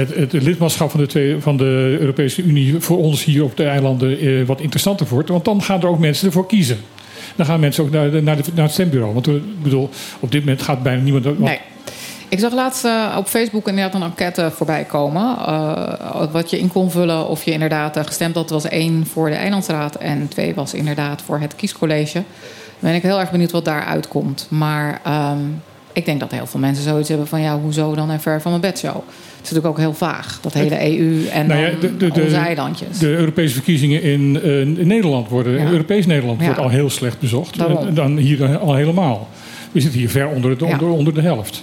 het, 0.08 0.32
het 0.32 0.42
lidmaatschap 0.42 0.90
van 0.90 1.00
de, 1.00 1.06
twee, 1.06 1.36
van 1.38 1.56
de 1.56 1.96
Europese 2.00 2.42
Unie 2.42 2.80
voor 2.80 2.98
ons 2.98 3.24
hier 3.24 3.44
op 3.44 3.56
de 3.56 3.64
eilanden 3.64 4.18
eh, 4.18 4.46
wat 4.46 4.60
interessanter 4.60 5.06
wordt. 5.08 5.28
Want 5.28 5.44
dan 5.44 5.62
gaan 5.62 5.80
er 5.80 5.88
ook 5.88 5.98
mensen 5.98 6.26
ervoor 6.26 6.46
kiezen. 6.46 6.78
Dan 7.36 7.46
gaan 7.46 7.60
mensen 7.60 7.84
ook 7.84 7.90
naar, 7.90 8.22
naar, 8.22 8.36
de, 8.36 8.42
naar 8.54 8.64
het 8.64 8.72
stembureau. 8.72 9.14
Want 9.14 9.26
eh, 9.26 9.34
ik 9.34 9.62
bedoel, 9.62 9.90
op 10.20 10.32
dit 10.32 10.40
moment 10.40 10.62
gaat 10.62 10.82
bijna 10.82 11.02
niemand. 11.02 11.38
Nee. 11.38 11.60
Ik 12.28 12.38
zag 12.38 12.52
laatst 12.52 12.84
eh, 12.84 13.14
op 13.18 13.26
Facebook 13.26 13.68
inderdaad 13.68 13.94
een 13.94 14.02
enquête 14.02 14.50
voorbij 14.50 14.84
komen. 14.84 15.36
wat 16.32 16.50
je 16.50 16.58
in 16.58 16.68
kon 16.68 16.90
vullen 16.90 17.28
of 17.28 17.44
je 17.44 17.52
inderdaad 17.52 18.06
gestemd 18.06 18.34
had. 18.34 18.50
was 18.50 18.68
één 18.68 19.06
voor 19.06 19.28
de 19.28 19.34
Eilandsraad 19.34 19.94
en 19.94 20.28
twee 20.28 20.54
was 20.54 20.74
inderdaad 20.74 21.22
voor 21.22 21.40
het 21.40 21.56
kiescollege. 21.56 22.22
Dan 22.80 22.90
ben 22.90 22.94
ik 22.94 23.02
heel 23.02 23.20
erg 23.20 23.30
benieuwd 23.30 23.50
wat 23.50 23.64
daaruit 23.64 24.08
komt. 24.08 24.46
Maar 24.50 25.00
ehm, 25.04 25.38
ik 25.92 26.04
denk 26.04 26.20
dat 26.20 26.30
heel 26.30 26.46
veel 26.46 26.60
mensen 26.60 26.84
zoiets 26.84 27.08
hebben 27.08 27.26
van... 27.26 27.40
ja, 27.40 27.58
hoezo 27.60 27.94
dan 27.94 28.10
en 28.10 28.20
ver 28.20 28.40
van 28.40 28.50
mijn 28.50 28.62
bedshow? 28.62 28.94
Het 28.94 29.48
is 29.48 29.54
natuurlijk 29.54 29.66
ook 29.66 29.78
heel 29.78 29.94
vaag, 29.94 30.38
dat 30.42 30.52
hele 30.52 30.98
EU 30.98 31.26
en 31.26 31.46
Nou 31.46 31.60
ja, 31.60 31.70
de, 31.98 32.10
onze 32.22 32.36
eilandjes. 32.36 32.98
de 32.98 33.08
Europese 33.08 33.54
verkiezingen 33.54 34.02
in, 34.02 34.40
eh, 34.42 34.60
in 34.60 34.86
Nederland 34.86 35.28
worden, 35.28 35.52
Ja. 35.60 35.70
Europees 35.70 36.06
Nederland 36.06 36.40
Ja. 36.40 36.44
wordt 36.46 36.60
al 36.60 36.68
heel 36.68 36.90
slecht 36.90 37.18
bezocht. 37.20 37.58
Daarom. 37.58 37.94
Dan 37.94 38.16
hier 38.16 38.58
al 38.58 38.74
helemaal. 38.74 39.28
We 39.72 39.80
zitten 39.80 39.98
hier 40.00 40.10
ver 40.10 40.28
onder, 40.28 40.58
de, 40.58 40.64
Ja. 40.64 40.70
onder, 40.72 40.88
onder 40.88 41.14
de 41.14 41.20
helft. 41.20 41.62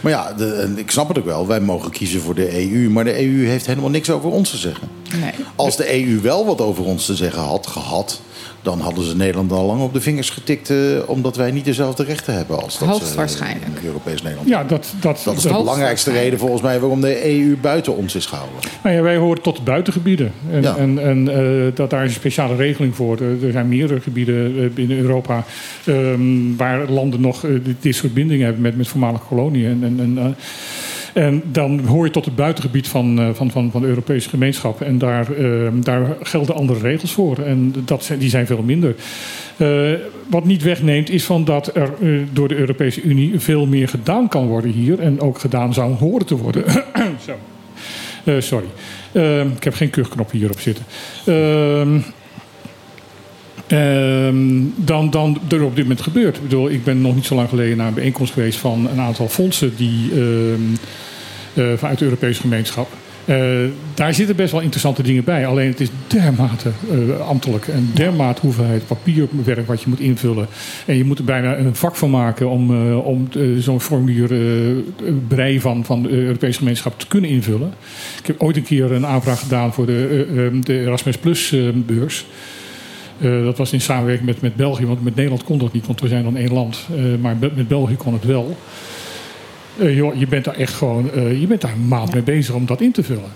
Maar 0.00 0.12
ja, 0.12 0.32
de, 0.32 0.72
ik 0.76 0.90
snap 0.90 1.08
het 1.08 1.18
ook 1.18 1.24
wel. 1.24 1.46
Wij 1.46 1.60
mogen 1.60 1.90
kiezen 1.90 2.20
voor 2.20 2.34
de 2.34 2.58
EU. 2.72 2.90
Maar 2.90 3.04
de 3.04 3.22
EU 3.22 3.46
heeft 3.46 3.66
helemaal 3.66 3.90
niks 3.90 4.10
over 4.10 4.30
ons 4.30 4.50
te 4.50 4.56
zeggen. 4.56 4.88
Nee. 5.20 5.30
Als 5.56 5.76
de 5.76 5.94
EU 6.06 6.20
wel 6.20 6.46
wat 6.46 6.60
over 6.60 6.84
ons 6.84 7.06
te 7.06 7.14
zeggen 7.16 7.42
had 7.42 7.66
gehad... 7.66 8.20
dan 8.62 8.80
hadden 8.80 9.04
ze 9.04 9.16
Nederland 9.16 9.52
al 9.52 9.66
lang 9.66 9.80
op 9.82 9.92
de 9.92 10.00
vingers 10.00 10.30
getikt... 10.30 10.70
eh, 10.70 10.76
omdat 11.06 11.36
wij 11.36 11.50
niet 11.50 11.64
dezelfde 11.64 12.04
rechten 12.04 12.34
hebben 12.34 12.62
als 12.62 12.78
dat 12.78 12.88
ze, 12.88 12.94
Hoogstwaarschijnlijk. 12.94 13.66
in 13.80 13.86
Europees 13.86 14.22
Nederland. 14.22 14.48
Ja, 14.48 14.64
dat, 14.64 14.92
dat, 15.00 15.20
Dat 15.24 15.36
is 15.36 15.42
de 15.42 15.48
belangrijkste 15.48 16.10
reden 16.10 16.38
volgens 16.38 16.62
mij... 16.62 16.80
waarom 16.80 17.00
de 17.00 17.30
EU 17.30 17.56
buiten 17.60 17.96
ons 17.96 18.14
is 18.14 18.26
gehouden. 18.26 18.58
Nou 18.82 18.96
ja, 18.96 19.02
wij 19.02 19.16
horen 19.16 19.42
tot 19.42 19.56
de 19.56 19.62
buitengebieden. 19.62 20.32
En, 20.50 20.62
Ja. 20.62 20.76
en, 20.76 20.98
en 20.98 21.28
eh, 21.28 21.72
dat, 21.74 21.90
daar 21.90 22.04
is 22.04 22.08
een 22.10 22.16
speciale 22.16 22.56
regeling 22.56 22.94
voor. 22.94 23.20
Er 23.20 23.52
zijn 23.52 23.68
meerdere 23.68 24.00
gebieden 24.00 24.62
eh, 24.62 24.70
binnen 24.74 24.98
Europa 24.98 25.44
ehm, 25.84 26.56
waar 26.56 26.88
landen 26.90 27.20
nog 27.20 27.44
eh, 27.44 27.50
dit, 27.64 27.76
dit 27.80 27.94
soort 27.94 28.14
bindingen 28.14 28.44
hebben 28.44 28.62
met, 28.62 28.76
met 28.76 28.88
voormalige 28.88 29.24
koloniën. 29.28 29.84
En, 29.84 29.96
en, 30.00 30.36
en, 31.12 31.42
dan 31.44 31.80
hoor 31.80 32.04
je 32.04 32.10
tot 32.10 32.24
het 32.24 32.36
buitengebied 32.36 32.88
van, 32.88 33.18
eh, 33.18 33.28
van, 33.32 33.50
van, 33.50 33.70
van 33.70 33.80
de 33.80 33.86
Europese 33.86 34.28
gemeenschap. 34.28 34.80
En 34.80 34.98
daar, 34.98 35.32
ehm, 35.32 35.80
daar 35.80 36.16
gelden 36.22 36.54
andere 36.54 36.80
regels 36.80 37.12
voor. 37.12 37.38
En 37.38 37.74
dat 37.84 38.04
zijn, 38.04 38.18
die 38.18 38.30
zijn 38.30 38.46
veel 38.46 38.62
minder. 38.62 38.94
Eh, 39.56 39.92
wat 40.26 40.44
niet 40.44 40.62
wegneemt 40.62 41.10
is 41.10 41.24
van 41.24 41.44
dat 41.44 41.76
er 41.76 41.90
eh, 42.02 42.08
door 42.32 42.48
de 42.48 42.56
Europese 42.56 43.02
Unie 43.02 43.40
veel 43.40 43.66
meer 43.66 43.88
gedaan 43.88 44.28
kan 44.28 44.46
worden 44.46 44.70
hier. 44.70 45.00
En 45.00 45.20
ook 45.20 45.38
gedaan 45.38 45.74
zou 45.74 45.94
horen 45.94 46.26
te 46.26 46.36
worden. 46.36 46.64
Zo. 47.26 47.32
Sorry. 48.38 48.68
Ehm, 49.12 49.48
ik 49.56 49.64
heb 49.64 49.74
geen 49.74 49.90
kuchknop 49.90 50.30
hierop 50.30 50.60
zitten. 50.60 50.84
Ehm, 51.26 51.98
dan, 54.76 55.10
dan 55.10 55.38
er 55.48 55.64
op 55.64 55.76
dit 55.76 55.84
moment 55.84 56.02
gebeurt. 56.02 56.36
Ik, 56.36 56.42
bedoel, 56.42 56.70
ik 56.70 56.84
ben 56.84 57.00
nog 57.00 57.14
niet 57.14 57.26
zo 57.26 57.34
lang 57.34 57.48
geleden 57.48 57.76
naar 57.76 57.88
een 57.88 57.94
bijeenkomst 57.94 58.32
geweest 58.32 58.58
van 58.58 58.88
een 58.92 59.00
aantal 59.00 59.28
fondsen 59.28 59.76
die 59.76 60.10
ehm, 60.10 60.60
eh, 61.54 61.64
vanuit 61.76 61.98
de 61.98 62.04
Europese 62.04 62.40
gemeenschap. 62.40 62.88
Eh, 63.24 63.46
daar 63.94 64.14
zitten 64.14 64.36
best 64.36 64.52
wel 64.52 64.60
interessante 64.60 65.02
dingen 65.02 65.24
bij. 65.24 65.46
Alleen 65.46 65.68
het 65.68 65.80
is 65.80 65.88
dermate 66.06 66.70
eh, 66.90 67.28
ambtelijk 67.28 67.68
en 67.68 67.90
dermate 67.94 68.40
hoeveelheid 68.40 68.86
papierwerk 68.86 69.66
wat 69.66 69.82
je 69.82 69.88
moet 69.88 70.00
invullen. 70.00 70.46
En 70.86 70.96
je 70.96 71.04
moet 71.04 71.18
er 71.18 71.24
bijna 71.24 71.56
een 71.56 71.76
vak 71.76 71.96
van 71.96 72.10
maken 72.10 72.48
om, 72.48 72.92
om 72.96 73.28
zo'n 73.58 73.80
formulier 73.80 74.28
brei 75.28 75.60
van, 75.60 75.84
van 75.84 76.02
de 76.02 76.08
Europese 76.08 76.58
gemeenschap 76.58 76.98
te 76.98 77.06
kunnen 77.06 77.30
invullen. 77.30 77.72
Ik 78.18 78.26
heb 78.26 78.42
ooit 78.42 78.56
een 78.56 78.62
keer 78.62 78.92
een 78.92 79.06
aanvraag 79.06 79.40
gedaan 79.40 79.72
voor 79.72 79.86
de, 79.86 80.26
eh, 80.28 80.46
eh, 80.46 80.52
de 80.60 80.80
Erasmus 80.80 81.16
Plus 81.16 81.54
beurs. 81.86 82.26
Eh, 83.22 83.44
dat 83.44 83.58
was 83.58 83.72
in 83.72 83.80
samenwerking 83.80 84.26
met, 84.26 84.40
met 84.40 84.56
België, 84.56 84.86
want 84.86 85.04
met 85.04 85.14
Nederland 85.14 85.44
kon 85.44 85.58
dat 85.58 85.72
niet, 85.72 85.86
want 85.86 86.00
we 86.00 86.08
zijn 86.08 86.22
dan 86.22 86.36
één 86.36 86.52
land. 86.52 86.86
Eh, 86.96 87.02
maar 87.20 87.36
met, 87.40 87.68
België 87.68 87.96
kon 87.96 88.12
het 88.12 88.24
wel. 88.24 88.56
Eh, 89.78 89.96
joh, 89.96 90.14
je 90.18 90.26
bent 90.26 90.44
daar 90.44 90.54
echt 90.54 90.74
gewoon, 90.74 91.10
eh, 91.12 91.40
je 91.40 91.46
bent 91.46 91.60
daar 91.60 91.72
een 91.72 91.88
maand 91.88 92.12
mee 92.12 92.22
bezig 92.22 92.54
om 92.54 92.66
dat 92.66 92.80
in 92.80 92.92
te 92.92 93.02
vullen. 93.02 93.30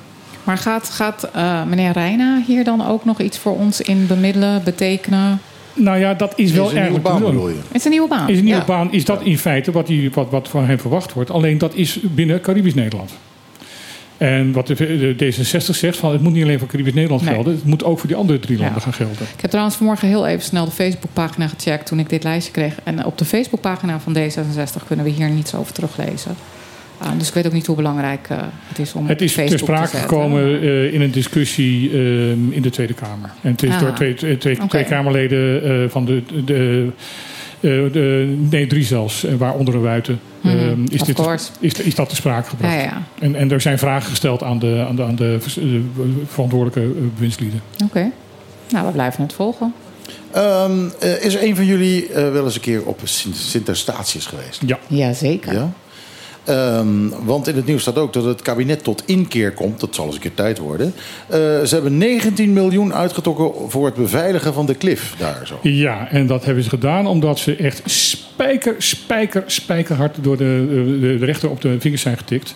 Maar 0.44 0.58
gaat, 0.58 0.90
gaat 0.90 1.30
eh, 1.32 1.64
meneer 1.64 1.92
Reina 1.92 2.42
hier 2.46 2.64
dan 2.64 2.86
ook 2.86 3.04
nog 3.04 3.20
iets 3.20 3.38
voor 3.38 3.56
ons 3.56 3.80
in 3.80 4.06
bemiddelen, 4.06 4.62
betekenen? 4.64 5.40
Nou 5.74 5.98
ja, 5.98 6.14
dat 6.14 6.32
is 6.36 6.52
wel 6.52 6.68
een 6.68 6.74
nieuwe 6.74 6.88
erg 6.88 7.02
baan 7.02 7.22
bedoel 7.22 7.48
je? 7.48 7.54
Het 7.54 7.74
is 7.76 7.84
een 7.84 7.90
nieuwe 7.90 8.08
baan. 8.08 8.28
Is 8.28 8.38
een 8.38 8.44
nieuwe 8.44 8.60
Ja. 8.60 8.66
baan, 8.66 8.92
is 8.92 9.04
dat 9.04 9.22
in 9.22 9.38
feite 9.38 9.72
wat, 9.72 9.86
die, 9.86 10.10
wat, 10.10 10.30
wat 10.30 10.48
van 10.48 10.64
hem 10.64 10.78
verwacht 10.78 11.12
wordt. 11.12 11.30
Alleen 11.30 11.58
dat 11.58 11.74
is 11.74 11.98
binnen 12.02 12.40
Caribisch 12.40 12.74
Nederland. 12.74 13.10
En 14.18 14.52
wat 14.52 14.66
de, 14.66 14.74
de 15.16 15.32
D66 15.34 15.74
zegt, 15.76 15.96
van, 15.98 16.12
het 16.12 16.20
moet 16.20 16.32
niet 16.32 16.42
alleen 16.42 16.58
voor 16.58 16.68
Caribisch 16.68 16.94
Nederland 16.94 17.22
Nee. 17.22 17.34
gelden. 17.34 17.54
Het 17.54 17.64
moet 17.64 17.84
ook 17.84 17.98
voor 17.98 18.08
die 18.08 18.16
andere 18.16 18.38
drie 18.40 18.56
Ja. 18.58 18.62
landen 18.64 18.82
gaan 18.82 18.92
gelden. 18.92 19.26
Ik 19.34 19.40
heb 19.40 19.50
trouwens 19.50 19.76
vanmorgen 19.76 20.08
heel 20.08 20.26
even 20.26 20.44
snel 20.44 20.64
de 20.64 20.70
Facebookpagina 20.70 21.48
gecheckt 21.48 21.86
toen 21.86 21.98
ik 21.98 22.08
dit 22.08 22.22
lijstje 22.24 22.52
kreeg. 22.52 22.74
En 22.84 23.04
op 23.04 23.18
de 23.18 23.24
Facebookpagina 23.24 24.00
van 24.00 24.16
D66 24.16 24.86
kunnen 24.86 25.04
we 25.04 25.10
hier 25.10 25.28
niets 25.30 25.54
over 25.54 25.72
teruglezen. 25.72 26.34
Ah, 26.98 27.10
dus 27.18 27.28
ik 27.28 27.34
weet 27.34 27.46
ook 27.46 27.52
niet 27.52 27.66
hoe 27.66 27.76
belangrijk 27.76 28.26
eh, 28.30 28.36
het 28.68 28.78
is 28.78 28.92
om 28.92 29.06
Het 29.06 29.20
is 29.20 29.32
ter 29.34 29.42
Facebook 29.48 29.58
te 29.68 29.72
sprake 29.84 29.96
gekomen 29.96 30.60
eh, 30.60 30.94
in 30.94 31.00
een 31.00 31.10
discussie 31.10 31.90
eh, 31.90 32.30
in 32.30 32.62
de 32.62 32.70
Tweede 32.70 32.94
Kamer. 32.94 33.30
En 33.42 33.50
het 33.50 33.62
is 33.62 33.70
Ah. 33.70 33.80
door 33.80 33.92
twee, 33.92 34.14
twee, 34.14 34.38
twee, 34.38 34.54
Oké. 34.56 34.66
twee 34.68 34.84
Kamerleden 34.84 35.62
eh, 35.64 35.90
van 35.90 36.04
de, 36.04 36.22
de, 36.44 36.86
de. 37.92 38.36
Nee, 38.50 38.66
drie 38.66 38.84
zelfs, 38.84 39.24
eh, 39.24 39.34
waaronder 39.34 39.74
een 39.74 39.80
Wuiten. 39.82 40.20
Mhm, 40.40 40.56
eh, 40.56 40.70
is, 40.88 41.02
dit, 41.02 41.18
is, 41.60 41.72
is 41.72 41.94
dat 41.94 42.08
te 42.08 42.14
sprake 42.14 42.48
gebracht. 42.48 42.74
Ja, 42.74 42.80
ja. 42.80 43.02
En, 43.18 43.34
en 43.34 43.50
er 43.50 43.60
zijn 43.60 43.78
vragen 43.78 44.10
gesteld 44.10 44.42
aan 44.42 44.58
de, 44.58 44.84
aan 44.88 44.96
de, 44.96 45.02
aan 45.04 45.16
de 45.16 45.38
eh, 45.56 45.64
verantwoordelijke 46.26 46.80
eh, 46.80 47.02
bewindslieden. 47.14 47.60
Oké. 47.84 48.10
Nou, 48.70 48.86
we 48.86 48.92
blijven 48.92 49.22
het 49.22 49.32
volgen. 49.32 49.74
Ehm, 50.30 50.72
eh, 51.00 51.24
is 51.24 51.34
er 51.34 51.42
een 51.42 51.56
van 51.56 51.64
jullie 51.64 52.08
eh, 52.08 52.32
wel 52.32 52.44
eens 52.44 52.54
een 52.54 52.60
keer 52.60 52.84
op 52.84 53.00
Sint- 53.04 53.36
geweest? 54.26 54.62
Ja. 54.66 54.78
Jazeker. 54.86 55.52
Ja? 55.52 55.72
Ehm, 56.46 57.08
want 57.24 57.48
in 57.48 57.56
het 57.56 57.66
nieuws 57.66 57.82
staat 57.82 57.98
ook 57.98 58.12
dat 58.12 58.24
het 58.24 58.42
kabinet 58.42 58.84
tot 58.84 59.02
inkeer 59.06 59.52
komt. 59.52 59.80
Dat 59.80 59.94
zal 59.94 60.06
eens 60.06 60.14
een 60.14 60.20
keer 60.20 60.34
tijd 60.34 60.58
worden. 60.58 60.94
Eh, 61.26 61.38
ze 61.38 61.68
hebben 61.74 61.98
19 61.98 62.52
miljoen 62.52 62.94
uitgetrokken 62.94 63.70
voor 63.70 63.86
het 63.86 63.94
beveiligen 63.94 64.54
van 64.54 64.66
de 64.66 64.74
klif 64.74 65.14
daar 65.18 65.46
zo. 65.46 65.58
Ja, 65.62 66.10
en 66.10 66.26
dat 66.26 66.44
hebben 66.44 66.62
ze 66.62 66.68
gedaan 66.68 67.06
omdat 67.06 67.38
ze 67.38 67.56
echt 67.56 67.82
spijker, 67.84 68.74
spijker, 68.78 69.42
spijkerhard 69.46 70.16
door 70.20 70.36
de, 70.36 70.66
de, 71.00 71.16
de 71.18 71.24
rechter 71.24 71.50
op 71.50 71.60
de 71.60 71.76
vingers 71.80 72.02
zijn 72.02 72.16
getikt. 72.16 72.54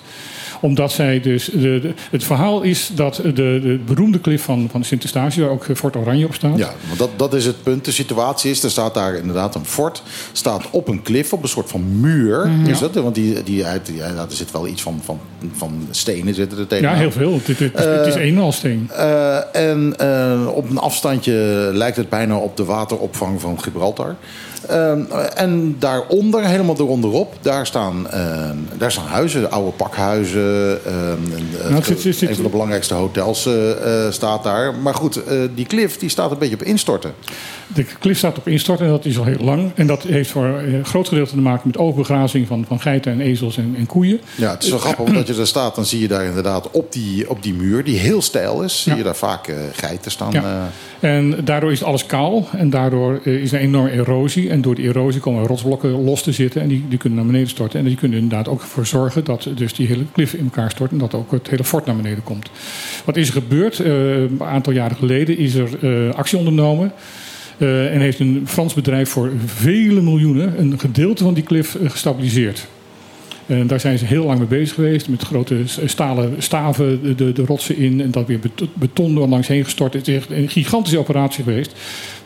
Omdat 0.61 0.93
zij 0.93 1.21
dus. 1.21 1.45
De, 1.45 1.59
de- 1.81 1.93
het 2.11 2.25
verhaal 2.25 2.63
is 2.63 2.91
dat 2.95 3.15
de, 3.25 3.33
de 3.35 3.81
beroemde 3.87 4.19
klif 4.21 4.43
van, 4.43 4.69
van 4.71 4.85
Sint 4.85 5.03
Eustatius, 5.03 5.37
waar 5.45 5.49
ook 5.53 5.67
Fort 5.75 5.97
Oranje 5.97 6.27
op 6.27 6.35
staat. 6.35 6.59
Ja, 6.59 6.71
want 6.87 6.99
dat, 6.99 7.11
dat 7.17 7.35
is 7.35 7.45
het 7.47 7.63
punt. 7.63 7.85
De 7.85 7.93
situatie 7.93 8.51
is, 8.51 8.63
er 8.63 8.71
staat 8.71 8.95
daar 8.95 9.15
inderdaad 9.15 9.55
een 9.55 9.65
fort. 9.65 10.03
Staat 10.33 10.65
op 10.71 10.89
een 10.89 11.03
klif, 11.03 11.33
op 11.33 11.43
een 11.43 11.49
soort 11.49 11.69
van 11.71 12.01
muur. 12.01 12.49
Mhm. 12.49 12.67
Is 12.71 12.79
Ja. 12.81 12.89
dat? 12.89 13.03
Want 13.03 13.15
die, 13.15 13.43
die, 13.43 13.65
uit- 13.67 13.87
die, 13.87 13.97
ja, 13.97 14.05
er 14.05 14.27
zit 14.29 14.51
wel 14.51 14.67
iets 14.67 14.83
van, 14.83 15.01
van, 15.05 15.19
van 15.57 15.87
stenen 15.91 16.35
zitten 16.35 16.59
er 16.59 16.63
Ja, 16.65 16.69
tegenaan. 16.69 16.97
heel 16.97 17.13
veel. 17.13 17.33
Het, 17.33 17.47
het, 17.47 17.59
het, 17.59 17.75
het 17.75 18.07
is 18.07 18.15
Eh, 18.15 18.29
en 18.29 18.39
al 18.39 18.53
steen. 18.53 18.91
Eh, 18.97 19.37
en 19.57 19.95
eh, 19.99 20.47
op 20.55 20.71
een 20.71 20.79
afstandje 20.79 21.33
lijkt 21.73 21.97
het 21.97 22.09
bijna 22.09 22.37
op 22.37 22.57
de 22.57 22.65
wateropvang 22.65 23.41
van 23.41 23.63
Gibraltar. 23.63 24.15
Eh, 24.69 24.93
en 25.35 25.77
daaronder, 25.79 26.45
helemaal 26.47 26.75
eronderop, 26.79 27.35
daar 27.41 27.67
staan, 27.67 28.11
eh, 28.11 28.51
daar 28.79 28.93
staan 28.93 29.07
huizen, 29.07 29.51
oude 29.51 29.71
pakhuizen. 29.71 30.50
Eh, 30.51 30.93
en, 30.93 31.19
eh, 31.65 31.71
Nou, 31.71 31.83
zit- 31.85 32.01
zit- 32.01 32.23
een 32.29 32.35
van 32.35 32.45
de 32.45 32.51
belangrijkste 32.51 32.95
hotels 32.95 33.47
eh, 33.47 34.05
eh, 34.07 34.13
staat 34.13 34.43
daar. 34.45 34.75
Maar 34.75 34.95
goed, 34.95 35.21
die 35.55 35.67
klif 35.67 35.97
die 35.99 36.09
staat 36.09 36.31
een 36.31 36.39
beetje 36.39 36.55
op 36.55 36.63
instorten. 36.63 37.13
De 37.75 37.85
klif 37.99 38.19
staat 38.19 38.39
op 38.39 38.49
instorten 38.49 38.87
en 38.87 38.93
dat 38.93 39.05
is 39.05 39.19
al 39.19 39.25
heel 39.25 39.41
lang. 39.45 39.71
En 39.75 39.87
dat 39.87 40.03
heeft 40.03 40.31
voor 40.31 40.45
een 40.45 40.85
groot 40.85 41.09
gedeelte 41.09 41.31
te 41.31 41.41
maken 41.41 41.63
met 41.67 41.77
overbegrazing 41.79 42.47
van, 42.47 42.65
van 42.67 42.81
geiten 42.81 43.13
en 43.13 43.21
ezels 43.21 43.57
en, 43.57 43.75
en 43.79 43.87
koeien. 43.87 44.21
Ja, 44.35 44.51
het 44.51 44.63
is 44.63 44.71
wel 44.71 44.79
grappig, 44.79 45.05
want 45.05 45.17
als 45.17 45.27
je 45.27 45.35
daar 45.35 45.47
staat, 45.47 45.75
dan 45.75 45.85
zie 45.87 46.01
je 46.01 46.09
daar 46.09 46.25
inderdaad 46.25 46.71
op 46.71 46.93
die, 46.93 47.31
op 47.31 47.43
die 47.43 47.55
muur, 47.55 47.85
die 47.85 47.99
heel 47.99 48.23
steil 48.23 48.63
is, 48.63 48.83
zie 48.83 48.93
Ja. 48.93 48.99
je 48.99 49.05
daar 49.05 49.17
vaak 49.17 49.53
geiten 49.73 50.11
staan. 50.11 50.33
Ja. 50.33 50.71
En 51.01 51.35
daardoor 51.45 51.73
is 51.73 51.83
alles 51.83 52.07
kaal 52.07 52.49
en 52.53 52.71
daardoor 52.71 53.21
is 53.27 53.53
er 53.53 53.59
een 53.59 53.65
enorme 53.67 53.91
erosie. 53.91 54.51
En 54.51 54.63
door 54.63 54.75
die 54.75 54.85
erosie 54.89 55.21
komen 55.21 55.47
rotsblokken 55.47 56.05
los 56.05 56.23
te 56.23 56.33
zitten 56.33 56.61
en 56.63 56.69
die, 56.69 56.85
die 56.89 56.99
kunnen 56.99 57.19
naar 57.19 57.27
beneden 57.27 57.49
storten. 57.49 57.79
En 57.79 57.85
die 57.85 57.97
kunnen 57.97 58.17
er 58.17 58.23
inderdaad 58.23 58.49
ook 58.49 58.61
voor 58.61 58.87
zorgen 58.87 59.25
dat 59.25 59.49
dus 59.55 59.75
die 59.75 59.87
hele 59.87 60.05
klif 60.13 60.35
in 60.41 60.45
elkaar 60.45 60.71
stort 60.71 60.91
en 60.91 60.99
dat 60.99 61.15
ook 61.15 61.31
het 61.31 61.51
hele 61.51 61.65
fort 61.65 61.87
naar 61.87 61.97
beneden 61.97 62.23
komt. 62.25 62.51
Wat 63.05 63.17
is 63.17 63.27
er 63.27 63.33
gebeurd? 63.33 63.81
Eh, 63.81 64.21
een 64.21 64.43
aantal 64.43 64.73
jaren 64.73 64.97
geleden 64.97 65.39
is 65.39 65.55
er 65.55 65.69
eh, 65.81 66.15
actie 66.15 66.39
ondernomen. 66.39 66.93
eh, 67.59 67.95
en 67.95 68.01
heeft 68.01 68.19
een 68.21 68.43
Frans 68.47 68.75
bedrijf 68.75 69.11
voor 69.11 69.33
vele 69.47 70.01
miljoenen 70.01 70.61
een 70.61 70.79
gedeelte 70.79 71.25
van 71.25 71.35
die 71.35 71.43
klif 71.45 71.77
gestabiliseerd. 71.85 72.67
En 73.47 73.67
daar 73.67 73.81
zijn 73.81 73.99
ze 73.99 74.05
heel 74.05 74.25
lang 74.25 74.39
mee 74.39 74.49
bezig 74.49 74.75
geweest. 74.75 75.09
Met 75.09 75.23
grote 75.23 75.57
stalen 75.85 76.35
staven 76.39 77.17
de, 77.17 77.33
de, 77.33 77.45
rotsen 77.45 77.77
in. 77.77 78.01
En 78.01 78.11
dat 78.11 78.27
weer 78.27 78.39
bet- 78.39 78.75
beton 78.75 79.23
er 79.23 79.29
langs 79.29 79.49
heen 79.49 79.65
gestort. 79.65 79.93
Het 79.93 80.09
is 80.09 80.15
echt 80.15 80.31
een 80.31 80.49
gigantische 80.49 80.99
operatie 80.99 81.45
geweest. 81.45 81.73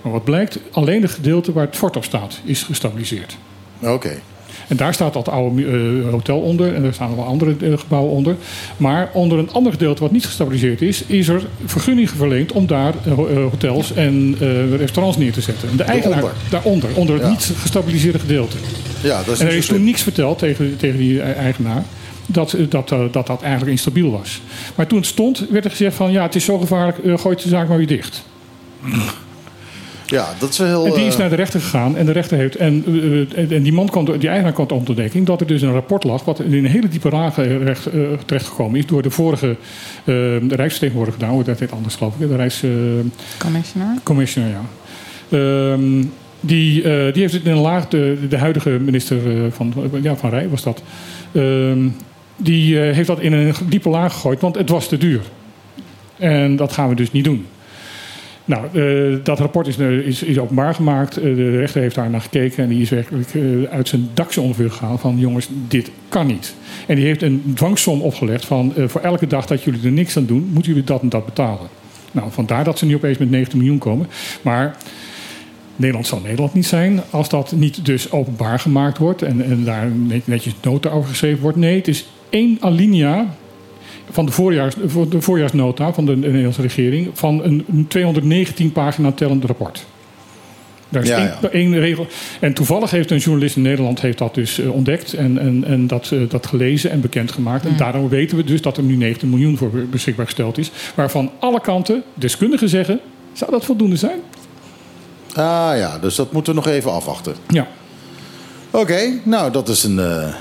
Maar 0.03 0.13
wat 0.13 0.25
blijkt, 0.25 0.59
alleen 0.71 1.03
het 1.03 1.11
gedeelte 1.11 1.53
waar 1.53 1.67
het 1.67 1.77
fort 1.77 1.97
op 1.97 2.05
staat 2.05 2.41
is 2.45 2.63
gestabiliseerd. 2.63 3.37
Oké. 3.81 4.21
En 4.69 4.77
daar 4.77 4.95
staat 4.95 5.13
dat 5.13 5.29
oude 5.29 5.67
eh, 5.67 6.11
hotel 6.11 6.39
onder. 6.41 6.75
En 6.75 6.83
daar 6.83 6.95
staan 6.95 7.09
nog 7.09 7.17
wel 7.17 7.27
andere 7.27 7.55
eh, 7.61 7.79
gebouwen 7.79 8.13
onder. 8.13 8.37
Maar 8.77 9.11
onder 9.13 9.39
een 9.39 9.53
ander 9.53 9.73
gedeelte 9.73 10.03
wat 10.03 10.11
niet 10.13 10.27
gestabiliseerd 10.27 10.83
is... 10.83 11.05
is 11.07 11.29
er 11.29 11.43
vergunning 11.65 12.11
verleend 12.11 12.53
om 12.53 12.67
daar 12.67 12.95
eh, 13.05 13.13
ho- 13.13 13.35
hotels 13.51 13.93
en 13.95 14.37
restaurants 14.77 15.17
neer 15.19 15.33
te 15.33 15.41
zetten. 15.41 15.69
En 15.71 15.77
de 15.77 15.83
eigenaar 15.83 16.21
Daaronder? 16.21 16.51
daaronder, 16.51 16.91
onder 16.95 17.15
het 17.15 17.25
Ja. 17.25 17.31
niet 17.31 17.53
gestabiliseerde 17.61 18.19
gedeelte. 18.19 18.57
Ja, 19.03 19.23
dat 19.23 19.35
is 19.35 19.41
En 19.41 19.47
er 19.47 19.53
is 19.55 19.67
zo 19.67 19.75
toen 19.75 19.85
niks 19.85 20.03
verteld 20.03 20.39
tegen, 20.39 20.77
tegen 20.77 20.99
die 20.99 21.21
eigenaar. 21.23 21.85
Dat, 22.27 22.57
dat, 22.69 22.89
dat 23.11 23.27
dat 23.27 23.43
eigenlijk 23.43 23.71
instabiel 23.71 24.11
was. 24.11 24.41
Maar 24.75 24.87
toen 24.87 24.99
het 24.99 25.07
stond, 25.07 25.47
werd 25.51 25.65
er 25.65 25.71
gezegd 25.71 25.97
van... 25.97 26.13
ja, 26.13 26.23
het 26.23 26.35
is 26.35 26.45
zo 26.45 26.59
gevaarlijk, 26.59 26.99
eh, 26.99 27.19
gooi 27.19 27.37
de 27.37 27.49
zaak 27.49 27.69
maar 27.69 27.77
weer 27.79 27.87
dicht. 27.87 28.25
Ja, 30.15 30.29
dat 30.39 30.49
is 30.51 30.59
heel... 30.59 30.87
En 30.87 30.93
die 30.93 31.05
is 31.07 31.13
eh, 31.15 31.19
naar 31.21 31.29
de 31.31 31.35
rechter 31.37 31.61
gegaan. 31.61 31.97
En 31.97 32.07
de 32.07 32.13
rechter 32.13 32.37
heeft. 32.39 32.57
En, 32.57 32.85
eh, 32.87 33.39
en- 33.39 33.51
en 33.51 33.63
die 33.63 33.73
man 33.73 33.89
kwam, 33.89 34.05
die 34.19 34.29
eigenaar 34.29 34.53
kwam 34.53 34.67
tot 34.67 34.89
ontdekking 34.89 35.27
dat 35.27 35.41
er 35.41 35.47
dus 35.47 35.63
een 35.63 35.73
rapport 35.73 36.05
lag. 36.05 36.25
wat 36.25 36.41
in 36.41 36.53
een 36.53 36.67
hele 36.67 36.89
diepe 36.89 37.09
lagen 37.11 37.65
recht, 37.65 37.87
eh, 37.87 38.01
terechtgekomen 38.27 38.79
is. 38.79 38.87
door 38.87 39.03
de 39.03 39.11
vorige 39.11 39.47
eh, 39.49 40.05
de 40.05 40.41
Rijksvertegenwoordiger 40.49 41.21
gedaan. 41.21 41.35
Hoe 41.35 41.45
dat 41.45 41.59
heet 41.59 41.73
anders, 41.73 41.95
geloof 41.95 42.15
ik. 42.19 42.29
De 42.29 42.37
Rijks. 42.37 42.63
eh, 42.63 42.71
Commissioner. 43.39 43.89
Commissioner, 44.03 44.51
ja. 44.51 44.63
Ehm, 45.39 46.05
die, 46.41 46.83
eh, 46.83 47.13
die 47.13 47.23
heeft 47.23 47.33
het 47.35 47.45
in 47.45 47.51
een 47.53 47.59
laag, 47.59 47.89
de, 47.89 48.17
de 48.29 48.39
huidige 48.39 48.71
minister 48.71 49.17
eh, 49.27 49.43
van, 49.51 49.73
ja, 50.03 50.17
van 50.17 50.31
Rij 50.31 50.49
was 50.49 50.63
dat. 50.63 50.83
Ehm, 51.33 51.89
die 52.37 52.81
eh, 52.81 52.95
heeft 52.95 53.07
dat 53.07 53.21
in 53.21 53.33
een 53.33 53.55
diepe 53.69 53.89
laag 53.89 54.13
gegooid, 54.13 54.41
want 54.41 54.55
het 54.57 54.69
was 54.69 54.89
te 54.89 54.99
duur. 54.99 55.21
En 56.19 56.57
dat 56.57 56.73
gaan 56.73 56.89
we 56.89 56.95
dus 56.95 57.13
niet 57.13 57.25
doen. 57.25 57.47
Nou, 58.45 58.67
eh, 58.73 59.19
dat 59.25 59.39
rapport 59.39 59.67
is, 59.67 59.79
eh, 59.79 59.91
is, 59.91 60.23
is 60.23 60.39
openbaar 60.39 60.75
gemaakt. 60.75 61.17
Eh, 61.17 61.23
de 61.23 61.57
rechter 61.59 61.81
heeft 61.81 61.95
daar 61.95 62.11
naar 62.11 62.21
gekeken 62.21 62.63
en 62.63 62.69
die 62.69 62.81
is 62.83 62.91
werkelijk 62.91 63.29
uit 63.71 63.89
zijn 63.89 64.09
dakje 64.15 64.41
ongeveer 64.41 64.71
gehaald 64.71 65.01
van 65.01 65.19
jongens, 65.19 65.49
dit 65.69 65.91
kan 66.09 66.27
niet. 66.27 66.55
En 66.87 66.97
die 66.97 67.05
heeft 67.05 67.23
een 67.23 67.53
dwangsom 67.55 68.01
opgelegd 68.01 68.45
van 68.45 68.73
voor 68.77 69.01
elke 69.01 69.27
dag 69.27 69.47
dat 69.47 69.63
jullie 69.63 69.85
er 69.85 69.93
niks 69.93 70.17
aan 70.17 70.27
doen, 70.27 70.51
moeten 70.53 70.73
jullie 70.73 70.87
dat 70.87 71.03
en 71.03 71.09
dat 71.09 71.25
betalen. 71.25 71.69
Nou, 72.13 72.31
vandaar 72.31 72.65
dat 72.65 72.79
ze 72.79 72.87
nu 72.87 72.95
opeens 72.95 73.19
met 73.19 73.31
19 73.31 73.59
miljoen 73.59 73.79
komen. 73.79 74.07
Maar 74.43 74.77
Nederland 75.77 76.07
zal 76.07 76.21
Nederland 76.21 76.55
niet 76.55 76.67
zijn 76.67 77.01
als 77.11 77.29
dat 77.29 77.53
niet 77.53 77.85
dus 77.85 78.11
openbaar 78.13 78.59
gemaakt 78.59 78.99
wordt 78.99 79.23
en, 79.23 79.45
en 79.45 79.65
daar 79.65 79.91
net- 79.91 80.27
netjes 80.27 80.55
nota 80.63 80.89
over 80.91 81.09
geschreven 81.09 81.43
wordt. 81.43 81.57
Nee, 81.57 81.77
het 81.77 81.89
is 81.89 82.07
één 82.31 82.57
alinea 82.61 83.35
van 84.11 84.27
de, 84.27 84.33
voorjaars, 84.33 84.75
voor 84.87 85.09
de 85.09 85.21
voorjaarsnota 85.21 85.93
van 85.93 86.07
de 86.07 86.17
Nederlandse 86.17 86.63
regering 86.63 87.11
van 87.13 87.45
een, 87.45 87.65
een 87.69 87.87
219 87.89 88.73
pagina 88.73 89.13
tellend 89.13 89.45
rapport. 89.45 89.85
Daar 90.89 91.03
is 91.03 91.09
Ja, 91.09 91.19
één, 91.19 91.35
ja. 91.43 91.49
één 91.49 91.79
regel. 91.79 92.07
En 92.41 92.55
toevallig 92.55 92.91
heeft 92.91 93.11
een 93.11 93.19
journalist 93.19 93.57
in 93.57 93.63
Nederland 93.63 94.01
heeft 94.01 94.19
dat 94.19 94.35
dus 94.35 94.59
eh, 94.59 94.73
ontdekt 94.73 95.13
en, 95.13 95.39
en, 95.39 95.65
en 95.65 95.87
dat, 95.87 96.11
eh, 96.13 96.21
dat 96.29 96.47
gelezen 96.47 96.91
en 96.91 97.01
bekendgemaakt. 97.01 97.67
En 97.67 97.77
daarom 97.77 98.09
weten 98.09 98.37
we 98.37 98.45
dus 98.45 98.63
dat 98.63 98.77
er 98.77 98.83
nu 98.83 98.97
19 98.97 99.29
miljoen 99.29 99.57
voor 99.57 99.71
beschikbaar 99.71 100.25
gesteld 100.25 100.59
is. 100.59 100.71
Waarvan 100.95 101.31
alle 101.39 101.61
kanten, 101.61 102.03
deskundigen 102.15 102.69
zeggen, 102.69 103.01
zou 103.33 103.51
dat 103.51 103.65
voldoende 103.65 103.97
zijn? 103.97 104.19
Ah 105.35 105.77
ja, 105.77 105.99
dus 105.99 106.15
dat 106.15 106.33
moeten 106.33 106.55
we 106.55 106.61
nog 106.61 106.69
even 106.69 106.93
afwachten. 106.93 107.35
Ja. 107.49 107.69
Oké, 108.75 109.21
nou 109.23 109.53
dat 109.53 109.69
is 109.69 109.83
een, 109.83 109.99
eh, 109.99 110.35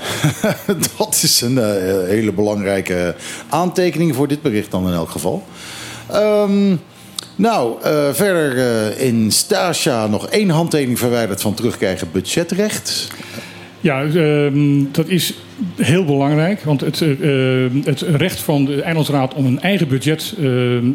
dat 0.98 1.20
is 1.22 1.40
een 1.40 1.58
eh, 1.58 2.08
hele 2.08 2.32
belangrijke 2.32 3.14
aantekening 3.48 4.14
voor 4.14 4.28
dit 4.28 4.42
bericht 4.42 4.70
dan 4.70 4.86
in 4.86 4.92
elk 4.92 5.10
geval. 5.10 5.44
Ehm, 6.10 6.76
nou, 7.36 7.82
eh, 7.82 8.12
verder 8.12 8.98
in 8.98 9.32
Stasia 9.32 10.06
nog 10.06 10.26
één 10.28 10.50
handtekening 10.50 10.98
verwijderd 10.98 11.40
van 11.40 11.54
terugkrijgen 11.54 12.08
budgetrecht. 12.12 13.08
Ja, 13.80 14.02
ehm, 14.02 14.84
dat 14.92 15.08
is 15.08 15.34
heel 15.76 16.04
belangrijk. 16.04 16.60
Want 16.60 16.80
het, 16.80 17.00
eh, 17.00 17.64
eh, 17.64 17.70
het 17.84 18.00
recht 18.00 18.40
van 18.40 18.64
de 18.64 18.82
Eilandsraad 18.82 19.34
om 19.34 19.46
een 19.46 19.60
eigen 19.60 19.88
budget 19.88 20.34
eh, 20.38 20.44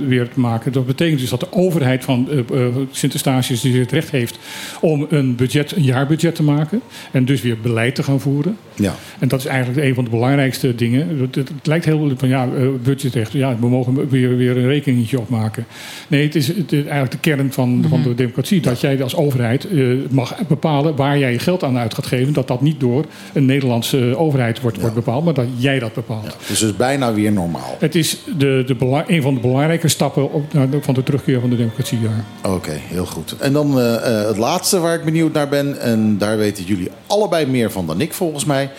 weer 0.08 0.30
te 0.34 0.40
maken... 0.40 0.72
dat 0.72 0.86
betekent 0.86 1.20
dus 1.20 1.30
dat 1.30 1.40
de 1.40 1.52
overheid 1.52 2.04
van 2.04 2.28
eh 2.30 2.38
eh, 2.40 2.76
Sint-Eustatius 2.92 3.62
dus 3.62 3.74
het 3.74 3.92
recht 3.92 4.12
heeft... 4.12 4.40
om 4.82 5.06
een, 5.10 5.36
budget, 5.36 5.76
een 5.76 5.84
jaarbudget 5.84 6.36
te 6.36 6.44
maken. 6.44 6.82
En 7.12 7.26
dus 7.26 7.42
weer 7.42 7.58
beleid 7.62 7.96
te 7.96 8.04
gaan 8.04 8.20
voeren. 8.20 8.58
Ja. 8.76 8.96
En 9.20 9.28
dat 9.28 9.40
is 9.40 9.46
eigenlijk 9.46 9.88
een 9.88 9.94
van 9.94 10.04
de 10.04 10.10
belangrijkste 10.10 10.76
dingen. 10.76 11.20
Het, 11.20 11.36
het, 11.36 11.50
het 11.50 11.68
lijkt 11.68 11.86
heel 11.86 12.14
van 12.18 12.28
ja, 12.28 12.48
budgetrecht. 12.84 13.32
Ja, 13.32 13.56
we 13.60 13.70
mogen 13.70 14.10
weer, 14.10 14.38
weer 14.38 14.58
een 14.58 14.68
rekeningetje 14.68 15.20
opmaken. 15.20 15.66
Nee, 16.08 16.24
het 16.24 16.36
is, 16.36 16.48
het 16.48 16.72
is 16.72 16.82
eigenlijk 16.82 17.12
de 17.12 17.20
kern 17.20 17.54
van, 17.54 17.86
van 17.90 18.04
de 18.04 18.16
democratie. 18.16 18.62
Dat 18.62 18.82
jij 18.82 19.04
als 19.04 19.16
overheid 19.16 19.68
mag 20.10 20.48
bepalen 20.48 20.96
waar 20.96 21.18
jij 21.18 21.32
je 21.32 21.40
geld 21.40 21.64
aan 21.64 21.78
uit 21.78 21.94
gaat 21.94 22.06
geven. 22.06 22.34
Dat 22.34 22.48
dat 22.48 22.62
niet 22.62 22.80
door 22.80 23.06
een 23.34 23.46
Nederlandse 23.46 24.18
overheid 24.18 24.49
wordt, 24.62 24.80
wordt 24.80 24.96
bepaald, 24.96 25.24
maar 25.26 25.34
dat 25.34 25.46
jij 25.58 25.80
dat 25.80 25.94
bepaalt. 25.94 26.26
Het 26.26 26.50
is 26.50 26.60
dus 26.60 26.76
bijna 26.76 27.14
weer 27.14 27.32
normaal. 27.32 27.76
Het 27.80 27.96
is 27.96 28.18
de, 28.38 28.64
de 28.66 29.04
een 29.08 29.22
van 29.22 29.34
de 29.34 29.40
belangrijke 29.40 29.88
stappen 29.88 30.32
op, 30.32 30.52
de- 30.52 30.78
van 30.82 30.94
de 30.94 31.04
terugkeer 31.04 31.40
van 31.40 31.50
de 31.50 31.56
democratie. 31.56 32.00
Oké, 32.44 32.72
heel 32.72 33.06
goed. 33.06 33.36
En 33.40 33.54
dan 33.54 33.80
eh, 33.80 33.96
eh, 34.22 34.28
het 34.28 34.38
laatste 34.38 34.80
waar 34.80 34.96
ik 34.96 35.04
benieuwd 35.04 35.34
naar 35.34 35.50
ben, 35.50 35.80
en 35.82 36.18
daar 36.18 36.38
weten 36.38 36.64
jullie 36.64 36.90
allebei 37.08 37.46
meer 37.46 37.72
van 37.72 37.88
dan 37.88 38.02
ik 38.02 38.14
volgens 38.14 38.46
mij. 38.46 38.70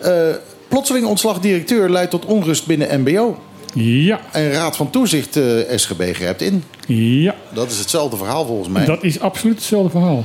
Eh, 0.00 0.12
plotseling 0.68 1.06
ontslag 1.06 1.38
directeur 1.40 1.90
leidt 1.90 2.10
tot 2.10 2.24
onrust 2.24 2.66
binnen 2.66 3.00
MBO. 3.00 3.38
Ja. 3.74 4.20
En 4.32 4.50
Raad 4.52 4.76
van 4.76 4.90
Toezicht 4.90 5.38
SGB 5.74 6.14
grijpt 6.14 6.42
in. 6.42 6.64
Ja. 6.86 7.34
Dat 7.52 7.70
is 7.70 7.78
hetzelfde 7.78 8.16
verhaal 8.16 8.46
volgens 8.46 8.68
mij. 8.68 8.84
Dat 8.84 9.02
is 9.02 9.20
absoluut 9.20 9.56
hetzelfde 9.56 9.90
verhaal. 9.90 10.24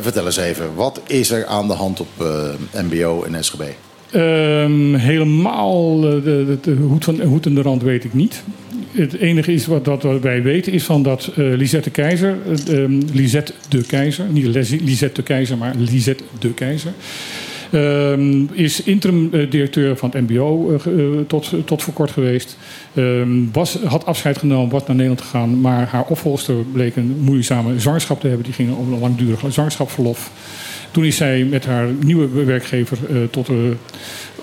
Vertel 0.00 0.24
eens 0.26 0.36
even, 0.36 0.74
wat 0.74 1.00
is 1.06 1.30
er 1.30 1.46
aan 1.46 1.66
de 1.66 1.72
hand 1.72 2.00
op 2.00 2.08
eh, 2.18 2.82
MBO 2.82 3.22
en 3.22 3.44
SGB? 3.44 3.62
Ehm, 4.14 4.94
helemaal 4.94 5.96
eh, 5.96 6.10
de, 6.10 6.44
de, 6.46 6.58
de 6.60 6.72
hoed, 6.72 7.04
van, 7.04 7.20
en 7.20 7.54
de 7.54 7.62
rand 7.62 7.82
weet 7.82 8.04
ik 8.04 8.14
niet. 8.14 8.42
Het 8.94 9.14
enige 9.14 9.52
is 9.52 9.66
wat, 9.66 10.02
wij 10.20 10.42
weten 10.42 10.72
is 10.72 10.84
van 10.84 11.02
dat 11.02 11.26
eh, 11.26 11.36
Lisette 11.36 11.88
de 11.88 11.90
Keizer, 11.90 12.36
eh, 12.46 12.82
ehm, 12.82 13.00
Lisette 13.12 13.52
de 13.68 13.82
Keizer, 13.86 14.24
niet 14.30 14.44
Lisette 14.80 15.14
de 15.14 15.22
Keizer, 15.22 15.58
maar 15.58 15.74
Lisette 15.76 16.24
de 16.38 16.54
Keizer, 16.54 16.92
ehm, 17.70 18.44
is 18.52 18.82
interim 18.82 19.28
eh, 19.32 19.50
directeur 19.50 19.96
van 19.96 20.10
het 20.12 20.30
MBO 20.30 20.80
tot, 21.26 21.52
tot 21.64 21.82
voor 21.82 21.94
kort 21.94 22.10
geweest. 22.10 22.56
Was, 23.52 23.78
had 23.84 24.06
afscheid 24.06 24.38
genomen, 24.38 24.70
was 24.70 24.86
naar 24.86 24.96
Nederland 24.96 25.20
gegaan, 25.20 25.60
maar 25.60 25.86
haar 25.86 26.04
opvolgster 26.08 26.54
bleek 26.72 26.96
een 26.96 27.16
moeizame 27.20 27.80
zwangerschap 27.80 28.20
te 28.20 28.26
hebben. 28.26 28.44
Die 28.44 28.54
ging 28.54 28.72
op 28.72 28.92
een 28.92 28.98
langdurig 28.98 29.40
zwangerschapsverlof. 29.48 30.30
Toen 30.94 31.04
is 31.04 31.16
zij 31.16 31.44
met 31.44 31.66
haar 31.66 31.86
nieuwe 32.04 32.44
werkgever 32.44 32.98
eh, 33.10 33.16
tot 33.30 33.46
de 33.46 33.72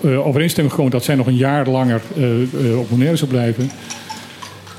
eh, 0.02 0.26
overeenstemming 0.26 0.70
gekomen 0.74 0.92
dat 0.92 1.04
zij 1.04 1.14
nog 1.14 1.26
een 1.26 1.36
jaar 1.36 1.68
langer 1.68 2.00
eh, 2.16 2.42
eh, 2.42 2.78
op 2.78 2.88
Bonaire 2.88 3.16
zou 3.16 3.30
blijven. 3.30 3.70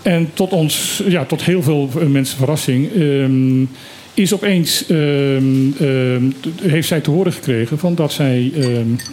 En 0.01 0.29
tot 0.33 0.51
ons, 0.51 1.03
ja, 1.07 1.25
tot 1.25 1.43
heel 1.43 1.63
veel 1.63 1.89
eh, 1.99 2.05
mensen 2.05 2.37
verrassing, 2.37 2.91
ehm, 2.93 3.65
is 4.13 4.33
opeens 4.33 4.85
ehm, 4.87 5.71
ehm, 5.79 6.23
heeft 6.61 6.87
zij 6.87 7.01
te 7.01 7.09
horen 7.11 7.33
gekregen 7.33 7.77
van 7.79 7.95
dat 7.95 8.11
zij 8.13 8.51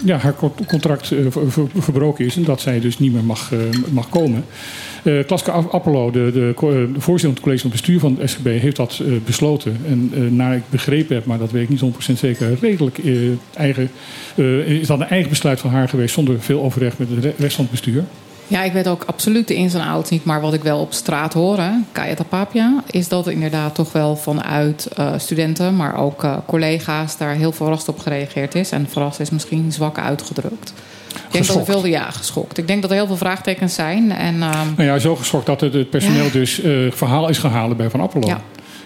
ja, 0.05 0.17
haar 0.17 0.35
co- 0.37 0.55
contract 0.67 1.11
eh, 1.11 1.19
ver- 1.29 1.53
ver- 1.53 1.69
verbroken 1.79 2.25
is 2.25 2.37
en 2.37 2.45
dat 2.45 2.61
zij 2.61 2.81
dus 2.81 2.99
niet 2.99 3.13
meer 3.13 3.25
mag, 3.25 3.53
eh, 3.53 3.59
mag 3.91 4.09
komen. 4.09 4.45
Eh 5.03 5.25
Klaske 5.27 5.51
App- 5.51 5.73
Appelo, 5.73 6.11
de, 6.11 6.53
eh, 6.57 6.61
de 6.61 6.89
voorzitter 6.99 7.21
van 7.21 7.31
het 7.31 7.41
college 7.41 7.61
van 7.61 7.71
bestuur 7.71 8.01
van 8.01 8.17
het 8.21 8.31
SGB, 8.31 8.61
heeft 8.61 8.77
dat 8.77 9.01
eh, 9.03 9.13
besloten. 9.25 9.77
En 9.87 10.11
eh, 10.15 10.21
naar 10.21 10.57
ik 10.57 10.63
begrepen 10.71 11.15
heb, 11.15 11.25
maar 11.25 11.39
dat 11.39 11.51
weet 11.51 11.63
ik 11.63 11.69
niet 11.69 11.81
100% 11.81 12.19
zeker, 12.19 12.59
redelijk 12.61 12.99
eigen, 13.55 13.91
is 14.67 14.87
dat 14.87 15.01
een 15.01 15.07
eigen 15.07 15.29
besluit 15.31 15.61
van 15.61 15.71
haar 15.71 15.89
geweest 15.89 16.15
zonder 16.15 16.41
veel 16.41 16.63
overleg 16.63 16.99
met 16.99 17.09
de 17.09 17.21
re- 17.21 17.35
rest 17.39 17.55
van 17.55 17.65
het 17.65 17.71
bestuur. 17.73 18.05
Ja, 18.47 18.63
ik 18.63 18.73
weet 18.73 18.89
ook 18.89 19.05
absoluut 19.07 19.49
de 19.49 19.55
ins 19.55 19.75
en 19.75 19.81
outs 19.87 20.11
niet. 20.11 20.25
Maar 20.25 20.41
wat 20.41 20.55
ik 20.55 20.63
wel 20.63 20.79
op 20.81 20.93
straat 20.93 21.33
hoor, 21.33 21.59
Kaya 21.93 22.15
Tapapia... 22.15 22.83
is 22.91 23.09
dat 23.09 23.27
er 23.27 23.33
inderdaad 23.33 23.75
toch 23.75 23.93
wel 23.93 24.17
vanuit 24.17 24.89
studenten... 25.17 25.77
maar 25.77 25.97
ook 25.97 26.27
collega's 26.47 27.17
daar 27.17 27.35
heel 27.35 27.53
verrast 27.53 27.89
op 27.89 27.99
gereageerd 27.99 28.55
is. 28.55 28.71
En 28.71 28.87
verrast 28.89 29.21
is 29.21 29.31
misschien 29.31 29.73
zwak 29.73 29.99
uitgedrukt. 29.99 30.73
Ik 31.31 31.37
denk 31.37 31.47
dat 31.47 31.57
er 31.57 31.65
Geschokt. 31.65 31.81
veel, 31.81 31.91
ja, 31.91 32.11
geschokt. 32.11 32.59
Ik 32.59 32.67
denk 32.67 32.83
dat 32.83 32.91
er 32.91 32.97
heel 32.97 33.07
veel 33.07 33.17
vraagtekens 33.17 33.75
zijn. 33.75 34.13
En 34.13 34.43
ehm, 34.43 34.67
Nou 34.77 34.83
ja, 34.83 34.99
zo 34.99 35.17
geschokt 35.17 35.47
dat 35.47 35.61
het, 35.61 35.73
het 35.73 35.91
personeel 35.91 36.25
Ja. 36.25 36.31
dus 36.31 36.61
eh, 36.61 36.73
verhaal 36.91 37.29
is 37.29 37.39
gehaald 37.39 37.77
bij 37.77 37.91
Van 37.91 38.01
Appelo. 38.01 38.27
Ja. 38.27 38.41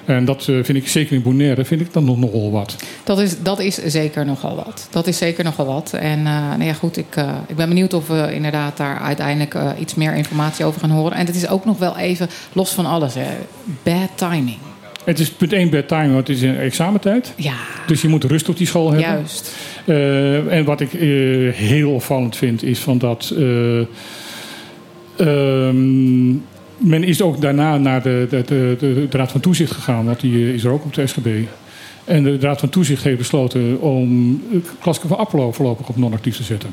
En 0.05 0.25
dat 0.25 0.49
eh, 0.49 0.55
vind 0.63 0.79
ik 0.79 0.89
zeker 0.89 1.17
in 1.17 1.23
Bonaire 1.23 1.65
vind 1.65 1.81
ik 1.81 1.93
dan 1.93 2.05
nog 2.05 2.19
nogal 2.19 2.51
wat. 2.51 2.77
dat, 3.05 3.19
is, 3.19 3.43
dat 3.43 3.61
is 3.61 3.75
zeker 3.75 4.25
nogal 4.25 4.57
wat. 4.57 4.89
Dat 4.91 5.07
is 5.07 5.17
zeker 5.19 5.45
nogal 5.45 5.67
wat. 5.67 5.93
En 5.93 6.19
eh, 6.19 6.25
nou 6.33 6.65
ja, 6.65 6.73
goed, 6.73 6.97
ik, 6.97 7.17
ik 7.47 7.57
ben 7.57 7.69
benieuwd 7.69 7.95
of 7.95 8.07
we 8.07 8.35
inderdaad 8.35 8.77
daar 8.77 8.99
uiteindelijk 8.99 9.57
iets 9.81 9.95
meer 9.95 10.15
informatie 10.15 10.65
over 10.65 10.81
gaan 10.81 10.91
horen. 10.91 11.17
En 11.17 11.27
het 11.27 11.37
is 11.37 11.49
ook 11.49 11.65
nog 11.65 11.79
wel 11.79 11.97
even, 11.97 12.29
los 12.53 12.71
van 12.71 12.87
alles, 12.87 13.15
hè, 13.15 13.27
bad 13.83 14.09
timing. 14.15 14.59
Het 15.05 15.19
is 15.19 15.31
punt 15.31 15.53
1 15.53 15.71
bad 15.71 15.89
timing, 15.89 16.13
want 16.13 16.29
het 16.29 16.37
is 16.37 16.43
een 16.43 16.59
examentijd. 16.59 17.33
Ja. 17.37 17.55
Dus 17.87 18.03
je 18.03 18.09
moet 18.09 18.25
rust 18.25 18.49
op 18.49 18.57
die 18.57 18.67
school 18.67 18.91
hebben. 18.93 19.09
Juist. 19.11 19.51
Eh, 19.85 20.53
en 20.53 20.65
wat 20.65 20.81
ik 20.81 20.95
eh, 20.95 21.01
heel 21.53 21.91
opvallend 21.91 22.37
vind, 22.37 22.63
is 22.63 22.79
van 22.79 22.99
dat. 22.99 23.35
eh, 23.37 23.79
ehm, 25.17 26.31
men 26.77 27.05
is 27.05 27.23
ook 27.23 27.41
daarna 27.41 27.79
naar 27.79 28.03
de, 28.03 28.27
de, 28.31 28.43
de, 28.47 28.77
de, 28.79 29.07
Raad 29.11 29.31
van 29.31 29.41
Toezicht 29.41 29.73
gegaan, 29.73 30.05
want 30.05 30.21
die 30.21 30.55
is 30.55 30.65
er 30.65 30.71
ook 30.71 30.85
op 30.85 30.95
de 30.95 31.07
SGB. 31.07 31.29
En 32.05 32.23
de 32.23 32.39
Raad 32.39 32.61
van 32.61 32.69
Toezicht 32.69 33.05
heeft 33.05 33.19
besloten 33.19 33.81
om 33.81 34.43
Klaske 34.81 35.09
van 35.09 35.19
Appelo 35.19 35.53
voorlopig 35.53 35.89
op 35.89 35.97
non-actief 35.97 36.37
te 36.37 36.43
zetten. 36.43 36.71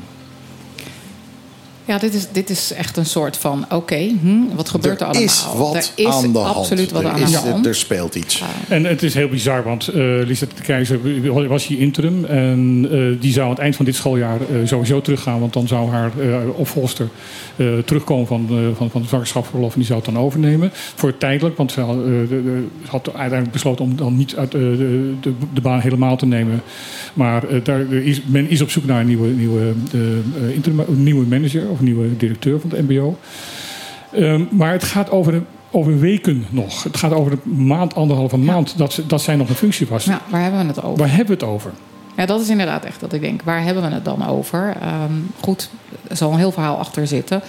Ja, 1.84 1.98
dit 1.98 2.14
is, 2.14 2.26
dit 2.32 2.50
is 2.50 2.72
echt 2.72 2.96
een 2.96 3.06
soort 3.06 3.36
van: 3.36 3.64
oké, 3.70 4.10
hm, 4.20 4.54
wat 4.54 4.68
gebeurt 4.68 5.00
er, 5.00 5.06
er 5.06 5.12
allemaal? 5.12 5.24
is 5.24 5.46
wat 5.56 5.74
er 5.74 5.90
is 5.94 6.06
aan 6.06 6.32
de 6.32 6.38
hand. 6.38 6.56
absoluut 6.56 6.90
wat 6.90 7.02
er, 7.02 7.08
aan 7.08 7.20
is, 7.20 7.30
de 7.30 7.36
hand. 7.36 7.66
er 7.66 7.74
speelt 7.74 8.14
iets. 8.14 8.42
En 8.68 8.84
het 8.84 9.02
is 9.02 9.14
heel 9.14 9.28
bizar, 9.28 9.62
want 9.62 9.88
eh 9.88 9.94
Lisette 9.96 10.54
de 10.54 10.62
Keizer 10.62 11.48
was 11.48 11.66
hier 11.66 11.78
interim. 11.78 12.24
En 12.24 12.88
eh, 12.90 13.20
die 13.20 13.32
zou 13.32 13.44
aan 13.44 13.50
het 13.50 13.60
eind 13.60 13.76
van 13.76 13.84
dit 13.84 13.94
schooljaar 13.94 14.40
eh, 14.40 14.46
sowieso 14.64 15.00
teruggaan. 15.00 15.40
Want 15.40 15.52
dan 15.52 15.68
zou 15.68 15.90
haar 15.90 16.10
eh, 16.18 16.36
opvolgster 16.54 17.08
eh, 17.56 17.66
terugkomen 17.84 18.26
van, 18.26 18.46
eh, 18.50 18.56
van, 18.76 18.90
van 18.90 19.00
het 19.00 19.08
zwangerschapsverlof. 19.08 19.72
En 19.72 19.78
die 19.78 19.86
zou 19.86 20.00
het 20.04 20.14
dan 20.14 20.22
overnemen. 20.22 20.70
Voor 20.94 21.16
tijdelijk, 21.18 21.56
want 21.56 21.72
ze 21.72 21.80
had, 21.80 21.96
eh, 21.96 22.90
had 22.90 23.06
uiteindelijk 23.06 23.50
besloten 23.52 23.84
om 23.84 23.96
dan 23.96 24.16
niet 24.16 24.36
uit, 24.36 24.50
de, 24.50 25.14
de, 25.20 25.32
de 25.52 25.60
baan 25.60 25.80
helemaal 25.80 26.16
te 26.16 26.26
nemen. 26.26 26.62
Maar 27.14 27.48
eh, 27.48 27.64
daar 27.64 27.92
is, 27.92 28.20
men 28.26 28.48
is 28.50 28.60
op 28.60 28.70
zoek 28.70 28.84
naar 28.84 29.00
een 29.00 29.06
nieuwe, 29.06 29.28
nieuwe, 29.28 29.72
eh, 29.92 30.54
interim, 30.54 30.84
nieuwe 30.88 31.26
manager 31.26 31.70
of 31.72 31.80
nieuwe 31.80 32.16
directeur 32.16 32.60
van 32.60 32.70
het 32.70 32.88
MBO. 32.88 33.16
Ehm, 34.12 34.42
maar 34.50 34.72
het 34.72 34.84
gaat 34.84 35.10
over, 35.10 35.32
de- 35.32 35.42
over 35.70 35.98
weken 35.98 36.44
nog. 36.50 36.82
Het 36.82 36.96
gaat 36.96 37.12
over 37.12 37.32
een 37.32 37.66
maand, 37.66 37.94
anderhalve 37.94 38.36
maand 38.36 38.78
dat, 38.78 39.00
dat 39.06 39.22
zij 39.22 39.36
nog 39.36 39.48
een 39.48 39.54
functie 39.54 39.86
was. 39.86 40.04
Ja, 40.04 40.20
waar 40.30 40.42
hebben 40.42 40.60
we 40.60 40.66
het 40.66 40.82
over? 40.82 40.98
Waar 40.98 41.08
hebben 41.16 41.26
we 41.38 41.44
het 41.44 41.52
over? 41.54 41.70
Ja, 42.16 42.26
dat 42.26 42.40
is 42.40 42.48
inderdaad 42.48 42.84
echt 42.84 43.00
dat 43.00 43.12
ik 43.12 43.20
denk: 43.20 43.42
waar 43.42 43.62
hebben 43.64 43.82
we 43.82 43.94
het 43.94 44.04
dan 44.04 44.26
over? 44.28 44.74
Ehm, 44.80 45.12
goed, 45.40 45.70
er 46.08 46.16
zal 46.16 46.32
een 46.32 46.38
heel 46.38 46.52
verhaal 46.52 46.76
achter 46.76 47.06
zitten. 47.06 47.40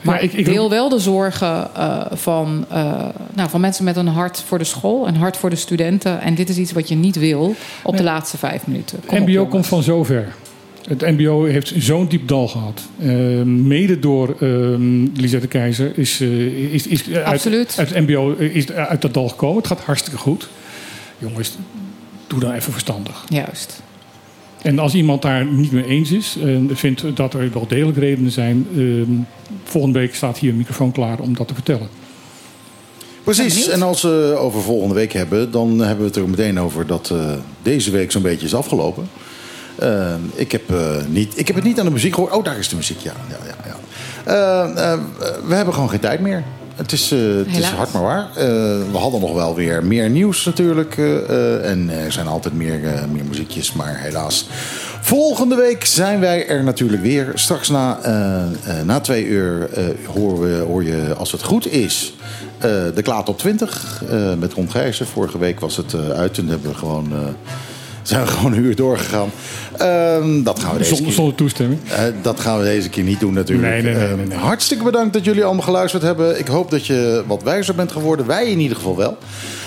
Maar 0.00 0.14
Ja, 0.14 0.20
ik- 0.20 0.32
ik, 0.32 0.44
deel 0.44 0.70
wel 0.70 0.88
de 0.88 0.98
zorgen 0.98 1.74
eh, 1.74 2.00
van, 2.10 2.64
eh, 2.68 2.92
nou, 3.34 3.50
van 3.50 3.60
mensen 3.60 3.84
met 3.84 3.96
een 3.96 4.06
hart 4.08 4.42
voor 4.46 4.58
de 4.58 4.64
school, 4.64 5.08
een 5.08 5.16
hart 5.16 5.36
voor 5.36 5.50
de 5.50 5.56
studenten. 5.56 6.20
En 6.20 6.34
dit 6.34 6.48
is 6.48 6.56
iets 6.56 6.72
wat 6.72 6.88
je 6.88 6.94
niet 6.94 7.16
wil 7.16 7.54
op 7.82 7.96
de 7.96 8.02
laatste 8.02 8.38
vijf 8.38 8.66
minuten. 8.66 8.98
Kom 9.06 9.14
Het 9.18 9.22
op, 9.22 9.28
MBO 9.28 9.46
komt 9.46 9.66
van 9.66 9.82
zover. 9.82 10.34
Het 10.88 11.00
MBO 11.00 11.44
heeft 11.44 11.72
zo'n 11.76 12.08
diep 12.08 12.28
dal 12.28 12.48
gehad. 12.48 12.82
Ehm, 13.00 13.66
mede 13.66 13.98
door 13.98 14.36
ehm 14.40 15.06
Lisette 15.14 15.46
Keizer 15.46 15.98
is, 15.98 16.20
eh, 16.20 16.72
is, 16.72 16.86
is 16.86 17.10
uit, 17.12 17.76
het 17.76 18.06
MBO 18.06 18.32
is 18.32 18.72
uit 18.72 19.02
dat 19.02 19.14
dal 19.14 19.28
gekomen. 19.28 19.56
Het 19.56 19.66
gaat 19.66 19.80
hartstikke 19.80 20.18
goed. 20.18 20.48
Jongens, 21.18 21.56
doe 22.26 22.40
dan 22.40 22.52
even 22.52 22.72
verstandig. 22.72 23.24
Juist. 23.28 23.82
En 24.62 24.78
als 24.78 24.94
iemand 24.94 25.22
daar 25.22 25.46
niet 25.46 25.72
mee 25.72 25.86
eens 25.86 26.10
is 26.10 26.36
en 26.42 26.70
vindt 26.72 27.16
dat 27.16 27.34
er 27.34 27.52
wel 27.52 27.66
degelijk 27.66 27.98
redenen 27.98 28.30
zijn, 28.30 28.66
ehm, 28.76 29.12
volgende 29.64 29.98
week 29.98 30.14
staat 30.14 30.38
hier 30.38 30.50
een 30.50 30.56
microfoon 30.56 30.92
klaar 30.92 31.20
om 31.20 31.36
dat 31.36 31.48
te 31.48 31.54
vertellen. 31.54 31.88
Precies, 33.24 33.68
en 33.68 33.82
als 33.82 34.02
we 34.02 34.34
over 34.38 34.62
volgende 34.62 34.94
week 34.94 35.12
hebben, 35.12 35.50
dan 35.50 35.78
hebben 35.78 35.98
we 35.98 36.04
het 36.04 36.16
er 36.16 36.28
meteen 36.28 36.60
over 36.60 36.86
dat 36.86 37.10
eh, 37.12 37.32
deze 37.62 37.90
week 37.90 38.10
zo'n 38.10 38.22
beetje 38.22 38.46
is 38.46 38.54
afgelopen. 38.54 39.08
Eh, 39.80 40.14
ik, 40.34 40.52
heb, 40.52 40.70
eh, 40.70 40.96
niet, 41.08 41.38
ik 41.38 41.46
heb 41.46 41.56
het 41.56 41.64
niet 41.64 41.78
aan 41.78 41.84
de 41.84 41.90
muziek 41.90 42.14
gehoord. 42.14 42.32
Oh, 42.32 42.44
daar 42.44 42.58
is 42.58 42.68
de 42.68 42.76
muziek, 42.76 42.98
ja. 42.98 43.12
ja, 43.28 43.36
ja, 43.46 43.54
ja. 43.66 43.78
Eh, 44.24 44.98
we 45.46 45.54
hebben 45.54 45.74
gewoon 45.74 45.90
geen 45.90 46.00
tijd 46.00 46.20
meer. 46.20 46.42
Het 46.74 46.92
is, 46.92 47.10
het 47.10 47.56
is 47.56 47.64
hard 47.64 47.92
maar 47.92 48.02
waar. 48.02 48.28
We 48.92 48.98
hadden 48.98 49.20
nog 49.20 49.32
wel 49.32 49.54
weer 49.54 49.84
meer 49.84 50.10
nieuws 50.10 50.44
natuurlijk. 50.44 50.98
en 51.62 51.90
er 51.90 52.12
zijn 52.12 52.26
altijd 52.26 52.54
meer, 52.54 52.80
meer 53.12 53.24
muziekjes, 53.24 53.72
maar 53.72 53.98
helaas. 53.98 54.48
Volgende 55.00 55.54
week 55.54 55.84
zijn 55.84 56.20
wij 56.20 56.48
er 56.48 56.64
natuurlijk 56.64 57.02
weer. 57.02 57.32
Straks 57.34 57.68
na, 57.68 57.98
na 58.84 59.00
twee 59.00 59.24
uur 59.24 59.70
horen 60.06 60.40
we, 60.40 60.64
hoor 60.64 60.84
je, 60.84 61.14
als 61.14 61.32
het 61.32 61.42
goed 61.42 61.72
is, 61.72 62.14
de 62.94 63.02
Klaat 63.02 63.28
op 63.28 63.38
20 63.38 64.02
eh, 64.10 64.34
met 64.34 64.52
Ron 64.52 64.70
Gijzen. 64.70 65.06
Vorige 65.06 65.38
week 65.38 65.60
was 65.60 65.76
het 65.76 65.94
uit 65.94 66.38
en 66.38 66.48
hebben 66.48 66.70
we 66.70 66.76
gewoon, 66.76 67.12
zijn 68.02 68.20
we 68.24 68.26
gewoon 68.26 68.52
een 68.52 68.64
uur 68.64 68.76
doorgegaan. 68.76 69.30
Ehm, 69.76 70.42
dat 70.42 70.60
gaan 70.60 70.72
we 70.72 70.78
deze 70.78 70.88
Zonder, 70.88 71.04
keer 71.06 71.14
zonder 71.14 71.34
toestemming. 71.34 71.80
eh, 71.90 72.02
dat 72.22 72.40
gaan 72.40 72.58
we 72.58 72.64
deze 72.64 72.88
keer 72.88 73.04
niet 73.04 73.20
doen 73.20 73.32
natuurlijk. 73.32 73.68
Nee, 73.68 73.82
nee, 73.82 73.94
nee, 73.94 74.04
Eh, 74.08 74.14
nee, 74.16 74.26
nee. 74.26 74.38
hartstikke 74.38 74.84
bedankt 74.84 75.12
dat 75.12 75.24
jullie 75.24 75.44
allemaal 75.44 75.62
geluisterd 75.64 76.02
hebben. 76.02 76.38
Ik 76.38 76.46
hoop 76.46 76.70
dat 76.70 76.86
je 76.86 77.22
wat 77.26 77.42
wijzer 77.42 77.74
bent 77.74 77.92
geworden. 77.92 78.26
Wij 78.26 78.50
in 78.50 78.58
ieder 78.58 78.76
geval 78.76 78.96
wel. 78.96 79.16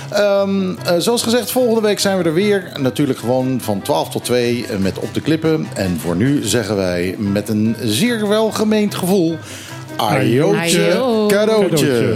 Ehm, 0.09 0.71
eh, 0.85 0.93
zoals 0.97 1.23
gezegd, 1.23 1.51
volgende 1.51 1.81
week 1.81 1.99
zijn 1.99 2.17
we 2.17 2.23
er 2.23 2.33
weer. 2.33 2.71
Natuurlijk 2.79 3.19
gewoon 3.19 3.59
van 3.61 3.81
12 3.81 4.09
tot 4.09 4.23
2 4.23 4.65
eh, 4.69 4.77
met 4.77 4.99
Op 4.99 5.13
de 5.13 5.21
Klippen. 5.21 5.67
En 5.73 5.97
voor 5.99 6.15
nu 6.15 6.43
zeggen 6.43 6.75
wij 6.75 7.15
met 7.17 7.49
een 7.49 7.75
zeer 7.83 8.27
welgemeend 8.27 8.95
gevoel... 8.95 9.37
Ajootje, 9.95 10.91
Ajo. 10.91 11.27
cadeautje. 11.27 12.15